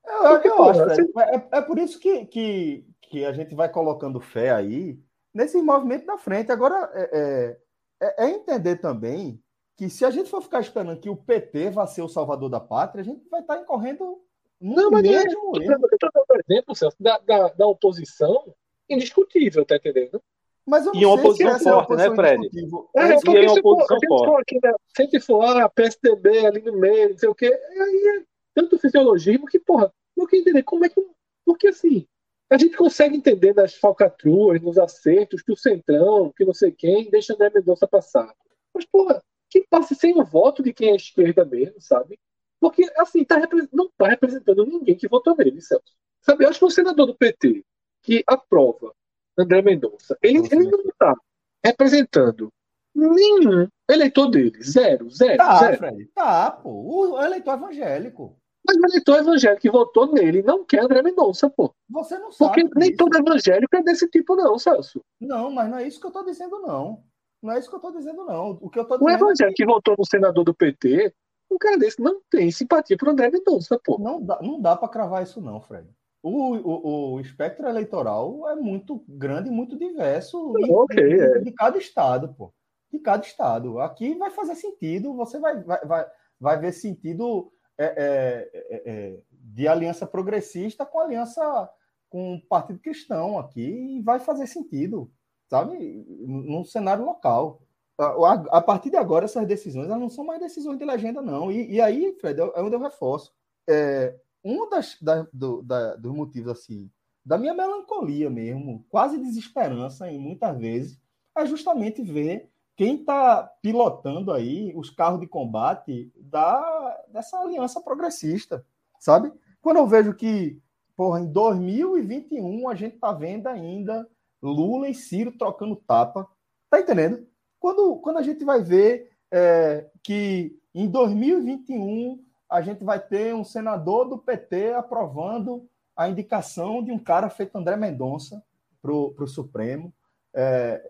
eu, 0.07 0.41
eu 0.41 0.63
acho, 0.63 0.81
é, 1.19 1.47
é, 1.51 1.61
por 1.61 1.77
isso 1.77 1.99
que, 1.99 2.25
que, 2.25 2.85
que 3.01 3.25
a 3.25 3.33
gente 3.33 3.53
vai 3.53 3.69
colocando 3.69 4.21
fé 4.21 4.51
aí 4.51 4.97
nesse 5.33 5.61
movimento 5.61 6.05
da 6.05 6.17
frente. 6.17 6.51
Agora, 6.51 6.89
é, 6.93 7.57
é, 8.01 8.25
é, 8.25 8.29
entender 8.29 8.77
também 8.77 9.41
que 9.75 9.89
se 9.89 10.05
a 10.05 10.09
gente 10.09 10.29
for 10.29 10.41
ficar 10.41 10.61
esperando 10.61 10.99
que 10.99 11.09
o 11.09 11.15
PT 11.15 11.69
vá 11.69 11.85
ser 11.85 12.01
o 12.01 12.09
salvador 12.09 12.49
da 12.49 12.59
pátria, 12.59 13.01
a 13.01 13.05
gente 13.05 13.27
vai 13.29 13.41
estar 13.41 13.57
incorrendo 13.57 14.21
não, 14.59 14.89
mas 14.89 15.03
mesmo 15.03 15.55
é, 15.57 15.63
erro. 15.63 15.81
Eu 15.81 15.89
estou 15.91 16.09
dando 16.13 16.43
exemplo, 16.49 16.75
Celso, 16.75 16.97
da, 16.99 17.19
da, 17.19 17.49
da 17.49 17.67
oposição 17.67 18.55
indiscutível, 18.89 19.65
tá 19.65 19.75
entendendo? 19.75 20.21
Mas 20.67 20.85
eu 20.85 20.93
não 20.93 21.01
e 21.01 21.05
uma 21.05 21.15
oposição 21.15 21.59
forte, 21.59 21.95
né, 21.95 22.13
Fred? 22.13 22.49
É, 22.95 23.13
porque 23.13 23.31
e 23.31 23.45
é 23.45 23.49
uma 23.49 23.59
oposição 23.59 23.97
for, 24.07 24.27
forte. 24.27 24.41
Aqui, 24.41 24.67
né, 24.67 24.73
sempre 24.95 25.19
for, 25.21 25.43
ah, 25.43 25.69
PSDB 25.69 26.45
ali 26.45 26.61
no 26.61 26.77
meio, 26.77 27.11
não 27.11 27.17
sei 27.17 27.29
o 27.29 27.35
quê, 27.35 27.45
aí 27.45 28.19
é 28.19 28.23
tanto 28.53 28.77
fisiologismo 28.77 29.45
que, 29.45 29.59
porra, 29.59 29.93
não 30.15 30.27
quer 30.27 30.37
entender 30.37 30.63
como 30.63 30.83
é 30.83 30.89
que. 30.89 31.01
Porque 31.45 31.69
assim, 31.69 32.05
a 32.49 32.57
gente 32.57 32.75
consegue 32.75 33.15
entender 33.15 33.55
nas 33.55 33.75
falcatruas, 33.75 34.61
nos 34.61 34.77
acertos, 34.77 35.41
que 35.41 35.53
o 35.53 35.57
Centrão, 35.57 36.33
que 36.35 36.43
não 36.43 36.53
sei 36.53 36.71
quem, 36.71 37.09
deixa 37.09 37.33
André 37.33 37.49
Mendonça 37.53 37.87
passar. 37.87 38.33
Mas, 38.73 38.83
porra, 38.85 39.23
que 39.49 39.65
passe 39.69 39.95
sem 39.95 40.19
o 40.19 40.25
voto 40.25 40.61
de 40.61 40.73
quem 40.73 40.91
é 40.91 40.95
esquerda 40.95 41.45
mesmo, 41.45 41.79
sabe? 41.79 42.19
Porque, 42.59 42.89
assim, 42.97 43.23
tá, 43.23 43.39
não 43.71 43.85
está 43.85 44.07
representando 44.07 44.65
ninguém 44.65 44.95
que 44.95 45.07
votou 45.07 45.35
nele, 45.37 45.61
Celso. 45.61 45.95
Sabe, 46.21 46.43
eu 46.43 46.49
acho 46.49 46.59
que 46.59 46.65
o 46.65 46.69
senador 46.69 47.05
do 47.05 47.15
PT 47.15 47.63
que 48.01 48.23
aprova 48.27 48.93
André 49.37 49.61
Mendonça, 49.61 50.17
ele, 50.21 50.39
ele 50.51 50.69
não 50.69 50.79
está 50.79 51.15
representando 51.63 52.51
nenhum 52.95 53.67
eleitor 53.89 54.29
dele. 54.29 54.61
Zero, 54.63 55.09
zero, 55.09 55.37
tá, 55.37 55.59
zero. 55.59 55.77
Fred, 55.77 56.05
tá, 56.13 56.51
pô. 56.51 56.69
O 56.69 57.21
eleitor 57.21 57.53
evangélico. 57.53 58.35
Mas 58.65 58.75
o 58.75 58.85
eleitor 58.85 59.19
evangélico 59.19 59.61
que 59.61 59.69
votou 59.69 60.11
nele 60.11 60.41
não 60.41 60.65
quer 60.65 60.83
André 60.83 61.01
Mendonça, 61.01 61.49
pô. 61.49 61.73
Você 61.89 62.17
não 62.17 62.31
sabe. 62.31 62.63
Porque 62.63 62.79
nem 62.79 62.95
todo 62.95 63.17
evangélico 63.17 63.75
é 63.75 63.83
desse 63.83 64.09
tipo, 64.09 64.35
não, 64.35 64.57
Celso. 64.57 65.01
Não, 65.21 65.51
mas 65.51 65.69
não 65.69 65.77
é 65.77 65.87
isso 65.87 65.99
que 65.99 66.05
eu 66.05 66.09
estou 66.09 66.25
dizendo, 66.25 66.59
não. 66.59 67.03
Não 67.41 67.53
é 67.53 67.59
isso 67.59 67.69
que 67.69 67.75
eu 67.75 67.77
estou 67.77 67.93
dizendo, 67.93 68.25
não. 68.25 68.57
O 68.59 68.69
que 68.69 68.79
eu 68.79 68.85
tô 68.85 68.97
dizendo. 68.97 69.07
O 69.07 69.11
evangélico 69.11 69.43
é 69.43 69.55
que... 69.55 69.63
que 69.63 69.65
votou 69.65 69.95
no 69.97 70.05
senador 70.05 70.43
do 70.43 70.53
PT, 70.53 71.13
um 71.49 71.57
cara 71.57 71.77
desse 71.77 72.01
não 72.01 72.19
tem 72.29 72.51
simpatia 72.51 72.97
por 72.97 73.07
André 73.09 73.29
Mendonça, 73.29 73.79
pô. 73.83 73.97
Não 73.99 74.21
dá, 74.21 74.39
não 74.41 74.59
dá 74.59 74.75
para 74.75 74.89
cravar 74.89 75.23
isso, 75.23 75.39
não, 75.39 75.61
Fred. 75.61 75.87
O, 76.23 76.55
o, 76.55 77.13
o, 77.13 77.19
espectro 77.21 77.67
eleitoral 77.67 78.49
é 78.49 78.55
muito 78.55 79.03
grande 79.07 79.49
e 79.49 79.51
muito 79.51 79.77
diverso 79.77 80.51
okay, 80.69 81.15
de, 81.15 81.19
é. 81.21 81.39
de, 81.39 81.51
cada 81.51 81.77
estado, 81.77 82.33
pô. 82.33 82.53
De 82.91 82.99
cada 82.99 83.23
estado. 83.23 83.79
Aqui 83.79 84.15
vai 84.15 84.31
fazer 84.31 84.55
sentido, 84.55 85.13
você 85.13 85.39
vai, 85.39 85.61
vai, 85.63 85.85
vai, 85.85 86.05
vai 86.39 86.59
ver 86.59 86.71
sentido 86.71 87.51
é, 87.77 87.85
é, 87.85 88.49
é, 88.53 88.81
é 88.85 89.19
de 89.29 89.67
aliança 89.67 90.05
progressista 90.05 90.85
com 90.85 90.99
aliança 90.99 91.69
com 92.09 92.35
o 92.35 92.41
Partido 92.47 92.79
Cristão 92.79 93.37
aqui 93.37 93.97
e 93.97 94.01
vai 94.01 94.19
fazer 94.19 94.47
sentido, 94.47 95.11
sabe? 95.49 96.05
Num 96.25 96.63
cenário 96.63 97.05
local. 97.05 97.61
A, 97.99 98.57
a, 98.57 98.61
partir 98.61 98.91
de 98.91 98.97
agora, 98.97 99.25
essas 99.25 99.47
decisões 99.47 99.87
elas 99.87 99.99
não 99.99 100.09
são 100.09 100.23
mais 100.23 100.39
decisões 100.39 100.77
de 100.77 100.85
legenda, 100.85 101.21
não. 101.21 101.51
E, 101.51 101.73
e 101.73 101.81
aí, 101.81 102.15
Fred, 102.19 102.39
é 102.39 102.61
onde 102.61 102.75
eu 102.75 102.79
reforço. 102.79 103.33
É, 103.67 104.15
um 104.47 104.69
das, 104.69 104.97
da, 105.01 105.27
do, 105.33 105.61
da, 105.61 105.95
dos 105.95 106.13
motivos, 106.13 106.51
assim, 106.51 106.89
da 107.25 107.37
minha 107.37 107.53
melancolia 107.53 108.29
mesmo, 108.29 108.85
quase 108.89 109.17
desesperança, 109.17 110.09
em 110.09 110.17
muitas 110.17 110.57
vezes, 110.57 110.99
é 111.35 111.45
justamente 111.45 112.01
ver 112.01 112.49
quem 112.75 112.95
está 112.95 113.43
pilotando 113.61 114.31
aí 114.31 114.71
os 114.75 114.89
carros 114.89 115.19
de 115.19 115.27
combate 115.27 116.11
da, 116.15 117.03
dessa 117.11 117.37
aliança 117.39 117.81
progressista, 117.81 118.65
sabe? 118.99 119.31
Quando 119.61 119.77
eu 119.77 119.87
vejo 119.87 120.13
que, 120.13 120.61
porra, 120.95 121.19
em 121.19 121.25
2021 121.25 122.69
a 122.69 122.75
gente 122.75 122.95
está 122.95 123.11
vendo 123.11 123.47
ainda 123.47 124.07
Lula 124.41 124.87
e 124.87 124.93
Ciro 124.93 125.37
trocando 125.37 125.75
tapa, 125.75 126.25
tá 126.69 126.79
entendendo? 126.79 127.27
Quando, 127.59 127.97
quando 127.97 128.17
a 128.17 128.21
gente 128.21 128.45
vai 128.45 128.61
ver 128.61 129.11
é, 129.31 129.89
que 130.03 130.57
em 130.73 130.87
2021 130.87 132.23
a 132.49 132.61
gente 132.61 132.83
vai 132.83 132.99
ter 132.99 133.33
um 133.35 133.43
senador 133.43 134.07
do 134.07 134.17
PT 134.17 134.73
aprovando 134.73 135.67
a 135.95 136.07
indicação 136.07 136.83
de 136.83 136.91
um 136.91 136.99
cara 136.99 137.29
feito 137.29 137.57
André 137.57 137.75
Mendonça 137.75 138.43
para 138.81 138.91
o 138.93 139.27
Supremo. 139.27 139.93
É, 140.33 140.89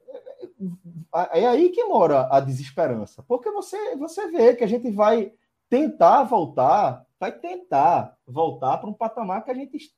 é, 1.16 1.42
é 1.42 1.48
aí 1.48 1.70
que 1.70 1.84
mora 1.86 2.28
a 2.30 2.40
desesperança, 2.40 3.24
porque 3.28 3.50
você, 3.52 3.96
você 3.96 4.30
vê 4.30 4.56
que 4.56 4.64
a 4.64 4.68
gente 4.68 4.92
vai 4.92 5.32
tentar 5.70 6.24
voltar, 6.24 7.06
vai 7.20 7.32
tentar 7.32 8.16
voltar 8.26 8.78
para 8.78 8.90
um 8.90 8.94
patamar 8.94 9.44
que 9.44 9.52
a 9.52 9.54
gente 9.54 9.96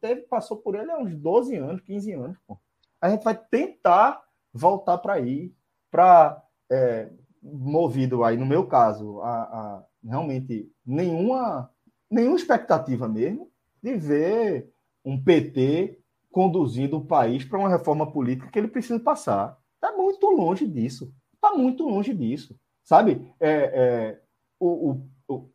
teve, 0.00 0.22
passou 0.22 0.56
por 0.56 0.74
ele 0.74 0.90
há 0.90 0.98
uns 0.98 1.14
12 1.14 1.56
anos, 1.56 1.80
15 1.82 2.12
anos. 2.12 2.38
Pô. 2.46 2.58
A 3.00 3.10
gente 3.10 3.22
vai 3.22 3.36
tentar 3.36 4.22
voltar 4.52 4.98
para 4.98 5.14
aí, 5.14 5.52
para 5.90 6.42
é, 6.70 7.08
movido 7.42 8.24
aí, 8.24 8.36
no 8.36 8.46
meu 8.46 8.66
caso, 8.66 9.20
a, 9.20 9.42
a, 9.42 9.84
realmente 10.08 10.70
nenhuma, 10.84 11.70
nenhuma 12.10 12.36
expectativa 12.36 13.08
mesmo 13.08 13.50
de 13.82 13.94
ver 13.96 14.72
um 15.04 15.22
PT 15.22 15.98
conduzindo 16.30 16.96
o 16.96 17.04
país 17.04 17.44
para 17.44 17.58
uma 17.58 17.68
reforma 17.68 18.10
política 18.10 18.50
que 18.50 18.58
ele 18.58 18.68
precisa 18.68 18.98
passar. 18.98 19.58
Está 19.74 19.96
muito 19.96 20.26
longe 20.30 20.66
disso. 20.66 21.12
Está 21.34 21.54
muito 21.54 21.84
longe 21.88 22.12
disso. 22.12 22.58
Sabe? 22.84 23.30
É, 23.38 23.50
é, 23.50 24.20
o, 24.58 24.90
o, 24.90 25.08
o, 25.28 25.50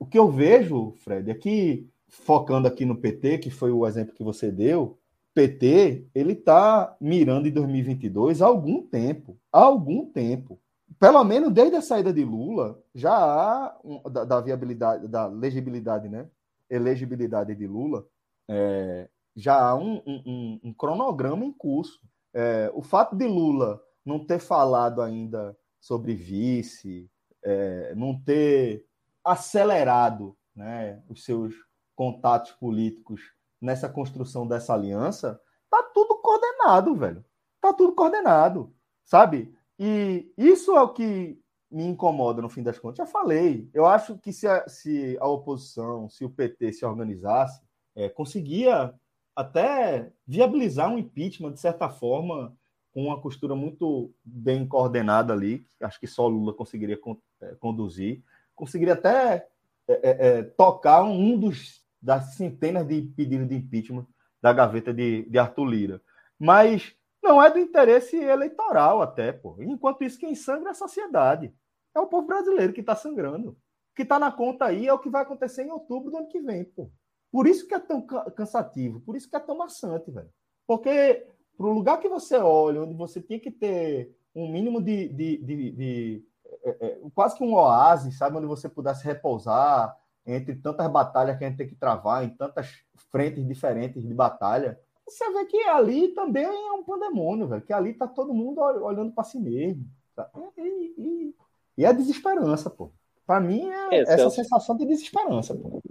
o 0.00 0.06
que 0.06 0.18
eu 0.18 0.30
vejo, 0.30 0.92
Fred, 0.98 1.30
é 1.30 1.34
que, 1.34 1.88
focando 2.08 2.68
aqui 2.68 2.84
no 2.84 2.96
PT, 2.96 3.38
que 3.38 3.50
foi 3.50 3.70
o 3.70 3.86
exemplo 3.86 4.14
que 4.14 4.24
você 4.24 4.50
deu, 4.50 4.98
PT 5.34 6.06
ele 6.14 6.32
está 6.32 6.94
mirando 7.00 7.48
em 7.48 7.50
2022 7.50 8.42
há 8.42 8.46
algum 8.46 8.82
tempo. 8.82 9.38
Há 9.50 9.62
algum 9.62 10.06
tempo. 10.06 10.60
Pelo 10.98 11.22
menos 11.24 11.52
desde 11.52 11.76
a 11.76 11.82
saída 11.82 12.12
de 12.12 12.24
Lula, 12.24 12.82
já 12.94 13.14
há 13.14 13.78
um, 13.84 14.02
da, 14.10 14.24
da, 14.24 14.40
viabilidade, 14.40 15.08
da 15.08 15.26
legibilidade, 15.26 16.08
né? 16.08 16.28
Elegibilidade 16.68 17.54
de 17.54 17.66
Lula, 17.66 18.06
é, 18.48 19.08
já 19.36 19.60
há 19.60 19.74
um, 19.74 20.02
um, 20.06 20.60
um, 20.64 20.74
cronograma 20.74 21.44
em 21.44 21.52
curso. 21.52 22.00
É, 22.34 22.70
o 22.74 22.82
fato 22.82 23.14
de 23.14 23.26
Lula 23.26 23.82
não 24.04 24.24
ter 24.24 24.38
falado 24.38 25.00
ainda 25.00 25.56
sobre 25.80 26.14
vice, 26.14 27.10
é, 27.42 27.94
não 27.94 28.18
ter 28.20 28.86
acelerado 29.24 30.36
né, 30.54 31.02
os 31.08 31.24
seus 31.24 31.54
contatos 31.94 32.52
políticos 32.52 33.20
nessa 33.60 33.88
construção 33.88 34.46
dessa 34.46 34.74
aliança, 34.74 35.40
tá 35.70 35.82
tudo 35.94 36.16
coordenado, 36.16 36.94
velho. 36.96 37.24
Tá 37.60 37.72
tudo 37.72 37.94
coordenado, 37.94 38.74
sabe? 39.04 39.54
E 39.84 40.32
isso 40.38 40.76
é 40.76 40.80
o 40.80 40.90
que 40.90 41.36
me 41.68 41.84
incomoda 41.84 42.40
no 42.40 42.48
fim 42.48 42.62
das 42.62 42.78
contas. 42.78 42.98
Já 42.98 43.06
falei. 43.06 43.68
Eu 43.74 43.84
acho 43.84 44.16
que 44.16 44.32
se 44.32 44.46
a, 44.46 44.68
se 44.68 45.18
a 45.20 45.26
oposição, 45.26 46.08
se 46.08 46.24
o 46.24 46.30
PT 46.30 46.72
se 46.72 46.84
organizasse, 46.84 47.60
é, 47.96 48.08
conseguia 48.08 48.94
até 49.34 50.12
viabilizar 50.24 50.88
um 50.88 50.98
impeachment, 50.98 51.54
de 51.54 51.58
certa 51.58 51.88
forma, 51.88 52.56
com 52.92 53.06
uma 53.06 53.20
costura 53.20 53.56
muito 53.56 54.14
bem 54.22 54.64
coordenada 54.68 55.32
ali, 55.32 55.66
acho 55.80 55.98
que 55.98 56.06
só 56.06 56.28
Lula 56.28 56.54
conseguiria 56.54 57.00
é, 57.40 57.54
conduzir, 57.56 58.22
conseguiria 58.54 58.94
até 58.94 59.48
é, 59.88 59.92
é, 59.92 60.28
é, 60.28 60.42
tocar 60.42 61.02
um 61.02 61.36
dos 61.36 61.82
das 62.00 62.34
centenas 62.34 62.86
de 62.86 63.02
pedidos 63.02 63.48
de 63.48 63.56
impeachment 63.56 64.06
da 64.40 64.52
gaveta 64.52 64.94
de, 64.94 65.28
de 65.28 65.38
Arthur 65.38 65.64
Lira. 65.64 66.02
Mas 66.38 66.94
não 67.22 67.42
é 67.42 67.50
do 67.50 67.58
interesse 67.58 68.16
eleitoral 68.16 69.00
até, 69.00 69.32
pô. 69.32 69.56
Enquanto 69.60 70.02
isso, 70.02 70.18
quem 70.18 70.34
sangra 70.34 70.70
é 70.70 70.72
a 70.72 70.74
sociedade. 70.74 71.54
É 71.94 72.00
o 72.00 72.06
povo 72.06 72.26
brasileiro 72.26 72.72
que 72.72 72.80
está 72.80 72.96
sangrando. 72.96 73.50
O 73.50 73.94
que 73.94 74.02
está 74.02 74.18
na 74.18 74.32
conta 74.32 74.64
aí 74.64 74.88
é 74.88 74.92
o 74.92 74.98
que 74.98 75.10
vai 75.10 75.22
acontecer 75.22 75.64
em 75.64 75.70
outubro 75.70 76.10
do 76.10 76.16
ano 76.16 76.28
que 76.28 76.40
vem, 76.40 76.64
pô. 76.64 76.90
Por 77.30 77.46
isso 77.46 77.66
que 77.66 77.74
é 77.74 77.78
tão 77.78 78.02
cansativo, 78.02 79.00
por 79.00 79.16
isso 79.16 79.28
que 79.28 79.36
é 79.36 79.40
tão 79.40 79.56
maçante, 79.56 80.10
velho. 80.10 80.30
Porque 80.66 81.26
para 81.56 81.66
o 81.66 81.72
lugar 81.72 81.98
que 81.98 82.08
você 82.08 82.36
olha, 82.36 82.82
onde 82.82 82.94
você 82.94 83.20
tinha 83.20 83.38
que 83.38 83.50
ter 83.50 84.14
um 84.34 84.50
mínimo 84.50 84.82
de, 84.82 85.08
de, 85.08 85.36
de, 85.38 85.70
de 85.72 86.26
é, 86.64 86.86
é, 86.86 87.00
quase 87.14 87.36
que 87.36 87.44
um 87.44 87.54
oásis, 87.54 88.18
sabe, 88.18 88.36
onde 88.36 88.46
você 88.46 88.68
pudesse 88.68 89.04
repousar, 89.04 89.96
entre 90.26 90.54
tantas 90.54 90.88
batalhas 90.90 91.36
que 91.36 91.44
a 91.44 91.48
gente 91.48 91.58
tem 91.58 91.68
que 91.68 91.74
travar, 91.74 92.24
em 92.24 92.30
tantas 92.30 92.84
frentes 93.10 93.46
diferentes 93.46 94.02
de 94.02 94.14
batalha, 94.14 94.78
você 95.16 95.32
vê 95.32 95.44
que 95.46 95.56
ali 95.64 96.08
também 96.08 96.44
é 96.44 96.72
um 96.72 96.82
pandemônio, 96.82 97.46
velho. 97.46 97.62
Que 97.62 97.72
ali 97.72 97.94
tá 97.94 98.06
todo 98.06 98.34
mundo 98.34 98.60
olhando 98.60 99.12
para 99.12 99.24
si 99.24 99.38
mesmo. 99.38 99.84
Tá? 100.14 100.30
E, 100.56 100.94
e, 100.98 101.34
e, 101.78 101.84
é 101.84 101.92
desesperança, 101.92 102.68
pô. 102.68 102.92
Para 103.26 103.40
mim 103.40 103.68
é, 103.70 103.96
é 103.96 104.00
essa 104.00 104.16
Celso. 104.16 104.36
sensação 104.36 104.76
de 104.76 104.84
desesperança, 104.86 105.54
pô. 105.54 105.82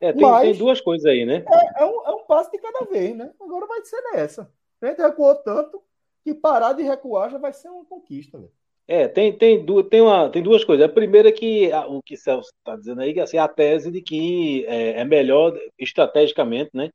É, 0.00 0.12
tem, 0.12 0.22
Mas, 0.22 0.42
tem, 0.42 0.58
duas 0.58 0.80
coisas 0.80 1.04
aí, 1.04 1.24
né? 1.24 1.44
É, 1.46 1.82
é, 1.82 1.86
um, 1.86 2.06
é 2.06 2.10
um 2.10 2.24
passo 2.24 2.50
de 2.50 2.58
cada 2.58 2.84
vez, 2.84 3.16
né? 3.16 3.32
Agora 3.40 3.66
vai 3.66 3.84
ser 3.84 4.00
nessa. 4.12 4.50
A 4.80 4.86
gente 4.86 5.02
recuou 5.02 5.34
tanto 5.34 5.82
que 6.22 6.32
parar 6.32 6.72
de 6.72 6.82
recuar 6.82 7.30
já 7.30 7.38
vai 7.38 7.52
ser 7.52 7.68
uma 7.68 7.84
conquista, 7.84 8.38
velho. 8.38 8.52
É, 8.86 9.06
tem, 9.06 9.36
tem, 9.36 9.66
tem, 9.90 10.00
uma, 10.00 10.30
tem 10.30 10.42
duas 10.42 10.64
coisas. 10.64 10.86
A 10.86 10.88
primeira 10.88 11.28
é 11.28 11.32
que 11.32 11.70
o 11.88 12.02
que 12.02 12.16
Celso 12.16 12.48
está 12.58 12.74
dizendo 12.74 13.02
aí, 13.02 13.12
que 13.12 13.20
assim, 13.20 13.36
a 13.36 13.46
tese 13.46 13.90
de 13.90 14.00
que 14.00 14.64
é, 14.66 15.00
é 15.00 15.04
melhor 15.04 15.54
estrategicamente, 15.78 16.70
né? 16.72 16.88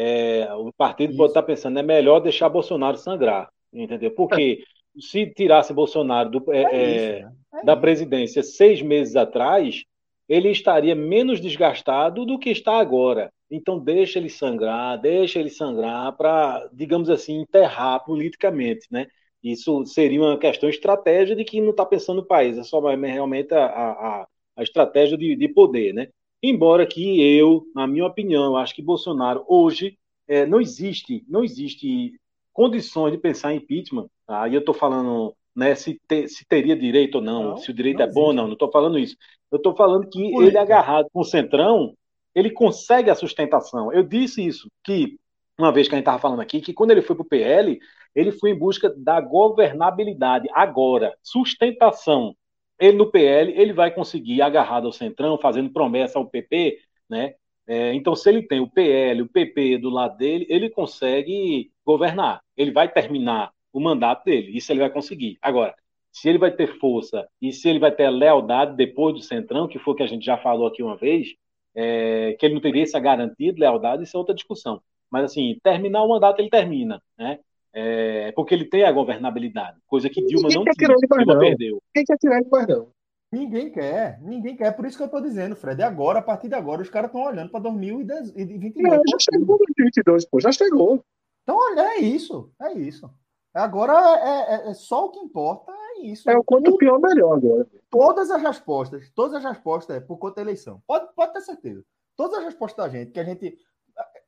É, 0.00 0.48
o 0.54 0.72
partido 0.72 1.10
Isso. 1.10 1.16
pode 1.16 1.30
estar 1.30 1.42
pensando, 1.42 1.76
é 1.76 1.82
melhor 1.82 2.20
deixar 2.20 2.48
Bolsonaro 2.48 2.96
sangrar, 2.96 3.50
entendeu? 3.72 4.12
Porque 4.12 4.62
se 4.96 5.26
tirasse 5.26 5.74
Bolsonaro 5.74 6.30
do, 6.30 6.52
é, 6.52 6.62
é 6.62 6.96
isso, 6.96 7.26
né? 7.26 7.32
É 7.60 7.64
da 7.64 7.76
presidência 7.76 8.44
seis 8.44 8.80
meses 8.80 9.16
atrás, 9.16 9.82
ele 10.28 10.50
estaria 10.50 10.94
menos 10.94 11.40
desgastado 11.40 12.24
do 12.24 12.38
que 12.38 12.48
está 12.48 12.78
agora. 12.78 13.32
Então 13.50 13.76
deixa 13.76 14.20
ele 14.20 14.30
sangrar, 14.30 15.00
deixa 15.00 15.40
ele 15.40 15.50
sangrar 15.50 16.16
para, 16.16 16.70
digamos 16.72 17.10
assim, 17.10 17.40
enterrar 17.40 18.04
politicamente, 18.04 18.86
né? 18.92 19.08
Isso 19.42 19.84
seria 19.84 20.20
uma 20.20 20.38
questão 20.38 20.68
estratégia 20.68 21.34
de 21.34 21.44
que 21.44 21.60
não 21.60 21.70
está 21.70 21.84
pensando 21.84 22.18
no 22.18 22.26
país, 22.26 22.56
é 22.56 22.62
só 22.62 22.78
realmente 22.80 23.52
a, 23.52 23.66
a, 23.66 24.26
a 24.56 24.62
estratégia 24.62 25.18
de, 25.18 25.34
de, 25.34 25.48
poder, 25.48 25.92
né? 25.92 26.06
Embora 26.42 26.86
que 26.86 27.20
eu, 27.20 27.64
na 27.74 27.86
minha 27.86 28.06
opinião, 28.06 28.56
acho 28.56 28.74
que 28.74 28.82
Bolsonaro 28.82 29.44
hoje 29.48 29.98
é, 30.26 30.46
não 30.46 30.60
existe, 30.60 31.24
não 31.28 31.42
existe 31.42 32.14
condições 32.52 33.12
de 33.12 33.18
pensar 33.18 33.52
em 33.52 33.56
impeachment. 33.56 34.08
Aí 34.26 34.50
tá? 34.50 34.56
eu 34.56 34.60
estou 34.60 34.74
falando 34.74 35.34
né, 35.54 35.74
se, 35.74 36.00
te, 36.06 36.28
se, 36.28 36.46
teria 36.46 36.76
direito 36.76 37.16
ou 37.16 37.20
não, 37.20 37.42
não 37.50 37.56
se 37.56 37.70
o 37.70 37.74
direito 37.74 38.02
é 38.02 38.06
bom 38.06 38.26
ou 38.26 38.32
não, 38.32 38.46
não 38.46 38.52
estou 38.52 38.70
falando 38.70 38.98
isso. 38.98 39.16
Eu 39.50 39.56
estou 39.56 39.74
falando 39.74 40.08
que 40.08 40.30
Por 40.30 40.44
ele 40.44 40.56
é 40.56 40.60
agarrado 40.60 41.08
com 41.12 41.20
o 41.20 41.24
centrão, 41.24 41.94
ele 42.34 42.50
consegue 42.50 43.10
a 43.10 43.14
sustentação. 43.14 43.92
Eu 43.92 44.04
disse 44.04 44.46
isso, 44.46 44.70
que 44.84 45.18
uma 45.58 45.72
vez 45.72 45.88
que 45.88 45.94
a 45.94 45.98
gente 45.98 46.02
estava 46.02 46.20
falando 46.20 46.40
aqui, 46.40 46.60
que 46.60 46.72
quando 46.72 46.92
ele 46.92 47.02
foi 47.02 47.16
para 47.16 47.24
o 47.24 47.28
PL, 47.28 47.80
ele 48.14 48.30
foi 48.30 48.50
em 48.50 48.58
busca 48.58 48.88
da 48.96 49.20
governabilidade. 49.20 50.48
Agora, 50.52 51.16
sustentação. 51.22 52.36
Ele 52.78 52.96
no 52.96 53.10
PL, 53.10 53.52
ele 53.60 53.72
vai 53.72 53.90
conseguir, 53.90 54.40
agarrado 54.42 54.86
ao 54.86 54.92
Centrão, 54.92 55.38
fazendo 55.38 55.70
promessa 55.72 56.18
ao 56.18 56.28
PP, 56.28 56.78
né? 57.08 57.34
É, 57.66 57.92
então, 57.94 58.16
se 58.16 58.28
ele 58.30 58.42
tem 58.42 58.60
o 58.60 58.70
PL, 58.70 59.22
o 59.22 59.28
PP 59.28 59.78
do 59.78 59.90
lado 59.90 60.16
dele, 60.16 60.46
ele 60.48 60.70
consegue 60.70 61.70
governar. 61.84 62.42
Ele 62.56 62.70
vai 62.70 62.90
terminar 62.90 63.52
o 63.72 63.80
mandato 63.80 64.24
dele. 64.24 64.56
Isso 64.56 64.72
ele 64.72 64.80
vai 64.80 64.90
conseguir. 64.90 65.38
Agora, 65.42 65.74
se 66.10 66.28
ele 66.28 66.38
vai 66.38 66.50
ter 66.50 66.78
força 66.78 67.28
e 67.40 67.52
se 67.52 67.68
ele 67.68 67.78
vai 67.78 67.92
ter 67.92 68.08
lealdade 68.10 68.74
depois 68.76 69.14
do 69.14 69.20
Centrão, 69.20 69.68
que 69.68 69.78
foi 69.78 69.92
o 69.94 69.96
que 69.96 70.02
a 70.02 70.06
gente 70.06 70.24
já 70.24 70.38
falou 70.38 70.66
aqui 70.66 70.82
uma 70.82 70.96
vez, 70.96 71.34
é, 71.74 72.34
que 72.38 72.46
ele 72.46 72.54
não 72.54 72.60
teria 72.60 72.82
essa 72.82 72.98
garantia 72.98 73.52
de 73.52 73.60
lealdade, 73.60 74.02
isso 74.02 74.16
é 74.16 74.18
outra 74.18 74.34
discussão. 74.34 74.82
Mas, 75.10 75.24
assim, 75.24 75.58
terminar 75.62 76.02
o 76.04 76.08
mandato, 76.08 76.40
ele 76.40 76.50
termina, 76.50 77.02
né? 77.18 77.38
É, 77.80 78.32
porque 78.32 78.52
ele 78.52 78.64
tem 78.64 78.82
a 78.82 78.90
governabilidade, 78.90 79.78
coisa 79.86 80.10
que 80.10 80.24
Dilma 80.24 80.48
Ninguém 80.48 80.64
não 80.64 80.72
tinha, 80.72 80.96
Dilma 80.98 81.38
perdeu. 81.38 81.80
Quem 81.94 82.04
quer 82.04 82.16
tirar 82.18 82.40
ele 82.40 82.48
mais 82.50 82.66
não? 82.66 82.90
Ninguém 83.30 83.70
quer, 83.70 84.20
ninguém 84.20 84.56
quer. 84.56 84.72
Por 84.72 84.84
isso 84.84 84.96
que 84.96 85.02
eu 85.02 85.06
estou 85.06 85.20
dizendo, 85.20 85.54
Fred. 85.54 85.80
É 85.80 85.84
agora, 85.84 86.18
a 86.18 86.22
partir 86.22 86.48
de 86.48 86.56
agora, 86.56 86.82
os 86.82 86.90
caras 86.90 87.08
estão 87.08 87.22
olhando 87.22 87.52
para 87.52 87.60
2022. 87.60 88.82
Não, 88.82 89.02
já 89.08 89.16
chegou 89.30 89.58
2022, 89.58 90.26
pô, 90.26 90.40
já 90.40 90.50
chegou. 90.50 91.04
Então, 91.44 91.56
olha, 91.56 91.82
é 91.82 91.98
isso, 92.00 92.50
é 92.60 92.72
isso. 92.72 93.08
Agora 93.54 93.92
é, 93.92 94.54
é, 94.54 94.70
é 94.70 94.74
só 94.74 95.06
o 95.06 95.10
que 95.10 95.20
importa, 95.20 95.70
é 95.70 96.00
isso. 96.06 96.28
É 96.28 96.36
o 96.36 96.42
quanto 96.42 96.76
pior, 96.78 96.98
melhor 96.98 97.36
agora. 97.36 97.64
Todas 97.88 98.28
as 98.32 98.42
respostas, 98.42 99.08
todas 99.14 99.34
as 99.34 99.44
respostas 99.44 99.98
é 99.98 100.00
por 100.00 100.18
conta 100.18 100.36
da 100.36 100.42
eleição. 100.42 100.82
Pode, 100.84 101.06
pode 101.14 101.32
ter 101.32 101.42
certeza. 101.42 101.84
Todas 102.16 102.38
as 102.38 102.44
respostas 102.44 102.86
da 102.86 102.90
gente, 102.90 103.12
que 103.12 103.20
a 103.20 103.24
gente. 103.24 103.56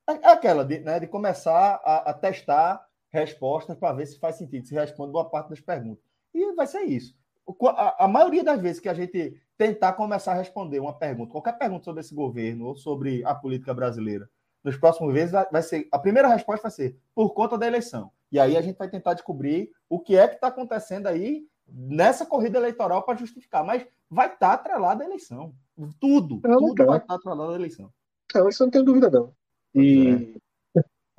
É, 0.08 0.12
é 0.12 0.28
aquela 0.30 0.64
de, 0.64 0.78
né, 0.78 1.00
de 1.00 1.08
começar 1.08 1.80
a, 1.84 2.10
a 2.10 2.14
testar 2.14 2.80
respostas 3.10 3.76
para 3.76 3.94
ver 3.94 4.06
se 4.06 4.18
faz 4.18 4.36
sentido, 4.36 4.66
se 4.66 4.74
responde 4.74 5.12
boa 5.12 5.28
parte 5.28 5.50
das 5.50 5.60
perguntas. 5.60 6.04
E 6.32 6.52
vai 6.54 6.66
ser 6.66 6.82
isso. 6.82 7.18
A, 7.66 8.04
a, 8.04 8.08
maioria 8.08 8.44
das 8.44 8.60
vezes 8.60 8.80
que 8.80 8.88
a 8.88 8.94
gente 8.94 9.36
tentar 9.58 9.94
começar 9.94 10.32
a 10.32 10.36
responder 10.36 10.78
uma 10.78 10.96
pergunta, 10.96 11.32
qualquer 11.32 11.58
pergunta 11.58 11.84
sobre 11.84 12.00
esse 12.00 12.14
governo 12.14 12.66
ou 12.66 12.76
sobre 12.76 13.24
a 13.24 13.34
política 13.34 13.74
brasileira, 13.74 14.30
nos 14.62 14.76
próximos 14.76 15.12
meses 15.12 15.32
vai 15.50 15.62
ser 15.62 15.88
a 15.90 15.98
primeira 15.98 16.28
resposta 16.28 16.64
vai 16.64 16.70
ser 16.70 16.96
por 17.14 17.34
conta 17.34 17.58
da 17.58 17.66
eleição. 17.66 18.10
E 18.30 18.38
aí 18.38 18.56
a 18.56 18.62
gente 18.62 18.76
vai 18.76 18.88
tentar 18.88 19.14
descobrir 19.14 19.70
o 19.88 19.98
que 19.98 20.16
é 20.16 20.28
que 20.28 20.34
está 20.36 20.48
acontecendo 20.48 21.08
aí 21.08 21.46
nessa 21.66 22.24
corrida 22.24 22.58
eleitoral 22.58 23.02
para 23.02 23.18
justificar. 23.18 23.64
Mas 23.64 23.84
vai 24.08 24.26
estar 24.26 24.48
tá 24.48 24.52
atrelado 24.52 25.02
à 25.02 25.06
eleição. 25.06 25.54
Tudo, 25.98 26.40
não, 26.44 26.58
tudo 26.58 26.86
vai 26.86 26.98
estar 26.98 27.08
tá 27.08 27.14
atrelado 27.14 27.52
à 27.52 27.54
eleição. 27.54 27.90
Não, 28.34 28.48
isso 28.48 28.62
não 28.62 28.70
tem 28.70 28.84
dúvida, 28.84 29.10
não. 29.10 29.32
E 29.74 30.34
é. 30.36 30.40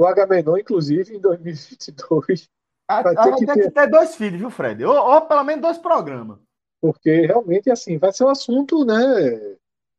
O 0.01 0.07
Agamenon, 0.07 0.57
inclusive, 0.57 1.15
em 1.15 1.19
2022. 1.19 2.49
A, 2.87 3.01
vai 3.01 3.15
ter, 3.15 3.21
a, 3.21 3.35
que, 3.35 3.45
ter... 3.45 3.53
que 3.53 3.71
ter 3.71 3.89
dois 3.89 4.15
filhos, 4.15 4.39
viu, 4.39 4.49
Fred? 4.49 4.83
Ou, 4.83 4.95
ou 4.95 5.21
pelo 5.21 5.43
menos 5.43 5.61
dois 5.61 5.77
programas. 5.77 6.39
Porque 6.81 7.27
realmente, 7.27 7.69
assim, 7.69 7.97
vai 7.97 8.11
ser 8.11 8.23
um 8.23 8.29
assunto, 8.29 8.83
né, 8.83 8.95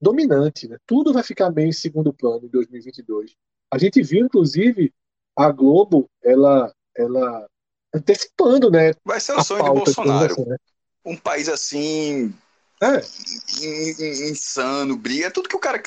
dominante, 0.00 0.68
né? 0.68 0.76
Tudo 0.84 1.12
vai 1.12 1.22
ficar 1.22 1.50
meio 1.50 1.68
em 1.68 1.72
segundo 1.72 2.12
plano 2.12 2.44
em 2.44 2.48
2022. 2.48 3.34
A 3.72 3.78
gente 3.78 4.03
viu, 4.03 4.26
inclusive, 4.26 4.92
a 5.36 5.50
Globo, 5.50 6.11
ela 6.22 6.72
ela 6.94 7.46
antecipando, 7.94 8.70
né? 8.70 8.92
Vai 9.05 9.20
ser 9.20 9.32
o 9.32 9.44
sonho 9.44 9.62
de 9.62 9.70
Bolsonaro. 9.70 10.32
Assim, 10.32 10.44
né? 10.44 10.57
Um 11.05 11.16
país 11.16 11.48
assim. 11.48 12.34
É. 12.82 13.00
insano, 14.28 14.96
briga, 14.96 15.30
tudo 15.30 15.48
que 15.48 15.57
o 15.57 15.61
cara. 15.61 15.80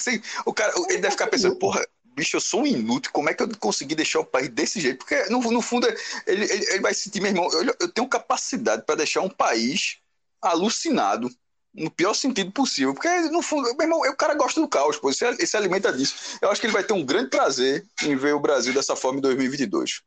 O 0.45 0.53
cara 0.53 0.73
ele 0.89 0.99
deve 0.99 1.11
ficar 1.11 1.27
pensando, 1.27 1.57
porra, 1.57 1.85
bicho, 2.15 2.37
eu 2.37 2.41
sou 2.41 2.61
um 2.61 2.67
inútil, 2.67 3.11
como 3.11 3.29
é 3.29 3.33
que 3.33 3.43
eu 3.43 3.49
consegui 3.59 3.93
deixar 3.93 4.21
o 4.21 4.25
país 4.25 4.49
desse 4.49 4.79
jeito? 4.79 4.99
Porque, 4.99 5.29
no, 5.29 5.39
no 5.51 5.61
fundo, 5.61 5.87
ele, 6.25 6.45
ele, 6.45 6.65
ele 6.71 6.79
vai 6.79 6.93
sentir, 6.93 7.21
meu 7.21 7.31
irmão, 7.31 7.51
eu, 7.51 7.75
eu 7.79 7.91
tenho 7.91 8.07
capacidade 8.07 8.83
para 8.85 8.95
deixar 8.95 9.21
um 9.21 9.29
país 9.29 9.97
alucinado, 10.41 11.29
no 11.73 11.91
pior 11.91 12.13
sentido 12.13 12.51
possível. 12.51 12.93
Porque, 12.93 13.09
no 13.29 13.41
fundo, 13.41 13.63
meu 13.75 13.81
irmão, 13.81 13.99
o 13.99 14.15
cara 14.15 14.33
gosta 14.33 14.61
do 14.61 14.67
caos, 14.67 14.97
pô, 14.97 15.09
ele, 15.09 15.17
ele 15.21 15.45
se 15.45 15.57
alimenta 15.57 15.91
disso. 15.91 16.37
Eu 16.41 16.49
acho 16.49 16.61
que 16.61 16.67
ele 16.67 16.73
vai 16.73 16.83
ter 16.83 16.93
um 16.93 17.05
grande 17.05 17.29
prazer 17.29 17.85
em 18.03 18.15
ver 18.15 18.33
o 18.33 18.39
Brasil 18.39 18.73
dessa 18.73 18.95
forma 18.95 19.19
em 19.19 19.21
2022. 19.21 20.01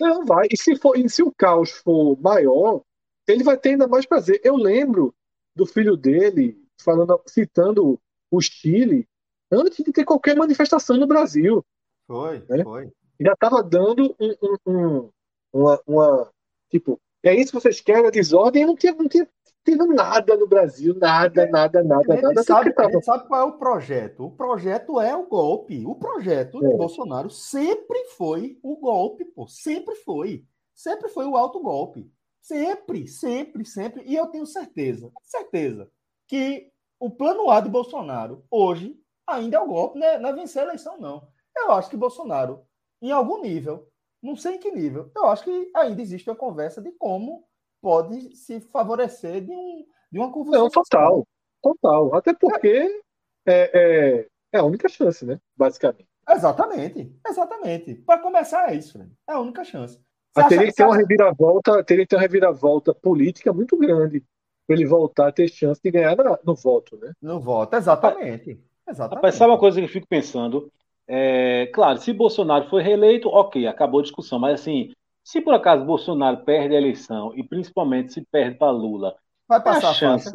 Não, 0.00 0.24
vai. 0.24 0.46
E 0.50 0.56
se, 0.56 0.76
for, 0.76 0.96
e 0.98 1.08
se 1.08 1.22
o 1.22 1.32
caos 1.36 1.70
for 1.70 2.18
maior, 2.20 2.82
ele 3.28 3.44
vai 3.44 3.58
ter 3.58 3.70
ainda 3.70 3.86
mais 3.86 4.06
prazer. 4.06 4.40
Eu 4.42 4.56
lembro 4.56 5.14
do 5.54 5.66
filho 5.66 5.96
dele 5.96 6.56
falando, 6.82 7.20
citando 7.26 8.00
o 8.30 8.40
Chile 8.40 9.06
antes 9.52 9.84
de 9.84 9.92
ter 9.92 10.04
qualquer 10.04 10.36
manifestação 10.36 10.96
no 10.96 11.06
Brasil. 11.06 11.64
Foi, 12.06 12.44
né? 12.48 12.64
foi. 12.64 12.90
Já 13.20 13.32
estava 13.34 13.62
dando 13.62 14.16
um, 14.18 14.34
um, 14.42 14.56
um, 14.66 15.10
uma, 15.52 15.80
uma, 15.86 16.30
Tipo, 16.70 16.98
é 17.22 17.34
isso 17.34 17.52
que 17.52 17.60
vocês 17.60 17.80
querem, 17.80 18.06
a 18.06 18.10
desordem, 18.10 18.64
não 18.64 18.74
tinha, 18.74 18.94
não 18.94 19.06
tinha 19.06 19.28
teve 19.62 19.84
nada 19.86 20.36
no 20.36 20.46
Brasil, 20.46 20.94
nada, 20.98 21.46
nada, 21.46 21.82
nada, 21.82 22.14
ele 22.14 22.22
nada. 22.22 22.42
Sabe, 22.42 22.72
tava... 22.72 22.90
Ele 22.90 23.02
sabe 23.02 23.28
qual 23.28 23.40
é 23.40 23.44
o 23.44 23.58
projeto? 23.58 24.24
O 24.24 24.30
projeto 24.30 25.00
é 25.00 25.14
o 25.14 25.26
golpe. 25.26 25.84
O 25.86 25.94
projeto 25.94 26.64
é. 26.64 26.68
de 26.68 26.76
Bolsonaro 26.76 27.30
sempre 27.30 28.04
foi 28.16 28.58
o 28.62 28.76
golpe, 28.76 29.24
pô. 29.24 29.46
Sempre 29.46 29.94
foi. 29.96 30.44
Sempre 30.74 31.08
foi 31.08 31.26
o 31.26 31.36
alto 31.36 31.60
golpe. 31.60 32.10
Sempre, 32.40 33.06
sempre, 33.06 33.64
sempre. 33.64 34.02
E 34.04 34.16
eu 34.16 34.26
tenho 34.26 34.46
certeza, 34.46 35.12
certeza, 35.22 35.88
que 36.26 36.70
o 36.98 37.08
plano 37.08 37.50
A 37.50 37.60
de 37.60 37.68
Bolsonaro 37.68 38.44
hoje 38.50 38.98
ainda 39.26 39.56
é 39.56 39.60
o 39.60 39.66
golpe, 39.66 39.98
né? 39.98 40.18
não 40.18 40.30
é 40.30 40.32
vencer 40.32 40.62
a 40.62 40.66
eleição, 40.66 40.98
não. 40.98 41.26
Eu 41.56 41.72
acho 41.72 41.90
que 41.90 41.96
Bolsonaro, 41.96 42.64
em 43.00 43.10
algum 43.10 43.40
nível, 43.40 43.88
não 44.22 44.36
sei 44.36 44.54
em 44.54 44.58
que 44.58 44.70
nível, 44.70 45.10
eu 45.14 45.26
acho 45.26 45.44
que 45.44 45.70
ainda 45.74 46.00
existe 46.00 46.28
uma 46.28 46.36
conversa 46.36 46.80
de 46.80 46.92
como 46.92 47.44
pode 47.80 48.36
se 48.36 48.60
favorecer 48.60 49.44
de, 49.44 49.50
um, 49.50 49.84
de 50.10 50.18
uma 50.18 50.30
confusão. 50.30 50.62
Não, 50.62 50.70
total. 50.70 51.26
Total. 51.60 52.14
Até 52.14 52.34
porque 52.34 53.02
é, 53.46 53.70
é, 53.72 54.28
é, 54.52 54.58
a 54.58 54.64
única 54.64 54.88
chance, 54.88 55.24
né? 55.24 55.40
Basicamente. 55.56 56.08
Exatamente. 56.28 57.14
Exatamente. 57.26 57.94
Para 57.94 58.20
começar, 58.20 58.72
é 58.72 58.76
isso, 58.76 58.98
né? 58.98 59.08
É 59.28 59.32
a 59.32 59.40
única 59.40 59.64
chance. 59.64 60.00
Você 60.34 60.48
teria 60.48 60.66
que 60.66 60.72
ter 60.72 60.84
uma 60.84 60.96
reviravolta, 60.96 61.84
teria 61.84 62.04
que 62.04 62.08
ter 62.08 62.16
uma 62.16 62.22
reviravolta 62.22 62.94
política 62.94 63.52
muito 63.52 63.76
grande 63.76 64.24
para 64.66 64.76
ele 64.76 64.86
voltar 64.86 65.28
a 65.28 65.32
ter 65.32 65.48
chance 65.48 65.80
de 65.82 65.90
ganhar 65.90 66.16
no 66.44 66.54
voto, 66.54 66.96
né? 66.96 67.12
No 67.20 67.38
voto, 67.38 67.76
exatamente. 67.76 68.58
Exatamente. 68.88 69.16
Rapaz, 69.16 69.34
sabe 69.34 69.52
uma 69.52 69.58
coisa 69.58 69.80
que 69.80 69.84
eu 69.86 69.90
fico 69.90 70.06
pensando? 70.08 70.70
É, 71.06 71.70
claro, 71.74 71.98
se 71.98 72.12
Bolsonaro 72.12 72.68
foi 72.68 72.82
reeleito, 72.82 73.28
ok, 73.28 73.66
acabou 73.66 74.00
a 74.00 74.02
discussão, 74.02 74.38
mas 74.38 74.60
assim, 74.60 74.90
se 75.24 75.40
por 75.40 75.54
acaso 75.54 75.84
Bolsonaro 75.84 76.38
perde 76.44 76.74
a 76.74 76.78
eleição 76.78 77.32
e 77.36 77.42
principalmente 77.42 78.12
se 78.12 78.24
perde 78.30 78.56
para 78.58 78.70
Lula, 78.70 79.14
vai 79.48 79.62
passar 79.62 79.90
a 79.90 79.94
chance. 79.94 80.30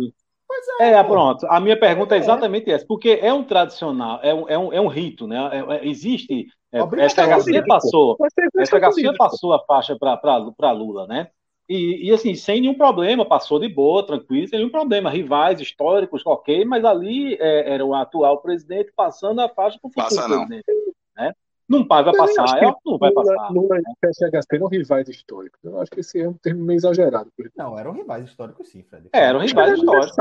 Pois 0.48 0.66
é. 0.80 0.94
É, 0.94 1.04
pronto. 1.04 1.46
A 1.48 1.60
minha 1.60 1.78
pergunta 1.78 2.16
é, 2.16 2.18
é 2.18 2.22
exatamente 2.22 2.72
essa, 2.72 2.86
porque 2.88 3.20
é 3.22 3.34
um 3.34 3.44
tradicional, 3.44 4.20
é 4.24 4.34
um, 4.34 4.50
é 4.50 4.58
um, 4.58 4.74
é 4.74 4.82
um 4.82 4.88
rito, 4.88 5.28
né? 5.28 5.38
É, 5.52 5.76
é, 5.76 5.88
existe. 5.88 6.48
É, 6.72 6.80
essa 7.04 7.26
Garcia 7.26 7.64
passou. 7.66 8.18
Essa 8.58 8.80
Garcia 8.80 9.14
passou 9.14 9.54
a 9.54 9.60
faixa 9.66 9.98
para 9.98 10.72
Lula, 10.72 11.06
né? 11.08 11.28
E, 11.70 12.08
e, 12.08 12.12
assim, 12.14 12.34
sem 12.34 12.62
nenhum 12.62 12.76
problema, 12.76 13.26
passou 13.26 13.60
de 13.60 13.68
boa, 13.68 14.06
tranquilo, 14.06 14.48
sem 14.48 14.60
nenhum 14.60 14.72
problema. 14.72 15.10
Rivais 15.10 15.60
históricos, 15.60 16.22
ok, 16.26 16.64
mas 16.64 16.86
ali 16.86 17.36
é, 17.36 17.74
era 17.74 17.86
o 17.86 17.94
atual 17.94 18.42
presidente 18.42 18.92
passando 18.96 19.42
a 19.42 19.50
faixa 19.50 19.78
para 19.78 19.90
o 19.90 19.92
futuro 19.92 20.16
Passa, 20.16 20.28
presidente. 20.28 20.64
Não. 20.68 21.24
Né? 21.26 21.34
Não 21.68 21.86
vai, 21.86 22.02
vai 22.02 22.16
passar, 22.16 22.64
é, 22.64 22.74
não 22.86 22.98
vai 22.98 23.12
passar. 23.12 23.50
Lula 23.52 23.78
e 23.78 23.82
PSHC 24.00 24.56
eram 24.56 24.68
rivais 24.68 25.10
históricos. 25.10 25.60
Eu 25.62 25.82
acho 25.82 25.92
que 25.92 26.00
esse 26.00 26.22
é 26.22 26.30
um 26.30 26.34
termo 26.34 26.64
meio 26.64 26.78
exagerado. 26.78 27.30
Não, 27.58 27.78
eram 27.78 27.92
rivais 27.92 28.24
históricos, 28.24 28.70
sim, 28.70 28.84
Fred. 28.84 29.10
É, 29.12 29.26
eram 29.26 29.40
rivais 29.42 29.78
históricos. 29.78 30.16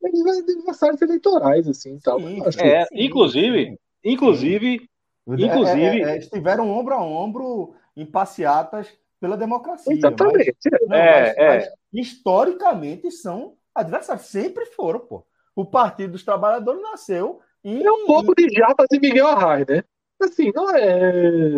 Eles 0.00 0.48
adversários 0.48 1.02
eleitorais, 1.02 1.66
assim, 1.66 1.98
tal. 1.98 2.20
Sim, 2.20 2.40
é, 2.60 2.84
sim, 2.84 2.94
inclusive, 2.94 3.66
sim. 3.66 3.78
inclusive, 4.04 4.88
inclusive, 5.26 6.02
é, 6.02 6.02
é, 6.02 6.10
é, 6.10 6.18
estiveram 6.18 6.70
ombro 6.70 6.94
a 6.94 7.04
ombro 7.04 7.74
em 7.96 8.06
passeatas 8.06 8.96
pela 9.20 9.36
democracia. 9.36 9.92
Exatamente. 9.92 10.56
Mas, 10.70 10.88
não, 10.88 10.96
é, 10.96 11.20
mas, 11.20 11.36
é. 11.36 11.58
Mas, 11.58 11.68
historicamente 11.92 13.10
são 13.10 13.54
adversários, 13.74 14.26
sempre 14.26 14.66
foram, 14.66 15.00
pô. 15.00 15.24
O 15.54 15.64
Partido 15.64 16.12
dos 16.12 16.24
Trabalhadores 16.24 16.80
nasceu 16.82 17.40
em. 17.64 17.84
É 17.84 17.90
um 17.90 18.06
pouco 18.06 18.34
de 18.34 18.48
Jarbas 18.48 18.86
e 18.92 19.00
Miguel 19.00 19.26
Arraes, 19.26 19.66
né? 19.66 19.82
Assim, 20.20 20.52
não 20.54 20.74
é. 20.74 21.52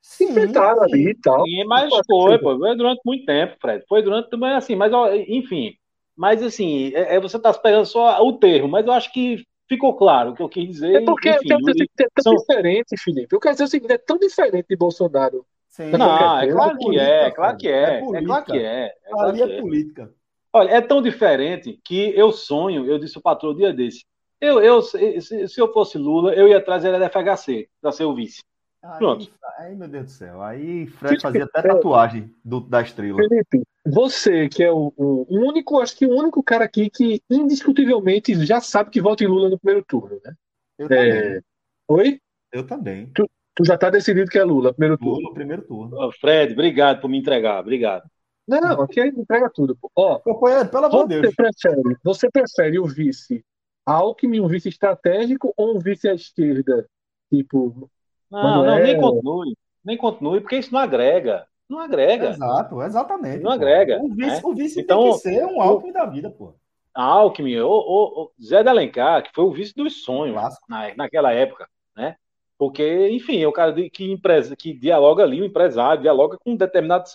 Se 0.00 0.24
inventaram 0.24 0.82
ali 0.82 1.10
e 1.10 1.14
tal. 1.14 1.44
Sim, 1.44 1.64
mas 1.64 1.88
foi, 2.06 2.38
pô, 2.38 2.58
foi 2.58 2.76
durante 2.76 3.00
muito 3.04 3.24
tempo, 3.24 3.56
Fred. 3.60 3.84
Foi 3.88 4.02
durante 4.02 4.30
também 4.30 4.52
assim, 4.52 4.74
mas 4.74 4.92
enfim. 5.28 5.74
Mas 6.16 6.42
assim, 6.42 6.92
é, 6.94 7.16
é 7.16 7.20
você 7.20 7.36
está 7.36 7.52
pegando 7.54 7.86
só 7.86 8.20
o 8.20 8.32
termo, 8.34 8.68
mas 8.68 8.86
eu 8.86 8.92
acho 8.92 9.12
que 9.12 9.44
ficou 9.68 9.94
claro 9.96 10.30
o 10.30 10.34
que 10.34 10.42
eu 10.42 10.48
quis 10.48 10.68
dizer. 10.68 11.02
É 11.02 11.04
porque, 11.04 11.30
enfim, 11.30 11.52
é 11.52 12.06
tão 12.22 12.32
são... 12.32 12.34
diferente, 12.34 12.96
Felipe. 13.00 13.34
Eu 13.34 13.40
quero 13.40 13.54
dizer 13.54 13.64
o 13.64 13.68
seguinte, 13.68 13.92
é 13.92 13.98
tão 13.98 14.18
diferente 14.18 14.66
de 14.68 14.76
Bolsonaro 14.76 15.46
Sim. 15.72 15.90
Não, 15.92 16.38
é 16.38 16.52
claro 16.52 16.76
que 16.76 16.98
é, 16.98 17.26
é 17.26 17.30
claro 17.30 17.56
que 17.56 17.68
é. 17.68 17.98
É 17.98 18.24
claro 18.24 18.44
que 18.44 18.58
é. 18.58 18.84
é 18.84 19.20
Ali 19.20 19.42
é 19.42 19.60
política. 19.60 20.14
Olha, 20.52 20.68
é 20.68 20.80
tão 20.82 21.00
diferente 21.00 21.80
que 21.82 22.14
eu 22.14 22.30
sonho, 22.30 22.84
eu 22.84 22.98
disse 22.98 23.16
o 23.16 23.22
patrão 23.22 23.56
dia 23.56 23.72
desse. 23.72 24.04
Eu, 24.38 24.60
eu, 24.60 24.82
se, 24.82 25.48
se 25.48 25.58
eu 25.58 25.72
fosse 25.72 25.96
Lula, 25.96 26.34
eu 26.34 26.46
ia 26.46 26.62
trazer 26.62 26.88
ele 26.88 26.98
da 26.98 27.08
FHC 27.08 27.70
para 27.80 27.90
ser 27.90 28.04
o 28.04 28.14
vice. 28.14 28.42
Aí, 28.82 28.98
Pronto. 28.98 29.32
Aí, 29.56 29.74
meu 29.74 29.88
Deus 29.88 30.04
do 30.04 30.10
céu. 30.10 30.42
Aí 30.42 30.86
Fred 30.88 31.22
fazia 31.22 31.44
até 31.44 31.62
tatuagem 31.62 32.34
do, 32.44 32.60
da 32.60 32.82
estrela. 32.82 33.16
Felipe, 33.16 33.62
você 33.86 34.50
que 34.50 34.62
é 34.62 34.70
o, 34.70 34.92
o, 34.94 35.26
único, 35.30 35.80
acho 35.80 35.96
que 35.96 36.04
o 36.04 36.14
único 36.14 36.42
cara 36.42 36.66
aqui 36.66 36.90
que 36.90 37.22
indiscutivelmente 37.30 38.44
já 38.44 38.60
sabe 38.60 38.90
que 38.90 39.00
vota 39.00 39.24
em 39.24 39.28
Lula 39.28 39.48
no 39.48 39.58
primeiro 39.58 39.82
turno, 39.86 40.20
né? 40.22 40.34
Eu 40.76 40.88
é... 40.90 41.40
Oi? 41.88 42.20
Eu 42.52 42.66
também. 42.66 43.06
Tu, 43.14 43.26
Tu 43.54 43.64
já 43.64 43.74
está 43.74 43.90
decidido 43.90 44.30
que 44.30 44.38
é 44.38 44.44
Lula, 44.44 44.72
primeiro 44.72 44.96
turno. 44.96 45.20
Lula, 45.20 45.34
primeiro 45.34 45.62
turno. 45.62 46.12
Fred, 46.20 46.52
obrigado 46.52 47.00
por 47.00 47.08
me 47.08 47.18
entregar, 47.18 47.60
obrigado. 47.60 48.04
Não, 48.48 48.82
aqui 48.82 49.00
entrega 49.00 49.50
tudo. 49.50 49.78
Ó, 49.94 50.18
Companheiro, 50.18 50.68
pelo 50.68 50.86
amor 50.86 51.06
de 51.06 51.20
Deus. 51.20 51.34
Prefere, 51.34 51.96
você 52.02 52.30
prefere 52.30 52.78
o 52.78 52.86
vice 52.86 53.44
Alckmin, 53.86 54.40
um 54.40 54.48
vice 54.48 54.68
estratégico 54.68 55.52
ou 55.56 55.76
um 55.76 55.78
vice 55.78 56.08
à 56.08 56.14
esquerda? 56.14 56.88
Tipo. 57.30 57.90
Não, 58.30 58.64
não, 58.64 58.78
nem 58.78 59.00
continue. 59.00 59.56
Nem 59.84 59.96
continue, 59.96 60.40
porque 60.40 60.56
isso 60.56 60.72
não 60.72 60.80
agrega. 60.80 61.46
Não 61.68 61.78
agrega. 61.78 62.30
Exato, 62.30 62.82
exatamente. 62.82 63.42
Não 63.42 63.50
pô. 63.50 63.56
agrega. 63.56 63.98
O 64.00 64.08
vice, 64.08 64.36
né? 64.36 64.40
o 64.44 64.54
vice 64.54 64.80
então, 64.80 65.02
tem 65.02 65.12
que 65.12 65.18
ser 65.18 65.46
um 65.46 65.60
Alckmin 65.60 65.92
da 65.92 66.06
vida, 66.06 66.30
pô. 66.30 66.54
Alckmin, 66.94 67.58
o, 67.58 67.68
o, 67.68 68.22
o 68.24 68.32
Zé 68.42 68.62
de 68.62 68.68
Alencar, 68.68 69.22
que 69.22 69.30
foi 69.34 69.44
o 69.44 69.52
vice 69.52 69.74
dos 69.74 70.04
sonhos 70.04 70.36
na, 70.68 70.94
naquela 70.94 71.32
época, 71.32 71.66
né? 71.96 72.16
Porque, 72.62 73.08
enfim, 73.08 73.42
é 73.42 73.48
o 73.48 73.52
cara 73.52 73.74
que, 73.90 74.04
empresa, 74.04 74.54
que 74.54 74.72
dialoga 74.72 75.24
ali, 75.24 75.42
o 75.42 75.44
empresário, 75.44 76.00
dialoga 76.00 76.38
com 76.38 76.52
um 76.52 76.56
determinado 76.56 77.08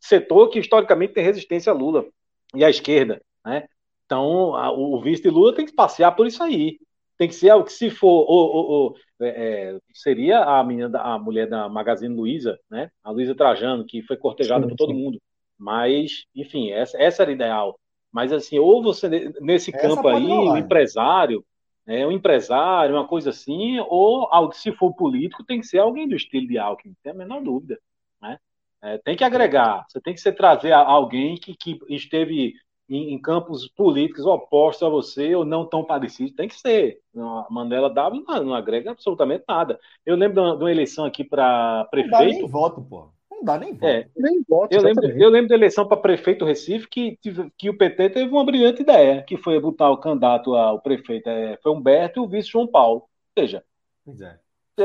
setor 0.00 0.48
que 0.48 0.58
historicamente 0.58 1.12
tem 1.12 1.22
resistência 1.22 1.70
a 1.70 1.72
Lula 1.72 2.04
e 2.52 2.64
à 2.64 2.68
esquerda, 2.68 3.22
né? 3.46 3.68
Então, 4.04 4.56
a, 4.56 4.72
o 4.72 5.00
vice 5.00 5.22
de 5.22 5.30
Lula 5.30 5.54
tem 5.54 5.64
que 5.64 5.72
passear 5.72 6.10
por 6.16 6.26
isso 6.26 6.42
aí. 6.42 6.80
Tem 7.16 7.28
que 7.28 7.36
ser 7.36 7.50
algo 7.50 7.64
que, 7.64 7.72
se 7.72 7.90
for, 7.90 8.08
ou, 8.28 8.50
ou, 8.50 8.70
ou 8.70 8.96
é, 9.20 9.28
é, 9.28 9.78
seria 9.94 10.40
a 10.40 10.64
menina, 10.64 10.98
a 10.98 11.16
mulher 11.16 11.48
da 11.48 11.68
Magazine 11.68 12.12
Luiza, 12.12 12.58
né? 12.68 12.90
A 13.04 13.12
Luiza 13.12 13.36
Trajano, 13.36 13.86
que 13.86 14.02
foi 14.02 14.16
cortejada 14.16 14.64
sim, 14.64 14.70
por 14.70 14.76
todo 14.76 14.92
sim. 14.92 15.00
mundo. 15.00 15.22
Mas, 15.56 16.24
enfim, 16.34 16.72
essa, 16.72 17.00
essa 17.00 17.22
era 17.22 17.30
ideal. 17.30 17.78
Mas, 18.10 18.32
assim, 18.32 18.58
ou 18.58 18.82
você, 18.82 19.08
nesse 19.40 19.72
essa 19.72 19.80
campo 19.80 20.08
aí, 20.08 20.26
o 20.26 20.56
empresário, 20.56 21.44
é, 21.88 22.06
um 22.06 22.12
empresário, 22.12 22.94
uma 22.94 23.08
coisa 23.08 23.30
assim, 23.30 23.78
ou 23.88 24.28
se 24.52 24.70
for 24.72 24.92
político, 24.92 25.42
tem 25.42 25.58
que 25.58 25.66
ser 25.66 25.78
alguém 25.78 26.06
do 26.06 26.14
estilo 26.14 26.46
de 26.46 26.58
Alckmin, 26.58 26.90
não 26.90 26.96
tem 27.02 27.12
a 27.12 27.14
menor 27.14 27.42
dúvida. 27.42 27.78
Né? 28.20 28.38
É, 28.82 28.98
tem 28.98 29.16
que 29.16 29.24
agregar, 29.24 29.86
você 29.88 29.98
tem 29.98 30.12
que 30.12 30.20
ser, 30.20 30.32
trazer 30.32 30.72
alguém 30.72 31.36
que, 31.36 31.56
que 31.56 31.80
esteve 31.88 32.52
em, 32.90 33.14
em, 33.14 33.18
campos 33.18 33.66
políticos 33.68 34.26
opostos 34.26 34.86
a 34.86 34.90
você 34.90 35.34
ou 35.34 35.46
não 35.46 35.64
tão 35.64 35.82
parecidos, 35.82 36.34
tem 36.34 36.46
que 36.46 36.54
ser. 36.54 37.00
A 37.16 37.46
Manuela 37.50 37.88
W 37.88 38.22
não, 38.26 38.44
não 38.44 38.54
agrega 38.54 38.90
absolutamente 38.90 39.44
nada. 39.48 39.80
Eu 40.04 40.14
lembro 40.14 40.34
de 40.34 40.40
uma, 40.40 40.56
de 40.56 40.62
uma 40.62 40.70
eleição 40.70 41.06
aqui 41.06 41.24
para 41.24 41.86
prefeito. 41.90 42.12
Não 42.12 42.18
dá 42.18 42.26
nem 42.26 42.46
voto, 42.46 42.82
pô. 42.82 43.08
Não 43.38 43.44
dá 43.44 43.56
nem 43.56 43.72
voto. 43.72 43.86
É, 43.86 44.08
nem 44.16 44.42
voto 44.48 44.74
eu, 44.74 44.82
lembro, 44.82 45.06
eu 45.06 45.30
lembro 45.30 45.48
da 45.48 45.54
eleição 45.54 45.86
para 45.86 45.96
prefeito 45.96 46.44
Recife 46.44 46.88
que, 46.88 47.18
que 47.56 47.70
o 47.70 47.78
PT 47.78 48.10
teve 48.10 48.30
uma 48.30 48.44
brilhante 48.44 48.82
ideia, 48.82 49.22
que 49.22 49.36
foi 49.36 49.60
botar 49.60 49.90
o 49.90 49.98
candidato 49.98 50.56
ao 50.56 50.80
prefeito, 50.80 51.28
é, 51.28 51.56
foi 51.62 51.72
Humberto 51.72 52.18
e 52.18 52.22
o 52.22 52.28
vice 52.28 52.48
João 52.48 52.66
Paulo. 52.66 53.02
Ou 53.36 53.42
seja, 53.42 53.64
pois 54.04 54.20
é. 54.20 54.38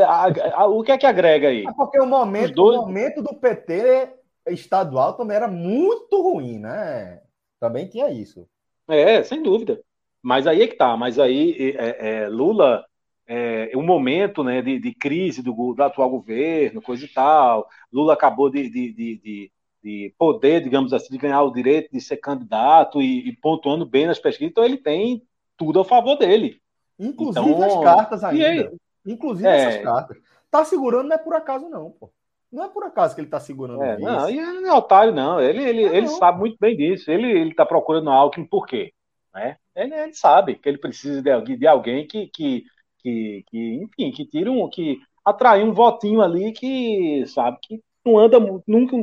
A, 0.04 0.62
a, 0.62 0.66
o 0.68 0.84
que 0.84 0.92
é 0.92 0.98
que 0.98 1.06
agrega 1.06 1.48
aí? 1.50 1.66
É 1.68 1.74
porque 1.74 2.00
o 2.00 2.06
momento, 2.06 2.54
dois... 2.54 2.78
o 2.78 2.82
momento 2.82 3.22
do 3.22 3.36
PT 3.36 4.10
estadual 4.48 5.14
também 5.14 5.36
era 5.36 5.48
muito 5.48 6.22
ruim, 6.22 6.60
né? 6.60 7.22
Também 7.60 7.88
tinha 7.88 8.10
isso. 8.10 8.48
É, 8.88 9.24
sem 9.24 9.42
dúvida. 9.42 9.80
Mas 10.22 10.48
aí 10.48 10.62
é 10.62 10.68
que 10.68 10.76
tá. 10.76 10.96
Mas 10.96 11.18
aí 11.20 11.76
é, 11.78 12.24
é, 12.24 12.28
Lula 12.28 12.86
é, 13.34 13.72
um 13.76 13.82
momento 13.82 14.44
né, 14.44 14.62
de, 14.62 14.78
de 14.78 14.94
crise 14.94 15.42
do, 15.42 15.74
do, 15.74 15.84
atual 15.84 16.10
governo, 16.10 16.82
coisa 16.82 17.04
e 17.04 17.08
tal. 17.08 17.68
Lula 17.92 18.14
acabou 18.14 18.48
de, 18.48 18.70
de, 18.70 18.94
de, 18.94 19.52
de, 19.84 20.16
poder, 20.20 20.62
digamos 20.62 20.94
assim, 20.94 21.12
de 21.12 21.18
ganhar 21.18 21.42
o 21.42 21.52
direito 21.52 21.92
de 21.92 22.00
ser 22.00 22.18
candidato 22.18 23.02
e, 23.02 23.28
e, 23.28 23.36
pontuando 23.36 23.88
bem 23.88 24.06
nas 24.06 24.20
pesquisas, 24.20 24.52
então 24.52 24.64
ele 24.64 24.78
tem 24.78 25.24
tudo 25.58 25.80
a 25.80 25.86
favor 25.86 26.16
dele. 26.16 26.62
Inclusive 27.00 27.50
então, 27.50 27.64
as 27.64 27.84
cartas 27.84 28.24
ainda. 28.24 28.48
Aí, 28.48 28.70
Inclusive 29.06 29.48
é, 29.48 29.58
essas 29.58 29.84
cartas. 29.84 30.18
Tá 30.52 30.64
segurando 30.64 31.10
não 31.10 31.16
é 31.16 31.18
por 31.18 31.34
acaso, 31.34 31.68
não, 31.68 31.90
pô. 31.92 32.12
Não 32.52 32.64
é 32.64 32.70
por 32.70 32.84
acaso 32.84 33.16
que 33.16 33.22
ele 33.22 33.30
tá 33.30 33.40
segurando 33.40 33.82
é, 33.82 33.96
isso. 33.96 34.06
Não, 34.06 34.30
e 34.30 34.38
ele 34.38 34.60
não 34.60 34.70
é 34.70 34.74
otário, 34.74 35.12
não. 35.12 35.42
Ele, 35.42 35.64
ele, 35.64 35.86
não, 35.88 35.94
ele 35.94 36.06
não. 36.06 36.16
sabe 36.18 36.38
muito 36.38 36.56
bem 36.60 36.78
disso. 36.78 37.10
Ele, 37.10 37.32
ele 37.32 37.56
tá 37.56 37.66
procurando 37.66 38.12
Alckmin 38.12 38.46
por 38.46 38.68
quê? 38.68 38.94
Né? 39.34 39.58
Ele, 39.76 39.96
ele 39.96 40.14
sabe 40.14 40.56
que 40.56 40.70
ele 40.70 40.78
precisa 40.78 41.20
de, 41.22 41.58
de 41.58 41.68
alguém 41.68 42.06
que, 42.06 42.28
que 42.28 42.64
que, 43.04 43.44
que 43.48 43.84
enfim, 43.84 44.12
que 44.12 44.26
tira 44.26 44.52
um, 44.52 44.68
que 44.70 45.00
atrai 45.24 45.64
um 45.64 45.74
votinho 45.74 46.22
ali 46.22 46.54
que, 46.54 47.26
sabe, 47.28 47.58
que 47.62 47.84
não 48.06 48.18
anda 48.18 48.40
nunca, 48.66 48.96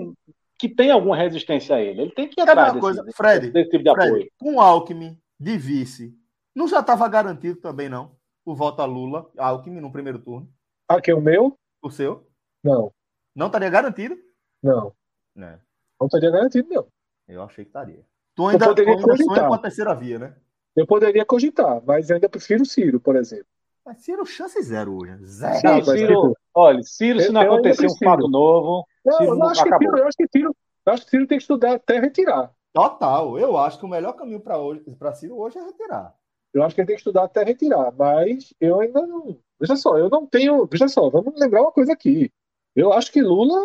que 0.59 0.69
tem 0.69 0.91
alguma 0.91 1.17
resistência 1.17 1.77
a 1.77 1.81
ele. 1.81 2.03
Ele 2.03 2.11
tem 2.11 2.29
que 2.29 2.41
ir 2.41 2.43
atrás 2.43 2.73
desse, 2.73 2.81
coisa, 2.81 3.05
Fred, 3.15 3.51
desse 3.51 3.71
tipo 3.71 3.85
de 3.85 3.93
Fred, 3.93 4.09
apoio. 4.09 4.31
Com 4.39 4.61
Alckmin 4.61 5.19
de 5.39 5.57
vice, 5.59 6.17
não 6.55 6.67
já 6.67 6.81
estava 6.81 7.07
garantido 7.09 7.61
também, 7.61 7.89
não? 7.89 8.17
O 8.45 8.55
voto 8.55 8.81
a 8.81 8.87
Lula, 8.87 9.31
Alckmin 9.37 9.81
no 9.81 9.93
primeiro 9.93 10.19
turno. 10.19 10.49
Ah, 10.89 11.01
que 11.01 11.11
é 11.11 11.15
o 11.15 11.21
meu? 11.21 11.57
O 11.83 11.91
seu? 11.91 12.27
Não. 12.65 12.93
Não 13.35 13.47
estaria 13.47 13.71
garantido? 13.71 14.19
Não. 14.63 14.93
É. 15.37 15.59
Não 16.01 16.07
estaria 16.07 16.31
garantido, 16.31 16.69
não. 16.71 16.87
Eu 17.29 17.43
achei 17.43 17.65
que 17.65 17.69
estaria. 17.69 18.05
Tu 18.35 18.47
ainda, 18.47 18.75
tu 18.75 18.81
ainda 18.81 19.17
sonha 19.17 19.47
com 19.47 19.55
a 19.55 19.59
terceira 19.59 19.95
via, 19.95 20.19
né? 20.19 20.37
Eu 20.75 20.87
poderia 20.87 21.25
cogitar, 21.25 21.83
mas 21.85 22.11
ainda 22.11 22.29
prefiro 22.29 22.63
o 22.63 22.67
Ciro, 22.67 22.99
por 23.01 23.17
exemplo. 23.17 23.47
Mas 23.85 23.99
Ciro, 24.03 24.25
chance 24.27 24.61
zero 24.63 24.97
hoje. 25.01 25.17
Zero. 25.25 25.85
Sim, 25.85 25.97
Ciro, 25.97 26.37
olha, 26.55 26.83
Ciro, 26.83 27.21
se 27.21 27.31
não 27.31 27.41
acontecer 27.41 27.87
um 27.87 27.97
fato 27.97 28.29
novo. 28.29 28.87
Não, 29.05 29.23
eu, 29.23 29.43
acho 29.45 29.65
que 29.65 29.79
Ciro, 29.79 29.99
eu 29.99 30.07
acho 30.07 30.17
que 30.17 30.29
Ciro, 30.31 30.57
eu 30.87 30.93
acho 30.93 31.05
que 31.05 31.11
Ciro 31.11 31.27
tem 31.27 31.39
que 31.39 31.43
estudar 31.43 31.75
até 31.75 31.99
retirar. 31.99 32.53
Total. 32.73 33.39
Eu 33.39 33.57
acho 33.57 33.79
que 33.79 33.85
o 33.85 33.89
melhor 33.89 34.13
caminho 34.13 34.41
para 34.41 34.59
hoje, 34.59 34.83
para 34.99 35.15
Ciro 35.15 35.39
hoje 35.39 35.59
é 35.59 35.63
retirar. 35.63 36.15
Eu 36.53 36.63
acho 36.63 36.75
que 36.75 36.81
ele 36.81 36.87
tem 36.87 36.97
que 36.97 37.01
estudar 37.01 37.25
até 37.25 37.45
retirar, 37.45 37.93
mas 37.97 38.53
eu 38.61 38.81
ainda 38.81 39.07
não. 39.07 39.39
Veja 39.59 39.77
só, 39.77 39.97
eu 39.99 40.09
não 40.09 40.27
tenho. 40.27 40.67
Veja 40.67 40.89
só, 40.89 41.09
vamos 41.09 41.39
lembrar 41.39 41.63
uma 41.63 41.73
coisa 41.73 41.93
aqui. 41.93 42.31
Eu 42.75 42.93
acho 42.93 43.13
que 43.13 43.23
Lula, 43.23 43.61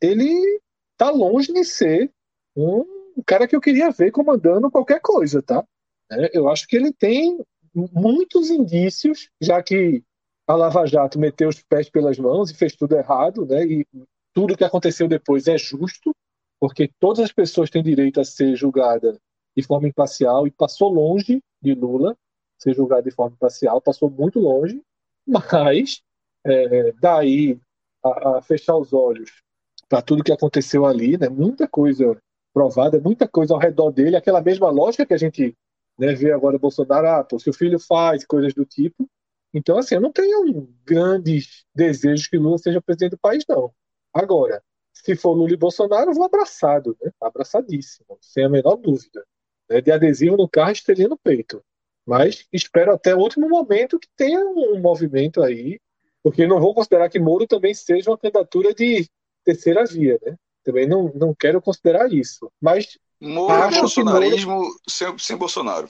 ele 0.00 0.60
tá 0.96 1.10
longe 1.10 1.52
de 1.52 1.64
ser 1.64 2.10
um 2.56 2.84
cara 3.26 3.46
que 3.48 3.54
eu 3.54 3.60
queria 3.60 3.90
ver 3.90 4.10
comandando 4.10 4.70
qualquer 4.70 5.00
coisa, 5.00 5.42
tá? 5.42 5.64
É, 6.10 6.36
eu 6.36 6.48
acho 6.48 6.66
que 6.66 6.76
ele 6.76 6.92
tem 6.92 7.38
muitos 7.74 8.50
indícios, 8.50 9.28
já 9.40 9.62
que 9.62 10.02
a 10.46 10.54
Lava 10.54 10.86
Jato 10.86 11.18
meteu 11.18 11.48
os 11.48 11.62
pés 11.62 11.88
pelas 11.88 12.18
mãos 12.18 12.50
e 12.50 12.54
fez 12.54 12.74
tudo 12.74 12.96
errado, 12.96 13.46
né? 13.46 13.64
E 13.64 13.86
tudo 14.32 14.56
que 14.56 14.64
aconteceu 14.64 15.06
depois 15.06 15.46
é 15.46 15.56
justo, 15.56 16.14
porque 16.58 16.90
todas 16.98 17.20
as 17.20 17.32
pessoas 17.32 17.70
têm 17.70 17.82
direito 17.82 18.20
a 18.20 18.24
ser 18.24 18.56
julgada 18.56 19.18
de 19.56 19.62
forma 19.62 19.88
imparcial 19.88 20.46
e 20.46 20.50
passou 20.50 20.88
longe 20.92 21.42
de 21.62 21.74
Lula 21.74 22.16
ser 22.60 22.74
julgado 22.74 23.04
de 23.04 23.10
forma 23.10 23.36
parcial, 23.40 23.80
passou 23.80 24.10
muito 24.10 24.38
longe, 24.38 24.82
mas 25.26 26.02
é, 26.44 26.92
daí 27.00 27.58
a, 28.04 28.38
a, 28.38 28.42
fechar 28.42 28.76
os 28.76 28.92
olhos 28.92 29.42
para 29.88 30.02
tudo 30.02 30.22
que 30.22 30.32
aconteceu 30.32 30.84
ali, 30.84 31.16
né? 31.16 31.28
Muita 31.28 31.66
coisa 31.66 32.16
provada, 32.52 33.00
muita 33.00 33.26
coisa 33.26 33.54
ao 33.54 33.60
redor 33.60 33.90
dele, 33.90 34.16
aquela 34.16 34.42
mesma 34.42 34.70
lógica 34.70 35.06
que 35.06 35.14
a 35.14 35.18
gente 35.18 35.56
né, 36.00 36.14
vê 36.14 36.32
agora 36.32 36.56
o 36.56 36.58
Bolsonaro, 36.58 37.06
ah, 37.06 37.22
pô, 37.22 37.38
se 37.38 37.50
o 37.50 37.52
filho 37.52 37.78
faz 37.78 38.24
coisas 38.24 38.54
do 38.54 38.64
tipo. 38.64 39.06
Então, 39.52 39.76
assim, 39.76 39.96
eu 39.96 40.00
não 40.00 40.10
tenho 40.10 40.66
grandes 40.84 41.66
desejos 41.74 42.26
que 42.26 42.38
Lula 42.38 42.56
seja 42.56 42.80
presidente 42.80 43.10
do 43.10 43.18
país, 43.18 43.44
não. 43.46 43.70
Agora, 44.14 44.62
se 44.94 45.14
for 45.14 45.32
Lula 45.32 45.52
e 45.52 45.56
Bolsonaro, 45.56 46.10
eu 46.10 46.14
vou 46.14 46.24
abraçado, 46.24 46.96
né? 47.02 47.12
Abraçadíssimo, 47.20 48.16
sem 48.22 48.44
a 48.44 48.48
menor 48.48 48.76
dúvida. 48.76 49.22
Né? 49.68 49.82
De 49.82 49.92
adesivo 49.92 50.38
no 50.38 50.48
carro, 50.48 50.72
estrelinha 50.72 51.08
no 51.08 51.18
peito. 51.18 51.62
Mas 52.06 52.46
espero 52.50 52.92
até 52.92 53.14
o 53.14 53.18
último 53.18 53.46
momento 53.46 53.98
que 53.98 54.08
tenha 54.16 54.40
um 54.40 54.80
movimento 54.80 55.42
aí, 55.42 55.78
porque 56.22 56.46
não 56.46 56.60
vou 56.60 56.74
considerar 56.74 57.10
que 57.10 57.18
Moro 57.20 57.46
também 57.46 57.74
seja 57.74 58.10
uma 58.10 58.16
candidatura 58.18 58.72
de 58.72 59.06
terceira 59.44 59.84
via, 59.84 60.18
né? 60.24 60.36
Também 60.64 60.88
não, 60.88 61.12
não 61.14 61.34
quero 61.34 61.60
considerar 61.60 62.10
isso. 62.10 62.50
Mas 62.60 62.98
Moro 63.20 63.52
é 63.52 63.66
acho 63.66 63.80
bolsonarismo 63.80 64.54
Moro... 64.56 64.80
sem, 64.88 65.18
sem 65.18 65.36
Bolsonaro. 65.36 65.88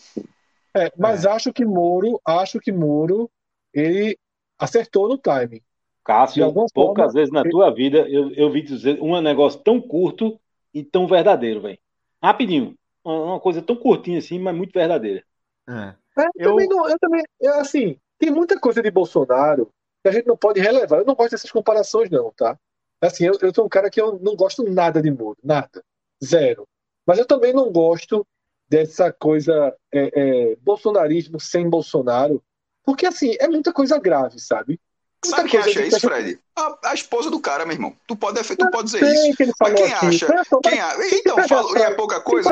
É, 0.75 0.93
mas 0.97 1.25
é. 1.25 1.31
acho 1.31 1.53
que 1.53 1.65
Moro, 1.65 2.21
acho 2.25 2.59
que 2.59 2.73
Moro, 2.73 3.31
ele 3.73 4.19
acertou 4.59 5.09
no 5.09 5.17
timing. 5.17 5.63
Cássio, 6.05 6.53
poucas 6.53 6.73
forma, 6.73 7.13
vezes 7.13 7.33
na 7.33 7.41
ele... 7.41 7.51
tua 7.51 7.71
vida 7.71 7.99
eu, 8.09 8.31
eu 8.33 8.51
vi 8.51 8.63
dizer 8.63 9.01
um 9.01 9.21
negócio 9.21 9.61
tão 9.61 9.81
curto 9.81 10.41
e 10.73 10.83
tão 10.83 11.07
verdadeiro, 11.07 11.61
velho. 11.61 11.79
Rapidinho. 12.23 12.75
Uma 13.05 13.41
coisa 13.41 13.63
tão 13.63 13.77
curtinha 13.77 14.19
assim, 14.19 14.39
mas 14.39 14.55
muito 14.55 14.73
verdadeira. 14.73 15.25
É. 15.69 15.95
É, 16.19 16.29
eu... 16.37 16.51
Também 16.51 16.69
não, 16.69 16.89
eu 16.89 16.99
também, 16.99 17.23
assim, 17.61 17.97
tem 18.19 18.31
muita 18.31 18.59
coisa 18.59 18.83
de 18.83 18.91
Bolsonaro 18.91 19.71
que 20.03 20.09
a 20.09 20.13
gente 20.13 20.27
não 20.27 20.37
pode 20.37 20.61
relevar. 20.61 20.99
Eu 20.99 21.07
não 21.07 21.15
gosto 21.15 21.31
dessas 21.31 21.51
comparações, 21.51 22.11
não, 22.11 22.33
tá? 22.33 22.59
Assim, 23.01 23.25
eu, 23.25 23.35
eu 23.41 23.55
sou 23.55 23.65
um 23.65 23.69
cara 23.69 23.89
que 23.89 24.01
eu 24.01 24.19
não 24.21 24.37
gosto 24.37 24.63
nada 24.63 25.01
de 25.01 25.11
Moro, 25.11 25.39
nada, 25.43 25.83
zero. 26.23 26.67
Mas 27.07 27.19
eu 27.19 27.27
também 27.27 27.53
não 27.53 27.71
gosto 27.71 28.27
dessa 28.69 29.13
coisa 29.13 29.75
é, 29.93 30.11
é, 30.53 30.57
bolsonarismo 30.57 31.41
sem 31.41 31.69
Bolsonaro, 31.69 32.43
porque 32.85 33.07
assim 33.07 33.37
é 33.41 33.49
muita 33.49 33.73
coisa 33.73 33.99
grave, 33.99 34.39
sabe? 34.39 34.81
Muita 35.25 35.37
Sabe 35.37 35.51
quem 35.51 35.61
acha 35.61 35.83
isso, 35.85 36.01
Fred? 36.01 36.39
A, 36.57 36.79
a, 36.91 36.95
esposa 36.95 37.31
do 37.31 37.39
cara, 37.41 37.67
meu 37.67 37.75
irmão. 37.75 37.95
Tu 38.07 38.17
pode, 38.17 38.43
tu 38.57 38.71
pode 38.71 38.85
dizer 38.85 39.03
isso. 39.03 39.37
Que 39.37 39.53
Mas 39.61 39.75
quem 39.75 39.93
aqui. 39.93 40.07
acha? 40.07 40.27
Quem 40.63 40.81
a... 40.81 40.95
Então, 41.13 41.49
falo, 41.49 41.77
é 41.77 41.95
pouca 41.95 42.21
coisa. 42.23 42.49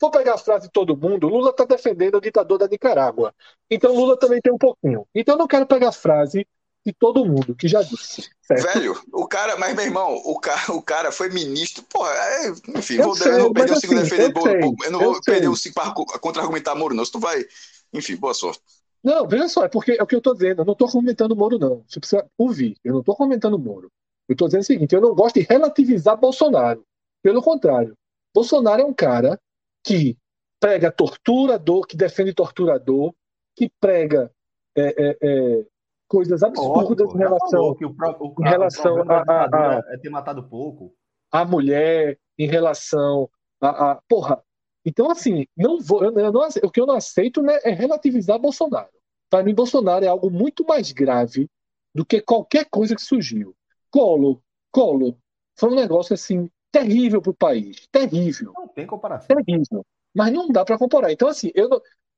Vou 0.00 0.10
pegar 0.10 0.34
a 0.34 0.38
frase 0.38 0.66
de 0.66 0.72
todo 0.72 0.96
mundo. 0.96 1.28
Lula 1.28 1.50
está 1.50 1.64
defendendo 1.64 2.14
o 2.14 2.20
ditador 2.20 2.58
da 2.58 2.68
Nicarágua. 2.68 3.34
Então 3.68 3.92
Lula 3.92 4.16
também 4.16 4.40
tem 4.40 4.52
um 4.52 4.58
pouquinho. 4.58 5.04
Então 5.12 5.34
eu 5.34 5.38
não 5.38 5.48
quero 5.48 5.66
pegar 5.66 5.88
a 5.88 5.92
frase 5.92 6.46
de 6.90 6.96
todo 6.98 7.24
mundo 7.24 7.54
que 7.54 7.68
já 7.68 7.82
disse. 7.82 8.28
Certo? 8.42 8.62
Velho, 8.74 9.00
o 9.12 9.26
cara, 9.26 9.56
mas 9.56 9.74
meu 9.74 9.84
irmão, 9.84 10.14
o 10.24 10.38
cara, 10.38 10.72
o 10.72 10.82
cara 10.82 11.12
foi 11.12 11.30
ministro. 11.30 11.82
Porra, 11.84 12.10
é, 12.10 12.50
enfim, 12.76 12.96
eu 12.96 13.04
vou, 13.04 13.16
sei, 13.16 13.32
eu 13.32 13.52
perder 13.52 13.72
o 13.72 13.80
segundo 13.80 14.00
assim, 14.00 14.10
defender. 14.10 14.36
Eu, 14.36 14.42
sei, 14.42 14.86
eu 14.86 14.90
não 14.90 15.00
vou 15.00 15.14
eu 15.14 15.20
perder 15.20 15.40
sei. 15.40 15.48
o 15.48 15.56
cinco 15.56 15.74
para 15.74 16.18
contra-argumentar 16.18 16.74
Moro, 16.74 16.94
não. 16.94 17.04
Se 17.04 17.12
tu 17.12 17.20
vai. 17.20 17.44
Enfim, 17.92 18.16
boa 18.16 18.34
sorte. 18.34 18.60
Não, 19.02 19.26
veja 19.26 19.48
só, 19.48 19.64
é 19.64 19.68
porque 19.68 19.92
é 19.92 20.02
o 20.02 20.06
que 20.06 20.14
eu 20.14 20.18
estou 20.18 20.34
dizendo. 20.34 20.62
Eu 20.62 20.66
não 20.66 20.72
estou 20.72 20.88
comentando 20.88 21.32
o 21.32 21.36
Moro, 21.36 21.58
não. 21.58 21.84
Você 21.88 22.00
precisa 22.00 22.26
ouvir. 22.36 22.76
Eu 22.84 22.92
não 22.92 23.00
estou 23.00 23.16
comentando 23.16 23.54
o 23.54 23.58
Moro. 23.58 23.90
Eu 24.28 24.34
estou 24.34 24.48
dizendo 24.48 24.62
o 24.62 24.66
seguinte: 24.66 24.94
eu 24.94 25.00
não 25.00 25.14
gosto 25.14 25.40
de 25.40 25.46
relativizar 25.48 26.16
Bolsonaro. 26.16 26.84
Pelo 27.22 27.42
contrário, 27.42 27.96
Bolsonaro 28.34 28.82
é 28.82 28.84
um 28.84 28.94
cara 28.94 29.38
que 29.84 30.16
prega 30.58 30.90
torturador, 30.90 31.86
que 31.86 31.96
defende 31.96 32.34
torturador, 32.34 33.14
que 33.56 33.70
prega 33.80 34.30
é, 34.76 34.82
é, 34.82 35.18
é, 35.20 35.66
coisas 36.10 36.42
absurdas 36.42 37.06
Ótimo, 37.06 37.14
em 37.14 37.24
relação, 37.24 37.74
que 37.76 37.84
o, 37.86 37.94
próprio, 37.94 38.34
o, 38.36 38.44
em 38.44 38.48
relação 38.48 38.96
a, 39.08 39.22
a, 39.26 39.44
a, 39.44 39.82
é 39.94 39.96
ter 39.96 40.10
matado 40.10 40.42
pouco. 40.42 40.92
A 41.30 41.44
mulher, 41.44 42.18
em 42.36 42.48
relação 42.48 43.30
a, 43.60 43.92
a 43.92 44.00
porra. 44.08 44.42
Então, 44.84 45.08
assim, 45.08 45.46
não 45.56 45.78
vou, 45.80 46.02
eu, 46.02 46.12
eu 46.18 46.32
não, 46.32 46.48
o 46.64 46.70
que 46.70 46.80
eu 46.80 46.86
não 46.86 46.96
aceito 46.96 47.40
né, 47.40 47.60
é 47.62 47.70
relativizar 47.70 48.40
Bolsonaro. 48.40 48.90
Para 49.30 49.44
mim, 49.44 49.54
Bolsonaro 49.54 50.04
é 50.04 50.08
algo 50.08 50.28
muito 50.28 50.66
mais 50.66 50.90
grave 50.90 51.48
do 51.94 52.04
que 52.04 52.20
qualquer 52.20 52.66
coisa 52.68 52.96
que 52.96 53.02
surgiu. 53.02 53.54
Colo, 53.88 54.42
Colo, 54.72 55.16
foi 55.56 55.70
um 55.70 55.76
negócio 55.76 56.14
assim 56.14 56.50
terrível 56.72 57.22
para 57.22 57.30
o 57.30 57.36
país, 57.36 57.86
terrível. 57.92 58.52
Não 58.56 58.66
tem 58.66 58.86
comparação. 58.86 59.36
Terrível 59.36 59.84
mas 60.14 60.32
não 60.32 60.48
dá 60.48 60.64
para 60.64 60.78
comparar. 60.78 61.12
Então, 61.12 61.28
assim, 61.28 61.50
eu, 61.54 61.68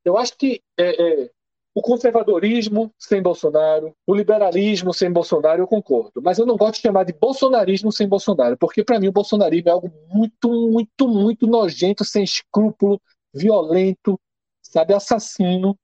eu 0.02 0.16
acho 0.16 0.36
que 0.36 0.62
é, 0.78 1.22
é, 1.24 1.30
o 1.74 1.80
conservadorismo 1.80 2.92
sem 2.98 3.22
Bolsonaro, 3.22 3.94
o 4.06 4.14
liberalismo 4.14 4.92
sem 4.92 5.10
Bolsonaro, 5.10 5.62
eu 5.62 5.66
concordo. 5.66 6.20
Mas 6.22 6.38
eu 6.38 6.44
não 6.44 6.56
gosto 6.56 6.74
de 6.74 6.82
chamar 6.82 7.04
de 7.04 7.14
bolsonarismo 7.14 7.90
sem 7.90 8.06
Bolsonaro, 8.06 8.56
porque 8.58 8.84
para 8.84 9.00
mim 9.00 9.08
o 9.08 9.12
bolsonarismo 9.12 9.68
é 9.68 9.72
algo 9.72 9.90
muito, 10.08 10.50
muito, 10.70 11.08
muito 11.08 11.46
nojento, 11.46 12.04
sem 12.04 12.24
escrúpulo, 12.24 13.00
violento, 13.34 14.20
sabe, 14.62 14.92
assassino. 14.92 15.76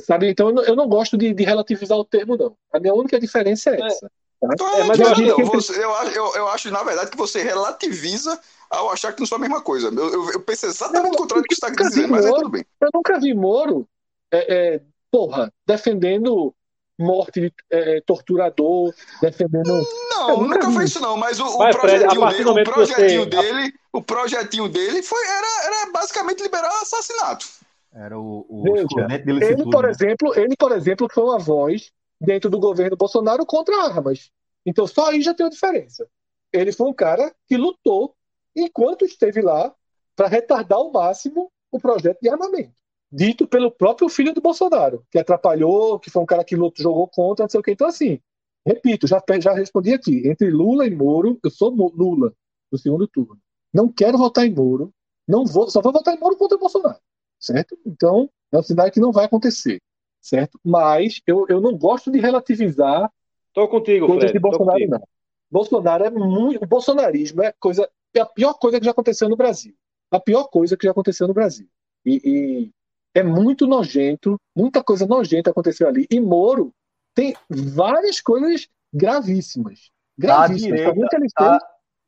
Sabe? 0.00 0.30
Então 0.30 0.48
eu 0.48 0.54
não, 0.54 0.62
eu 0.62 0.76
não 0.76 0.88
gosto 0.88 1.18
de, 1.18 1.34
de, 1.34 1.44
relativizar 1.44 1.98
o 1.98 2.04
termo, 2.04 2.36
não. 2.36 2.56
A 2.72 2.80
minha 2.80 2.94
única 2.94 3.20
diferença 3.20 3.70
é, 3.70 3.80
é. 3.80 3.86
essa. 3.86 4.10
Tá? 4.56 4.78
É, 4.78 4.84
mas 4.84 4.98
eu, 4.98 5.08
acho, 5.08 5.22
eu, 5.22 5.46
você, 5.46 5.84
eu, 5.84 5.90
eu, 5.90 6.34
eu 6.34 6.48
acho, 6.48 6.70
na 6.70 6.82
verdade, 6.82 7.10
que 7.10 7.16
você 7.16 7.42
relativiza 7.42 8.40
ao 8.70 8.90
achar 8.90 9.12
que 9.12 9.20
não 9.20 9.26
são 9.26 9.36
a 9.38 9.40
mesma 9.40 9.60
coisa. 9.60 9.88
Eu, 9.88 10.12
eu, 10.12 10.30
eu 10.32 10.40
pensei 10.40 10.68
exatamente 10.68 11.14
o 11.14 11.18
contrário 11.18 11.42
do 11.42 11.46
que 11.46 11.54
você 11.54 11.66
está 11.66 11.84
dizendo, 11.84 12.10
mas 12.10 12.24
é 12.24 12.30
tudo 12.30 12.48
bem. 12.48 12.64
Eu 12.80 12.88
nunca 12.92 13.20
vi 13.20 13.34
Moro, 13.34 13.86
é, 14.32 14.74
é, 14.74 14.80
porra, 15.12 15.52
defendendo 15.66 16.54
morte 16.98 17.40
de 17.40 17.52
é, 17.70 18.00
torturador, 18.00 18.94
defendendo. 19.20 19.86
Não, 20.10 20.42
nunca 20.42 20.68
vi. 20.68 20.74
foi 20.74 20.84
isso, 20.84 21.00
não, 21.00 21.16
mas 21.16 21.38
o, 21.38 21.46
o 21.46 21.58
projetinho, 21.70 22.20
Fred, 22.28 22.44
dele, 22.44 22.50
o 22.50 22.64
projetinho 22.64 23.24
você... 23.24 23.30
dele, 23.30 23.74
o 23.92 24.02
projetinho 24.02 24.68
dele 24.68 25.02
foi, 25.02 25.22
era, 25.26 25.66
era 25.66 25.92
basicamente 25.92 26.42
liberar 26.42 26.68
assassinato. 26.80 27.46
Era 27.92 28.18
o, 28.18 28.46
o 28.48 28.62
Veja, 28.62 28.86
ele, 29.26 29.64
por 29.64 29.84
né? 29.84 29.90
exemplo, 29.90 30.32
ele, 30.34 30.56
por 30.56 30.72
exemplo, 30.72 31.08
foi 31.12 31.24
uma 31.24 31.38
voz 31.38 31.92
dentro 32.18 32.48
do 32.48 32.58
governo 32.58 32.96
Bolsonaro 32.96 33.44
contra 33.44 33.84
armas. 33.84 34.30
Então 34.64 34.86
só 34.86 35.10
aí 35.10 35.20
já 35.20 35.34
tem 35.34 35.44
uma 35.44 35.50
diferença. 35.50 36.06
Ele 36.52 36.72
foi 36.72 36.88
um 36.88 36.94
cara 36.94 37.34
que 37.46 37.56
lutou 37.56 38.14
enquanto 38.56 39.04
esteve 39.04 39.42
lá 39.42 39.74
para 40.16 40.28
retardar 40.28 40.78
ao 40.78 40.90
máximo 40.92 41.50
o 41.70 41.80
projeto 41.80 42.18
de 42.20 42.28
armamento. 42.28 42.72
Dito 43.12 43.46
pelo 43.46 43.70
próprio 43.70 44.08
filho 44.08 44.32
do 44.32 44.40
Bolsonaro, 44.40 45.04
que 45.10 45.18
atrapalhou, 45.18 45.98
que 45.98 46.10
foi 46.10 46.22
um 46.22 46.26
cara 46.26 46.42
que 46.42 46.56
lutou, 46.56 46.82
jogou 46.82 47.08
contra, 47.08 47.44
não 47.44 47.50
sei 47.50 47.60
o 47.60 47.62
que. 47.62 47.72
Então, 47.72 47.86
assim, 47.86 48.18
repito, 48.66 49.06
já, 49.06 49.22
já 49.40 49.52
respondi 49.52 49.92
aqui. 49.92 50.26
Entre 50.26 50.50
Lula 50.50 50.86
e 50.86 50.94
Moro, 50.94 51.38
eu 51.44 51.50
sou 51.50 51.70
Lula 51.70 52.32
no 52.70 52.78
segundo 52.78 53.06
turno. 53.06 53.38
Não 53.72 53.92
quero 53.92 54.16
votar 54.16 54.46
em 54.46 54.54
Moro, 54.54 54.92
não 55.28 55.44
vou, 55.44 55.70
só 55.70 55.82
vou 55.82 55.92
votar 55.92 56.14
em 56.14 56.18
Moro 56.20 56.36
contra 56.36 56.56
o 56.56 56.60
Bolsonaro. 56.60 56.98
Certo? 57.38 57.78
Então, 57.84 58.30
é 58.50 58.58
um 58.58 58.62
sinal 58.62 58.90
que 58.90 59.00
não 59.00 59.12
vai 59.12 59.26
acontecer. 59.26 59.80
Certo? 60.20 60.58
Mas 60.64 61.20
eu, 61.26 61.46
eu 61.48 61.60
não 61.60 61.76
gosto 61.76 62.10
de 62.10 62.18
relativizar 62.18 63.10
Tô 63.52 63.68
contigo, 63.68 64.06
Fred. 64.06 64.32
De 64.32 64.38
Bolsonaro, 64.38 64.88
não. 64.88 65.02
Bolsonaro 65.50 66.04
é 66.04 66.10
muito. 66.10 66.64
O 66.64 66.66
bolsonarismo 66.66 67.42
é 67.42 67.52
coisa 67.52 67.88
é 68.14 68.20
a 68.20 68.26
pior 68.26 68.54
coisa 68.54 68.78
que 68.78 68.84
já 68.84 68.90
aconteceu 68.90 69.28
no 69.28 69.36
Brasil. 69.36 69.74
A 70.10 70.20
pior 70.20 70.44
coisa 70.44 70.76
que 70.76 70.86
já 70.86 70.90
aconteceu 70.90 71.26
no 71.28 71.34
Brasil. 71.34 71.66
E, 72.04 72.20
e 72.24 72.70
é 73.14 73.22
muito 73.22 73.66
nojento, 73.66 74.40
muita 74.56 74.82
coisa 74.82 75.06
nojenta 75.06 75.50
aconteceu 75.50 75.88
ali. 75.88 76.06
E 76.10 76.20
Moro 76.20 76.72
tem 77.14 77.34
várias 77.48 78.20
coisas 78.20 78.68
gravíssimas. 78.92 79.90
Gravíssimas. 80.18 80.80
Tá 80.80 80.90
direita, 80.92 81.16
ele, 81.16 81.28
tá, 81.34 81.58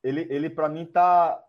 ele, 0.03 0.27
ele 0.31 0.51
para 0.51 0.69
mim, 0.69 0.87
tá. 0.87 1.41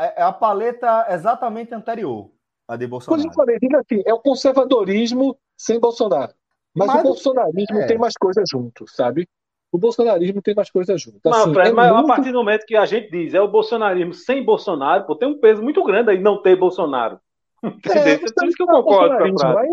É, 0.00 0.20
é 0.20 0.22
a 0.22 0.32
paleta 0.32 1.06
exatamente 1.10 1.74
anterior 1.74 2.30
à 2.68 2.76
de 2.76 2.86
Bolsonaro. 2.86 3.28
Eu 3.28 3.32
falei, 3.32 3.56
assim, 3.56 4.02
é 4.06 4.14
o 4.14 4.20
conservadorismo 4.20 5.36
sem 5.56 5.80
Bolsonaro. 5.80 6.32
Mas, 6.74 6.86
mas 6.86 7.00
o 7.00 7.02
bolsonarismo 7.02 7.78
é. 7.80 7.86
tem 7.86 7.98
mais 7.98 8.14
coisas 8.14 8.44
junto, 8.48 8.86
sabe? 8.88 9.28
o 9.72 9.78
bolsonarismo 9.78 10.42
tem 10.42 10.54
mais 10.54 10.70
coisas 10.70 11.00
juntas. 11.00 11.22
Mas, 11.24 11.40
assim, 11.40 11.54
Fred, 11.54 11.70
é 11.70 11.72
mas 11.72 11.90
muito... 11.90 12.04
a 12.04 12.14
partir 12.14 12.30
do 12.30 12.38
momento 12.38 12.66
que 12.66 12.76
a 12.76 12.84
gente 12.84 13.10
diz 13.10 13.32
é 13.32 13.40
o 13.40 13.48
bolsonarismo 13.48 14.12
sem 14.12 14.44
Bolsonaro, 14.44 15.06
pô, 15.06 15.16
tem 15.16 15.26
um 15.26 15.40
peso 15.40 15.62
muito 15.62 15.82
grande 15.82 16.10
aí 16.10 16.20
não 16.20 16.42
ter 16.42 16.54
Bolsonaro. 16.56 17.18
É, 17.62 18.18
por 18.18 18.46
isso 18.46 18.56
que 18.56 18.62
eu 18.62 18.66
concordo 18.66 19.34
com 19.34 19.46
a 19.46 19.60
aí, 19.60 19.68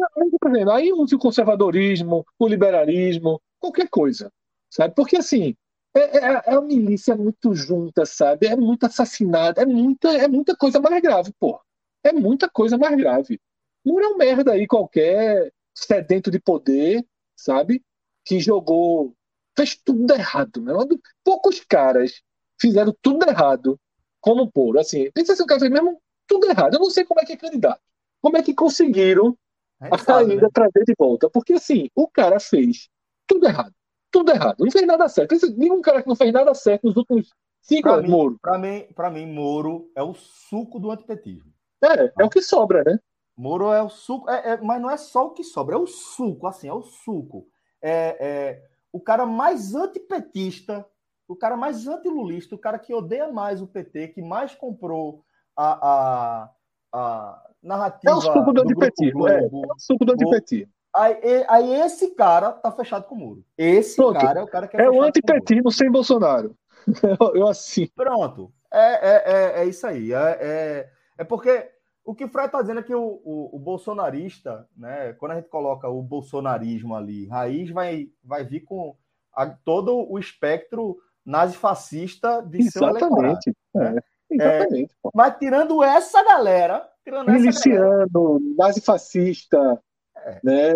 aí, 0.46 0.70
aí 0.72 0.94
use 0.94 1.16
o 1.16 1.20
conservadorismo, 1.20 2.26
o 2.38 2.48
liberalismo, 2.48 3.42
qualquer 3.60 3.90
coisa, 3.90 4.32
sabe? 4.70 4.94
Porque 4.94 5.18
assim, 5.18 5.56
é, 5.96 6.18
é, 6.20 6.42
é 6.46 6.52
uma 6.52 6.68
milícia 6.68 7.16
muito 7.16 7.54
junta, 7.56 8.06
sabe? 8.06 8.48
É 8.48 8.56
muito 8.56 8.86
assassinado, 8.86 9.60
é 9.60 9.66
muita, 9.66 10.10
é 10.10 10.28
muita 10.28 10.56
coisa 10.56 10.80
mais 10.80 11.02
grave, 11.02 11.34
pô. 11.40 11.60
É 12.04 12.14
muita 12.14 12.50
coisa 12.50 12.78
mais 12.78 12.96
grave. 12.96 13.40
Não 13.84 14.00
é 14.00 14.08
um 14.08 14.18
merda 14.18 14.52
aí 14.54 14.68
qualquer 14.68 15.52
sedento 15.74 16.30
de 16.30 16.40
poder, 16.40 17.06
sabe? 17.36 17.84
Que 18.24 18.40
jogou 18.40 19.16
fez 19.58 19.76
tudo 19.76 20.14
errado, 20.14 20.62
meu. 20.62 20.78
Poucos 21.24 21.60
caras 21.62 22.22
fizeram 22.60 22.96
tudo 23.02 23.28
errado 23.28 23.80
como 24.22 24.52
Poro. 24.52 24.80
Assim, 24.80 25.12
pensa 25.12 25.36
se 25.36 25.44
o 25.44 25.46
cara 25.46 25.60
fez 25.60 25.72
mesmo 25.72 26.02
tudo 26.30 26.48
errado. 26.48 26.76
Eu 26.76 26.80
não 26.80 26.90
sei 26.90 27.04
como 27.04 27.20
é 27.20 27.26
que 27.26 27.34
é 27.34 27.38
candidato. 27.38 27.82
Como 28.22 28.38
é 28.38 28.44
que 28.44 28.54
conseguiram 28.54 29.36
ainda 29.82 30.42
né? 30.42 30.50
trazer 30.54 30.84
de 30.86 30.94
volta. 30.98 31.30
Porque 31.30 31.54
assim, 31.54 31.90
o 31.96 32.08
cara 32.08 32.40
fez 32.40 32.90
tudo 33.28 33.46
errado. 33.48 33.74
Tudo 34.12 34.32
errado. 34.32 34.58
Não 34.60 34.72
fez 34.72 34.86
nada 34.86 35.10
certo. 35.10 35.36
Nenhum 35.58 35.82
cara 35.82 36.02
que 36.02 36.08
não 36.08 36.16
fez 36.16 36.32
nada 36.32 36.54
certo 36.54 36.86
nos 36.86 36.96
últimos 36.96 37.30
cinco 37.62 37.84
pra 37.84 37.94
anos, 37.94 38.06
mim, 38.06 38.12
Moro. 38.12 38.40
Para 38.42 38.58
mim, 38.58 38.88
pra 38.96 39.10
mim, 39.10 39.26
Moro 39.26 39.92
é 39.96 40.04
o 40.04 40.14
suco 40.14 40.80
do 40.80 40.92
antipetismo. 40.92 41.52
É, 41.84 42.12
é 42.22 42.26
o 42.26 42.30
que 42.30 42.42
sobra, 42.42 42.84
né? 42.84 43.00
Moro 43.38 43.72
é 43.72 43.82
o 43.82 43.90
suco, 43.90 44.30
é, 44.30 44.52
é, 44.52 44.58
mas 44.58 44.82
não 44.82 44.92
é 44.92 44.98
só 44.98 45.28
o 45.28 45.32
que 45.32 45.46
sobra, 45.46 45.76
é 45.76 45.78
o 45.78 45.88
suco, 45.88 46.46
assim, 46.46 46.68
é 46.68 46.74
o 46.74 46.82
suco. 46.82 47.48
É, 47.82 48.18
é 48.20 48.70
o 48.92 49.00
cara 49.00 49.26
mais 49.26 49.74
antipetista, 49.74 50.86
o 51.26 51.36
cara 51.36 51.56
mais 51.56 51.88
antilulista, 51.88 52.56
o 52.56 52.60
cara 52.60 52.78
que 52.78 52.94
odeia 52.94 53.32
mais 53.32 53.62
o 53.62 53.68
PT, 53.68 54.10
que 54.10 54.22
mais 54.22 54.54
comprou 54.56 55.24
a, 55.60 56.44
a, 56.44 56.50
a 56.94 57.50
narrativa. 57.62 58.14
É 58.14 58.16
o 58.16 58.22
suco 58.22 58.54
do 58.54 58.62
antipetismo, 58.62 59.28
é, 59.28 59.44
é 59.44 59.48
o 59.48 59.80
suco 59.80 60.06
do 60.06 60.14
antipetismo. 60.14 60.72
Aí, 60.96 61.46
aí, 61.48 61.82
esse 61.82 62.16
cara 62.16 62.52
tá 62.52 62.72
fechado 62.72 63.06
com 63.06 63.16
o 63.16 63.18
muro. 63.18 63.46
Esse 63.58 63.96
Pronto. 63.96 64.20
cara 64.20 64.40
é 64.40 64.44
o 64.44 64.48
cara 64.48 64.68
que 64.68 64.76
é 64.76 64.86
É 64.86 64.90
o 64.90 65.02
antipetismo 65.04 65.72
sem 65.72 65.92
Bolsonaro. 65.92 66.56
Eu 67.36 67.48
assim. 67.48 67.88
Pronto. 67.96 68.52
É, 68.72 69.10
é, 69.10 69.24
é, 69.26 69.62
é 69.62 69.66
isso 69.66 69.86
aí. 69.86 70.14
É, 70.14 70.38
é, 70.42 70.90
é 71.20 71.24
porque 71.24 71.70
o 72.04 72.16
que 72.16 72.26
o 72.26 72.30
Fred 72.30 72.48
está 72.48 72.62
dizendo 72.62 72.80
é 72.80 72.84
que 72.84 72.96
o, 72.96 73.22
o, 73.24 73.56
o, 73.56 73.60
bolsonarista, 73.60 74.68
né, 74.76 75.14
quando 75.14 75.34
a 75.34 75.36
gente 75.36 75.50
coloca 75.50 75.88
o 75.88 76.02
bolsonarismo 76.02 76.96
ali, 76.96 77.28
raiz 77.28 77.70
vai, 77.70 78.08
vai 78.24 78.44
vir 78.44 78.62
com 78.62 78.96
a, 79.34 79.46
todo 79.46 80.10
o 80.12 80.18
espectro 80.18 80.98
nazifascista 81.24 82.42
de 82.42 82.62
Exatamente. 82.62 82.72
seu 82.72 82.88
eleitorado. 82.90 83.40
Né? 83.76 84.02
Exatamente. 84.30 84.92
É, 84.94 85.10
mas 85.14 85.38
tirando 85.38 85.84
essa 85.84 86.24
galera, 86.24 86.90
tirando 87.04 87.32
Miliciano, 87.32 88.10
galera, 88.10 88.56
nazifascista, 88.58 89.84
é, 90.16 90.40
né, 90.44 90.74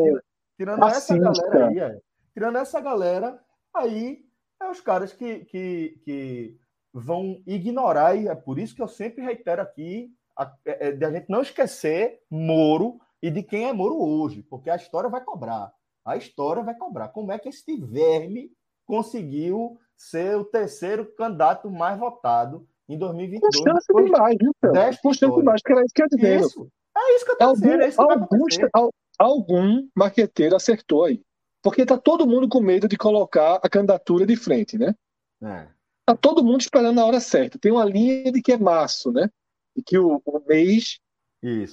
tirando 0.57 0.79
fascista. 0.79 1.13
essa 1.15 1.43
galera 1.43 1.67
aí, 1.67 1.79
é, 1.79 2.01
tirando 2.33 2.57
essa 2.57 2.81
galera, 2.81 3.39
aí 3.73 4.25
é 4.61 4.69
os 4.69 4.81
caras 4.81 5.13
que, 5.13 5.45
que, 5.45 5.99
que 6.03 6.57
vão 6.93 7.41
ignorar, 7.45 8.15
e 8.15 8.27
é 8.27 8.35
por 8.35 8.57
isso 8.57 8.75
que 8.75 8.81
eu 8.81 8.87
sempre 8.87 9.23
reitero 9.23 9.61
aqui 9.61 10.11
a, 10.37 10.51
é, 10.65 10.89
é, 10.89 10.91
de 10.91 11.05
a 11.05 11.11
gente 11.11 11.29
não 11.29 11.41
esquecer 11.41 12.21
Moro 12.29 12.99
e 13.21 13.29
de 13.29 13.43
quem 13.43 13.67
é 13.67 13.73
Moro 13.73 14.01
hoje, 14.01 14.43
porque 14.43 14.69
a 14.69 14.75
história 14.75 15.09
vai 15.09 15.23
cobrar. 15.23 15.71
A 16.05 16.17
história 16.17 16.61
vai 16.61 16.75
cobrar. 16.75 17.09
Como 17.09 17.31
é 17.31 17.39
que 17.39 17.49
esse 17.49 17.77
verme 17.77 18.51
conseguiu 18.85 19.79
ser 19.95 20.35
o 20.35 20.43
terceiro 20.43 21.05
candidato 21.15 21.71
mais 21.71 21.97
votado 21.97 22.67
em 22.87 22.97
2022? 22.97 23.55
Constância 23.55 24.03
demais, 24.03 24.37
então. 24.41 24.73
Constância 25.01 25.35
demais, 25.37 25.61
que 25.63 25.71
era 25.71 25.83
isso 25.83 25.93
que 25.93 26.01
eu 26.01 26.05
ia 26.05 26.17
dizer. 26.17 26.39
Isso. 26.41 26.67
É 26.95 27.15
isso 27.15 27.25
que 27.25 27.31
eu 27.31 27.33
estou 27.33 27.53
dizendo. 27.53 27.81
É 27.81 27.87
isso 27.87 27.97
que 27.97 28.69
algum, 28.73 28.89
algum 29.17 29.87
marqueteiro 29.95 30.55
acertou 30.55 31.05
aí. 31.05 31.21
Porque 31.61 31.85
tá 31.85 31.97
todo 31.97 32.27
mundo 32.27 32.47
com 32.47 32.59
medo 32.59 32.87
de 32.87 32.97
colocar 32.97 33.59
a 33.63 33.69
candidatura 33.69 34.25
de 34.25 34.35
frente, 34.35 34.77
né? 34.77 34.93
É. 35.41 35.67
Tá 36.05 36.15
todo 36.15 36.43
mundo 36.43 36.61
esperando 36.61 36.99
a 36.99 37.05
hora 37.05 37.19
certa. 37.19 37.57
Tem 37.57 37.71
uma 37.71 37.85
linha 37.85 38.31
de 38.31 38.41
que 38.41 38.51
é 38.51 38.57
março, 38.57 39.11
né? 39.11 39.29
e 39.75 39.81
que 39.81 39.97
o, 39.97 40.21
o 40.25 40.41
mês 40.47 40.99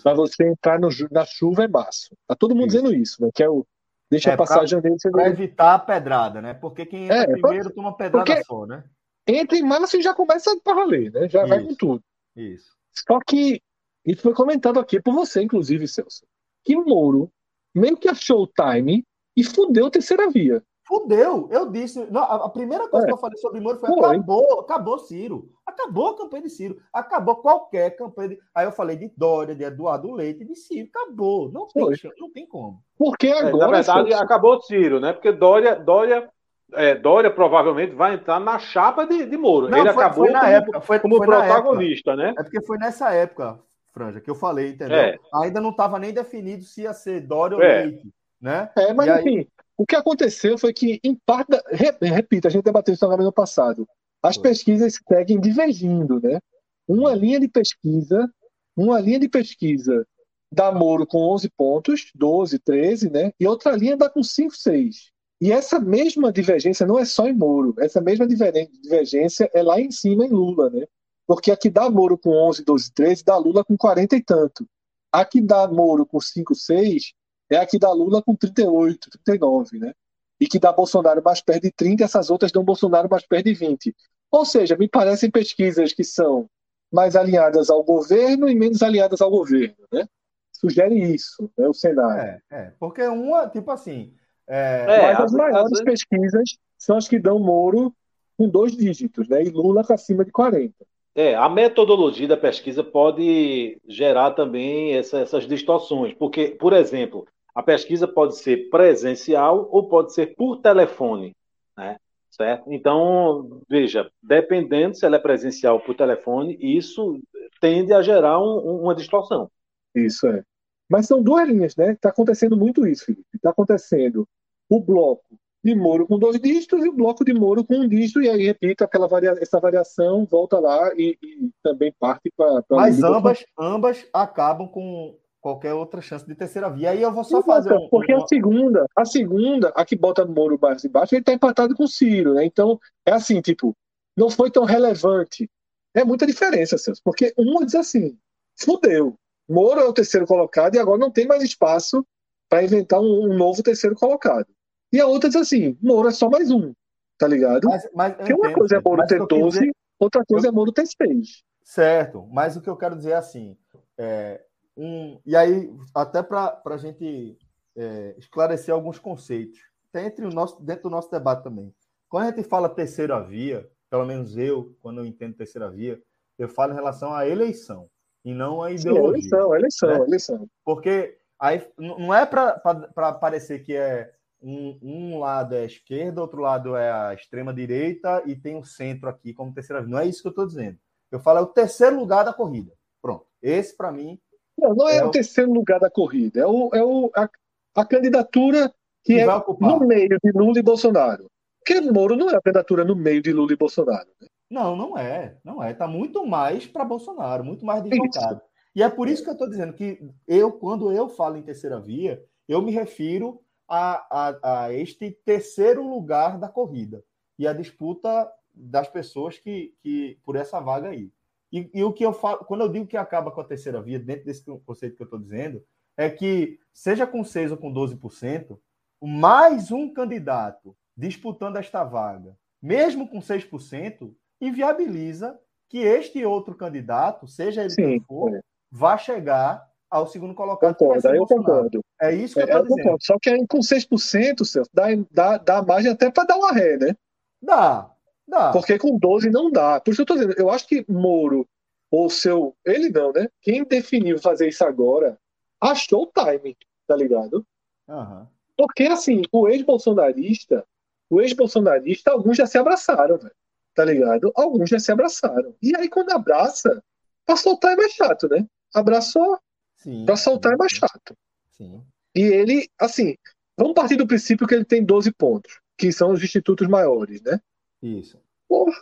para 0.02 0.14
você 0.14 0.48
entrar 0.48 0.80
no, 0.80 0.88
na 1.12 1.24
chuva 1.24 1.64
é 1.64 1.68
março. 1.68 2.16
Tá 2.26 2.34
todo 2.34 2.56
mundo 2.56 2.68
isso. 2.68 2.76
dizendo 2.76 2.94
isso, 2.94 3.22
né? 3.22 3.30
Que 3.32 3.44
é 3.44 3.48
o 3.48 3.64
deixa 4.10 4.32
é, 4.32 4.36
passar 4.36 4.58
pra, 4.58 4.66
janeiro. 4.66 4.96
Para 5.12 5.28
evitar 5.28 5.74
a 5.74 5.78
pedrada, 5.78 6.42
né? 6.42 6.54
Porque 6.54 6.84
quem 6.84 7.04
entra 7.04 7.18
é, 7.18 7.26
primeiro 7.26 7.70
toma 7.70 7.96
pedrada 7.96 8.24
porque 8.24 8.44
só, 8.44 8.66
né? 8.66 8.82
Entra 9.26 9.56
em 9.56 9.62
março 9.62 9.96
e 9.96 10.02
já 10.02 10.14
começa 10.14 10.58
para 10.62 10.74
valer, 10.74 11.12
né? 11.12 11.28
Já 11.28 11.40
isso. 11.40 11.48
vai 11.48 11.64
com 11.64 11.74
tudo. 11.74 12.02
Isso. 12.36 12.70
Só 12.92 13.18
que 13.26 13.62
isso 14.04 14.22
foi 14.22 14.34
comentado 14.34 14.80
aqui 14.80 15.00
por 15.00 15.14
você, 15.14 15.42
inclusive, 15.42 15.86
Celso, 15.86 16.26
que 16.64 16.76
Moro 16.76 17.30
meio 17.74 17.96
que 17.96 18.08
achou 18.08 18.42
o 18.42 18.46
time 18.46 19.04
e 19.36 19.44
fudeu 19.44 19.86
a 19.86 19.90
terceira 19.90 20.28
via. 20.30 20.62
Fudeu, 20.86 21.46
eu 21.52 21.70
disse. 21.70 22.04
Não, 22.10 22.20
a 22.20 22.48
primeira 22.48 22.88
coisa 22.88 23.06
é. 23.06 23.08
que 23.08 23.14
eu 23.14 23.18
falei 23.18 23.38
sobre 23.38 23.60
Moro 23.60 23.78
foi: 23.78 23.88
foi. 23.88 23.98
acabou, 24.00 24.60
acabou 24.60 24.98
Ciro. 24.98 25.48
Acabou 25.64 26.08
a 26.08 26.16
campanha 26.16 26.42
de 26.42 26.50
Ciro. 26.50 26.82
Acabou 26.92 27.36
qualquer 27.36 27.90
campanha. 27.94 28.30
De... 28.30 28.38
Aí 28.52 28.66
eu 28.66 28.72
falei 28.72 28.96
de 28.96 29.08
Dória, 29.16 29.54
de 29.54 29.62
Eduardo 29.62 30.10
Leite, 30.12 30.44
de 30.44 30.56
Ciro. 30.56 30.88
Acabou. 30.92 31.48
Não 31.52 31.68
tem, 31.68 31.84
não 32.18 32.32
tem 32.32 32.44
como. 32.44 32.82
Porque 32.98 33.28
agora. 33.28 33.48
É, 33.48 33.58
na 33.58 33.68
verdade, 33.68 34.14
acabou 34.14 34.60
Ciro, 34.62 34.98
né? 34.98 35.12
Porque 35.12 35.30
Dória, 35.30 35.76
Dória, 35.76 36.28
é, 36.74 36.94
Dória 36.94 37.30
provavelmente 37.30 37.94
vai 37.94 38.14
entrar 38.14 38.40
na 38.40 38.58
chapa 38.58 39.06
de, 39.06 39.26
de 39.26 39.36
Moro. 39.36 39.68
Não, 39.68 39.78
Ele 39.78 39.92
foi, 39.92 40.04
acabou 40.04 40.24
foi 40.24 40.32
na 40.32 40.40
como, 40.40 40.52
época, 40.52 40.80
foi, 40.80 40.98
como 41.00 41.16
foi 41.16 41.26
protagonista, 41.26 42.16
né? 42.16 42.34
É 42.38 42.42
porque 42.42 42.62
foi 42.62 42.78
nessa 42.78 43.12
época, 43.12 43.58
Franja, 43.92 44.20
que 44.20 44.30
eu 44.30 44.34
falei, 44.34 44.70
entendeu? 44.70 44.96
É. 44.96 45.16
Ainda 45.34 45.60
não 45.60 45.70
estava 45.70 45.98
nem 45.98 46.12
definido 46.12 46.64
se 46.64 46.82
ia 46.82 46.92
ser 46.92 47.20
Dória 47.20 47.56
ou 47.56 47.62
é. 47.62 47.84
Leite. 47.84 48.12
Né? 48.40 48.70
É, 48.76 48.92
mas 48.94 49.08
aí... 49.08 49.20
enfim, 49.20 49.46
o 49.76 49.86
que 49.86 49.96
aconteceu 49.96 50.56
foi 50.56 50.72
que, 50.72 51.00
em 51.04 51.14
parte, 51.14 51.50
repito, 51.72 52.46
a 52.48 52.50
gente 52.50 52.64
debateu 52.64 52.94
isso 52.94 53.06
no 53.06 53.14
ano 53.14 53.32
passado, 53.32 53.86
as 54.22 54.36
pesquisas 54.36 54.98
seguem 55.08 55.40
divergindo, 55.40 56.20
né? 56.20 56.38
Uma 56.86 57.14
linha 57.14 57.40
de 57.40 57.48
pesquisa, 57.48 58.28
uma 58.76 59.00
linha 59.00 59.18
de 59.18 59.28
pesquisa 59.28 60.06
dá 60.52 60.72
Moro 60.72 61.06
com 61.06 61.18
11 61.18 61.48
pontos, 61.50 62.10
12, 62.14 62.58
13, 62.58 63.10
né? 63.10 63.32
E 63.38 63.46
outra 63.46 63.76
linha 63.76 63.96
dá 63.96 64.10
com 64.10 64.22
5, 64.22 64.56
6. 64.56 65.12
E 65.40 65.50
essa 65.50 65.80
mesma 65.80 66.30
divergência 66.30 66.86
não 66.86 66.98
é 66.98 67.04
só 67.04 67.26
em 67.26 67.32
Moro, 67.32 67.74
essa 67.78 68.00
mesma 68.00 68.26
divergência 68.26 69.50
é 69.54 69.62
lá 69.62 69.80
em 69.80 69.90
cima 69.90 70.26
em 70.26 70.28
Lula, 70.28 70.68
né? 70.68 70.86
Porque 71.26 71.50
a 71.50 71.56
que 71.56 71.70
dá 71.70 71.88
Moro 71.88 72.18
com 72.18 72.30
11, 72.30 72.64
12, 72.64 72.92
13 72.92 73.24
dá 73.24 73.36
Lula 73.38 73.64
com 73.64 73.76
40 73.76 74.16
e 74.16 74.22
tanto. 74.22 74.66
A 75.10 75.24
que 75.24 75.40
dá 75.40 75.66
Moro 75.66 76.04
com 76.04 76.20
5, 76.20 76.54
6 76.54 77.14
é 77.48 77.56
a 77.56 77.66
que 77.66 77.78
dá 77.78 77.90
Lula 77.90 78.22
com 78.22 78.34
38, 78.34 79.08
39, 79.24 79.78
né? 79.78 79.94
E 80.38 80.46
que 80.46 80.58
dá 80.58 80.72
Bolsonaro 80.72 81.22
mais 81.22 81.40
perto 81.40 81.62
de 81.62 81.72
30, 81.72 82.04
essas 82.04 82.30
outras 82.30 82.52
dão 82.52 82.64
Bolsonaro 82.64 83.08
mais 83.08 83.26
perto 83.26 83.46
de 83.46 83.54
20. 83.54 83.94
Ou 84.30 84.44
seja, 84.44 84.76
me 84.76 84.88
parecem 84.88 85.30
pesquisas 85.30 85.92
que 85.92 86.04
são 86.04 86.48
mais 86.92 87.16
alinhadas 87.16 87.70
ao 87.70 87.82
governo 87.82 88.48
e 88.48 88.54
menos 88.54 88.82
alinhadas 88.82 89.20
ao 89.20 89.30
governo, 89.30 89.86
né? 89.90 90.06
Sugere 90.52 90.94
isso, 91.14 91.50
né, 91.56 91.66
o 91.66 91.72
cenário. 91.72 92.22
É, 92.22 92.40
é, 92.50 92.72
porque 92.78 93.02
uma, 93.02 93.48
tipo 93.48 93.70
assim... 93.70 94.12
É, 94.52 94.84
mas 94.84 95.16
as, 95.16 95.24
as 95.26 95.32
maiores 95.32 95.72
as... 95.72 95.84
pesquisas 95.84 96.58
são 96.76 96.96
as 96.96 97.06
que 97.06 97.20
dão 97.20 97.38
Moro 97.38 97.94
com 98.36 98.48
dois 98.48 98.76
dígitos, 98.76 99.28
né? 99.28 99.44
E 99.44 99.48
Lula 99.48 99.84
com 99.84 99.92
acima 99.92 100.24
de 100.24 100.32
40. 100.32 100.74
É, 101.14 101.36
a 101.36 101.48
metodologia 101.48 102.26
da 102.26 102.36
pesquisa 102.36 102.82
pode 102.82 103.80
gerar 103.86 104.32
também 104.32 104.94
essa, 104.94 105.20
essas 105.20 105.46
distorções, 105.46 106.14
porque, 106.14 106.48
por 106.48 106.72
exemplo, 106.72 107.26
a 107.54 107.62
pesquisa 107.62 108.08
pode 108.08 108.38
ser 108.38 108.68
presencial 108.70 109.68
ou 109.70 109.88
pode 109.88 110.12
ser 110.12 110.34
por 110.34 110.56
telefone, 110.56 111.36
né? 111.76 111.96
Certo? 112.30 112.72
Então, 112.72 113.60
veja, 113.68 114.10
dependendo 114.22 114.96
se 114.96 115.04
ela 115.04 115.16
é 115.16 115.20
presencial 115.20 115.74
ou 115.74 115.80
por 115.80 115.94
telefone, 115.94 116.56
isso 116.60 117.20
tende 117.60 117.92
a 117.92 118.02
gerar 118.02 118.40
um, 118.40 118.82
uma 118.82 118.94
distorção. 118.94 119.48
Isso 119.94 120.26
é. 120.26 120.42
Mas 120.88 121.06
são 121.06 121.22
duas 121.22 121.46
linhas, 121.48 121.76
né? 121.76 121.92
Está 121.92 122.08
acontecendo 122.08 122.56
muito 122.56 122.86
isso, 122.86 123.04
Felipe. 123.04 123.26
Está 123.34 123.50
acontecendo 123.50 124.26
o 124.70 124.80
bloco 124.80 125.24
de 125.62 125.74
Moro 125.74 126.06
com 126.06 126.18
dois 126.18 126.40
dígitos 126.40 126.82
e 126.82 126.88
o 126.88 126.92
bloco 126.92 127.22
de 127.24 127.34
Moro 127.34 127.62
com 127.64 127.76
um 127.76 127.88
dígito, 127.88 128.22
e 128.22 128.30
aí, 128.30 128.46
repito, 128.46 128.82
aquela 128.82 129.06
varia... 129.06 129.34
essa 129.40 129.60
variação 129.60 130.24
volta 130.24 130.58
lá 130.58 130.90
e, 130.96 131.18
e 131.22 131.50
também 131.62 131.92
parte 131.98 132.32
para. 132.34 132.64
Mas 132.70 133.02
ambas, 133.02 133.44
ambas 133.58 134.06
acabam 134.12 134.66
com 134.68 135.14
qualquer 135.40 135.74
outra 135.74 136.00
chance 136.00 136.26
de 136.26 136.34
terceira 136.34 136.70
via. 136.70 136.90
Aí 136.90 137.02
eu 137.02 137.12
vou 137.12 137.24
só 137.24 137.42
fazer. 137.42 137.74
Um, 137.74 137.88
porque 137.90 138.12
a 138.12 138.26
segunda, 138.26 138.86
a 138.96 139.04
segunda, 139.04 139.68
a 139.74 139.84
que 139.84 139.96
bota 139.96 140.24
Moro 140.24 140.58
mais 140.60 140.84
embaixo, 140.84 141.14
ele 141.14 141.24
tá 141.24 141.32
empatado 141.32 141.74
com 141.74 141.84
o 141.84 141.88
Ciro, 141.88 142.34
né? 142.34 142.44
Então, 142.44 142.78
é 143.04 143.12
assim, 143.12 143.40
tipo, 143.40 143.76
não 144.16 144.30
foi 144.30 144.50
tão 144.50 144.64
relevante. 144.64 145.50
É 145.94 146.04
muita 146.04 146.26
diferença, 146.26 146.78
Celso, 146.78 147.02
porque 147.04 147.34
uma 147.36 147.66
diz 147.66 147.74
assim: 147.74 148.16
fudeu. 148.58 149.16
Moro 149.48 149.80
é 149.80 149.84
o 149.84 149.92
terceiro 149.92 150.26
colocado 150.26 150.76
e 150.76 150.78
agora 150.78 150.98
não 150.98 151.10
tem 151.10 151.26
mais 151.26 151.42
espaço 151.42 152.06
para 152.48 152.62
inventar 152.62 153.00
um, 153.00 153.24
um, 153.24 153.36
novo 153.36 153.62
terceiro 153.62 153.96
colocado. 153.96 154.46
E 154.92 155.00
a 155.00 155.06
outra 155.06 155.28
diz 155.28 155.40
assim: 155.40 155.78
Moro 155.80 156.08
é 156.08 156.12
só 156.12 156.28
mais 156.28 156.50
um, 156.50 156.72
tá 157.18 157.26
ligado? 157.28 157.68
Mas, 157.68 157.88
mas 157.94 158.16
Porque 158.16 158.34
uma 158.34 158.52
coisa 158.52 158.76
é 158.76 158.80
Moro 158.80 159.06
ter 159.06 159.26
12, 159.26 159.58
dizer... 159.58 159.72
outra 159.98 160.24
coisa 160.26 160.46
eu... 160.46 160.50
é 160.50 160.52
Moro 160.52 160.72
ter 160.72 160.86
6. 160.86 161.42
Certo, 161.62 162.26
mas 162.32 162.56
o 162.56 162.60
que 162.60 162.68
eu 162.68 162.76
quero 162.76 162.96
dizer 162.96 163.10
é 163.10 163.16
assim: 163.16 163.56
é, 163.98 164.42
um, 164.76 165.20
e 165.24 165.36
aí, 165.36 165.70
até 165.94 166.22
para 166.22 166.60
a 166.64 166.76
gente 166.76 167.36
é, 167.76 168.14
esclarecer 168.18 168.74
alguns 168.74 168.98
conceitos, 168.98 169.60
tem 169.92 170.06
entre 170.06 170.24
o 170.24 170.30
nosso, 170.30 170.62
dentro 170.62 170.84
do 170.84 170.90
nosso 170.90 171.10
debate 171.10 171.42
também. 171.42 171.74
Quando 172.08 172.24
a 172.24 172.30
gente 172.30 172.48
fala 172.48 172.68
terceira 172.68 173.20
via, 173.22 173.68
pelo 173.88 174.04
menos 174.04 174.36
eu, 174.36 174.76
quando 174.80 174.98
eu 174.98 175.06
entendo 175.06 175.36
terceira 175.36 175.70
via, 175.70 176.00
eu 176.38 176.48
falo 176.48 176.72
em 176.72 176.76
relação 176.76 177.12
à 177.12 177.28
eleição 177.28 177.88
e 178.24 178.32
não 178.32 178.62
à 178.62 178.72
ideologia. 178.72 179.22
Sim, 179.22 179.28
eleição, 179.28 179.54
eleição, 179.54 179.88
né? 179.90 180.04
eleição. 180.06 180.50
Porque 180.64 181.18
aí 181.38 181.66
não 181.76 182.14
é 182.14 182.24
para 182.24 183.12
parecer 183.20 183.60
que 183.60 183.76
é 183.76 184.12
um, 184.42 184.78
um, 184.82 185.18
lado 185.18 185.54
é 185.54 185.62
a 185.62 185.66
esquerda, 185.66 186.20
outro 186.20 186.40
lado 186.40 186.76
é 186.76 186.90
a 186.90 187.14
extrema 187.14 187.52
direita 187.52 188.22
e 188.26 188.34
tem 188.34 188.56
o 188.56 188.64
centro 188.64 189.08
aqui 189.08 189.32
como 189.32 189.52
terceira 189.52 189.82
via. 189.82 189.90
Não 189.90 189.98
é 189.98 190.06
isso 190.06 190.22
que 190.22 190.28
eu 190.28 190.30
estou 190.30 190.46
dizendo. 190.46 190.78
Eu 191.10 191.20
falo 191.20 191.38
é 191.38 191.42
o 191.42 191.46
terceiro 191.46 191.96
lugar 191.96 192.24
da 192.24 192.32
corrida. 192.32 192.72
Pronto. 193.02 193.26
Esse 193.42 193.76
para 193.76 193.90
mim 193.90 194.18
Não, 194.58 194.74
não 194.74 194.88
é, 194.88 194.98
é 194.98 195.04
o 195.04 195.10
terceiro 195.10 195.52
lugar 195.52 195.80
da 195.80 195.90
corrida, 195.90 196.40
é, 196.40 196.46
o, 196.46 196.70
é 196.74 196.84
o, 196.84 197.10
a, 197.16 197.28
a 197.74 197.84
candidatura 197.84 198.68
que, 199.02 199.14
que 199.14 199.20
é 199.20 199.26
no 199.26 199.80
meio 199.80 200.18
de 200.22 200.32
Lula 200.32 200.58
e 200.58 200.62
Bolsonaro. 200.62 201.30
Porque 201.64 201.80
Moro 201.80 202.16
não 202.16 202.30
é 202.30 202.36
a 202.36 202.40
candidatura 202.40 202.84
no 202.84 202.96
meio 202.96 203.22
de 203.22 203.32
Lula 203.32 203.52
e 203.52 203.56
Bolsonaro. 203.56 204.08
Né? 204.20 204.28
Não, 204.50 204.74
não 204.74 204.98
é. 204.98 205.36
Não 205.44 205.62
é. 205.62 205.70
Está 205.70 205.86
muito 205.86 206.26
mais 206.26 206.66
para 206.66 206.84
Bolsonaro, 206.84 207.44
muito 207.44 207.64
mais 207.64 207.82
deslocado. 207.82 208.40
E 208.74 208.82
é 208.82 208.88
por 208.88 209.08
isso 209.08 209.22
que 209.22 209.28
eu 209.28 209.34
estou 209.34 209.48
dizendo 209.48 209.72
que 209.72 210.00
eu, 210.26 210.52
quando 210.52 210.92
eu 210.92 211.08
falo 211.08 211.36
em 211.36 211.42
terceira 211.42 211.80
via, 211.80 212.22
eu 212.48 212.62
me 212.62 212.72
refiro 212.72 213.40
a, 213.70 214.06
a, 214.10 214.64
a 214.64 214.72
este 214.72 215.12
terceiro 215.24 215.88
lugar 215.88 216.38
da 216.38 216.48
corrida 216.48 217.04
e 217.38 217.46
a 217.46 217.52
disputa 217.52 218.30
das 218.52 218.88
pessoas 218.88 219.38
que, 219.38 219.72
que 219.80 220.18
por 220.24 220.34
essa 220.34 220.58
vaga 220.58 220.88
aí. 220.88 221.12
E, 221.52 221.70
e, 221.72 221.84
o 221.84 221.92
que 221.92 222.04
eu 222.04 222.12
falo, 222.12 222.44
quando 222.44 222.62
eu 222.62 222.68
digo 222.68 222.86
que 222.86 222.96
acaba 222.96 223.30
com 223.30 223.40
a 223.40 223.44
terceira 223.44 223.80
via, 223.80 223.98
dentro 223.98 224.24
desse 224.24 224.44
conceito 224.44 224.96
que 224.96 225.02
eu 225.02 225.04
estou 225.04 225.18
dizendo, 225.18 225.64
é 225.96 226.10
que, 226.10 226.58
seja 226.72 227.06
com 227.06 227.24
6 227.24 227.52
ou 227.52 227.56
com 227.56 227.72
12%, 227.72 228.58
mais 229.00 229.70
um 229.70 229.92
candidato 229.92 230.76
disputando 230.96 231.56
esta 231.56 231.84
vaga, 231.84 232.36
mesmo 232.60 233.08
com 233.08 233.20
6%, 233.20 234.12
inviabiliza 234.40 235.38
que 235.68 235.78
este 235.78 236.24
outro 236.24 236.54
candidato, 236.54 237.26
seja 237.26 237.62
ele 237.62 237.70
Sim, 237.70 237.82
quem 237.82 238.00
for, 238.00 238.40
vá 238.70 238.98
chegar 238.98 239.69
ao 239.90 240.06
segundo 240.06 240.34
colocado. 240.34 240.76
Concordo, 240.76 241.08
aí 241.08 241.16
eu 241.16 241.26
concordo. 241.26 241.84
É 242.00 242.14
isso 242.14 242.34
que 242.34 242.40
é, 242.40 242.44
eu 242.44 242.46
estou 242.46 242.62
dizendo. 242.62 242.82
Concordo. 242.82 243.04
Só 243.04 243.18
que 243.20 243.30
aí 243.30 243.46
com 243.46 243.58
6%, 243.58 244.44
Celso, 244.44 244.70
dá, 244.72 244.86
dá, 245.10 245.38
dá 245.38 245.62
margem 245.62 245.90
até 245.90 246.10
para 246.10 246.24
dar 246.24 246.36
uma 246.36 246.52
ré, 246.52 246.76
né? 246.76 246.94
Dá, 247.42 247.90
dá. 248.26 248.52
Porque 248.52 248.78
com 248.78 248.96
12 248.96 249.30
não 249.30 249.50
dá. 249.50 249.80
Por 249.80 249.90
isso 249.90 250.02
eu 250.02 250.04
estou 250.04 250.16
dizendo, 250.16 250.34
eu 250.38 250.50
acho 250.50 250.66
que 250.66 250.84
Moro, 250.88 251.46
ou 251.90 252.08
seu. 252.08 252.54
Ele 252.64 252.88
não, 252.88 253.12
né? 253.12 253.28
Quem 253.42 253.64
definiu 253.64 254.18
fazer 254.18 254.48
isso 254.48 254.64
agora, 254.64 255.18
achou 255.60 256.02
o 256.02 256.06
timing, 256.06 256.56
tá 256.86 256.94
ligado? 256.94 257.44
Uhum. 257.88 258.26
Porque, 258.56 258.84
assim, 258.84 259.22
o 259.32 259.48
ex-bolsonarista, 259.48 260.64
o 261.08 261.20
ex-bolsonarista, 261.20 262.12
alguns 262.12 262.36
já 262.36 262.46
se 262.46 262.58
abraçaram, 262.58 263.18
velho. 263.18 263.34
Tá 263.74 263.84
ligado? 263.84 264.30
Alguns 264.34 264.68
já 264.68 264.78
se 264.78 264.92
abraçaram. 264.92 265.54
E 265.62 265.74
aí, 265.76 265.88
quando 265.88 266.10
abraça, 266.10 266.82
pra 267.24 267.36
soltar 267.36 267.72
é 267.72 267.76
mais 267.76 267.92
chato, 267.92 268.28
né? 268.28 268.46
Abraçou, 268.74 269.38
sim, 269.82 270.04
pra 270.04 270.16
soltar 270.16 270.50
sim, 270.50 270.54
é 270.54 270.58
mais 270.58 270.72
chato. 270.72 271.16
Sim. 271.50 271.84
E 272.14 272.22
ele, 272.22 272.68
assim, 272.78 273.16
vamos 273.56 273.74
partir 273.74 273.96
do 273.96 274.06
princípio 274.06 274.46
que 274.46 274.54
ele 274.54 274.64
tem 274.64 274.84
12 274.84 275.12
pontos, 275.12 275.60
que 275.76 275.92
são 275.92 276.12
os 276.12 276.22
institutos 276.22 276.66
maiores, 276.68 277.22
né? 277.22 277.40
Isso. 277.82 278.20
Porra. 278.48 278.72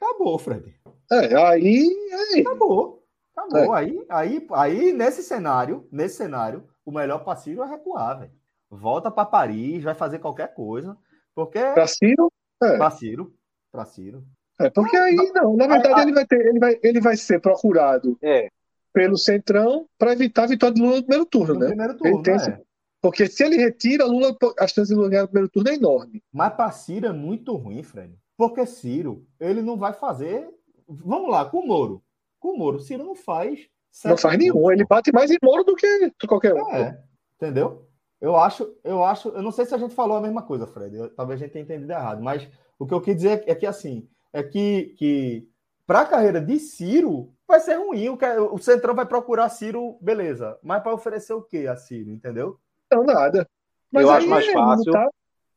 Acabou, 0.00 0.38
Fred. 0.38 0.74
É, 1.10 1.36
aí. 1.36 1.88
aí. 2.32 2.40
Acabou. 2.40 3.04
Acabou. 3.36 3.74
É. 3.74 3.78
Aí, 3.78 4.06
aí, 4.08 4.46
aí, 4.52 4.92
nesse 4.92 5.22
cenário, 5.22 5.88
nesse 5.90 6.16
cenário, 6.16 6.68
o 6.84 6.92
melhor 6.92 7.24
passivo 7.24 7.62
é 7.62 7.68
recuar, 7.68 8.20
velho. 8.20 8.32
Volta 8.70 9.10
para 9.10 9.26
Paris, 9.26 9.82
vai 9.82 9.94
fazer 9.94 10.18
qualquer 10.18 10.54
coisa. 10.54 10.96
Porque. 11.34 11.58
Pra 11.58 11.86
Ciro? 11.86 12.32
É. 12.62 12.76
Pra 12.76 12.90
Ciro. 12.90 13.34
Pra 13.70 13.84
Ciro. 13.84 14.24
É, 14.60 14.70
porque 14.70 14.96
aí, 14.96 15.16
não, 15.34 15.56
na 15.56 15.66
verdade, 15.66 16.02
ele 16.02 16.12
vai 16.12 16.26
ter, 16.26 16.46
ele 16.46 16.58
vai, 16.60 16.78
ele 16.82 17.00
vai 17.00 17.16
ser 17.16 17.40
procurado 17.40 18.16
é. 18.22 18.48
Pelo 18.94 19.18
Centrão 19.18 19.86
para 19.98 20.12
evitar 20.12 20.44
a 20.44 20.46
vitória 20.46 20.74
de 20.74 20.80
Lula 20.80 20.96
no 20.96 21.02
primeiro 21.02 21.26
turno, 21.26 21.54
no 21.54 21.60
né? 21.60 21.66
Primeiro 21.66 21.96
turno, 21.96 22.22
é. 22.30 22.60
Porque 23.02 23.26
se 23.26 23.44
ele 23.44 23.56
retira, 23.56 24.06
Lula, 24.06 24.34
a 24.58 24.66
chance 24.66 24.88
de 24.88 24.94
Lula 24.94 25.10
ganhar 25.10 25.22
no 25.22 25.28
primeiro 25.28 25.50
turno 25.50 25.68
é 25.68 25.74
enorme. 25.74 26.22
Mas 26.32 26.54
para 26.54 26.70
Ciro 26.70 27.06
é 27.06 27.12
muito 27.12 27.54
ruim, 27.54 27.82
Fred. 27.82 28.16
Porque 28.36 28.64
Ciro, 28.64 29.26
ele 29.38 29.60
não 29.60 29.76
vai 29.76 29.92
fazer. 29.92 30.48
Vamos 30.88 31.30
lá, 31.30 31.44
com 31.44 31.58
o 31.58 31.66
Moro. 31.66 32.02
Com 32.38 32.52
o 32.52 32.58
Moro, 32.58 32.80
Ciro 32.80 33.04
não 33.04 33.14
faz. 33.14 33.68
Não 34.04 34.16
faz 34.16 34.38
nenhum. 34.38 34.70
Ele 34.70 34.86
bate 34.86 35.12
mais 35.12 35.30
em 35.30 35.38
Moro 35.42 35.64
do 35.64 35.74
que 35.74 36.10
qualquer 36.26 36.54
um. 36.54 36.70
É, 36.72 36.98
entendeu? 37.36 37.86
Eu 38.20 38.36
acho, 38.36 38.74
eu 38.82 39.04
acho, 39.04 39.28
eu 39.28 39.42
não 39.42 39.50
sei 39.50 39.66
se 39.66 39.74
a 39.74 39.78
gente 39.78 39.94
falou 39.94 40.16
a 40.16 40.20
mesma 40.20 40.42
coisa, 40.42 40.66
Fred. 40.66 40.96
Eu, 40.96 41.14
talvez 41.14 41.40
a 41.40 41.44
gente 41.44 41.52
tenha 41.52 41.64
entendido 41.64 41.92
errado, 41.92 42.22
mas 42.22 42.48
o 42.78 42.86
que 42.86 42.94
eu 42.94 43.00
quis 43.00 43.16
dizer 43.16 43.44
é 43.46 43.54
que 43.54 43.66
assim, 43.66 44.08
é 44.32 44.42
que, 44.42 44.94
que 44.96 45.48
para 45.86 46.00
a 46.00 46.06
carreira 46.06 46.40
de 46.40 46.58
Ciro 46.58 47.32
vai 47.46 47.60
ser 47.60 47.74
ruim. 47.74 48.08
O, 48.08 48.18
o 48.54 48.58
Centrão 48.58 48.94
vai 48.94 49.06
procurar 49.06 49.48
Ciro, 49.48 49.96
beleza. 50.00 50.58
Mas 50.62 50.82
para 50.82 50.94
oferecer 50.94 51.32
o 51.34 51.42
que 51.42 51.66
a 51.66 51.76
Ciro, 51.76 52.10
entendeu? 52.10 52.58
Não, 52.92 53.04
nada. 53.04 53.46
Mas 53.92 54.02
eu 54.02 54.10
acho 54.10 54.28
mais 54.28 54.48
é, 54.48 54.52
fácil. 54.52 54.92
Tá... 54.92 55.08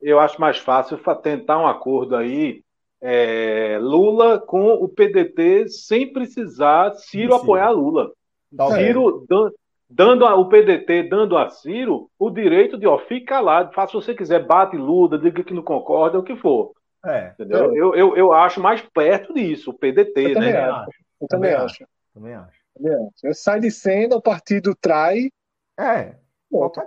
Eu 0.01 0.19
acho 0.19 0.39
mais 0.39 0.57
fácil 0.57 0.99
tentar 1.21 1.57
um 1.57 1.67
acordo 1.67 2.15
aí 2.15 2.63
é, 3.01 3.77
Lula 3.81 4.39
com 4.39 4.73
o 4.73 4.87
PDT 4.87 5.69
sem 5.69 6.11
precisar 6.11 6.93
Ciro 6.95 7.33
Sim. 7.33 7.39
apoiar 7.41 7.69
Lula. 7.71 8.11
Ciro 8.75 9.25
dando 9.89 10.25
a, 10.25 10.35
o 10.35 10.49
PDT 10.49 11.03
dando 11.03 11.37
a 11.37 11.49
Ciro 11.49 12.09
o 12.19 12.29
direito 12.29 12.77
de 12.77 12.85
ó, 12.85 12.97
fica 12.97 13.35
calado, 13.35 13.73
faça 13.73 13.97
o 13.97 13.99
que 13.99 14.05
você 14.05 14.15
quiser, 14.15 14.45
bate 14.45 14.77
Lula, 14.77 15.17
diga 15.17 15.43
que 15.43 15.53
não 15.53 15.63
concorda, 15.63 16.19
o 16.19 16.23
que 16.23 16.35
for. 16.35 16.73
É, 17.07 17.29
entendeu? 17.29 17.73
Eu, 17.73 17.95
eu, 17.95 18.17
eu 18.17 18.33
acho 18.33 18.59
mais 18.59 18.81
perto 18.81 19.33
disso, 19.33 19.71
o 19.71 19.73
PDT, 19.73 20.11
eu 20.17 20.39
né? 20.39 20.51
Também 20.51 20.55
acho. 20.55 20.89
Eu 21.21 21.27
também, 21.27 21.51
também 21.51 21.65
acho. 21.65 21.87
Também 22.13 22.33
acho. 22.33 22.59
Também 22.75 22.93
acho. 22.93 23.33
Sai 23.39 23.59
de 23.61 23.71
cena, 23.71 24.17
o 24.17 24.21
partido 24.21 24.75
trai. 24.75 25.29
É. 25.79 26.15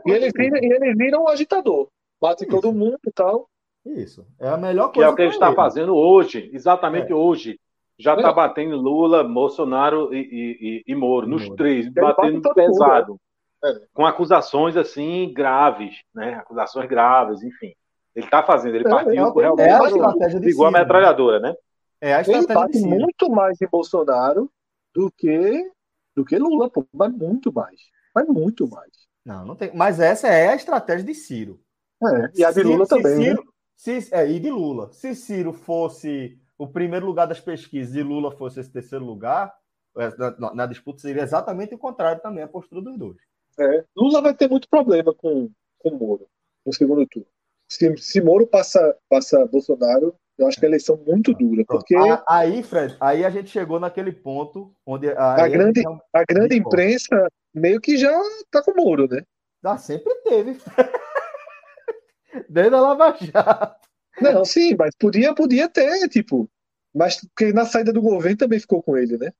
E 0.06 0.10
eles, 0.10 0.32
viram, 0.34 0.56
e 0.59 0.72
eles 0.72 0.97
viram 0.97 1.24
um 1.24 1.28
agitador. 1.28 1.88
Bate 2.20 2.44
Isso. 2.44 2.51
todo 2.51 2.72
mundo 2.72 2.98
e 3.06 3.12
tal. 3.12 3.48
Isso. 3.84 4.26
É 4.38 4.48
a 4.48 4.56
melhor 4.56 4.92
coisa. 4.92 5.01
Que 5.01 5.05
é 5.05 5.09
o 5.09 5.16
que 5.16 5.22
ele 5.22 5.30
está 5.30 5.55
fazendo 5.55 5.97
hoje, 5.97 6.51
exatamente 6.52 7.12
é. 7.12 7.14
hoje. 7.14 7.59
Já 7.98 8.14
está 8.14 8.30
é. 8.30 8.34
batendo 8.34 8.76
Lula, 8.76 9.24
Bolsonaro 9.24 10.14
e, 10.14 10.82
e, 10.86 10.92
e 10.92 10.94
Moro, 10.94 11.26
nos 11.26 11.44
Moro. 11.44 11.56
três, 11.56 11.86
ele 11.86 11.94
batendo 11.94 12.55
pesado. 12.55 13.16
É. 13.62 13.74
Com 13.92 14.06
acusações 14.06 14.76
assim 14.76 15.32
graves, 15.34 16.02
né? 16.14 16.34
Acusações 16.34 16.88
graves, 16.88 17.42
enfim. 17.42 17.74
Ele 18.20 18.26
está 18.26 18.42
fazendo, 18.42 18.76
ele 18.76 18.86
é, 18.86 18.90
partiu 18.90 19.12
é, 19.12 19.42
realmente 19.42 19.60
é 19.60 19.72
a 19.72 19.88
estratégia 19.88 20.40
de 20.40 20.51
igual 20.51 20.68
a 20.68 20.72
metralhadora, 20.72 21.40
né? 21.40 21.55
É 22.01 22.14
a 22.14 22.20
estratégia 22.20 22.52
ele 22.52 22.55
bate 22.55 22.80
muito 22.80 23.30
mais 23.30 23.60
em 23.60 23.66
Bolsonaro 23.66 24.51
do 24.94 25.10
que 25.10 25.70
do 26.14 26.24
que 26.24 26.36
Lula, 26.38 26.68
pô, 26.68 26.86
mas 26.92 27.12
muito 27.12 27.52
mais. 27.52 27.80
Mas 28.14 28.26
muito 28.26 28.68
mais. 28.68 28.90
Não, 29.24 29.44
não 29.44 29.56
tem. 29.56 29.70
Mas 29.74 30.01
essa 30.01 30.28
é 30.28 30.48
a 30.48 30.56
estratégia 30.56 31.05
de 31.05 31.14
Ciro. 31.14 31.60
É, 32.02 32.40
e 32.40 32.44
a 32.44 32.51
de 32.51 32.62
Lula 32.62 32.84
se, 32.84 32.90
também. 32.90 33.16
Se 33.16 33.22
Ciro, 33.22 33.44
né? 33.44 33.51
Se, 33.76 34.14
é, 34.14 34.30
e 34.30 34.40
de 34.40 34.51
Lula. 34.51 34.92
Se 34.92 35.14
Ciro 35.14 35.52
fosse 35.52 36.38
o 36.59 36.66
primeiro 36.66 37.06
lugar 37.06 37.26
das 37.26 37.40
pesquisas 37.40 37.94
e 37.94 38.02
Lula 38.02 38.30
fosse 38.30 38.60
esse 38.60 38.70
terceiro 38.70 39.05
lugar, 39.05 39.55
é, 39.97 40.09
na, 40.38 40.55
na 40.55 40.66
disputa 40.66 41.01
seria 41.01 41.22
exatamente 41.22 41.74
o 41.74 41.78
contrário 41.78 42.20
também, 42.20 42.42
a 42.42 42.48
postura 42.48 42.82
dos 42.82 42.98
dois. 42.98 43.16
É, 43.59 43.84
Lula 43.97 44.22
vai 44.22 44.34
ter 44.34 44.48
muito 44.48 44.68
problema 44.68 45.14
com, 45.14 45.51
com 45.78 45.90
Moro 45.90 46.26
no 46.64 46.72
segundo 46.72 47.06
turno. 47.06 47.28
Se, 47.70 47.97
se 47.98 48.20
Moro 48.20 48.47
passa, 48.47 48.97
passa 49.09 49.47
Bolsonaro, 49.47 50.14
eu 50.36 50.47
acho 50.47 50.59
que 50.59 50.64
a 50.64 50.68
eleição 50.68 51.01
é 51.06 51.10
muito 51.10 51.32
dura. 51.34 51.64
Porque... 51.66 51.94
Aí, 52.28 52.62
Fred, 52.62 52.97
aí 53.01 53.24
a 53.24 53.30
gente 53.30 53.51
chegou 53.51 53.78
naquele 53.78 54.10
ponto 54.10 54.74
onde. 54.86 55.09
A, 55.10 55.48
grande, 55.48 55.82
a 56.12 56.24
grande 56.28 56.56
imprensa 56.56 57.28
meio 57.55 57.80
que 57.80 57.97
já 57.97 58.12
tá 58.51 58.62
com 58.62 58.74
Moro, 58.74 59.06
né? 59.09 59.22
Ah, 59.62 59.78
sempre 59.78 60.14
teve. 60.24 60.59
Desde 62.48 62.74
a 62.74 62.80
Lava 62.80 63.16
Jato. 63.20 63.88
Não, 64.20 64.44
sim, 64.44 64.74
mas 64.76 64.94
podia, 64.98 65.34
podia 65.34 65.68
ter, 65.68 66.09
tipo. 66.09 66.48
Mas 66.94 67.20
porque 67.20 67.52
na 67.52 67.64
saída 67.64 67.92
do 67.92 68.02
governo 68.02 68.36
também 68.36 68.59
ficou 68.59 68.82
com 68.82 68.97
ele, 68.97 69.16
né? 69.16 69.30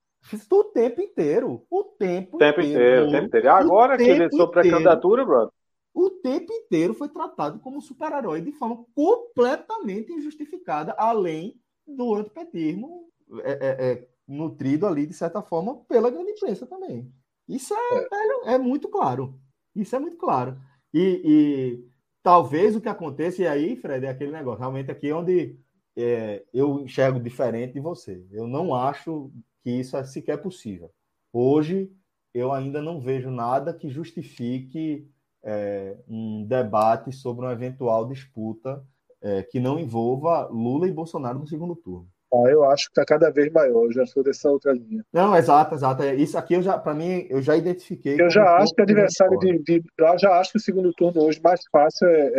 O 0.51 0.63
tempo 0.65 1.01
inteiro. 1.01 1.65
O 1.69 1.83
tempo, 1.83 2.37
tempo 2.37 2.61
inteiro. 2.61 2.79
inteiro 2.79 3.07
o 3.07 3.11
tempo 3.11 3.25
inteiro. 3.25 3.51
Agora 3.51 3.97
que 3.97 4.03
ele 4.03 4.25
entrou 4.25 4.49
para 4.49 4.61
candidatura, 4.61 5.25
brother. 5.25 5.51
O 5.93 6.09
tempo 6.09 6.51
inteiro 6.53 6.93
foi 6.93 7.09
tratado 7.09 7.59
como 7.59 7.81
super-herói 7.81 8.41
de 8.41 8.51
forma 8.51 8.85
completamente 8.95 10.11
injustificada, 10.11 10.93
além 10.97 11.59
do 11.85 12.15
antipetismo 12.15 13.09
é, 13.43 13.51
é, 13.51 13.91
é, 13.91 14.07
nutrido 14.27 14.87
ali, 14.87 15.05
de 15.05 15.13
certa 15.13 15.41
forma, 15.41 15.83
pela 15.85 16.09
grande 16.09 16.31
imprensa 16.31 16.65
também. 16.65 17.11
Isso 17.47 17.73
é, 17.73 18.49
é. 18.49 18.53
é 18.53 18.57
muito 18.57 18.87
claro. 18.87 19.39
Isso 19.75 19.95
é 19.95 19.99
muito 19.99 20.17
claro. 20.17 20.57
E, 20.93 21.21
e 21.23 21.89
talvez 22.23 22.75
o 22.75 22.81
que 22.81 22.89
aconteça, 22.89 23.41
e 23.41 23.47
aí, 23.47 23.75
Fred, 23.75 24.05
é 24.05 24.09
aquele 24.09 24.31
negócio, 24.31 24.59
realmente 24.59 24.91
aqui 24.91 25.09
é 25.09 25.15
onde 25.15 25.59
é, 25.95 26.43
eu 26.53 26.79
enxergo 26.79 27.19
diferente 27.19 27.73
de 27.73 27.79
você. 27.79 28.25
Eu 28.31 28.47
não 28.47 28.73
acho 28.73 29.31
que 29.63 29.71
isso 29.71 29.97
é 29.97 30.03
sequer 30.03 30.37
possível. 30.37 30.91
Hoje, 31.33 31.91
eu 32.33 32.51
ainda 32.51 32.81
não 32.81 32.99
vejo 32.99 33.29
nada 33.29 33.73
que 33.73 33.89
justifique 33.89 35.09
é, 35.43 35.95
um 36.07 36.45
debate 36.45 37.11
sobre 37.11 37.45
uma 37.45 37.53
eventual 37.53 38.07
disputa 38.07 38.83
é, 39.21 39.43
que 39.43 39.59
não 39.59 39.79
envolva 39.79 40.47
Lula 40.47 40.87
e 40.87 40.91
Bolsonaro 40.91 41.39
no 41.39 41.47
segundo 41.47 41.75
turno. 41.75 42.07
Ah, 42.33 42.49
eu 42.49 42.63
acho 42.63 42.85
que 42.85 42.91
está 42.91 43.05
cada 43.05 43.29
vez 43.29 43.51
maior. 43.51 43.85
Eu 43.85 43.91
já 43.91 44.05
sou 44.05 44.23
dessa 44.23 44.49
outra 44.49 44.71
linha. 44.71 45.03
Não, 45.11 45.35
exato, 45.35 45.75
exato. 45.75 46.01
É, 46.01 46.15
isso 46.15 46.37
aqui 46.37 46.53
eu 46.53 46.61
já, 46.61 46.77
para 46.77 46.93
mim, 46.93 47.27
eu 47.29 47.41
já 47.41 47.57
identifiquei. 47.57 48.19
Eu 48.19 48.29
já 48.29 48.55
acho 48.55 48.73
que 48.73 48.81
adversário 48.81 49.37
de, 49.37 49.59
de, 49.59 49.83
eu 49.97 50.17
já 50.17 50.39
acho 50.39 50.51
que 50.53 50.57
o 50.57 50.61
segundo 50.61 50.93
turno 50.93 51.23
hoje 51.23 51.41
mais 51.43 51.61
fácil 51.69 52.07
é, 52.07 52.31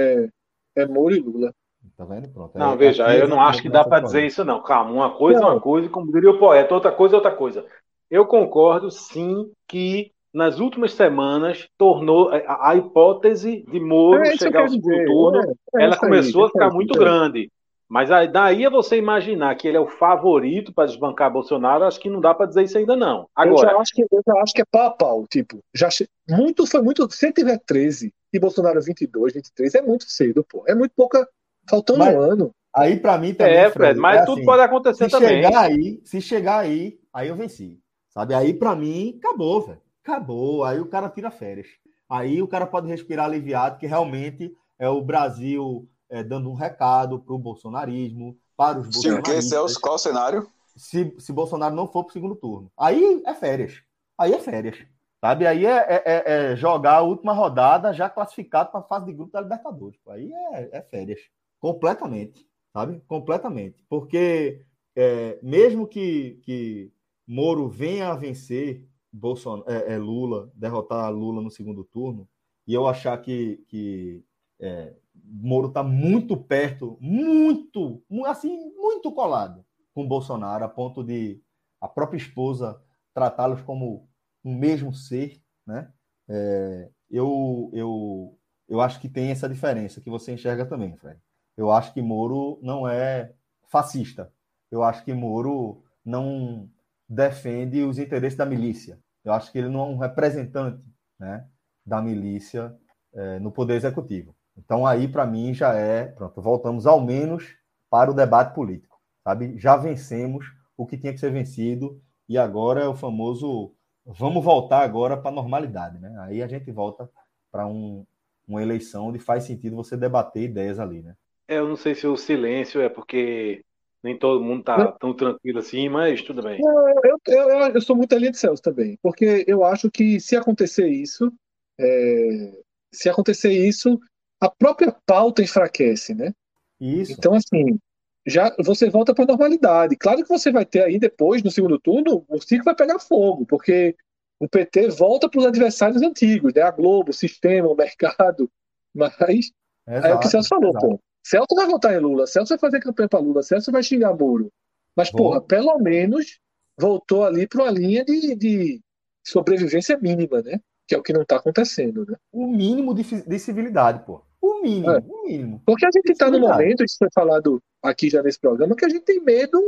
é, 0.76 0.82
é 0.82 0.86
Moro 0.86 1.14
e 1.14 1.20
Lula. 1.20 1.52
Tá 1.96 2.06
vendo? 2.06 2.28
Pronto. 2.30 2.56
Não, 2.58 2.72
é, 2.72 2.76
veja, 2.76 3.14
eu 3.14 3.28
não 3.28 3.40
acho 3.40 3.60
que 3.60 3.68
dá 3.68 3.84
para 3.84 4.00
dizer 4.02 4.24
isso, 4.24 4.44
não. 4.44 4.62
Calma, 4.62 4.90
uma 4.92 5.16
coisa 5.16 5.40
é 5.40 5.44
uma 5.44 5.60
coisa, 5.60 5.88
como 5.90 6.10
diria 6.10 6.30
o 6.30 6.38
poeta, 6.38 6.74
outra 6.74 6.92
coisa 6.92 7.14
é 7.14 7.16
outra 7.16 7.34
coisa. 7.34 7.66
Eu 8.10 8.26
concordo, 8.26 8.90
sim, 8.90 9.50
que 9.68 10.11
nas 10.32 10.58
últimas 10.58 10.94
semanas, 10.94 11.68
tornou 11.76 12.30
a, 12.30 12.70
a 12.70 12.76
hipótese 12.76 13.64
de 13.70 13.78
Moro 13.78 14.22
é 14.22 14.36
chegar 14.36 14.62
ao 14.62 14.68
segundo 14.68 15.04
turno, 15.04 15.56
é, 15.76 15.82
é 15.82 15.84
ela 15.84 15.96
começou 15.96 16.42
aí, 16.42 16.46
a 16.46 16.50
ficar 16.50 16.70
muito 16.70 16.98
grande. 16.98 17.50
Mas 17.88 18.10
aí, 18.10 18.26
daí 18.26 18.64
a 18.64 18.70
você 18.70 18.96
imaginar 18.96 19.54
que 19.54 19.68
ele 19.68 19.76
é 19.76 19.80
o 19.80 19.86
favorito 19.86 20.72
para 20.72 20.86
desbancar 20.86 21.30
Bolsonaro, 21.30 21.84
acho 21.84 22.00
que 22.00 22.08
não 22.08 22.22
dá 22.22 22.32
para 22.32 22.46
dizer 22.46 22.62
isso 22.62 22.78
ainda 22.78 22.96
não. 22.96 23.28
Agora, 23.36 23.68
eu 23.68 23.70
já 23.70 23.78
acho 23.78 23.92
que, 23.92 24.02
eu 24.02 24.22
já 24.26 24.40
acho 24.40 24.54
que 24.54 24.62
é 24.62 24.64
pau 24.64 24.86
a 24.86 24.90
pau, 24.90 25.26
tipo, 25.30 25.58
já 25.74 25.90
muito 26.26 26.66
foi 26.66 26.80
muito, 26.80 27.06
se 27.10 27.26
ele 27.26 27.34
tiver 27.34 27.58
13 27.58 28.10
e 28.32 28.38
Bolsonaro 28.38 28.80
22, 28.80 29.34
23, 29.34 29.74
é 29.74 29.82
muito 29.82 30.04
cedo, 30.04 30.42
pô. 30.42 30.64
É 30.66 30.74
muito 30.74 30.92
pouca, 30.96 31.28
faltando 31.68 31.98
mas, 31.98 32.14
um 32.14 32.20
ano. 32.20 32.50
Aí 32.74 32.96
para 32.98 33.18
mim 33.18 33.34
também, 33.34 33.56
É, 33.56 33.70
Fred, 33.70 34.00
mas 34.00 34.22
é 34.22 34.24
tudo 34.24 34.38
assim, 34.38 34.46
pode 34.46 34.62
acontecer 34.62 35.04
se 35.04 35.10
também. 35.10 35.42
Chegar 35.42 35.60
aí, 35.60 36.00
se 36.02 36.20
chegar 36.22 36.58
aí, 36.60 36.98
aí 37.12 37.28
eu 37.28 37.36
venci. 37.36 37.78
Sabe? 38.08 38.32
Aí 38.32 38.54
para 38.54 38.74
mim 38.74 39.18
acabou, 39.18 39.60
velho. 39.60 39.80
Acabou. 40.02 40.64
Aí 40.64 40.80
o 40.80 40.86
cara 40.86 41.08
tira 41.08 41.30
férias. 41.30 41.68
Aí 42.08 42.42
o 42.42 42.48
cara 42.48 42.66
pode 42.66 42.88
respirar 42.88 43.26
aliviado 43.26 43.78
que 43.78 43.86
realmente 43.86 44.54
é 44.78 44.88
o 44.88 45.00
Brasil 45.00 45.88
é, 46.10 46.22
dando 46.22 46.50
um 46.50 46.54
recado 46.54 47.18
para 47.18 47.34
o 47.34 47.38
bolsonarismo, 47.38 48.36
para 48.56 48.80
os 48.80 48.86
bolsonaristas. 48.86 49.34
Se 49.34 49.38
o 49.38 49.40
que, 49.40 49.42
Celso? 49.42 49.80
Qual 49.80 49.94
o 49.94 49.98
cenário? 49.98 50.46
Se, 50.76 51.14
se 51.18 51.32
Bolsonaro 51.32 51.74
não 51.74 51.86
for 51.86 52.04
para 52.04 52.10
o 52.10 52.12
segundo 52.12 52.36
turno. 52.36 52.70
Aí 52.76 53.22
é 53.24 53.34
férias. 53.34 53.82
Aí 54.18 54.32
é 54.32 54.38
férias. 54.38 54.78
Sabe? 55.20 55.46
Aí 55.46 55.64
é, 55.64 55.70
é, 55.70 56.02
é, 56.04 56.52
é 56.52 56.56
jogar 56.56 56.96
a 56.96 57.02
última 57.02 57.32
rodada 57.32 57.92
já 57.92 58.10
classificado 58.10 58.70
para 58.70 58.80
a 58.80 58.84
fase 58.84 59.06
de 59.06 59.12
grupo 59.12 59.32
da 59.32 59.40
Libertadores. 59.40 60.00
Aí 60.08 60.32
é, 60.32 60.78
é, 60.78 60.82
férias. 60.82 61.20
Completamente. 61.60 62.46
Sabe? 62.72 63.00
Completamente. 63.06 63.84
Porque 63.88 64.64
é, 64.96 65.38
mesmo 65.42 65.86
que, 65.86 66.40
que 66.42 66.92
Moro 67.26 67.68
venha 67.68 68.08
a 68.08 68.16
vencer 68.16 68.84
Bolsonaro, 69.12 69.70
é, 69.70 69.98
Lula, 69.98 70.50
derrotar 70.54 71.12
Lula 71.12 71.42
no 71.42 71.50
segundo 71.50 71.84
turno, 71.84 72.28
e 72.66 72.72
eu 72.72 72.86
achar 72.86 73.20
que, 73.20 73.64
que 73.68 74.24
é, 74.60 74.94
Moro 75.14 75.68
está 75.68 75.82
muito 75.82 76.36
perto, 76.36 76.96
muito, 77.00 78.02
assim, 78.26 78.72
muito 78.76 79.12
colado 79.12 79.64
com 79.94 80.06
Bolsonaro, 80.06 80.64
a 80.64 80.68
ponto 80.68 81.04
de 81.04 81.40
a 81.80 81.88
própria 81.88 82.16
esposa 82.16 82.80
tratá-los 83.12 83.60
como 83.62 84.08
um 84.44 84.54
mesmo 84.54 84.94
ser, 84.94 85.40
né? 85.66 85.92
É, 86.28 86.90
eu, 87.10 87.70
eu, 87.72 88.38
eu 88.68 88.80
acho 88.80 89.00
que 89.00 89.08
tem 89.08 89.30
essa 89.30 89.48
diferença 89.48 90.00
que 90.00 90.08
você 90.08 90.32
enxerga 90.32 90.64
também, 90.64 90.96
Fred. 90.96 91.20
Eu 91.56 91.70
acho 91.70 91.92
que 91.92 92.00
Moro 92.00 92.58
não 92.62 92.88
é 92.88 93.34
fascista. 93.68 94.32
Eu 94.70 94.82
acho 94.82 95.04
que 95.04 95.12
Moro 95.12 95.82
não 96.04 96.70
defende 97.12 97.82
os 97.82 97.98
interesses 97.98 98.38
da 98.38 98.46
milícia. 98.46 98.98
Eu 99.22 99.34
acho 99.34 99.52
que 99.52 99.58
ele 99.58 99.68
não 99.68 99.80
é 99.80 99.84
um 99.84 99.98
representante 99.98 100.82
né, 101.18 101.46
da 101.84 102.00
milícia 102.00 102.74
é, 103.12 103.38
no 103.38 103.52
Poder 103.52 103.74
Executivo. 103.74 104.34
Então 104.56 104.86
aí 104.86 105.06
para 105.06 105.26
mim 105.26 105.52
já 105.52 105.74
é, 105.74 106.06
pronto, 106.06 106.40
voltamos 106.40 106.86
ao 106.86 107.00
menos 107.00 107.54
para 107.90 108.10
o 108.10 108.14
debate 108.14 108.54
político, 108.54 108.98
sabe? 109.22 109.58
Já 109.58 109.76
vencemos 109.76 110.46
o 110.76 110.86
que 110.86 110.96
tinha 110.96 111.12
que 111.12 111.20
ser 111.20 111.30
vencido 111.30 112.00
e 112.28 112.38
agora 112.38 112.80
é 112.80 112.88
o 112.88 112.96
famoso 112.96 113.74
vamos 114.04 114.42
voltar 114.42 114.82
agora 114.82 115.16
para 115.16 115.30
a 115.30 115.34
normalidade, 115.34 115.98
né? 115.98 116.14
Aí 116.20 116.42
a 116.42 116.48
gente 116.48 116.70
volta 116.72 117.08
para 117.50 117.66
um, 117.66 118.06
uma 118.48 118.62
eleição 118.62 119.08
onde 119.08 119.18
faz 119.18 119.44
sentido 119.44 119.76
você 119.76 119.96
debater 119.96 120.42
ideias 120.44 120.80
ali, 120.80 121.02
né? 121.02 121.14
É, 121.46 121.58
eu 121.58 121.68
não 121.68 121.76
sei 121.76 121.94
se 121.94 122.06
o 122.06 122.16
silêncio 122.16 122.80
é 122.80 122.88
porque 122.88 123.64
nem 124.02 124.18
todo 124.18 124.42
mundo 124.42 124.64
tá 124.64 124.92
tão 124.92 125.14
tranquilo 125.14 125.60
assim, 125.60 125.88
mas 125.88 126.22
tudo 126.22 126.42
bem. 126.42 126.58
Eu, 126.60 127.18
eu, 127.26 127.48
eu, 127.48 127.58
eu 127.74 127.80
sou 127.80 127.94
muito 127.94 128.14
ali 128.14 128.30
de 128.30 128.38
Celso 128.38 128.62
também, 128.62 128.98
porque 129.02 129.44
eu 129.46 129.64
acho 129.64 129.90
que 129.90 130.18
se 130.18 130.36
acontecer 130.36 130.88
isso, 130.88 131.32
é, 131.78 132.52
se 132.92 133.08
acontecer 133.08 133.52
isso, 133.52 134.00
a 134.40 134.50
própria 134.50 134.94
pauta 135.06 135.42
enfraquece, 135.42 136.14
né? 136.14 136.32
Isso. 136.80 137.12
Então, 137.12 137.34
assim, 137.34 137.78
já 138.26 138.54
você 138.58 138.90
volta 138.90 139.14
para 139.14 139.24
a 139.24 139.28
normalidade. 139.28 139.96
Claro 139.96 140.22
que 140.22 140.28
você 140.28 140.50
vai 140.50 140.66
ter 140.66 140.82
aí 140.82 140.98
depois, 140.98 141.42
no 141.42 141.50
segundo 141.50 141.78
turno, 141.78 142.24
o 142.28 142.40
circo 142.40 142.64
vai 142.64 142.74
pegar 142.74 142.98
fogo, 142.98 143.46
porque 143.46 143.94
o 144.40 144.48
PT 144.48 144.88
volta 144.88 145.28
para 145.28 145.38
os 145.38 145.46
adversários 145.46 146.02
antigos, 146.02 146.52
né? 146.52 146.62
A 146.62 146.70
Globo, 146.72 147.10
o 147.10 147.14
sistema, 147.14 147.68
o 147.68 147.76
mercado. 147.76 148.50
Mas 148.94 149.14
exato, 149.14 150.06
é 150.06 150.14
o 150.14 150.18
que 150.18 150.26
o 150.26 150.30
Celso 150.30 150.48
falou, 150.48 150.70
exato. 150.70 150.88
pô. 150.88 151.00
Celso 151.24 151.54
vai 151.54 151.66
votar 151.66 151.94
em 151.94 152.00
Lula, 152.00 152.26
Celso 152.26 152.50
vai 152.50 152.58
fazer 152.58 152.80
campanha 152.80 153.08
para 153.08 153.20
Lula, 153.20 153.42
Celso 153.42 153.70
vai 153.70 153.82
xingar 153.82 154.14
Moro. 154.14 154.52
Mas, 154.96 155.10
Bom. 155.10 155.18
porra, 155.18 155.40
pelo 155.40 155.78
menos 155.78 156.38
voltou 156.78 157.24
ali 157.24 157.46
para 157.46 157.62
uma 157.62 157.70
linha 157.70 158.04
de, 158.04 158.34
de 158.34 158.80
sobrevivência 159.24 159.96
mínima, 159.98 160.42
né? 160.42 160.60
Que 160.86 160.94
é 160.94 160.98
o 160.98 161.02
que 161.02 161.12
não 161.12 161.22
está 161.22 161.36
acontecendo, 161.36 162.04
né? 162.06 162.16
O 162.32 162.46
mínimo 162.46 162.94
de, 162.94 163.02
de 163.22 163.38
civilidade, 163.38 164.04
pô. 164.04 164.22
O 164.40 164.60
mínimo, 164.60 164.90
é. 164.90 164.98
o 164.98 165.22
mínimo. 165.24 165.62
Porque 165.64 165.86
a 165.86 165.90
gente 165.94 166.10
está 166.10 166.30
no 166.30 166.40
momento, 166.40 166.84
isso 166.84 166.96
foi 166.98 167.08
falado 167.14 167.62
aqui 167.82 168.10
já 168.10 168.22
nesse 168.22 168.40
programa, 168.40 168.74
que 168.74 168.84
a 168.84 168.88
gente 168.88 169.04
tem 169.04 169.20
medo 169.20 169.58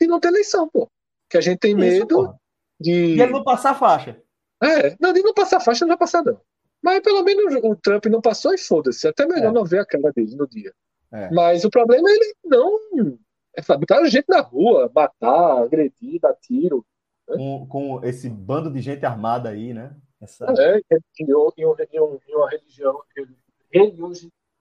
de 0.00 0.06
não 0.06 0.20
ter 0.20 0.28
eleição, 0.28 0.68
pô. 0.68 0.88
Que 1.28 1.36
a 1.36 1.40
gente 1.40 1.58
tem 1.58 1.72
isso, 1.72 1.80
medo 1.80 2.34
de. 2.80 3.16
De 3.16 3.20
ele 3.20 3.32
não 3.32 3.42
passar 3.42 3.74
faixa. 3.74 4.20
É, 4.62 4.96
não, 5.00 5.12
de 5.12 5.22
não 5.22 5.34
passar 5.34 5.60
faixa 5.60 5.84
não 5.84 5.88
vai 5.88 5.98
passar, 5.98 6.22
não. 6.22 6.40
Mas 6.82 7.00
pelo 7.00 7.22
menos 7.22 7.54
o 7.62 7.76
Trump 7.76 8.06
não 8.06 8.20
passou 8.20 8.54
e 8.54 8.58
foda-se. 8.58 9.06
Até 9.06 9.26
melhor 9.26 9.50
é. 9.50 9.52
não 9.52 9.64
ver 9.64 9.80
a 9.80 9.86
cara 9.86 10.12
dele 10.12 10.34
no 10.34 10.48
dia. 10.48 10.72
É. 11.12 11.30
Mas 11.30 11.64
o 11.64 11.70
problema 11.70 12.08
é 12.08 12.14
ele 12.14 12.34
não. 12.44 12.78
É 13.56 13.76
botar 13.76 14.04
gente 14.06 14.26
na 14.28 14.40
rua, 14.40 14.90
matar, 14.94 15.62
agredir, 15.62 16.20
dar 16.20 16.34
tiro. 16.34 16.84
Né? 17.28 17.36
Com, 17.36 17.66
com 17.66 18.04
esse 18.04 18.28
bando 18.28 18.70
de 18.70 18.80
gente 18.80 19.04
armada 19.04 19.48
aí, 19.48 19.74
né? 19.74 19.94
Essa... 20.20 20.46
É, 20.58 20.78
em, 21.18 21.26
em, 21.26 21.64
uma 21.64 22.50
religião 22.50 23.00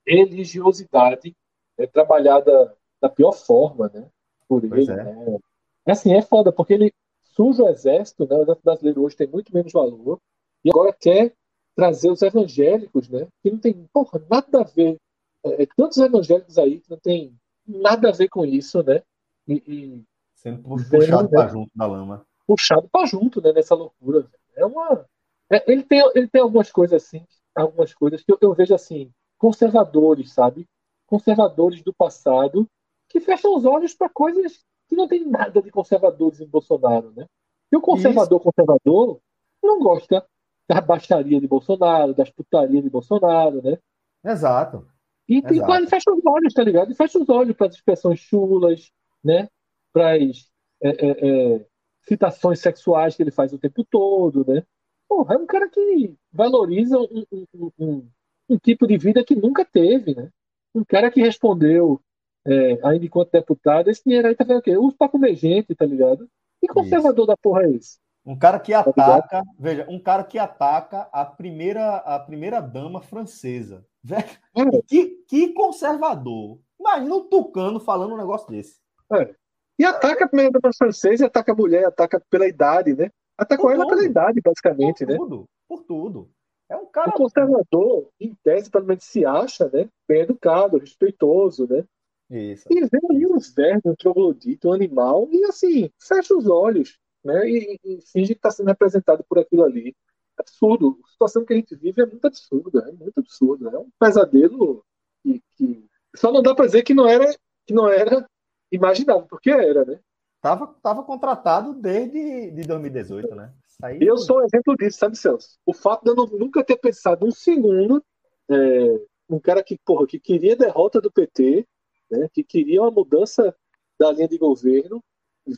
religiosidade 0.08 1.36
é 1.78 1.86
trabalhada 1.86 2.76
da 3.02 3.10
pior 3.10 3.32
forma, 3.32 3.90
né? 3.94 4.08
Por 4.48 4.64
ele. 4.64 4.92
É. 4.92 4.96
Né? 4.96 5.40
Assim, 5.86 6.14
é 6.14 6.22
foda, 6.22 6.52
porque 6.52 6.74
ele 6.74 6.94
suja 7.24 7.64
o 7.64 7.70
exército, 7.70 8.28
né? 8.28 8.36
O 8.36 8.42
exército 8.42 8.64
brasileiro 8.64 9.04
hoje 9.04 9.16
tem 9.16 9.28
muito 9.28 9.54
menos 9.54 9.72
valor, 9.72 10.20
e 10.64 10.70
agora 10.70 10.94
quer 10.94 11.34
trazer 11.76 12.12
os 12.12 12.22
evangélicos, 12.22 13.08
né? 13.10 13.28
Que 13.42 13.52
não 13.52 13.60
tem 13.60 13.88
porra, 13.94 14.22
nada 14.30 14.62
a 14.62 14.64
ver. 14.64 14.98
É, 15.46 15.64
é 15.64 15.68
tantos 15.76 15.98
evangélicos 15.98 16.58
aí 16.58 16.80
que 16.80 16.90
não 16.90 17.00
tem 17.00 17.36
nada 17.68 18.10
a 18.10 18.14
ver 18.14 18.30
com 18.30 18.46
isso, 18.46 18.84
né? 18.84 19.02
E, 19.48 19.64
e 19.68 20.04
sendo 20.36 20.62
puxado 20.62 21.24
né? 21.24 21.30
para 21.30 21.48
junto 21.48 21.72
da 21.76 21.86
lama. 21.86 22.26
Puxado 22.46 22.90
para 22.92 23.06
junto, 23.06 23.42
né? 23.42 23.54
Nessa 23.54 23.76
loucura. 23.76 24.28
É 24.56 24.66
uma. 24.66 25.06
É, 25.52 25.72
ele, 25.72 25.84
tem, 25.84 26.00
ele 26.16 26.28
tem 26.28 26.42
algumas 26.42 26.72
coisas 26.72 27.04
assim 27.04 27.26
algumas 27.62 27.94
coisas 27.94 28.24
que 28.24 28.32
eu, 28.32 28.38
eu 28.42 28.54
vejo 28.54 28.74
assim, 28.74 29.12
conservadores, 29.38 30.34
sabe? 30.34 30.68
Conservadores 31.06 31.82
do 31.82 31.94
passado 31.94 32.68
que 33.08 33.20
fecham 33.20 33.56
os 33.56 33.66
olhos 33.66 33.94
para 33.94 34.10
coisas 34.10 34.64
que 34.88 34.96
não 34.96 35.08
tem 35.08 35.26
nada 35.26 35.62
de 35.62 35.72
conservadores 35.72 36.40
em 36.40 36.48
Bolsonaro, 36.48 37.12
né? 37.16 37.26
E 37.72 37.78
o 37.78 37.82
conservador 37.82 38.40
Isso. 38.40 38.52
conservador 38.52 39.20
não 39.62 39.80
gosta 39.80 40.26
da 40.68 40.82
baixaria 40.82 41.40
de 41.40 41.48
Bolsonaro, 41.48 42.14
das 42.14 42.30
putarias 42.30 42.84
de 42.84 42.90
Bolsonaro, 42.90 43.62
né? 43.62 43.78
Exato. 44.24 44.88
E 45.30 45.44
tem 45.44 45.60
quase 45.60 45.86
fecha 45.86 46.12
os 46.12 46.26
olhos, 46.26 46.54
tá 46.54 46.64
ligado? 46.64 46.92
E 46.92 46.96
fecha 46.96 47.20
os 47.20 47.30
olhos 47.30 47.56
para 47.56 47.68
as 47.68 47.76
expressões 47.76 48.20
chulas, 48.20 48.92
né? 49.24 49.48
Para 49.94 50.16
as 50.16 50.50
é, 50.82 50.90
é, 50.90 51.56
é, 51.56 51.66
citações 52.08 52.60
sexuais 52.60 53.16
que 53.16 53.22
ele 53.22 53.30
faz 53.30 53.54
o 53.54 53.60
tempo 53.60 53.86
todo, 53.90 54.44
né? 54.48 54.64
Porra, 55.08 55.36
é 55.36 55.38
um 55.38 55.46
cara 55.46 55.70
que 55.70 56.16
valoriza 56.32 56.98
um, 56.98 57.26
um, 57.32 57.72
um, 57.78 58.10
um, 58.50 58.58
tipo 58.58 58.88
de 58.88 58.98
vida 58.98 59.24
que 59.24 59.36
nunca 59.36 59.64
teve, 59.64 60.16
né? 60.16 60.30
Um 60.74 60.84
cara 60.84 61.12
que 61.12 61.22
respondeu, 61.22 62.02
é, 62.46 62.80
ainda 62.84 63.06
enquanto 63.06 63.32
deputado, 63.32 63.90
esse 63.90 64.04
dinheiro 64.04 64.28
aí 64.28 64.36
tá 64.36 64.44
vendo 64.44 64.60
o 64.60 64.62
quê? 64.62 64.78
Uso 64.78 64.98
pra 64.98 65.10
comer 65.10 65.36
gente, 65.36 65.76
tá 65.76 65.86
ligado? 65.86 66.28
Que 66.60 66.68
conservador 66.68 67.26
Isso. 67.26 67.28
da 67.28 67.38
porra 67.38 67.64
é 67.64 67.72
esse? 67.72 68.00
Um 68.26 68.38
cara 68.38 68.60
que 68.60 68.72
tá 68.72 68.80
ataca, 68.80 69.28
tá 69.28 69.44
veja, 69.58 69.86
um 69.90 70.00
cara 70.00 70.24
que 70.24 70.38
ataca 70.38 71.10
a 71.12 71.26
primeira, 71.26 71.98
a 71.98 72.20
primeira 72.20 72.60
dama 72.62 73.02
francesa. 73.02 73.86
Velho, 74.04 74.26
é. 74.56 74.82
que, 74.88 75.24
que 75.28 75.54
conservador. 75.54 76.60
Imagina 76.80 77.16
um 77.16 77.28
tucano 77.28 77.80
falando 77.80 78.14
um 78.14 78.18
negócio 78.18 78.48
desse. 78.50 78.80
É. 79.14 79.34
E 79.78 79.86
ataca 79.86 80.26
a 80.26 80.28
primeira 80.28 80.52
dama 80.52 80.74
francesa, 80.74 81.26
ataca 81.26 81.52
a 81.52 81.56
mulher, 81.56 81.86
ataca 81.86 82.22
pela 82.30 82.48
idade, 82.48 82.94
né? 82.94 83.10
Atacou 83.38 83.72
ela 83.72 83.88
pela 83.88 84.04
idade, 84.04 84.42
basicamente, 84.42 85.06
por 85.06 85.12
né? 85.12 85.18
Tudo, 85.18 85.50
por 85.68 85.84
tudo. 85.84 86.30
É 86.70 86.76
um 86.76 86.86
cara. 86.86 87.10
O 87.10 87.14
conservador, 87.14 88.10
em 88.20 88.36
tese, 88.44 88.70
pelo 88.70 88.86
menos 88.86 89.06
se 89.06 89.26
acha, 89.26 89.70
né? 89.70 89.90
Bem 90.08 90.22
educado, 90.22 90.78
respeitoso, 90.78 91.68
né? 91.68 91.86
Isso. 92.30 92.68
E 92.70 92.82
vê 92.82 93.00
ali 93.10 93.26
uns 93.26 93.54
vermes, 93.54 93.86
um 93.86 93.96
troglodito, 93.96 94.70
um 94.70 94.74
animal, 94.74 95.28
e 95.32 95.44
assim, 95.46 95.90
fecha 96.00 96.36
os 96.36 96.48
olhos, 96.48 97.00
né? 97.24 97.50
E, 97.50 97.80
e 97.84 98.00
finge 98.12 98.34
que 98.34 98.40
está 98.40 98.52
sendo 98.52 98.68
representado 98.68 99.24
por 99.28 99.40
aquilo 99.40 99.64
ali. 99.64 99.96
Absurdo. 100.40 101.00
A 101.04 101.08
situação 101.10 101.46
que 101.46 101.54
a 101.54 101.56
gente 101.56 101.76
vive 101.76 102.02
é 102.02 102.06
muito 102.06 102.26
absurda, 102.26 102.88
é 102.88 102.92
muito 102.92 103.20
absurda. 103.20 103.70
É 103.70 103.78
um 103.78 103.90
pesadelo 104.00 104.84
que, 105.22 105.44
que... 105.56 105.86
só 106.16 106.32
não 106.32 106.42
dá 106.42 106.56
para 106.56 106.66
dizer 106.66 106.84
que 106.84 106.94
não 106.94 107.08
era 107.08 107.30
que 107.66 107.74
não 107.74 107.88
era 107.88 108.28
imaginável, 108.72 109.28
porque 109.30 109.52
era, 109.52 109.86
né? 109.86 110.00
Tava, 110.42 110.68
tava 110.82 111.04
contratado 111.04 111.74
desde 111.74 112.52
de 112.52 112.64
2018, 112.64 113.36
né? 113.36 113.54
Aí... 113.84 114.00
Eu 114.02 114.18
sou 114.18 114.40
um 114.40 114.46
exemplo 114.46 114.76
disso, 114.76 114.98
sabe, 114.98 115.18
Celso? 115.18 115.58
O 115.66 115.74
fato 115.74 116.04
de 116.04 116.10
eu 116.10 116.16
nunca 116.38 116.64
ter 116.64 116.78
pensado 116.78 117.26
um 117.26 117.32
segundo, 117.32 118.04
é, 118.50 119.02
um 119.30 119.40
cara 119.40 119.64
que, 119.64 119.78
porra, 119.86 120.08
que 120.08 120.20
queria 120.20 120.56
derrota 120.56 121.00
do 121.00 121.12
PT, 121.12 121.68
né, 122.10 122.28
que 122.34 122.44
queria 122.44 122.82
uma 122.82 122.92
mudança 122.92 123.56
da 124.00 124.12
linha 124.12 124.28
de 124.28 124.38
governo, 124.38 125.04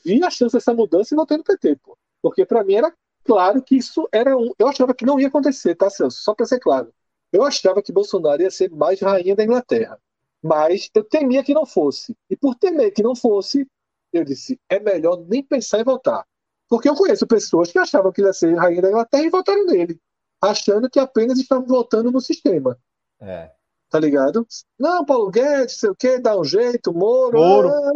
vi 0.04 0.24
a 0.24 0.30
chance 0.30 0.54
dessa 0.54 0.74
mudança 0.74 1.14
e 1.14 1.18
votei 1.18 1.38
no 1.38 1.44
PT, 1.44 1.78
pô. 1.78 1.98
Porque 2.22 2.46
para 2.46 2.64
mim 2.64 2.76
era 2.76 2.94
claro 3.24 3.62
que 3.62 3.76
isso 3.76 4.08
era 4.12 4.38
um. 4.38 4.52
Eu 4.58 4.68
achava 4.68 4.94
que 4.94 5.06
não 5.06 5.20
ia 5.20 5.28
acontecer, 5.28 5.76
tá, 5.76 5.90
Celso? 5.90 6.22
Só 6.22 6.34
para 6.34 6.46
ser 6.46 6.60
claro. 6.60 6.94
Eu 7.32 7.44
achava 7.44 7.82
que 7.82 7.92
Bolsonaro 7.92 8.42
ia 8.42 8.52
ser 8.52 8.70
mais 8.72 9.00
rainha 9.00 9.36
da 9.36 9.44
Inglaterra. 9.44 10.00
Mas 10.44 10.90
eu 10.94 11.04
temia 11.04 11.44
que 11.44 11.54
não 11.54 11.66
fosse. 11.66 12.16
E 12.30 12.36
por 12.36 12.56
temer 12.56 12.92
que 12.92 13.04
não 13.04 13.16
fosse, 13.16 13.68
eu 14.12 14.26
disse: 14.26 14.60
é 14.70 14.80
melhor 14.80 15.24
nem 15.28 15.44
pensar 15.44 15.80
em 15.80 15.84
votar. 15.84 16.26
Porque 16.68 16.90
eu 16.90 16.96
conheço 16.96 17.28
pessoas 17.28 17.72
que 17.72 17.78
achavam 17.78 18.12
que 18.12 18.22
ia 18.22 18.34
ser 18.34 18.56
rainha 18.56 18.82
da 18.82 18.90
Inglaterra 18.90 19.24
e 19.24 19.30
votaram 19.30 19.66
nele, 19.66 20.00
achando 20.42 20.90
que 20.90 21.00
apenas 21.00 21.38
estavam 21.38 21.66
votando 21.66 22.12
no 22.12 22.22
sistema. 22.22 22.78
É. 23.20 23.52
Tá 23.90 24.00
ligado? 24.00 24.48
Não, 24.80 25.06
Paulo 25.06 25.30
Guedes, 25.30 25.78
sei 25.78 25.90
o 25.90 25.96
quê, 25.96 26.18
dá 26.18 26.40
um 26.40 26.46
jeito, 26.46 26.94
Moro. 26.94 27.38
Moro. 27.38 27.70
Ah, 27.70 27.94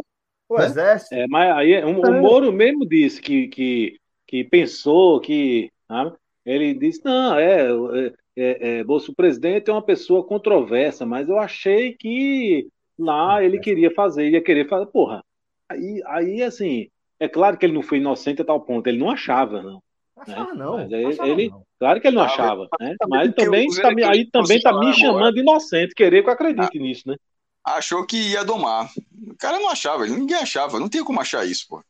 o 0.50 0.58
né? 0.58 0.66
exército. 0.66 1.16
É, 1.16 1.26
mas 1.28 1.56
aí 1.56 1.84
o, 1.84 2.02
o 2.02 2.06
é. 2.06 2.22
Moro 2.22 2.52
mesmo 2.52 2.86
disse 2.86 3.22
que, 3.22 3.48
que, 3.48 3.98
que 4.28 4.44
pensou 4.44 5.20
que. 5.20 5.72
Sabe? 5.88 6.16
Ele 6.46 6.74
disse, 6.74 7.04
não, 7.04 7.38
é, 7.38 7.68
é, 7.70 8.14
é, 8.38 8.80
é, 8.80 8.84
o 8.88 9.16
presidente 9.16 9.70
é 9.70 9.74
uma 9.74 9.82
pessoa 9.82 10.24
controversa, 10.24 11.06
mas 11.06 11.28
eu 11.28 11.40
achei 11.40 11.94
que 11.94 12.68
lá 12.98 13.44
ele 13.44 13.60
queria 13.60 13.92
fazer, 13.92 14.30
ia 14.30 14.44
querer 14.44 14.68
fazer, 14.68 14.86
porra. 14.88 15.24
Aí, 15.68 16.02
aí 16.06 16.44
assim, 16.44 16.88
é 17.20 17.28
claro 17.28 17.58
que 17.58 17.66
ele 17.66 17.74
não 17.74 17.82
foi 17.82 17.98
inocente 17.98 18.42
a 18.42 18.46
tal 18.46 18.62
ponto, 18.62 18.86
ele 18.88 19.00
não 19.00 19.10
achava, 19.10 19.62
não. 19.62 19.82
Achava, 20.16 20.54
né? 20.54 20.60
não. 20.60 20.78
Mas 20.78 20.94
achava, 20.94 21.30
ele, 21.30 21.50
não. 21.50 21.64
Claro 21.80 22.02
que 22.02 22.08
ele 22.08 22.16
não 22.16 22.24
achava, 22.24 22.68
né? 22.80 22.96
Mas 23.10 23.34
também 23.34 23.68
tá, 23.70 23.90
aí 24.10 24.30
também 24.30 24.62
tá 24.62 24.80
me 24.80 24.94
chamando 24.94 25.34
de 25.34 25.42
inocente, 25.42 25.96
querer 25.96 26.22
que 26.22 26.30
eu 26.30 26.34
acredite 26.34 26.78
ah, 26.78 26.82
nisso, 26.82 27.04
né? 27.08 27.16
Achou 27.64 28.06
que 28.06 28.32
ia 28.32 28.46
domar. 28.46 28.90
O 29.28 29.36
cara 29.38 29.58
não 29.60 29.70
achava, 29.70 30.06
ninguém 30.06 30.38
achava, 30.38 30.80
não 30.80 30.88
tinha 30.88 31.04
como 31.04 31.20
achar 31.20 31.46
isso, 31.46 31.66
pô. 31.68 31.84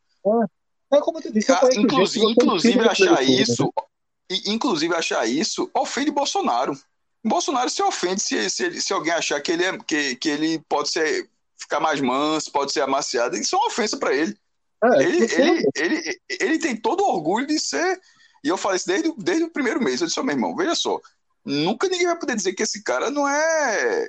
É, 0.95 0.99
é 0.99 1.01
como 1.01 1.21
disse, 1.21 1.51
inclusive, 1.79 2.25
inclusive 2.31 2.79
achar 2.81 3.23
isso, 3.23 3.63
né? 3.63 4.37
inclusive 4.47 4.95
achar 4.95 5.27
isso 5.27 5.69
ofende 5.73 6.11
Bolsonaro. 6.11 6.77
Bolsonaro 7.23 7.69
se 7.69 7.81
ofende 7.81 8.21
se, 8.21 8.49
se, 8.49 8.81
se 8.81 8.93
alguém 8.93 9.13
achar 9.13 9.41
que 9.41 9.51
ele, 9.51 9.63
é, 9.63 9.77
que, 9.79 10.15
que 10.15 10.29
ele 10.29 10.59
pode 10.69 10.89
ser, 10.89 11.27
ficar 11.57 11.79
mais 11.79 11.99
manso, 11.99 12.51
pode 12.51 12.71
ser 12.71 12.81
amaciado. 12.81 13.35
Isso 13.35 13.55
é 13.55 13.59
uma 13.59 13.67
ofensa 13.67 13.97
para 13.97 14.13
ele. 14.13 14.37
É, 14.83 15.03
ele, 15.03 15.33
ele, 15.33 15.69
ele, 15.75 16.19
ele, 16.29 16.59
tem 16.59 16.75
todo 16.75 17.01
o 17.01 17.09
orgulho 17.09 17.47
de 17.47 17.59
ser. 17.59 17.99
E 18.43 18.47
eu 18.47 18.57
falei 18.57 18.77
isso 18.77 18.87
desde, 18.87 19.11
desde 19.17 19.43
o 19.43 19.49
primeiro 19.49 19.81
mês. 19.81 20.01
Eu 20.01 20.07
disse, 20.07 20.19
oh, 20.19 20.23
meu 20.23 20.35
irmão, 20.35 20.55
veja 20.55 20.75
só. 20.75 20.99
Nunca 21.43 21.87
ninguém 21.87 22.05
vai 22.05 22.19
poder 22.19 22.35
dizer 22.35 22.53
que 22.53 22.61
esse 22.61 22.83
cara 22.83 23.09
não 23.09 23.27
é. 23.27 24.07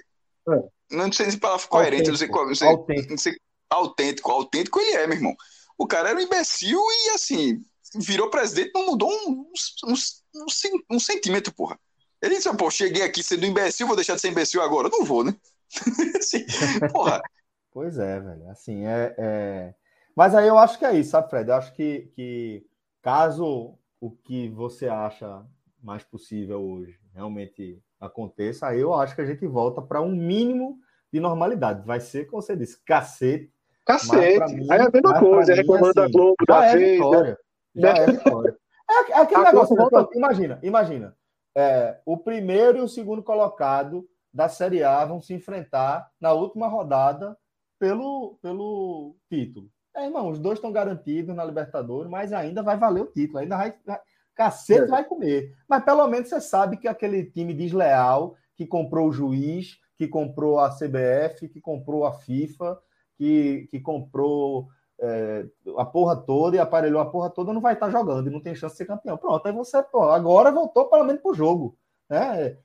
é. 0.51 0.63
Não 0.91 1.11
sei 1.11 1.31
se 1.31 1.39
palavra 1.39 1.67
coerente, 1.67 2.11
não 2.11 2.17
sei 2.17 2.29
qual. 2.29 2.47
Não 2.47 2.55
sei, 2.55 2.69
autêntico. 2.69 3.11
Não 3.11 3.19
sei, 3.19 3.37
autêntico. 3.71 4.31
Autêntico 4.31 4.81
ele 4.81 4.93
é, 4.93 5.07
meu 5.07 5.17
irmão. 5.17 5.37
O 5.79 5.87
cara 5.87 6.11
era 6.11 6.19
um 6.19 6.23
imbecil 6.23 6.79
e 6.79 7.11
assim, 7.11 7.65
virou 7.95 8.31
presidente, 8.31 8.73
não 8.75 8.87
mudou 8.87 9.11
um, 9.11 9.51
um, 9.87 9.95
um, 9.95 10.97
um 10.97 11.01
centímetro, 11.01 11.53
porra. 11.53 11.79
Ele 12.21 12.37
disse, 12.37 12.55
pô, 12.57 12.71
cheguei 12.71 13.03
aqui 13.03 13.23
sendo 13.23 13.47
imbecil, 13.47 13.87
vou 13.87 13.97
deixar 13.97 14.15
de 14.15 14.21
ser 14.21 14.31
imbecil 14.31 14.63
agora? 14.63 14.89
Não 14.89 15.05
vou, 15.05 15.23
né? 15.23 15.35
assim, 16.19 16.45
porra. 16.93 17.21
Pois 17.73 17.99
é, 17.99 18.19
velho. 18.19 18.49
Assim, 18.49 18.87
é, 18.87 19.15
é, 19.19 19.75
Mas 20.17 20.35
aí 20.35 20.49
eu 20.49 20.57
acho 20.57 20.79
que 20.79 20.85
é 20.87 20.99
isso, 20.99 21.11
sabe, 21.11 21.29
Fred? 21.29 21.51
Eu 21.51 21.57
acho 21.57 21.75
que, 21.75 22.11
que 22.15 22.67
caso 23.03 23.79
o 24.01 24.11
que 24.11 24.49
você 24.49 24.89
acha 24.89 25.45
mais 25.83 26.03
possível 26.03 26.59
hoje 26.59 26.99
realmente 27.13 27.79
aconteça, 28.01 28.67
aí 28.67 28.81
eu 28.81 28.95
acho 28.95 29.15
que 29.15 29.21
a 29.21 29.27
gente 29.27 29.47
volta 29.47 29.83
para 29.83 30.01
um 30.01 30.11
mínimo 30.11 30.81
de 31.13 31.21
normalidade. 31.21 31.87
Vai 31.87 32.01
ser, 32.01 32.27
como 32.27 32.41
você 32.41 32.57
disse, 32.57 32.83
cacete. 32.83 33.53
Cacete. 33.87 34.55
Mim, 34.55 34.67
aí 34.71 34.81
é 34.81 34.83
a 34.83 34.91
mesma 34.91 35.21
coisa, 35.21 35.53
é 35.53 35.55
reclamando 35.55 36.01
assim, 36.01 36.01
da 36.01 36.09
Globo, 36.09 36.37
da 36.47 36.67
é 36.67 36.77
Veja. 36.77 37.39
Já 37.75 37.91
é 37.91 38.07
vitória. 38.07 38.57
É, 38.89 39.11
é 39.11 39.19
aquele 39.19 39.43
negócio, 39.43 39.75
volta... 39.75 40.09
imagina, 40.17 40.61
imagina. 40.63 41.17
É, 41.57 41.99
o 42.07 42.17
primeiro 42.17 42.79
e 42.79 42.81
o 42.81 42.89
segundo 42.89 43.21
colocado 43.21 44.09
da 44.33 44.49
Série 44.49 44.85
A 44.85 45.05
vão 45.05 45.21
se 45.21 45.35
enfrentar 45.35 46.09
na 46.21 46.33
última 46.33 46.69
rodada 46.69 47.37
pelo, 47.81 48.39
pelo 48.41 49.17
título. 49.29 49.69
É, 49.97 50.05
irmão, 50.05 50.29
os 50.29 50.39
dois 50.39 50.59
estão 50.59 50.71
garantidos 50.71 51.35
na 51.35 51.45
Libertadores, 51.45 52.09
mas 52.09 52.33
ainda 52.33 52.63
vai 52.63 52.79
valer 52.79 53.03
o 53.03 53.07
título, 53.11 53.39
ainda 53.39 53.57
vai, 53.57 53.75
vai 53.85 53.99
cacete 54.37 54.83
é. 54.83 54.87
vai 54.87 55.03
comer. 55.03 55.53
Mas 55.69 55.83
pelo 55.85 56.07
menos 56.07 56.29
você 56.29 56.41
sabe 56.41 56.77
que 56.77 56.87
aquele 56.87 57.25
time 57.25 57.55
desleal 57.55 58.37
que 58.55 58.67
comprou 58.67 59.09
o 59.09 59.13
juiz, 59.13 59.79
que 59.97 60.07
comprou 60.07 60.61
a 60.61 60.71
CBF, 60.71 61.49
que 61.49 61.61
comprou 61.61 62.07
a 62.07 62.13
FIFA, 62.13 62.79
que, 63.17 63.69
que 63.71 63.81
comprou 63.81 64.69
é, 64.99 65.47
a 65.77 65.85
porra 65.85 66.17
toda 66.17 66.57
e 66.57 66.59
aparelhou 66.59 67.01
a 67.01 67.11
porra 67.11 67.31
toda, 67.31 67.53
não 67.53 67.61
vai 67.61 67.75
estar 67.75 67.91
jogando 67.91 68.29
e 68.29 68.33
não 68.33 68.41
tem 68.41 68.55
chance 68.55 68.75
de 68.75 68.79
ser 68.79 68.87
campeão. 68.87 69.17
Pronto, 69.17 69.47
aí 69.47 69.53
você, 69.53 69.83
pô, 69.83 70.05
agora 70.05 70.51
voltou 70.51 70.89
pelo 70.89 71.05
menos 71.05 71.23
pro 71.23 71.35
jogo. 71.35 71.77
Né? 72.09 72.57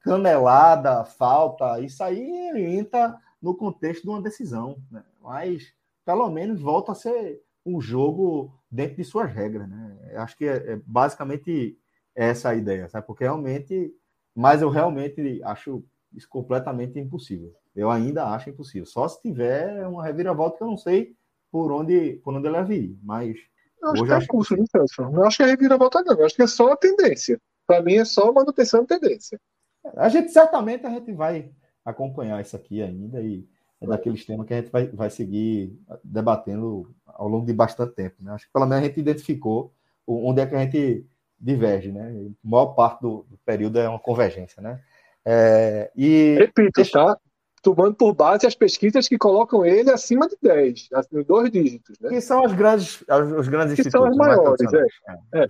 Canelada, 0.00 1.04
falta, 1.04 1.80
isso 1.80 2.02
aí 2.02 2.50
entra 2.76 3.16
no 3.40 3.54
contexto 3.56 4.02
de 4.02 4.08
uma 4.08 4.22
decisão. 4.22 4.76
Né? 4.90 5.02
Mas 5.20 5.72
pelo 6.04 6.28
menos 6.30 6.60
volta 6.60 6.92
a 6.92 6.94
ser 6.94 7.40
um 7.64 7.80
jogo 7.80 8.52
dentro 8.70 8.96
de 8.96 9.04
suas 9.04 9.30
regras. 9.30 9.68
Né? 9.68 10.14
Acho 10.16 10.36
que 10.36 10.46
é, 10.46 10.72
é 10.72 10.80
basicamente 10.84 11.78
essa 12.14 12.50
a 12.50 12.54
ideia, 12.54 12.88
sabe? 12.88 13.06
Porque 13.06 13.24
realmente, 13.24 13.94
mas 14.34 14.62
eu 14.62 14.70
realmente 14.70 15.40
acho 15.44 15.84
isso 16.12 16.28
completamente 16.28 16.98
impossível. 16.98 17.54
Eu 17.74 17.90
ainda 17.90 18.26
acho 18.26 18.50
impossível. 18.50 18.86
Só 18.86 19.08
se 19.08 19.20
tiver 19.20 19.86
uma 19.86 20.04
reviravolta 20.04 20.58
que 20.58 20.62
eu 20.62 20.68
não 20.68 20.76
sei 20.76 21.14
por 21.50 21.72
onde, 21.72 22.20
por 22.24 22.34
onde 22.34 22.46
ela 22.46 22.62
vir. 22.62 22.98
Mas. 23.02 23.36
Eu 23.82 23.90
acho 23.90 24.04
que 24.04 24.12
é 24.12 24.26
curso, 24.26 24.56
que... 24.56 24.66
Celso? 24.66 25.02
Não 25.10 25.24
acho 25.24 25.38
que 25.38 25.42
é 25.42 25.46
reviravolta, 25.46 26.02
não. 26.02 26.18
Eu 26.18 26.26
acho 26.26 26.34
que 26.34 26.42
é 26.42 26.46
só 26.46 26.72
a 26.72 26.76
tendência. 26.76 27.40
Para 27.66 27.82
mim 27.82 27.94
é 27.94 28.04
só 28.04 28.32
manutenção 28.32 28.82
de 28.82 28.88
tendência. 28.88 29.40
A 29.96 30.08
gente 30.08 30.30
certamente 30.30 30.84
a 30.84 30.90
gente 30.90 31.12
vai 31.12 31.50
acompanhar 31.84 32.40
isso 32.40 32.54
aqui 32.54 32.82
ainda 32.82 33.22
e 33.22 33.48
é 33.80 33.86
daqueles 33.86 34.24
temas 34.26 34.46
que 34.46 34.52
a 34.52 34.60
gente 34.60 34.70
vai, 34.70 34.86
vai 34.88 35.08
seguir 35.08 35.78
debatendo 36.04 36.94
ao 37.06 37.28
longo 37.28 37.46
de 37.46 37.52
bastante 37.54 37.94
tempo. 37.94 38.16
Né? 38.20 38.32
Acho 38.32 38.46
que 38.46 38.52
pelo 38.52 38.66
menos 38.66 38.84
a 38.84 38.86
gente 38.86 39.00
identificou 39.00 39.72
onde 40.06 40.42
é 40.42 40.46
que 40.46 40.54
a 40.54 40.58
gente 40.58 41.06
diverge, 41.40 41.90
né? 41.90 42.12
A 42.44 42.48
maior 42.48 42.74
parte 42.74 43.00
do, 43.00 43.24
do 43.30 43.38
período 43.38 43.78
é 43.78 43.88
uma 43.88 43.98
convergência, 43.98 44.60
né? 44.60 44.80
É, 45.24 45.90
e 45.96 46.36
repito, 46.38 46.72
deixa... 46.76 46.92
tá? 46.92 47.18
Tomando 47.62 47.94
por 47.94 48.14
base 48.14 48.46
as 48.46 48.54
pesquisas 48.54 49.08
que 49.08 49.18
colocam 49.18 49.64
ele 49.64 49.90
acima 49.90 50.28
de 50.28 50.36
10, 50.40 50.88
assim, 50.92 51.22
dois 51.22 51.50
dígitos. 51.50 51.98
Né? 52.00 52.10
Que 52.10 52.20
são 52.20 52.44
as 52.44 52.52
grandes, 52.52 53.04
os 53.38 53.48
grandes 53.48 53.76
que 53.76 53.90
são 53.90 54.04
as 54.04 54.16
maiores, 54.16 54.60
é. 54.72 55.40
é. 55.40 55.44
é. 55.44 55.46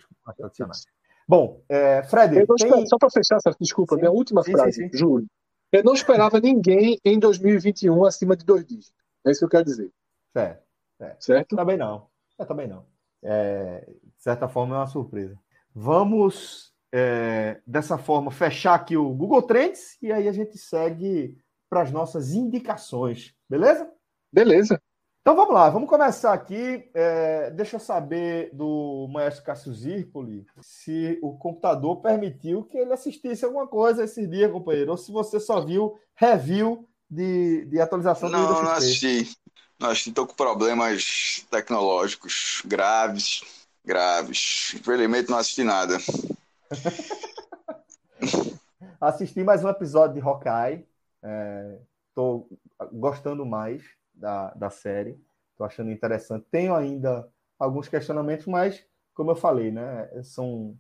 Bom, 1.29 1.63
é, 1.69 2.03
Fred, 2.03 2.45
tem... 2.47 2.87
só 2.87 2.99
para 2.99 3.11
fechar, 3.11 3.39
desculpa, 3.61 3.95
sim. 3.95 4.01
minha 4.01 4.11
última 4.11 4.43
sim, 4.43 4.53
frase, 4.53 4.73
sim, 4.73 4.91
Júlio. 4.93 5.29
Eu 5.71 5.85
não 5.85 5.95
esperava 5.95 6.41
ninguém 6.41 6.99
em 7.05 7.19
2021 7.19 8.05
acima 8.05 8.37
de 8.37 8.45
dois 8.45 8.67
dígitos. 8.67 8.93
É 9.25 9.31
isso 9.31 9.41
que 9.41 9.45
eu 9.45 9.51
quero 9.51 9.65
dizer. 9.65 9.93
Certo. 10.33 10.63
Certo? 10.99 11.25
certo? 11.25 11.57
Também 11.57 11.77
não. 11.77 12.09
Eu 12.37 12.47
também 12.47 12.67
não. 12.67 12.85
É, 13.23 13.87
de 13.87 14.23
certa 14.23 14.49
forma, 14.49 14.75
é 14.75 14.79
uma 14.79 14.87
surpresa. 14.87 15.39
Vamos, 15.73 16.73
é, 16.93 17.61
dessa 17.65 17.97
forma, 17.97 18.33
fechar 18.33 18.75
aqui 18.75 18.97
o 18.97 19.09
Google 19.11 19.43
Trends 19.43 19.97
e 20.03 20.11
aí 20.11 20.27
a 20.27 20.33
gente 20.33 20.59
segue 20.59 21.39
para 21.71 21.83
as 21.83 21.93
nossas 21.93 22.35
indicações, 22.35 23.33
beleza? 23.49 23.89
Beleza. 24.33 24.83
Então 25.21 25.37
vamos 25.37 25.55
lá, 25.55 25.71
vamos 25.71 25.89
começar 25.89 26.33
aqui. 26.33 26.91
É, 26.93 27.51
deixa 27.51 27.77
eu 27.77 27.81
saber 27.81 28.51
do 28.53 29.07
maestro 29.13 29.45
Cássio 29.45 29.73
Zirpoli 29.73 30.45
se 30.61 31.17
o 31.23 31.39
computador 31.39 32.01
permitiu 32.01 32.65
que 32.65 32.77
ele 32.77 32.93
assistisse 32.93 33.45
alguma 33.45 33.69
coisa 33.69 34.03
esse 34.03 34.27
dia, 34.27 34.49
companheiro, 34.49 34.91
ou 34.91 34.97
se 34.97 35.13
você 35.13 35.39
só 35.39 35.65
viu 35.65 35.97
review 36.17 36.89
de, 37.09 37.67
de 37.67 37.81
atualização 37.81 38.29
não, 38.29 38.47
do 38.47 38.53
Não, 38.55 38.63
não 38.65 38.73
assisti. 38.73 39.31
Não 39.79 39.91
assisti, 39.91 40.09
estou 40.09 40.27
com 40.27 40.35
problemas 40.35 41.47
tecnológicos 41.51 42.63
graves, 42.67 43.43
graves. 43.85 44.73
Infelizmente 44.75 45.31
não 45.31 45.39
assisti 45.39 45.63
nada. 45.63 45.99
assisti 49.01 49.45
mais 49.45 49.63
um 49.63 49.69
episódio 49.69 50.15
de 50.15 50.27
Hawkeye. 50.27 50.90
Estou 52.09 52.49
é, 52.81 52.87
gostando 52.93 53.45
mais 53.45 53.83
da, 54.15 54.53
da 54.55 54.71
série, 54.71 55.21
estou 55.51 55.67
achando 55.67 55.91
interessante. 55.91 56.47
Tenho 56.51 56.75
ainda 56.75 57.29
alguns 57.59 57.89
questionamentos, 57.89 58.47
mas, 58.47 58.85
como 59.15 59.31
eu 59.31 59.37
falei, 59.37 59.71
né, 59.71 60.09
são 60.23 60.77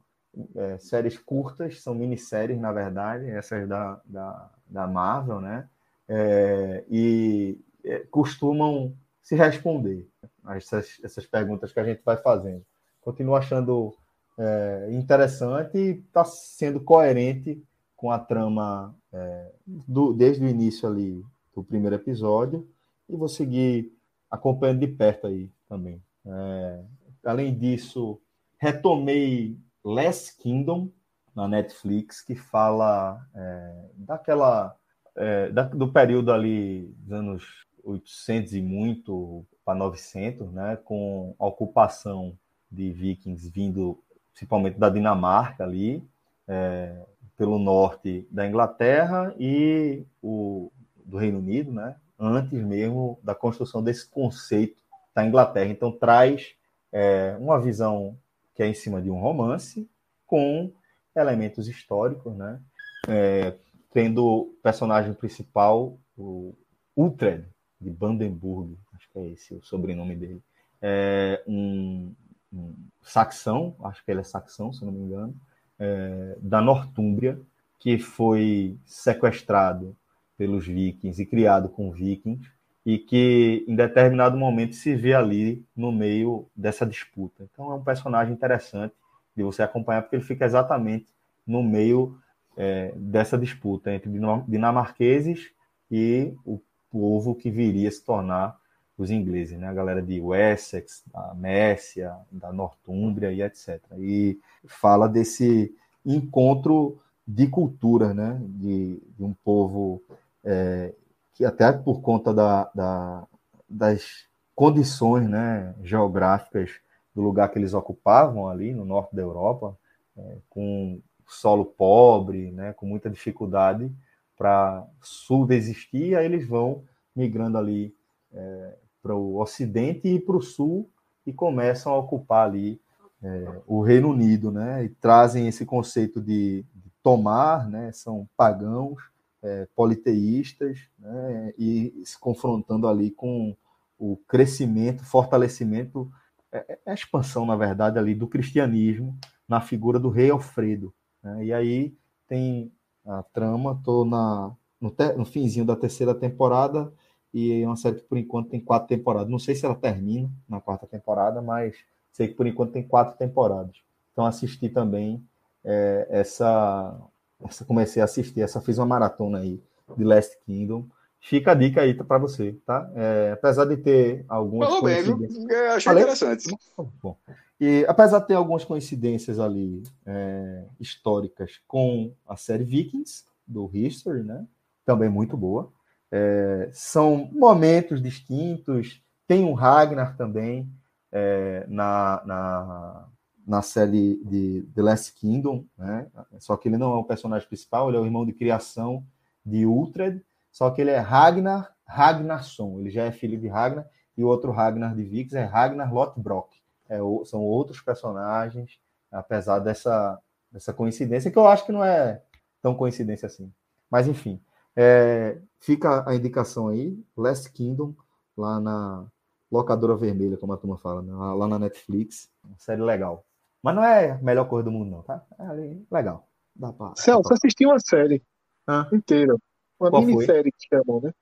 é, 0.56 0.78
séries 0.78 1.18
curtas, 1.18 1.82
são 1.82 1.94
minisséries, 1.94 2.58
na 2.58 2.72
verdade, 2.72 3.28
essas 3.30 3.68
da, 3.68 4.00
da, 4.04 4.50
da 4.66 4.86
Marvel, 4.86 5.40
né? 5.40 5.68
É, 6.08 6.84
e 6.88 7.58
é, 7.84 8.00
costumam 8.10 8.96
se 9.22 9.36
responder 9.36 10.08
essas, 10.48 10.98
essas 11.04 11.26
perguntas 11.26 11.72
que 11.72 11.80
a 11.80 11.84
gente 11.84 12.02
vai 12.04 12.16
fazendo. 12.16 12.64
Continuo 13.00 13.36
achando 13.36 13.94
é, 14.38 14.88
interessante 14.90 15.76
e 15.76 15.90
está 16.00 16.24
sendo 16.24 16.80
coerente 16.80 17.62
com 17.96 18.10
a 18.10 18.18
trama 18.18 18.94
é, 19.12 19.52
do, 19.66 20.12
desde 20.12 20.44
o 20.44 20.48
início 20.48 20.88
ali 20.88 21.24
do 21.54 21.62
primeiro 21.62 21.96
episódio 21.96 22.68
e 23.08 23.16
vou 23.16 23.28
seguir 23.28 23.92
acompanhando 24.30 24.80
de 24.80 24.86
perto 24.86 25.26
aí 25.26 25.50
também. 25.68 26.02
É, 26.24 26.84
além 27.24 27.56
disso, 27.56 28.20
retomei 28.58 29.58
Last 29.84 30.36
Kingdom 30.38 30.90
na 31.34 31.48
Netflix, 31.48 32.20
que 32.20 32.34
fala 32.34 33.26
é, 33.34 33.84
daquela 33.96 34.76
é, 35.16 35.50
da, 35.50 35.62
do 35.62 35.88
período 35.92 36.32
ali 36.32 36.94
dos 36.98 37.12
anos 37.12 37.66
800 37.84 38.54
e 38.54 38.62
muito 38.62 39.44
para 39.64 39.74
900, 39.74 40.52
né, 40.52 40.76
com 40.84 41.34
a 41.38 41.46
ocupação 41.46 42.36
de 42.70 42.92
vikings 42.92 43.48
vindo 43.48 43.98
principalmente 44.32 44.78
da 44.78 44.88
Dinamarca 44.88 45.64
ali, 45.64 46.02
é, 46.46 47.04
pelo 47.40 47.58
norte 47.58 48.28
da 48.30 48.46
Inglaterra 48.46 49.34
e 49.38 50.04
o, 50.22 50.70
do 51.06 51.16
Reino 51.16 51.38
Unido, 51.38 51.72
né, 51.72 51.96
antes 52.18 52.52
mesmo 52.62 53.18
da 53.22 53.34
construção 53.34 53.82
desse 53.82 54.06
conceito 54.06 54.82
da 55.14 55.24
Inglaterra. 55.24 55.70
Então 55.70 55.90
traz 55.90 56.54
é, 56.92 57.34
uma 57.40 57.58
visão 57.58 58.14
que 58.54 58.62
é 58.62 58.66
em 58.66 58.74
cima 58.74 59.00
de 59.00 59.10
um 59.10 59.18
romance 59.18 59.88
com 60.26 60.70
elementos 61.16 61.66
históricos, 61.66 62.36
né, 62.36 62.60
é, 63.08 63.54
tendo 63.90 64.22
o 64.22 64.44
personagem 64.62 65.14
principal 65.14 65.96
o 66.18 66.54
Uhtred 66.94 67.46
de 67.80 67.88
Brandenburg, 67.88 68.76
acho 68.92 69.08
que 69.10 69.18
é 69.18 69.28
esse 69.28 69.54
o 69.54 69.62
sobrenome 69.62 70.14
dele, 70.14 70.42
é 70.82 71.42
um, 71.46 72.14
um 72.52 72.74
saxão, 73.00 73.74
acho 73.82 74.04
que 74.04 74.10
ele 74.10 74.20
é 74.20 74.24
saxão, 74.24 74.74
se 74.74 74.84
não 74.84 74.92
me 74.92 75.00
engano, 75.00 75.34
é, 75.80 76.36
da 76.40 76.60
Nortúmbria, 76.60 77.40
que 77.78 77.98
foi 77.98 78.76
sequestrado 78.84 79.96
pelos 80.36 80.66
vikings 80.66 81.20
e 81.20 81.26
criado 81.26 81.68
com 81.70 81.90
vikings, 81.90 82.46
e 82.84 82.98
que 82.98 83.64
em 83.66 83.74
determinado 83.74 84.36
momento 84.36 84.74
se 84.74 84.94
vê 84.94 85.14
ali 85.14 85.64
no 85.74 85.90
meio 85.90 86.46
dessa 86.54 86.86
disputa. 86.86 87.42
Então 87.50 87.72
é 87.72 87.74
um 87.74 87.82
personagem 87.82 88.32
interessante 88.32 88.94
de 89.36 89.42
você 89.42 89.62
acompanhar, 89.62 90.02
porque 90.02 90.16
ele 90.16 90.24
fica 90.24 90.44
exatamente 90.44 91.06
no 91.46 91.62
meio 91.62 92.18
é, 92.56 92.92
dessa 92.96 93.38
disputa 93.38 93.92
entre 93.92 94.10
dinamarqueses 94.46 95.50
e 95.90 96.34
o 96.44 96.60
povo 96.90 97.34
que 97.34 97.50
viria 97.50 97.88
a 97.88 97.92
se 97.92 98.04
tornar 98.04 98.59
os 99.02 99.10
ingleses, 99.10 99.58
né? 99.58 99.66
A 99.66 99.72
galera 99.72 100.02
de 100.02 100.20
Wessex, 100.20 101.02
da 101.12 101.34
Mércia, 101.34 102.14
da 102.30 102.52
Nortúmbria 102.52 103.32
e 103.32 103.40
etc. 103.40 103.80
E 103.98 104.38
fala 104.66 105.08
desse 105.08 105.74
encontro 106.04 107.00
de 107.26 107.46
cultura, 107.46 108.12
né? 108.12 108.38
De, 108.42 109.00
de 109.16 109.24
um 109.24 109.32
povo 109.32 110.02
é, 110.44 110.92
que 111.32 111.44
até 111.46 111.72
por 111.72 112.02
conta 112.02 112.34
da, 112.34 112.70
da, 112.74 113.26
das 113.66 114.26
condições, 114.54 115.28
né? 115.28 115.74
Geográficas 115.82 116.70
do 117.14 117.22
lugar 117.22 117.48
que 117.48 117.58
eles 117.58 117.72
ocupavam 117.72 118.48
ali 118.48 118.74
no 118.74 118.84
norte 118.84 119.16
da 119.16 119.22
Europa, 119.22 119.76
é, 120.16 120.36
com 120.50 121.00
solo 121.26 121.64
pobre, 121.64 122.50
né? 122.50 122.74
Com 122.74 122.84
muita 122.84 123.08
dificuldade 123.08 123.90
para 124.36 124.86
subsistir, 125.00 126.16
aí 126.16 126.26
eles 126.26 126.46
vão 126.46 126.82
migrando 127.16 127.56
ali 127.56 127.94
é, 128.32 128.74
para 129.02 129.14
o 129.14 129.40
ocidente 129.40 130.08
e 130.08 130.20
para 130.20 130.36
o 130.36 130.42
sul 130.42 130.88
e 131.26 131.32
começam 131.32 131.92
a 131.92 131.98
ocupar 131.98 132.48
ali 132.48 132.80
é, 133.22 133.60
o 133.66 133.82
Reino 133.82 134.10
Unido, 134.10 134.50
né? 134.50 134.84
E 134.84 134.88
trazem 134.88 135.46
esse 135.46 135.66
conceito 135.66 136.20
de, 136.20 136.64
de 136.74 136.90
tomar, 137.02 137.68
né? 137.68 137.92
São 137.92 138.28
pagãos, 138.36 139.02
é, 139.42 139.66
politeístas, 139.74 140.78
né? 140.98 141.52
E 141.58 142.02
se 142.04 142.18
confrontando 142.18 142.88
ali 142.88 143.10
com 143.10 143.56
o 143.98 144.16
crescimento, 144.26 145.04
fortalecimento, 145.04 146.10
é, 146.50 146.78
é 146.86 146.90
a 146.90 146.94
expansão, 146.94 147.44
na 147.44 147.56
verdade, 147.56 147.98
ali 147.98 148.14
do 148.14 148.26
cristianismo 148.26 149.18
na 149.46 149.60
figura 149.60 149.98
do 149.98 150.08
rei 150.08 150.30
Alfredo. 150.30 150.94
Né? 151.22 151.46
E 151.46 151.52
aí 151.52 151.94
tem 152.26 152.72
a 153.04 153.22
trama, 153.22 153.72
estou 153.72 154.04
na 154.04 154.54
no, 154.80 154.94
no 155.16 155.24
finzinho 155.26 155.66
da 155.66 155.76
terceira 155.76 156.14
temporada 156.14 156.90
e 157.32 157.62
é 157.62 157.66
uma 157.66 157.76
série 157.76 157.96
que 157.96 158.02
por 158.02 158.18
enquanto 158.18 158.50
tem 158.50 158.60
quatro 158.60 158.88
temporadas. 158.88 159.30
Não 159.30 159.38
sei 159.38 159.54
se 159.54 159.64
ela 159.64 159.74
termina 159.74 160.30
na 160.48 160.60
quarta 160.60 160.86
temporada, 160.86 161.40
mas 161.40 161.76
sei 162.12 162.28
que 162.28 162.34
por 162.34 162.46
enquanto 162.46 162.72
tem 162.72 162.82
quatro 162.82 163.16
temporadas. 163.16 163.76
Então 164.12 164.26
assisti 164.26 164.68
também 164.68 165.24
é, 165.64 166.06
essa, 166.10 167.00
essa, 167.44 167.64
comecei 167.64 168.02
a 168.02 168.04
assistir, 168.04 168.40
essa 168.40 168.60
fiz 168.60 168.78
uma 168.78 168.86
maratona 168.86 169.38
aí 169.38 169.62
de 169.96 170.04
Last 170.04 170.38
Kingdom. 170.44 170.86
Fica 171.22 171.52
a 171.52 171.54
dica 171.54 171.82
aí 171.82 171.92
para 171.92 172.18
você, 172.18 172.56
tá? 172.64 172.90
É, 172.94 173.32
apesar 173.32 173.66
de 173.66 173.76
ter 173.76 174.24
algumas 174.26 174.68
Falou 174.68 174.82
coincidências... 174.82 175.44
bem, 175.44 175.56
eu 175.56 175.72
achei 175.72 175.82
Falei? 175.82 176.02
interessante. 176.02 176.56
Bom, 177.02 177.16
e 177.60 177.84
apesar 177.86 178.20
de 178.20 178.26
ter 178.28 178.34
algumas 178.34 178.64
coincidências 178.64 179.38
ali 179.38 179.82
é, 180.06 180.64
históricas 180.80 181.60
com 181.68 182.12
a 182.26 182.36
série 182.36 182.64
Vikings 182.64 183.24
do 183.46 183.70
History, 183.72 184.22
né? 184.22 184.46
Também 184.86 185.10
muito 185.10 185.36
boa. 185.36 185.70
É, 186.12 186.70
são 186.72 187.28
momentos 187.32 188.02
distintos. 188.02 189.02
Tem 189.26 189.44
um 189.44 189.54
Ragnar 189.54 190.16
também 190.16 190.68
é, 191.12 191.64
na, 191.68 192.22
na, 192.24 193.08
na 193.46 193.62
série 193.62 194.22
de 194.24 194.68
The 194.74 194.82
Last 194.82 195.12
Kingdom, 195.14 195.64
né? 195.76 196.06
Só 196.38 196.56
que 196.56 196.68
ele 196.68 196.78
não 196.78 196.92
é 196.92 196.96
o 196.96 197.04
personagem 197.04 197.46
principal, 197.46 197.88
ele 197.88 197.96
é 197.96 198.00
o 198.00 198.04
irmão 198.04 198.26
de 198.26 198.32
criação 198.32 199.04
de 199.44 199.66
Uhtred, 199.66 200.24
só 200.50 200.70
que 200.70 200.80
ele 200.80 200.90
é 200.90 200.98
Ragnar 200.98 201.74
Ragnarsson, 201.90 202.78
ele 202.78 202.90
já 202.90 203.04
é 203.04 203.10
filho 203.10 203.38
de 203.38 203.48
Ragnar, 203.48 203.88
e 204.16 204.22
o 204.22 204.28
outro 204.28 204.52
Ragnar 204.52 204.94
de 204.94 205.02
Vix 205.02 205.32
é 205.32 205.42
Ragnar 205.42 205.92
Lothbrok. 205.92 206.56
É, 206.88 206.98
são 207.24 207.40
outros 207.40 207.80
personagens, 207.80 208.78
apesar 209.10 209.58
dessa, 209.58 210.18
dessa 210.52 210.72
coincidência, 210.72 211.30
que 211.30 211.38
eu 211.38 211.46
acho 211.46 211.66
que 211.66 211.72
não 211.72 211.84
é 211.84 212.22
tão 212.62 212.74
coincidência 212.74 213.26
assim. 213.26 213.52
Mas 213.90 214.06
enfim, 214.06 214.40
é, 214.76 215.38
fica 215.60 216.08
a 216.08 216.14
indicação 216.14 216.68
aí, 216.68 216.98
Last 217.16 217.52
Kingdom, 217.52 217.94
lá 218.36 218.58
na 218.58 219.06
locadora 219.50 219.96
vermelha, 219.96 220.36
como 220.36 220.52
a 220.52 220.56
turma 220.56 220.76
fala, 220.76 221.02
né? 221.02 221.12
lá 221.12 221.46
na 221.46 221.58
Netflix. 221.58 222.30
Uma 222.44 222.58
série 222.58 222.82
legal. 222.82 223.24
Mas 223.62 223.74
não 223.74 223.84
é 223.84 224.12
a 224.12 224.18
melhor 224.18 224.48
coisa 224.48 224.64
do 224.64 224.70
mundo, 224.70 224.90
não, 224.90 225.02
tá? 225.02 225.24
É 225.38 225.94
legal. 225.94 226.26
Dá 226.56 226.72
pra, 226.72 226.94
Celso, 226.96 227.28
você 227.28 227.34
assistiu 227.34 227.68
uma 227.68 227.78
série 227.78 228.22
ah. 228.66 228.88
inteira. 228.92 229.36
Uma 229.78 229.90
Qual 229.90 230.02
minissérie 230.02 230.42
foi? 230.42 230.52
que 230.52 230.66
chamam, 230.68 231.00
né? 231.00 231.12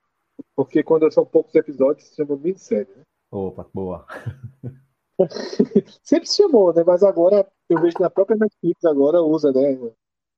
Porque 0.55 0.83
quando 0.83 1.11
são 1.11 1.25
poucos 1.25 1.53
episódios, 1.55 2.07
se 2.07 2.15
chama 2.15 2.35
minissérie, 2.37 2.93
né? 2.95 3.03
Opa, 3.31 3.67
boa. 3.73 4.05
Sempre 6.01 6.27
se 6.27 6.37
chamou, 6.37 6.73
né? 6.73 6.83
Mas 6.85 7.03
agora 7.03 7.45
eu 7.69 7.79
vejo 7.81 7.95
que 7.95 8.01
na 8.01 8.09
própria 8.09 8.37
Netflix 8.37 8.83
agora 8.85 9.21
usa, 9.21 9.51
né? 9.51 9.77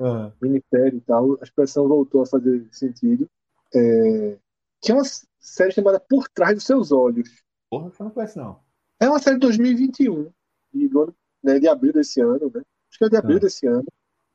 uhum. 0.01 0.31
ministério 0.41 0.97
e 0.97 1.01
tal, 1.01 1.37
a 1.39 1.43
expressão 1.43 1.87
voltou 1.87 2.23
a 2.23 2.25
fazer 2.25 2.67
sentido. 2.71 3.29
É... 3.73 4.37
Tinha 4.81 4.97
uma 4.97 5.03
série 5.39 5.71
chamada 5.71 5.99
Por 5.99 6.27
Trás 6.29 6.55
dos 6.55 6.65
Seus 6.65 6.91
Olhos. 6.91 7.29
Porra, 7.69 7.89
você 7.89 8.03
não 8.03 8.11
conhece, 8.11 8.37
não. 8.37 8.59
É 8.99 9.09
uma 9.09 9.19
série 9.19 9.37
de 9.37 9.41
2021, 9.41 10.31
de, 10.73 10.85
ano, 10.85 11.15
né, 11.43 11.59
de 11.59 11.67
abril 11.67 11.93
desse 11.93 12.21
ano, 12.21 12.51
né? 12.53 12.61
Acho 12.89 12.99
que 12.99 13.05
é 13.05 13.09
de 13.09 13.17
abril 13.17 13.35
uhum. 13.35 13.41
desse 13.41 13.65
ano, 13.65 13.85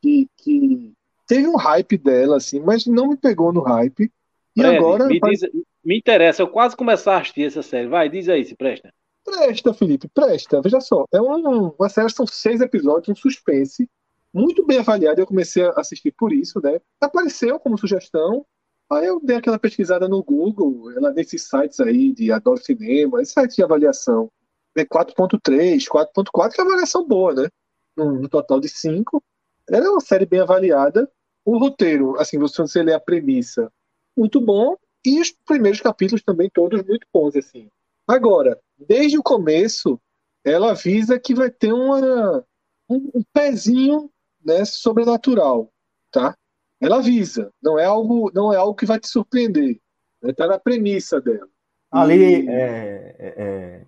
que, 0.02 0.28
que 0.36 0.92
teve 1.26 1.46
um 1.46 1.56
hype 1.56 1.98
dela, 1.98 2.36
assim, 2.36 2.60
mas 2.60 2.86
não 2.86 3.08
me 3.08 3.16
pegou 3.16 3.52
no 3.52 3.60
hype. 3.60 4.10
E 4.56 4.60
Fred, 4.60 4.76
agora. 4.76 5.06
Me, 5.06 5.20
diz, 5.20 5.40
me 5.84 5.98
interessa, 5.98 6.42
eu 6.42 6.48
quase 6.48 6.76
começar 6.76 7.16
a 7.16 7.20
assistir 7.20 7.44
essa 7.44 7.62
série. 7.62 7.88
Vai, 7.88 8.08
diz 8.08 8.28
aí 8.28 8.44
se 8.44 8.56
presta. 8.56 8.92
Presta, 9.24 9.74
Felipe, 9.74 10.08
presta. 10.08 10.62
Veja 10.62 10.80
só, 10.80 11.04
é 11.12 11.20
uma, 11.20 11.36
uma 11.78 11.88
série, 11.88 12.10
são 12.10 12.26
seis 12.26 12.60
episódios, 12.60 13.08
um 13.08 13.20
suspense 13.20 13.88
muito 14.32 14.64
bem 14.64 14.78
avaliado. 14.78 15.20
Eu 15.20 15.26
comecei 15.26 15.64
a 15.64 15.70
assistir 15.76 16.12
por 16.12 16.32
isso, 16.32 16.60
né? 16.60 16.80
Apareceu 17.00 17.58
como 17.58 17.78
sugestão. 17.78 18.46
Aí 18.90 19.06
eu 19.06 19.20
dei 19.20 19.36
aquela 19.36 19.58
pesquisada 19.58 20.08
no 20.08 20.22
Google, 20.22 20.92
ela 20.92 21.12
nesses 21.12 21.42
sites 21.42 21.80
aí 21.80 22.12
de 22.12 22.30
Adoro 22.30 22.62
Cinema, 22.62 23.20
esse 23.20 23.32
site 23.32 23.56
de 23.56 23.62
avaliação. 23.62 24.30
É 24.76 24.84
4.3, 24.84 25.84
4.4, 25.88 26.52
que 26.52 26.60
é 26.60 26.64
avaliação 26.64 27.06
boa, 27.06 27.34
né? 27.34 27.48
No, 27.96 28.28
total 28.28 28.60
de 28.60 28.68
5. 28.68 29.22
Ela 29.68 29.86
é 29.86 29.90
uma 29.90 30.00
série 30.00 30.26
bem 30.26 30.40
avaliada. 30.40 31.10
O 31.44 31.58
roteiro, 31.58 32.18
assim, 32.20 32.38
você, 32.38 32.62
você 32.62 32.82
lê 32.82 32.92
a 32.92 33.00
premissa, 33.00 33.72
muito 34.16 34.40
bom. 34.40 34.76
E 35.04 35.20
os 35.20 35.32
primeiros 35.46 35.80
capítulos 35.80 36.22
também, 36.22 36.50
todos 36.52 36.82
muito 36.82 37.06
bons, 37.12 37.34
assim. 37.36 37.68
Agora, 38.06 38.60
desde 38.78 39.18
o 39.18 39.22
começo, 39.22 40.00
ela 40.44 40.72
avisa 40.72 41.18
que 41.18 41.34
vai 41.34 41.50
ter 41.50 41.72
uma, 41.72 42.44
um, 42.88 43.10
um 43.14 43.22
pezinho 43.32 44.10
né, 44.44 44.64
sobrenatural, 44.64 45.72
tá? 46.10 46.36
Ela 46.80 46.98
avisa, 46.98 47.50
não 47.62 47.78
é 47.78 47.84
algo, 47.84 48.30
não 48.34 48.52
é 48.52 48.56
algo 48.56 48.74
que 48.74 48.86
vai 48.86 49.00
te 49.00 49.08
surpreender. 49.08 49.80
Está 50.22 50.26
né? 50.26 50.32
Tá 50.32 50.46
na 50.46 50.58
premissa 50.58 51.20
dela. 51.20 51.48
Ali, 51.90 52.44
e... 52.44 52.48
é, 52.48 53.16
é, 53.18 53.34
é, 53.36 53.86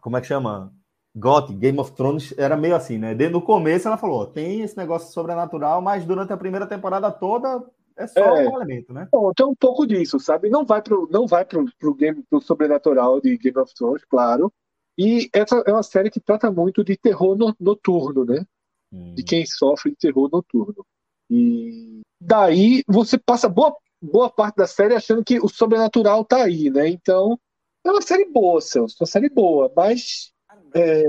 como 0.00 0.16
é 0.16 0.20
que 0.20 0.26
chama? 0.26 0.72
GOT, 1.16 1.52
Game 1.54 1.78
of 1.80 1.92
Thrones, 1.92 2.34
era 2.36 2.56
meio 2.56 2.76
assim, 2.76 2.98
né? 2.98 3.14
Desde 3.14 3.36
o 3.36 3.42
começo 3.42 3.88
ela 3.88 3.96
falou: 3.96 4.26
tem 4.26 4.60
esse 4.60 4.76
negócio 4.76 5.12
sobrenatural, 5.12 5.80
mas 5.80 6.04
durante 6.04 6.32
a 6.32 6.36
primeira 6.36 6.66
temporada 6.66 7.10
toda 7.10 7.64
é 7.96 8.06
só 8.06 8.20
é, 8.20 8.48
um 8.48 8.56
elemento, 8.56 8.92
né? 8.92 9.08
Bom, 9.10 9.32
tem 9.32 9.44
um 9.44 9.54
pouco 9.54 9.86
disso, 9.86 10.20
sabe? 10.20 10.48
Não 10.48 10.64
vai 10.64 10.80
pro, 10.80 11.08
não 11.10 11.26
vai 11.26 11.44
pro, 11.44 11.64
pro 11.78 11.94
game 11.94 12.22
pro 12.30 12.40
sobrenatural 12.40 13.20
de 13.20 13.36
Game 13.36 13.58
of 13.58 13.74
Thrones, 13.74 14.04
claro. 14.04 14.52
E 14.96 15.28
essa 15.32 15.62
é 15.66 15.72
uma 15.72 15.82
série 15.82 16.10
que 16.10 16.20
trata 16.20 16.50
muito 16.50 16.84
de 16.84 16.96
terror 16.96 17.36
no, 17.36 17.54
noturno, 17.58 18.24
né? 18.24 18.46
Hum. 18.92 19.14
De 19.14 19.22
quem 19.22 19.44
sofre 19.46 19.90
de 19.90 19.96
terror 19.96 20.28
noturno. 20.30 20.86
E 21.30 22.00
daí 22.20 22.82
você 22.86 23.18
passa 23.18 23.48
boa, 23.48 23.76
boa 24.00 24.30
parte 24.30 24.56
da 24.56 24.66
série 24.66 24.94
achando 24.94 25.24
que 25.24 25.38
o 25.40 25.48
sobrenatural 25.48 26.24
tá 26.24 26.44
aí, 26.44 26.70
né? 26.70 26.88
Então, 26.88 27.38
é 27.84 27.90
uma 27.90 28.02
série 28.02 28.26
boa, 28.26 28.60
Celso, 28.60 28.96
uma 29.00 29.06
série 29.06 29.28
boa, 29.28 29.72
mas 29.74 30.32
é, 30.74 31.04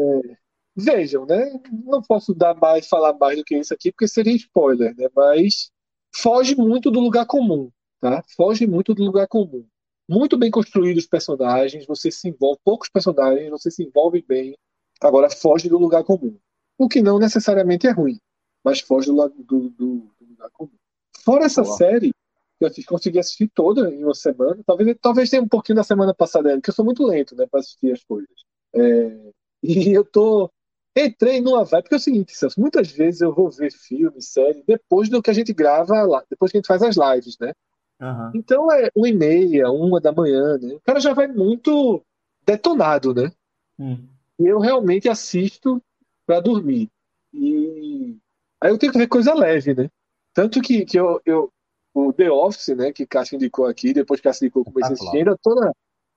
vejam, 0.76 1.26
né? 1.26 1.52
Não 1.86 2.02
posso 2.02 2.34
dar 2.34 2.56
mais, 2.56 2.88
falar 2.88 3.14
mais 3.14 3.38
do 3.38 3.44
que 3.44 3.58
isso 3.58 3.74
aqui, 3.74 3.92
porque 3.92 4.08
seria 4.08 4.36
spoiler, 4.36 4.96
né? 4.96 5.08
Mas 5.16 5.72
foge 6.16 6.56
muito 6.56 6.90
do 6.90 7.00
lugar 7.00 7.26
comum, 7.26 7.72
tá? 8.00 8.24
Foge 8.36 8.66
muito 8.68 8.94
do 8.94 9.04
lugar 9.04 9.28
comum. 9.28 9.66
Muito 10.08 10.38
bem 10.38 10.50
construídos 10.50 11.04
os 11.04 11.10
personagens, 11.10 11.86
você 11.86 12.10
se 12.10 12.28
envolve, 12.30 12.60
poucos 12.64 12.90
personagens, 12.90 13.50
você 13.50 13.70
se 13.70 13.84
envolve 13.84 14.24
bem. 14.28 14.58
Agora 15.02 15.30
foge 15.30 15.70
do 15.70 15.78
lugar 15.78 16.04
comum. 16.04 16.38
O 16.78 16.90
que 16.90 17.02
não 17.02 17.20
necessariamente 17.20 17.86
é 17.88 17.92
ruim, 17.92 18.18
mas 18.64 18.80
foge 18.80 19.08
do, 19.08 19.30
do, 19.30 19.70
do, 19.70 19.70
do 19.70 20.26
lugar 20.28 20.50
comum. 20.52 20.79
Fora 21.24 21.46
essa 21.46 21.64
Boa. 21.64 21.78
série, 21.78 22.14
eu 22.60 22.70
consegui 22.86 23.20
assistir 23.20 23.50
toda 23.54 23.90
em 23.90 24.04
uma 24.04 24.16
semana. 24.16 24.62
Talvez, 24.66 24.98
talvez 25.02 25.30
tenha 25.30 25.42
um 25.42 25.48
pouquinho 25.48 25.78
da 25.78 25.84
semana 25.84 26.14
passada, 26.14 26.52
porque 26.54 26.70
eu 26.70 26.74
sou 26.74 26.86
muito 26.86 27.06
lento, 27.06 27.36
né, 27.36 27.48
para 27.50 27.60
assistir 27.60 27.92
as 27.92 28.04
coisas. 28.04 28.30
É, 28.74 29.32
e 29.64 29.94
eu 29.94 30.04
tô 30.04 30.52
entrei 30.98 31.40
numa 31.40 31.64
vibe, 31.64 31.84
porque 31.84 31.96
é 31.96 31.98
o 31.98 32.02
seguinte, 32.02 32.36
Celso, 32.36 32.60
muitas 32.60 32.92
vezes 32.92 33.22
eu 33.22 33.34
vou 33.34 33.50
ver 33.50 33.72
filme, 33.72 34.22
série, 34.22 34.64
depois 34.68 35.08
do 35.08 35.22
que 35.22 35.30
a 35.30 35.34
gente 35.34 35.54
grava 35.54 36.02
lá, 36.04 36.24
depois 36.30 36.52
que 36.52 36.58
a 36.58 36.60
gente 36.60 36.68
faz 36.68 36.82
as 36.82 36.96
lives, 36.98 37.38
né? 37.40 37.54
Uhum. 38.02 38.32
Então 38.34 38.72
é 38.72 38.90
uma 38.96 39.08
e 39.08 39.14
meia, 39.14 39.70
uma 39.70 40.00
da 40.00 40.12
manhã, 40.12 40.58
né? 40.58 40.74
O 40.74 40.82
cara 40.82 41.00
já 41.00 41.14
vai 41.14 41.28
muito 41.28 42.04
detonado, 42.46 43.14
né? 43.14 43.32
Uhum. 43.78 44.08
E 44.40 44.46
eu 44.46 44.60
realmente 44.60 45.10
assisto 45.10 45.82
para 46.26 46.40
dormir. 46.40 46.90
E 47.34 48.18
aí 48.62 48.72
eu 48.72 48.78
tenho 48.78 48.92
que 48.92 48.98
ver 48.98 49.08
coisa 49.08 49.34
leve, 49.34 49.74
né? 49.74 49.90
Tanto 50.34 50.62
que, 50.62 50.86
que 50.86 51.00
eu, 51.00 51.22
eu 51.26 51.52
o 51.94 52.14
The 52.14 52.32
Office, 52.32 52.76
né, 52.76 52.92
que 52.92 53.06
Cássio 53.06 53.36
indicou 53.36 53.66
aqui, 53.66 53.94
depois 53.94 54.20
que 54.20 54.28
Cássio 54.28 54.46
indicou, 54.46 54.64
comecei 54.64 54.92
a 54.92 54.94
assistir, 54.94 55.18
ainda 55.18 55.38
tô 55.42 55.56
na, 55.56 55.72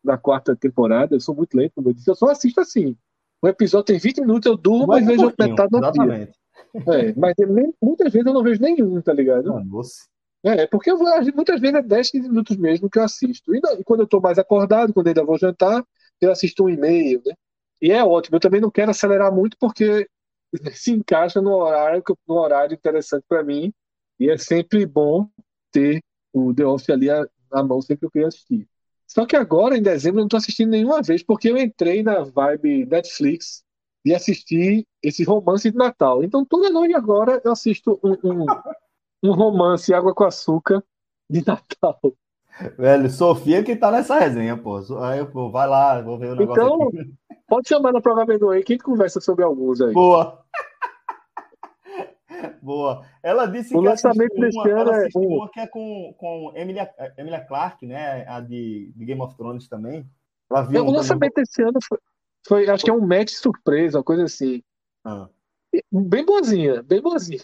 na 0.04 0.18
quarta 0.18 0.54
temporada, 0.54 1.16
eu 1.16 1.20
sou 1.20 1.34
muito 1.34 1.56
lento, 1.56 1.72
como 1.74 1.88
eu 1.88 1.94
disse, 1.94 2.10
eu 2.10 2.14
só 2.14 2.30
assisto 2.30 2.60
assim. 2.60 2.96
O 3.40 3.48
episódio 3.48 3.86
tem 3.86 3.98
20 3.98 4.20
minutos, 4.20 4.46
eu 4.46 4.56
durmo, 4.56 4.86
mas 4.86 5.04
vejo 5.04 5.26
um 5.26 5.32
metade 5.36 5.68
do 5.70 5.92
dia. 5.92 6.32
É, 6.74 7.14
mas 7.16 7.34
muitas 7.82 8.12
vezes 8.12 8.26
eu 8.26 8.32
não 8.32 8.42
vejo 8.42 8.60
nenhum, 8.60 9.00
tá 9.00 9.12
ligado? 9.12 9.52
Ah, 9.52 9.64
nossa. 9.64 10.06
É, 10.44 10.66
porque 10.66 10.90
eu 10.90 10.98
vou, 10.98 11.08
muitas 11.34 11.60
vezes 11.60 11.76
é 11.76 11.82
10, 11.82 12.10
15 12.10 12.28
minutos 12.28 12.56
mesmo 12.56 12.90
que 12.90 12.98
eu 12.98 13.04
assisto. 13.04 13.54
E, 13.54 13.60
não, 13.60 13.78
e 13.78 13.84
quando 13.84 14.00
eu 14.00 14.06
tô 14.06 14.20
mais 14.20 14.38
acordado, 14.38 14.92
quando 14.92 15.06
ainda 15.06 15.24
vou 15.24 15.38
jantar, 15.38 15.84
eu 16.20 16.30
assisto 16.30 16.64
um 16.64 16.68
e-mail, 16.68 17.22
né? 17.24 17.34
E 17.80 17.90
é 17.92 18.02
ótimo. 18.02 18.36
Eu 18.36 18.40
também 18.40 18.60
não 18.60 18.70
quero 18.70 18.90
acelerar 18.90 19.32
muito 19.32 19.56
porque 19.58 20.08
se 20.74 20.92
encaixa 20.92 21.40
no 21.40 21.52
horário, 21.54 22.02
no 22.26 22.34
horário 22.34 22.74
interessante 22.74 23.24
para 23.28 23.42
mim. 23.42 23.72
E 24.18 24.30
é 24.30 24.38
sempre 24.38 24.86
bom 24.86 25.28
ter 25.70 26.02
o 26.32 26.54
The 26.54 26.66
Office 26.66 26.90
ali 26.90 27.08
na 27.50 27.62
mão 27.62 27.80
sempre 27.80 28.00
que 28.00 28.06
eu 28.06 28.10
queria 28.10 28.28
assistir. 28.28 28.68
Só 29.06 29.26
que 29.26 29.36
agora, 29.36 29.76
em 29.76 29.82
dezembro, 29.82 30.20
eu 30.20 30.22
não 30.22 30.26
estou 30.26 30.38
assistindo 30.38 30.70
nenhuma 30.70 31.02
vez, 31.02 31.22
porque 31.22 31.50
eu 31.50 31.58
entrei 31.58 32.02
na 32.02 32.22
vibe 32.22 32.86
Netflix 32.86 33.62
e 34.04 34.14
assisti 34.14 34.86
esse 35.02 35.22
romance 35.22 35.70
de 35.70 35.76
Natal. 35.76 36.24
Então, 36.24 36.44
toda 36.44 36.70
noite 36.70 36.94
agora 36.94 37.40
eu 37.44 37.52
assisto 37.52 38.00
um, 38.02 38.12
um, 38.24 38.46
um 39.22 39.32
romance 39.32 39.92
Água 39.92 40.14
com 40.14 40.24
Açúcar 40.24 40.82
de 41.28 41.44
Natal. 41.46 42.00
Velho, 42.78 43.10
Sofia 43.10 43.62
que 43.62 43.76
tá 43.76 43.90
nessa 43.90 44.18
resenha, 44.18 44.56
pô. 44.56 44.78
Aí, 45.00 45.24
pô, 45.26 45.50
vai 45.50 45.68
lá, 45.68 46.00
vou 46.00 46.18
ver 46.18 46.32
o 46.32 46.36
negócio 46.36 46.62
então, 46.62 46.88
aqui. 46.88 47.12
Pode 47.48 47.68
chamar 47.68 47.92
na 47.92 48.00
prova 48.00 48.22
aí 48.22 48.62
que 48.62 48.72
a 48.72 48.76
gente 48.76 48.84
conversa 48.84 49.20
sobre 49.20 49.44
alguns 49.44 49.80
aí. 49.80 49.92
Boa. 49.92 50.41
Boa. 52.62 53.04
Ela 53.20 53.46
disse 53.46 53.74
o 53.74 53.80
que 53.80 53.88
lançamento 53.88 54.34
desse 54.36 54.56
uma, 54.56 54.68
ano 54.68 54.90
é 54.92 55.08
uma 55.16 55.50
que 55.50 55.58
é 55.58 55.66
com, 55.66 56.14
com 56.16 56.52
Emilia, 56.54 56.88
Emilia 57.18 57.40
Clarke, 57.44 57.86
né? 57.86 58.24
A 58.28 58.40
de, 58.40 58.92
de 58.94 59.04
Game 59.04 59.20
of 59.20 59.36
Thrones 59.36 59.68
também. 59.68 60.08
Ela 60.48 60.62
viu 60.62 60.78
é, 60.78 60.82
o 60.82 60.90
lançamento 60.92 61.34
desse 61.34 61.60
ano 61.60 61.78
foi, 61.82 61.98
foi, 62.46 62.70
acho 62.70 62.84
que 62.84 62.90
é 62.90 62.94
um 62.94 63.04
match 63.04 63.30
surpresa, 63.30 63.98
uma 63.98 64.04
coisa 64.04 64.22
assim. 64.22 64.62
Ah. 65.04 65.28
Bem 65.90 66.24
boazinha, 66.24 66.84
bem 66.84 67.02
boazinha. 67.02 67.42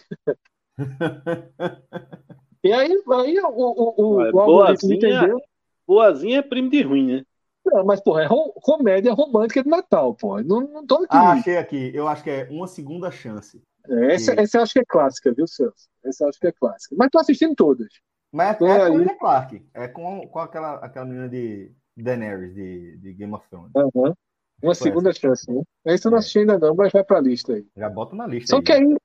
e 2.63 2.71
aí, 2.71 2.91
aí 2.91 3.39
o, 3.39 3.49
o, 3.49 3.93
o, 3.97 4.29
o 4.29 4.31
boazinha, 4.31 4.95
entendeu. 4.95 5.37
Boazinha 5.85 6.39
é 6.39 6.41
primo 6.41 6.69
de 6.69 6.81
ruim, 6.81 7.07
né? 7.07 7.25
Não, 7.65 7.83
mas, 7.83 7.99
porra, 7.99 8.21
é 8.21 8.25
rom 8.25 8.51
comédia 8.61 9.13
romântica 9.13 9.61
de 9.61 9.69
Natal, 9.69 10.15
pô. 10.15 10.41
Não, 10.41 10.61
não 10.61 10.87
tô 10.87 10.95
aqui. 10.95 11.07
Ah, 11.09 11.31
achei 11.33 11.57
aqui. 11.57 11.91
Eu 11.93 12.07
acho 12.07 12.23
que 12.23 12.29
é 12.29 12.47
uma 12.49 12.67
segunda 12.67 13.11
chance. 13.11 13.61
É, 13.89 14.13
essa, 14.13 14.39
essa 14.39 14.57
eu 14.57 14.63
acho 14.63 14.73
que 14.73 14.79
é 14.79 14.85
clássica, 14.85 15.33
viu, 15.33 15.47
Celso? 15.47 15.89
Essa 16.03 16.23
eu 16.23 16.29
acho 16.29 16.39
que 16.39 16.47
é 16.47 16.51
clássica. 16.51 16.95
Mas 16.97 17.09
tô 17.11 17.19
assistindo 17.19 17.55
todas. 17.55 17.87
Mas 18.31 18.61
é, 18.61 18.65
é, 18.65 18.69
é 18.69 18.87
com 18.87 18.95
Emilia 18.95 19.17
Clarke. 19.17 19.65
É 19.73 19.87
com, 19.87 20.27
com 20.27 20.39
aquela, 20.39 20.75
aquela 20.75 21.05
menina 21.05 21.27
de 21.27 21.71
Daenerys, 21.97 22.53
de, 22.53 22.97
de 22.97 23.13
Game 23.13 23.33
of 23.33 23.47
Thrones. 23.49 23.71
Uhum. 23.75 24.13
Uma 24.61 24.75
segunda 24.75 25.09
essa. 25.09 25.19
chance, 25.19 25.51
né? 25.51 25.63
Essa 25.85 26.07
eu 26.07 26.11
não 26.11 26.17
é. 26.17 26.19
assisti 26.19 26.39
ainda 26.39 26.59
não, 26.59 26.75
mas 26.75 26.91
vai 26.91 27.03
pra 27.03 27.19
lista 27.19 27.53
aí. 27.53 27.65
Já 27.75 27.89
bota 27.89 28.15
na 28.15 28.27
lista 28.27 28.49
Só 28.49 28.57
aí, 28.57 28.63
que 28.63 28.73
aí, 28.73 28.97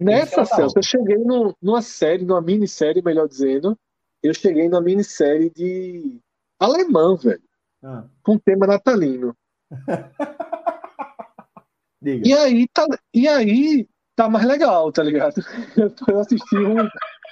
nessa, 0.00 0.44
Celso, 0.44 0.76
eu 0.76 0.82
cheguei 0.82 1.18
no, 1.18 1.54
numa 1.60 1.82
série, 1.82 2.24
numa 2.24 2.40
minissérie, 2.40 3.02
melhor 3.02 3.28
dizendo, 3.28 3.78
eu 4.22 4.32
cheguei 4.32 4.68
numa 4.68 4.80
minissérie 4.80 5.50
de 5.50 6.18
alemão, 6.58 7.16
velho. 7.16 7.42
Ah. 7.82 8.04
Com 8.22 8.38
tema 8.38 8.66
natalino. 8.66 9.36
e 12.02 12.32
aí, 12.32 12.66
tá, 12.68 12.86
e 13.12 13.28
aí 13.28 13.86
tá 14.14 14.28
mais 14.28 14.46
legal, 14.46 14.90
tá 14.92 15.02
ligado? 15.02 15.34
Eu 16.08 16.20
assisti 16.20 16.56
um, 16.56 16.82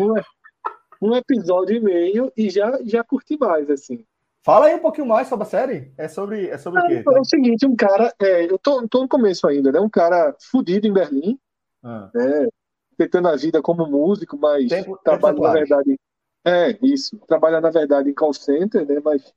um, 0.00 0.14
um 1.02 1.16
episódio 1.16 1.76
e 1.76 1.80
meio 1.80 2.32
e 2.36 2.50
já, 2.50 2.78
já 2.84 3.04
curti 3.04 3.36
mais, 3.38 3.68
assim. 3.70 4.04
Fala 4.42 4.66
aí 4.66 4.74
um 4.74 4.80
pouquinho 4.80 5.06
mais 5.06 5.28
sobre 5.28 5.46
a 5.46 5.50
série. 5.50 5.92
É 5.98 6.08
sobre, 6.08 6.48
é 6.48 6.56
sobre 6.56 6.80
é, 6.80 6.84
o 6.84 6.88
quê? 6.88 7.04
É 7.14 7.20
o 7.20 7.24
seguinte, 7.24 7.66
um 7.66 7.76
cara. 7.76 8.12
É, 8.20 8.50
eu 8.50 8.58
tô, 8.58 8.86
tô 8.88 9.02
no 9.02 9.08
começo 9.08 9.46
ainda, 9.46 9.70
né? 9.70 9.80
Um 9.80 9.90
cara 9.90 10.34
fudido 10.50 10.86
em 10.86 10.92
Berlim, 10.92 11.38
ah. 11.82 12.10
né? 12.14 12.48
Tentando 12.96 13.28
a 13.28 13.36
vida 13.36 13.60
como 13.60 13.86
músico, 13.86 14.38
mas 14.38 14.68
tempo, 14.68 14.98
trabalha 15.04 15.38
na 15.38 15.52
verdade. 15.52 15.98
É, 16.44 16.78
isso. 16.82 17.18
Trabalha 17.26 17.60
na 17.60 17.70
verdade 17.70 18.08
em 18.08 18.14
call 18.14 18.32
center, 18.32 18.86
né? 18.86 19.00
Mas. 19.04 19.32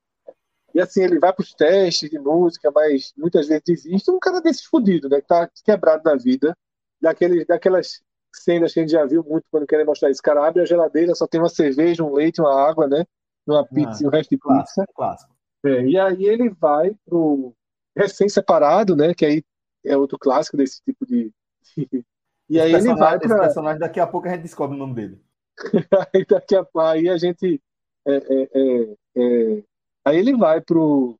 E 0.73 0.81
assim, 0.81 1.03
ele 1.03 1.19
vai 1.19 1.31
para 1.31 1.43
os 1.43 1.53
testes 1.53 2.09
de 2.09 2.17
música, 2.17 2.71
mas 2.73 3.13
muitas 3.17 3.47
vezes 3.47 3.63
desiste. 3.63 4.09
Um 4.09 4.19
cara 4.19 4.41
desses 4.41 4.63
fudido, 4.63 5.09
né? 5.09 5.19
Que 5.19 5.27
tá 5.27 5.49
quebrado 5.65 6.01
na 6.05 6.15
vida 6.15 6.57
daqueles, 7.03 7.45
daquelas 7.45 8.01
cenas 8.33 8.73
que 8.73 8.79
a 8.79 8.83
gente 8.83 8.91
já 8.91 9.05
viu 9.05 9.23
muito 9.23 9.45
quando 9.51 9.67
querem 9.67 9.85
mostrar 9.85 10.09
isso. 10.09 10.21
cara 10.21 10.47
abre 10.47 10.61
a 10.61 10.65
geladeira, 10.65 11.13
só 11.13 11.27
tem 11.27 11.39
uma 11.39 11.49
cerveja, 11.49 12.03
um 12.03 12.13
leite, 12.13 12.41
uma 12.41 12.67
água, 12.67 12.87
né? 12.87 13.05
Uma 13.45 13.67
pizza 13.67 13.99
ah, 13.99 14.03
e 14.03 14.07
o 14.07 14.09
resto 14.09 14.29
de 14.29 14.37
pizza. 14.37 14.85
Clássico. 14.95 15.35
É, 15.65 15.85
e 15.85 15.99
aí 15.99 16.25
ele 16.25 16.49
vai 16.49 16.95
pro 17.05 17.53
recém-separado, 17.95 18.95
né? 18.95 19.13
Que 19.13 19.25
aí 19.25 19.43
é 19.85 19.97
outro 19.97 20.17
clássico 20.17 20.57
desse 20.57 20.81
tipo 20.81 21.05
de. 21.05 21.31
e 22.49 22.59
aí 22.59 22.73
ele 22.73 22.95
vai 22.95 23.19
pra... 23.19 23.27
Esse 23.27 23.39
personagem, 23.39 23.79
daqui 23.79 23.99
a 23.99 24.07
pouco 24.07 24.27
a 24.27 24.31
gente 24.31 24.43
descobre 24.43 24.75
o 24.75 24.79
nome 24.79 24.95
dele. 24.95 25.21
aí, 26.13 26.25
daqui 26.25 26.55
a... 26.55 26.65
aí 26.89 27.09
a 27.09 27.17
gente. 27.17 27.61
É, 28.05 28.15
é, 28.15 28.49
é, 28.53 28.95
é 29.17 29.63
aí 30.05 30.17
ele 30.17 30.35
vai 30.35 30.59
pro 30.59 31.17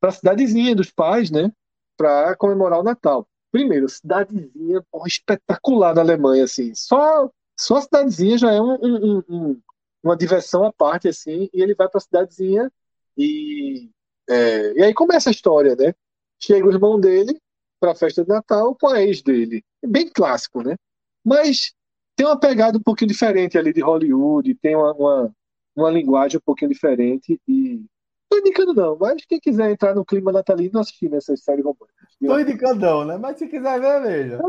para 0.00 0.10
a 0.10 0.12
cidadezinha 0.12 0.74
dos 0.74 0.90
pais, 0.90 1.30
né? 1.30 1.52
Para 1.96 2.34
comemorar 2.36 2.80
o 2.80 2.82
Natal. 2.82 3.26
Primeiro, 3.52 3.86
cidadezinha 3.88 4.82
porra, 4.90 5.06
espetacular 5.06 5.94
na 5.94 6.00
Alemanha, 6.00 6.44
assim. 6.44 6.74
Só, 6.74 7.30
só 7.56 7.76
a 7.76 7.82
cidadezinha 7.82 8.38
já 8.38 8.50
é 8.50 8.60
um, 8.60 8.78
um, 8.82 9.22
um, 9.28 9.60
uma 10.02 10.16
diversão 10.16 10.64
à 10.64 10.72
parte, 10.72 11.06
assim. 11.06 11.50
E 11.52 11.62
ele 11.62 11.74
vai 11.74 11.86
para 11.88 11.98
a 11.98 12.00
cidadezinha 12.00 12.72
e, 13.16 13.90
é, 14.28 14.72
e 14.72 14.82
aí 14.82 14.94
começa 14.94 15.28
a 15.28 15.32
história, 15.32 15.76
né? 15.76 15.94
Chega 16.40 16.66
o 16.66 16.72
irmão 16.72 16.98
dele 16.98 17.38
para 17.78 17.92
a 17.92 17.94
festa 17.94 18.22
de 18.22 18.28
Natal 18.28 18.74
com 18.74 18.88
a 18.88 19.02
ex 19.02 19.22
dele. 19.22 19.62
É 19.82 19.86
bem 19.86 20.08
clássico, 20.08 20.62
né? 20.62 20.76
Mas 21.22 21.74
tem 22.16 22.26
uma 22.26 22.40
pegada 22.40 22.78
um 22.78 22.82
pouquinho 22.82 23.10
diferente 23.10 23.58
ali 23.58 23.72
de 23.72 23.82
Hollywood, 23.82 24.54
tem 24.54 24.74
uma, 24.74 24.94
uma, 24.94 25.34
uma 25.76 25.90
linguagem 25.90 26.38
um 26.38 26.42
pouquinho 26.42 26.70
diferente 26.70 27.38
e 27.46 27.84
Tô 28.32 28.38
indicando 28.38 28.72
não, 28.72 28.96
mas 28.98 29.26
quem 29.26 29.38
quiser 29.38 29.70
entrar 29.70 29.94
no 29.94 30.06
clima 30.06 30.32
natalino, 30.32 30.80
assistir 30.80 31.10
nessas 31.10 31.44
séries 31.44 31.62
românticas. 31.62 32.08
Tô 32.18 32.38
indicando 32.38 32.80
não, 32.80 33.04
né? 33.04 33.18
Mas 33.18 33.36
se 33.36 33.46
quiser 33.46 33.78
ver, 33.78 34.00
veja. 34.00 34.40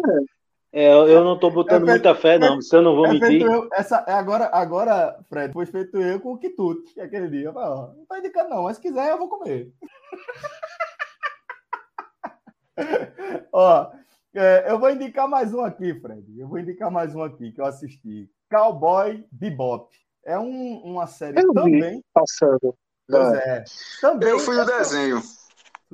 É. 0.71 0.85
é 0.85 0.93
eu 0.93 1.21
não 1.21 1.37
tô 1.37 1.51
botando 1.51 1.89
é 1.89 1.91
muita 1.91 2.15
fé, 2.15 2.39
não. 2.39 2.61
Se 2.61 2.73
eu 2.73 2.81
não 2.81 2.95
vou 2.95 3.07
é 3.07 3.11
mentir. 3.11 3.41
Eu, 3.41 3.67
essa, 3.73 4.05
é 4.07 4.13
agora, 4.13 4.49
agora, 4.53 5.19
Fred, 5.27 5.51
foi 5.51 5.65
feito 5.65 5.97
eu 5.97 6.17
com 6.21 6.31
o 6.31 6.37
Kitut, 6.37 6.97
aquele 6.97 7.27
dia. 7.27 7.51
Falei, 7.51 7.69
ó, 7.69 7.93
não 7.93 8.05
tô 8.05 8.15
indicando 8.15 8.51
não, 8.51 8.63
mas 8.63 8.77
se 8.77 8.81
quiser 8.81 9.11
eu 9.11 9.17
vou 9.17 9.27
comer. 9.27 9.69
Ó, 13.51 13.91
é, 14.33 14.71
eu 14.71 14.79
vou 14.79 14.89
indicar 14.89 15.27
mais 15.27 15.53
um 15.53 15.59
aqui, 15.59 15.93
Fred. 15.99 16.39
Eu 16.39 16.47
vou 16.47 16.57
indicar 16.57 16.89
mais 16.89 17.13
um 17.13 17.21
aqui 17.21 17.51
que 17.51 17.59
eu 17.59 17.65
assisti. 17.65 18.29
Cowboy 18.49 19.25
Bebop. 19.29 19.93
É 20.25 20.39
um, 20.39 20.77
uma 20.85 21.05
série 21.05 21.39
eu 21.39 21.53
também. 21.53 21.97
Vi 21.97 22.05
passando. 22.13 22.75
Pois 23.17 23.33
é. 23.33 23.63
Também 24.01 24.29
eu 24.29 24.39
fui 24.39 24.55
no 24.55 24.65
desenho. 24.65 25.21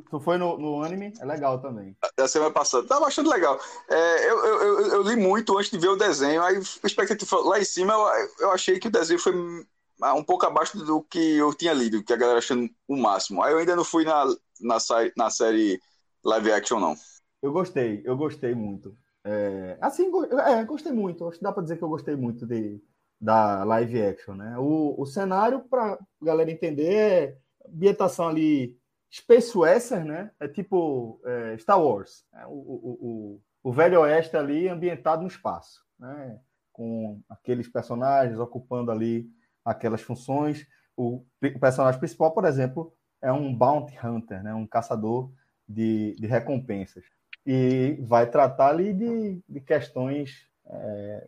Tu 0.10 0.20
foi 0.20 0.38
no, 0.38 0.58
no 0.58 0.84
anime? 0.84 1.14
É 1.20 1.26
legal 1.26 1.60
também. 1.60 1.96
Da 2.18 2.28
semana 2.28 2.52
passada. 2.52 2.88
Tá 2.88 3.00
bastante 3.00 3.28
legal. 3.28 3.60
É, 3.90 4.30
eu, 4.32 4.46
eu, 4.46 4.88
eu, 4.94 5.02
li 5.04 5.16
muito 5.16 5.58
antes 5.58 5.70
de 5.72 5.78
ver 5.78 5.90
o 5.90 5.98
desenho. 5.98 6.42
Aí, 6.42 6.58
expectativa 6.58 7.38
lá 7.42 7.60
em 7.60 7.66
cima, 7.66 7.94
eu, 7.94 8.30
eu 8.40 8.52
achei 8.52 8.80
que 8.80 8.88
o 8.88 8.92
desenho 8.92 9.20
foi 9.20 9.34
um 9.36 10.24
pouco 10.24 10.46
abaixo 10.46 10.78
do 10.78 11.02
que 11.02 11.38
eu 11.38 11.54
tinha 11.54 11.74
lido, 11.74 12.04
que 12.04 12.14
a 12.14 12.18
galera 12.18 12.40
achando 12.40 12.70
o 12.88 12.96
máximo. 12.96 13.44
Aí 13.44 13.52
eu 13.52 13.58
ainda 13.58 13.76
não 13.76 13.84
fui 13.84 14.06
na, 14.06 14.26
na, 14.62 14.78
na 15.18 15.30
série 15.30 15.82
live 16.24 16.52
action, 16.52 16.80
não. 16.80 16.96
Eu 17.42 17.52
gostei, 17.52 18.02
eu 18.06 18.16
gostei 18.16 18.54
muito. 18.54 18.96
É, 19.24 19.78
assim, 19.82 20.10
é, 20.46 20.64
gostei 20.64 20.92
muito. 20.92 21.28
Acho 21.28 21.38
que 21.38 21.44
dá 21.44 21.52
para 21.52 21.64
dizer 21.64 21.78
que 21.78 21.84
eu 21.84 21.90
gostei 21.90 22.16
muito 22.16 22.46
de, 22.46 22.82
da 23.20 23.64
live 23.64 24.02
action, 24.02 24.36
né? 24.36 24.58
O, 24.58 24.96
o 24.98 25.06
cenário, 25.06 25.62
para 25.70 26.00
galera 26.22 26.52
entender, 26.52 26.94
é 26.94 27.38
ambientação 27.68 28.30
ali 28.30 28.78
Space 29.12 29.58
Western, 29.58 30.08
né? 30.08 30.32
É 30.40 30.48
tipo 30.48 31.20
é, 31.26 31.58
Star 31.58 31.82
Wars. 31.82 32.24
Né? 32.32 32.46
O, 32.48 32.52
o, 32.52 32.98
o, 33.02 33.42
o, 33.64 33.74
Velho 33.74 34.02
Oeste 34.02 34.38
ali 34.38 34.68
ambientado 34.68 35.22
no 35.22 35.28
espaço, 35.28 35.84
né? 36.00 36.40
Com 36.72 37.22
aqueles 37.28 37.68
personagens 37.68 38.40
ocupando 38.40 38.92
ali 38.92 39.28
aquelas 39.66 40.02
funções. 40.02 40.66
O 40.96 41.26
personagem 41.60 42.00
principal, 42.00 42.32
por 42.34 42.46
exemplo, 42.46 42.94
é 43.22 43.32
um 43.32 43.54
bounty 43.54 43.98
hunter, 44.02 44.42
né? 44.44 44.54
Um 44.54 44.68
caçador 44.68 45.32
de, 45.68 46.16
de 46.18 46.28
recompensas. 46.28 47.04
E 47.46 47.98
vai 48.02 48.30
tratar 48.30 48.70
ali 48.70 48.94
de, 48.94 49.42
de 49.48 49.62
questões 49.62 50.48
é, 50.66 51.28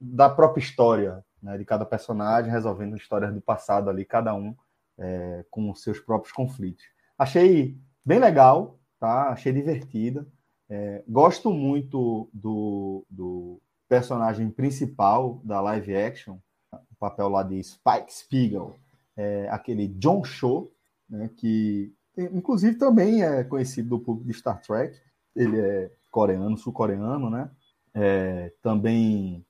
da 0.00 0.28
própria 0.28 0.62
história, 0.62 1.24
né? 1.42 1.56
De 1.58 1.64
cada 1.64 1.84
personagem, 1.84 2.50
resolvendo 2.50 2.96
histórias 2.96 3.32
do 3.32 3.40
passado 3.40 3.90
ali, 3.90 4.04
cada 4.04 4.34
um 4.34 4.54
é, 4.98 5.44
com 5.50 5.74
seus 5.74 5.98
próprios 5.98 6.32
conflitos. 6.32 6.84
Achei 7.18 7.76
bem 8.04 8.18
legal, 8.18 8.78
tá? 8.98 9.30
Achei 9.30 9.52
divertida. 9.52 10.26
É, 10.68 11.02
gosto 11.08 11.50
muito 11.52 12.28
do, 12.32 13.04
do 13.08 13.60
personagem 13.88 14.50
principal 14.50 15.40
da 15.44 15.60
live 15.60 15.96
action, 15.96 16.38
o 16.72 16.94
papel 16.98 17.28
lá 17.28 17.42
de 17.42 17.62
Spike 17.62 18.12
Spiegel, 18.12 18.74
é, 19.16 19.48
aquele 19.50 19.86
John 19.86 20.24
Cho, 20.24 20.70
né, 21.08 21.30
que 21.36 21.94
inclusive 22.18 22.76
também 22.76 23.22
é 23.22 23.44
conhecido 23.44 23.90
do 23.90 24.00
público 24.00 24.26
de 24.26 24.34
Star 24.34 24.60
Trek. 24.60 24.98
Ele 25.34 25.60
é 25.60 25.90
coreano, 26.10 26.56
sul-coreano, 26.56 27.28
né? 27.30 27.50
É, 27.94 28.52
também 28.62 29.45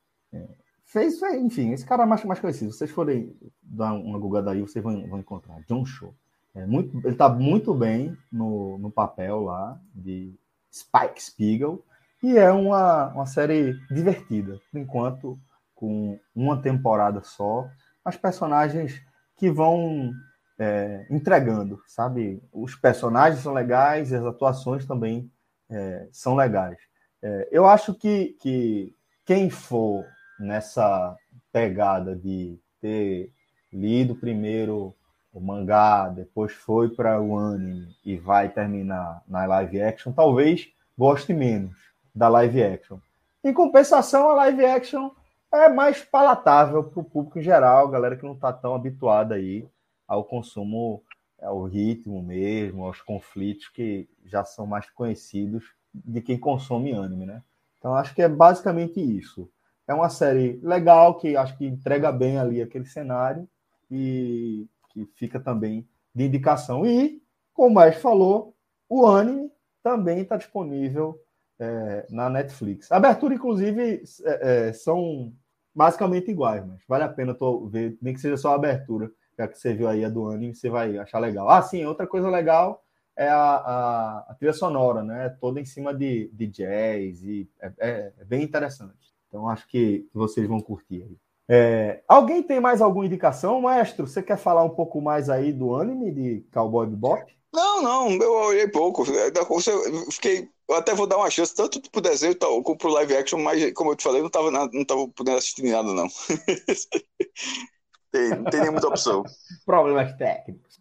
fez, 0.84 1.20
enfim, 1.22 1.72
esse 1.72 1.84
cara 1.84 2.04
é 2.04 2.06
mais, 2.06 2.24
mais 2.24 2.40
conhecido. 2.40 2.72
Se 2.72 2.78
vocês 2.78 2.90
forem 2.90 3.36
dar 3.62 3.92
uma 3.92 4.18
Google 4.18 4.48
aí, 4.48 4.60
vocês 4.60 4.82
vão, 4.82 5.06
vão 5.08 5.18
encontrar. 5.18 5.60
John 5.66 5.84
Cho. 5.84 6.14
É 6.54 6.64
muito, 6.64 6.96
ele 6.98 7.10
está 7.10 7.28
muito 7.28 7.74
bem 7.74 8.16
no, 8.32 8.78
no 8.78 8.90
papel 8.90 9.42
lá 9.42 9.78
de 9.94 10.34
Spike 10.72 11.22
Spiegel 11.22 11.84
e 12.22 12.38
é 12.38 12.50
uma, 12.50 13.08
uma 13.12 13.26
série 13.26 13.74
divertida, 13.90 14.58
por 14.72 14.80
enquanto, 14.80 15.38
com 15.74 16.18
uma 16.34 16.60
temporada 16.60 17.20
só, 17.22 17.68
mas 18.02 18.16
personagens 18.16 19.02
que 19.36 19.50
vão 19.50 20.12
é, 20.58 21.06
entregando, 21.10 21.78
sabe? 21.86 22.42
Os 22.50 22.74
personagens 22.74 23.42
são 23.42 23.52
legais 23.52 24.10
e 24.10 24.16
as 24.16 24.24
atuações 24.24 24.86
também 24.86 25.30
é, 25.68 26.08
são 26.10 26.34
legais. 26.34 26.78
É, 27.22 27.48
eu 27.52 27.66
acho 27.66 27.92
que, 27.92 28.34
que 28.40 28.94
quem 29.26 29.50
for 29.50 30.06
nessa 30.38 31.16
pegada 31.52 32.14
de 32.14 32.58
ter 32.80 33.30
lido 33.72 34.14
primeiro 34.14 34.94
o 35.32 35.40
mangá, 35.40 36.08
depois 36.08 36.52
foi 36.52 36.88
para 36.88 37.20
o 37.20 37.38
anime 37.38 37.94
e 38.04 38.16
vai 38.16 38.48
terminar 38.48 39.22
na 39.28 39.44
live 39.44 39.82
action, 39.82 40.10
talvez 40.10 40.68
goste 40.96 41.34
menos 41.34 41.76
da 42.14 42.26
live 42.28 42.62
action. 42.62 42.98
Em 43.44 43.52
compensação, 43.52 44.30
a 44.30 44.34
live 44.34 44.64
action 44.64 45.10
é 45.52 45.68
mais 45.68 46.02
palatável 46.02 46.82
para 46.82 47.00
o 47.00 47.04
público 47.04 47.38
em 47.38 47.42
geral, 47.42 47.88
galera 47.88 48.16
que 48.16 48.24
não 48.24 48.32
está 48.32 48.50
tão 48.52 48.74
habituada 48.74 49.34
aí 49.34 49.68
ao 50.08 50.24
consumo, 50.24 51.02
ao 51.40 51.64
ritmo 51.64 52.22
mesmo, 52.22 52.84
aos 52.84 53.02
conflitos 53.02 53.68
que 53.68 54.08
já 54.24 54.42
são 54.42 54.66
mais 54.66 54.88
conhecidos 54.90 55.64
de 55.94 56.20
quem 56.20 56.38
consome 56.38 56.92
anime, 56.92 57.26
né? 57.26 57.42
Então 57.78 57.94
acho 57.94 58.14
que 58.14 58.22
é 58.22 58.28
basicamente 58.28 59.00
isso. 59.00 59.50
É 59.86 59.94
uma 59.94 60.08
série 60.08 60.58
legal 60.62 61.16
que 61.16 61.36
acho 61.36 61.56
que 61.56 61.66
entrega 61.66 62.10
bem 62.10 62.38
ali 62.38 62.60
aquele 62.60 62.86
cenário 62.86 63.48
e 63.90 64.66
que 64.90 65.06
fica 65.14 65.38
também 65.38 65.86
de 66.14 66.24
indicação. 66.24 66.84
E, 66.84 67.22
como 67.54 67.74
Maestro 67.74 68.02
falou, 68.02 68.56
o 68.88 69.06
anime 69.06 69.50
também 69.82 70.20
está 70.20 70.36
disponível 70.36 71.20
é, 71.58 72.06
na 72.10 72.28
Netflix. 72.28 72.90
A 72.90 72.96
abertura, 72.96 73.34
inclusive, 73.34 74.02
é, 74.24 74.68
é, 74.68 74.72
são 74.72 75.32
basicamente 75.74 76.30
iguais, 76.30 76.64
mas 76.66 76.80
vale 76.88 77.04
a 77.04 77.08
pena 77.08 77.34
tô, 77.34 77.66
ver, 77.66 77.96
nem 78.00 78.14
que 78.14 78.20
seja 78.20 78.36
só 78.36 78.52
a 78.52 78.54
abertura, 78.54 79.10
já 79.38 79.46
que 79.46 79.58
você 79.58 79.74
viu 79.74 79.88
aí 79.88 80.04
a 80.04 80.08
do 80.08 80.28
anime, 80.30 80.54
você 80.54 80.70
vai 80.70 80.96
achar 80.98 81.18
legal. 81.18 81.48
Ah, 81.48 81.62
sim, 81.62 81.84
outra 81.84 82.06
coisa 82.06 82.30
legal 82.30 82.82
é 83.14 83.28
a, 83.28 83.56
a, 83.56 84.18
a 84.28 84.34
trilha 84.34 84.52
sonora, 84.52 85.02
né? 85.02 85.28
Toda 85.40 85.60
em 85.60 85.64
cima 85.64 85.94
de, 85.94 86.30
de 86.32 86.46
jazz 86.46 87.22
e 87.22 87.48
é, 87.60 87.72
é, 87.78 88.12
é 88.18 88.24
bem 88.24 88.42
interessante. 88.42 89.15
Então 89.36 89.50
acho 89.50 89.68
que 89.68 90.08
vocês 90.14 90.48
vão 90.48 90.60
curtir 90.60 91.02
aí. 91.02 91.16
É, 91.48 92.02
alguém 92.08 92.42
tem 92.42 92.58
mais 92.58 92.80
alguma 92.80 93.04
indicação, 93.04 93.60
maestro? 93.60 94.06
Você 94.06 94.22
quer 94.22 94.38
falar 94.38 94.64
um 94.64 94.70
pouco 94.70 94.98
mais 94.98 95.28
aí 95.28 95.52
do 95.52 95.76
anime 95.76 96.10
de 96.10 96.46
Cowboy 96.50 96.86
Bebop? 96.86 97.22
Não, 97.52 97.82
não, 97.82 98.10
eu 98.12 98.32
olhei 98.32 98.66
pouco. 98.66 99.04
Eu 99.04 100.10
fiquei, 100.10 100.48
eu 100.66 100.74
até 100.74 100.94
vou 100.94 101.06
dar 101.06 101.18
uma 101.18 101.28
chance 101.28 101.54
tanto 101.54 101.82
pro 101.90 102.00
desenho 102.00 102.34
como 102.38 102.78
pro 102.78 102.88
live 102.88 103.14
action, 103.14 103.38
mas 103.38 103.74
como 103.74 103.92
eu 103.92 103.96
te 103.96 104.04
falei, 104.04 104.22
não 104.22 104.30
tava, 104.30 104.50
não 104.50 104.84
tava 104.86 105.06
podendo 105.08 105.36
assistir 105.36 105.70
nada, 105.70 105.92
não. 105.92 106.08
tem, 108.10 108.30
não 108.30 108.44
tem 108.44 108.60
nenhuma 108.60 108.80
opção. 108.88 109.22
Problemas 109.66 110.16
técnicos. 110.16 110.80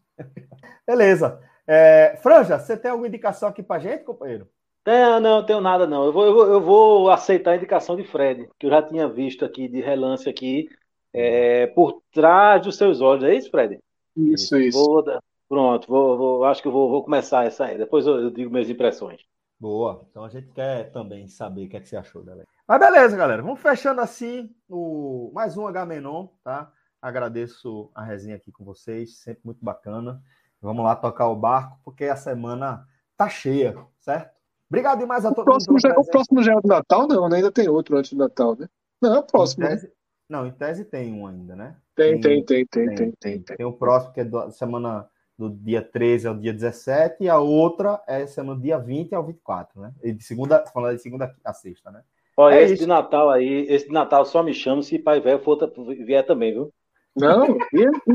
Beleza. 0.88 1.42
É, 1.68 2.18
Franja, 2.24 2.58
você 2.58 2.78
tem 2.78 2.90
alguma 2.90 3.10
indicação 3.10 3.50
aqui 3.50 3.62
pra 3.62 3.80
gente, 3.80 4.06
companheiro? 4.06 4.48
Não, 4.86 5.20
não, 5.20 5.46
tenho 5.46 5.60
nada 5.60 5.88
não. 5.88 6.06
Eu 6.06 6.14
vou, 6.14 6.26
eu 6.26 6.34
vou, 6.34 6.48
eu 6.48 6.62
vou 6.62 7.10
aceitar 7.10 7.52
a 7.52 7.56
indicação 7.56 7.96
de 7.96 8.04
Fred, 8.04 8.48
que 8.60 8.68
eu 8.68 8.70
já 8.70 8.84
tinha 8.84 9.08
visto 9.08 9.44
aqui 9.44 9.68
de 9.68 9.82
relance 9.82 10.30
aqui, 10.30 10.70
é, 11.12 11.66
por 11.68 12.04
trás 12.12 12.62
dos 12.62 12.78
seus 12.78 13.02
olhos. 13.02 13.24
É 13.24 13.34
isso, 13.34 13.50
Fred? 13.50 13.80
Isso, 14.16 14.56
isso. 14.58 14.78
Vou, 14.78 15.04
pronto, 15.50 15.88
vou, 15.88 16.18
vou, 16.18 16.46
acho 16.46 16.62
que 16.62 16.70
vou, 16.70 16.90
vou 16.90 17.04
começar 17.04 17.46
essa 17.46 17.66
aí. 17.66 17.78
Depois 17.78 18.06
eu, 18.06 18.22
eu, 18.22 18.30
digo 18.30 18.52
minhas 18.52 18.70
impressões. 18.70 19.22
Boa. 19.60 20.06
Então 20.10 20.24
a 20.24 20.30
gente 20.30 20.52
quer 20.52 20.92
também 20.92 21.28
saber 21.28 21.66
o 21.66 21.70
que, 21.70 21.78
é 21.78 21.80
que 21.80 21.88
você 21.88 21.98
achou, 21.98 22.24
galera. 22.24 22.48
Mas 22.68 22.80
beleza, 22.80 23.18
galera. 23.18 23.42
Vamos 23.42 23.60
fechando 23.60 24.02
assim 24.02 24.54
o 24.70 25.32
mais 25.34 25.58
um 25.58 25.66
H-Menon, 25.66 26.28
tá? 26.44 26.72
Agradeço 27.02 27.90
a 27.96 28.04
resenha 28.04 28.36
aqui 28.36 28.52
com 28.52 28.64
vocês, 28.64 29.18
sempre 29.18 29.42
muito 29.46 29.64
bacana. 29.64 30.22
Vamos 30.62 30.84
lá 30.84 30.96
tocar 30.96 31.28
o 31.28 31.36
barco, 31.36 31.80
porque 31.84 32.06
a 32.06 32.16
semana 32.16 32.88
tá 33.18 33.30
cheia, 33.30 33.76
certo? 34.00 34.35
Obrigado 34.70 35.00
demais 35.00 35.26
a 35.26 35.30
todos. 35.30 35.42
O 35.42 35.46
próximo, 35.46 35.80
já, 35.80 35.90
o 35.98 36.06
próximo 36.06 36.44
já 36.44 36.54
é 36.54 36.62
do 36.62 36.68
Natal, 36.68 37.08
não, 37.08 37.30
né? 37.30 37.38
Ainda 37.38 37.52
tem 37.52 37.70
outro 37.70 37.98
antes 37.98 38.12
do 38.12 38.18
Natal, 38.18 38.56
né? 38.58 38.68
Não, 39.02 39.16
é 39.16 39.20
o 39.20 39.24
próximo. 39.24 39.66
Em 39.66 39.70
tese, 39.70 39.92
não, 40.30 40.48
em 40.48 40.52
tese 40.52 40.86
tem 40.86 41.14
um 41.14 41.28
ainda, 41.28 41.56
né? 41.56 41.76
Tem, 41.96 42.20
tem, 42.20 42.44
tem, 42.44 42.66
tem, 42.66 42.86
tem. 42.88 42.96
Tem, 42.96 43.12
tem, 43.12 43.42
tem. 43.42 43.58
tem 43.58 43.66
o 43.66 43.74
próximo 43.74 44.14
que 44.14 44.22
é 44.22 44.26
da 44.26 44.50
semana 44.50 45.08
do 45.38 45.50
dia 45.50 45.82
13 45.82 46.28
ao 46.28 46.36
dia 46.36 46.54
17, 46.54 47.24
e 47.24 47.30
a 47.30 47.38
outra 47.38 48.02
é 48.08 48.26
semana 48.26 48.56
do 48.56 48.62
dia 48.62 48.78
20 48.78 49.14
ao 49.14 49.26
24, 49.26 49.82
né? 49.82 49.92
E 50.02 50.14
de 50.14 50.24
segunda, 50.24 50.66
falando 50.68 50.96
de 50.96 51.02
segunda 51.02 51.36
a 51.44 51.54
sexta, 51.54 51.92
né? 51.92 52.02
Olha, 52.38 52.56
é 52.56 52.64
esse 52.64 52.74
isso. 52.74 52.84
de 52.84 52.88
Natal 52.88 53.30
aí, 53.30 53.66
esse 53.70 53.88
de 53.88 53.94
Natal 53.94 54.26
só 54.26 54.42
me 54.42 54.54
chama 54.54 54.82
se 54.82 55.00
pai 55.00 55.20
velho 55.20 55.40
for 55.40 55.58
vier 56.06 56.26
também, 56.26 56.54
viu? 56.54 56.74
Não, 57.16 57.58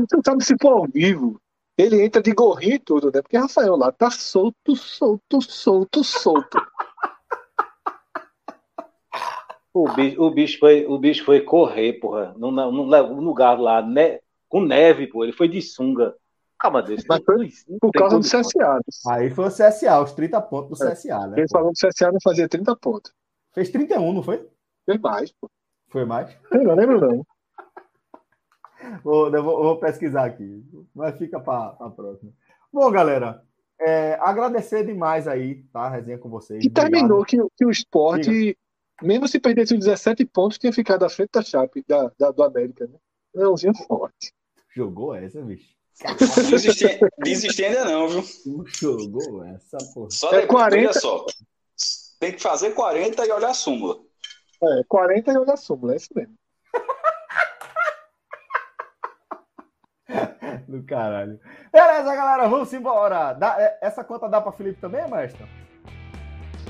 tu 0.07 0.21
sabe 0.23 0.43
se 0.43 0.55
for 0.61 0.73
ao 0.73 0.87
vivo. 0.87 1.41
Ele 1.81 2.03
entra 2.03 2.21
de 2.21 2.31
gorrinho 2.31 2.75
e 2.75 2.79
tudo, 2.79 3.11
né? 3.11 3.21
Porque 3.21 3.37
Rafael 3.37 3.75
lá 3.75 3.91
tá 3.91 4.11
solto, 4.11 4.75
solto, 4.75 5.41
solto, 5.41 6.03
solto. 6.03 6.61
O 9.73 9.91
bicho, 9.93 10.21
o 10.21 10.29
bicho, 10.29 10.59
foi, 10.59 10.85
o 10.85 10.99
bicho 10.99 11.25
foi 11.25 11.41
correr, 11.41 11.93
porra, 11.93 12.35
num, 12.37 12.51
num, 12.51 12.85
num 12.85 13.21
lugar 13.21 13.59
lá, 13.59 13.81
ne, 13.81 14.21
com 14.47 14.61
neve, 14.61 15.07
pô. 15.07 15.23
Ele 15.23 15.31
foi 15.31 15.47
de 15.47 15.61
sunga. 15.61 16.13
Calma 16.59 16.83
desse. 16.83 17.05
Mas 17.07 17.23
foi 17.23 17.49
por 17.79 17.91
causa 17.91 18.19
do 18.19 18.23
CSA. 18.23 18.79
Aí 19.07 19.31
foi 19.31 19.45
o 19.45 19.49
CSA, 19.49 20.01
os 20.03 20.11
30 20.11 20.41
pontos 20.41 20.77
do 20.77 20.85
CSA, 20.85 21.27
né? 21.27 21.39
Ele 21.39 21.47
falou 21.49 21.71
que 21.73 21.85
o 21.85 21.89
CSA 21.89 22.11
não 22.11 22.19
fazia 22.21 22.47
30 22.47 22.75
pontos. 22.75 23.11
Fez 23.53 23.71
31, 23.71 24.13
não 24.13 24.21
foi? 24.21 24.47
Foi 24.85 24.97
mais, 24.99 25.31
pô. 25.31 25.49
Foi 25.89 26.05
mais? 26.05 26.37
Eu 26.51 26.63
não 26.63 26.75
lembro, 26.75 27.01
não. 27.01 27.25
Vou, 29.03 29.31
vou, 29.31 29.63
vou, 29.63 29.79
pesquisar 29.79 30.25
aqui, 30.25 30.63
mas 30.93 31.17
fica 31.17 31.39
para 31.39 31.75
a 31.79 31.89
próxima. 31.89 32.31
Bom, 32.71 32.89
galera, 32.91 33.43
É, 33.79 34.13
agradecer 34.21 34.85
demais 34.85 35.27
aí, 35.27 35.63
tá? 35.73 35.81
A 35.81 35.89
resenha 35.89 36.17
com 36.17 36.29
vocês. 36.29 36.63
E 36.63 36.69
terminou 36.69 37.25
que, 37.25 37.37
que 37.57 37.65
o 37.65 37.71
esporte, 37.71 38.29
Diga. 38.29 38.57
mesmo 39.01 39.27
se 39.27 39.39
perdesse 39.39 39.73
os 39.73 39.79
17 39.79 40.23
pontos, 40.25 40.59
tinha 40.59 40.71
ficado 40.71 41.03
à 41.03 41.09
frente 41.09 41.31
da 41.33 41.41
Chape, 41.41 41.83
da, 41.87 42.11
da 42.17 42.31
do 42.31 42.43
América, 42.43 42.85
né? 42.85 42.97
Leãozinho 43.33 43.73
forte. 43.87 44.33
Jogou 44.75 45.15
essa, 45.15 45.41
bicho? 45.41 45.75
Desistir 47.23 47.65
ainda 47.65 47.85
não, 47.85 48.07
viu? 48.07 48.23
Jogou 48.67 49.43
essa, 49.45 49.77
porra. 49.93 50.11
Só 50.11 50.29
é 50.29 50.41
depois, 50.41 50.69
40... 50.69 50.93
só. 50.93 51.25
Tem 52.19 52.33
que 52.33 52.41
fazer 52.41 52.71
40 52.71 53.25
e 53.25 53.31
olhar 53.31 53.49
a 53.49 53.53
súmula. 53.53 53.99
É, 54.63 54.83
40 54.87 55.31
e 55.31 55.37
olhar 55.37 55.53
a 55.53 55.57
súmula, 55.57 55.93
é 55.93 55.97
isso 55.97 56.09
mesmo. 56.15 56.35
Do 60.71 60.81
caralho. 60.83 61.37
Beleza, 61.69 62.15
galera, 62.15 62.47
vamos 62.47 62.71
embora. 62.71 63.33
Dá, 63.33 63.57
é, 63.59 63.77
essa 63.81 64.05
conta 64.05 64.29
dá 64.29 64.39
para 64.39 64.53
Felipe 64.53 64.79
também, 64.79 65.05
mestre? 65.09 65.45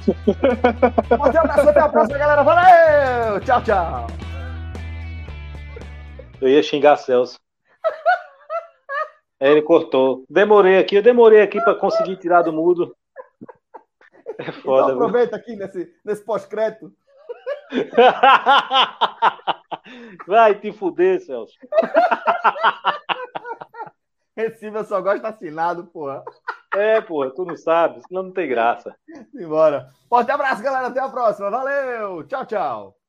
um 1.11 1.23
abraço, 1.23 1.69
até 1.69 1.79
a 1.79 1.87
próxima, 1.87 2.17
galera. 2.17 2.41
Valeu! 2.41 3.39
Tchau, 3.41 3.63
tchau. 3.63 4.07
Eu 6.41 6.49
ia 6.49 6.63
xingar 6.63 6.97
Celso. 6.97 7.39
ele 9.39 9.61
cortou. 9.61 10.25
Demorei 10.27 10.79
aqui, 10.79 10.95
eu 10.95 11.03
demorei 11.03 11.43
aqui 11.43 11.61
para 11.61 11.75
conseguir 11.75 12.15
tirar 12.15 12.41
do 12.41 12.51
mudo. 12.51 12.95
É 14.39 14.51
foda. 14.51 14.93
Então 14.93 14.95
aproveita 14.95 15.35
aqui 15.35 15.55
nesse, 15.55 15.93
nesse 16.03 16.25
pós-crédito. 16.25 16.91
Vai 20.25 20.55
te 20.55 20.71
fuder, 20.71 21.21
Celso. 21.21 21.53
Recife 24.35 24.75
eu 24.75 24.85
só 24.85 25.01
gosto 25.01 25.25
assinado, 25.25 25.85
porra. 25.87 26.23
É, 26.73 27.01
porra, 27.01 27.31
tu 27.31 27.43
não 27.43 27.57
sabe, 27.57 28.01
senão 28.07 28.23
não 28.23 28.31
tem 28.31 28.47
graça. 28.47 28.95
Simbora. 29.31 29.89
Forte 30.07 30.31
abraço, 30.31 30.63
galera. 30.63 30.87
Até 30.87 31.01
a 31.01 31.09
próxima. 31.09 31.49
Valeu. 31.49 32.23
Tchau, 32.23 32.45
tchau. 32.45 33.00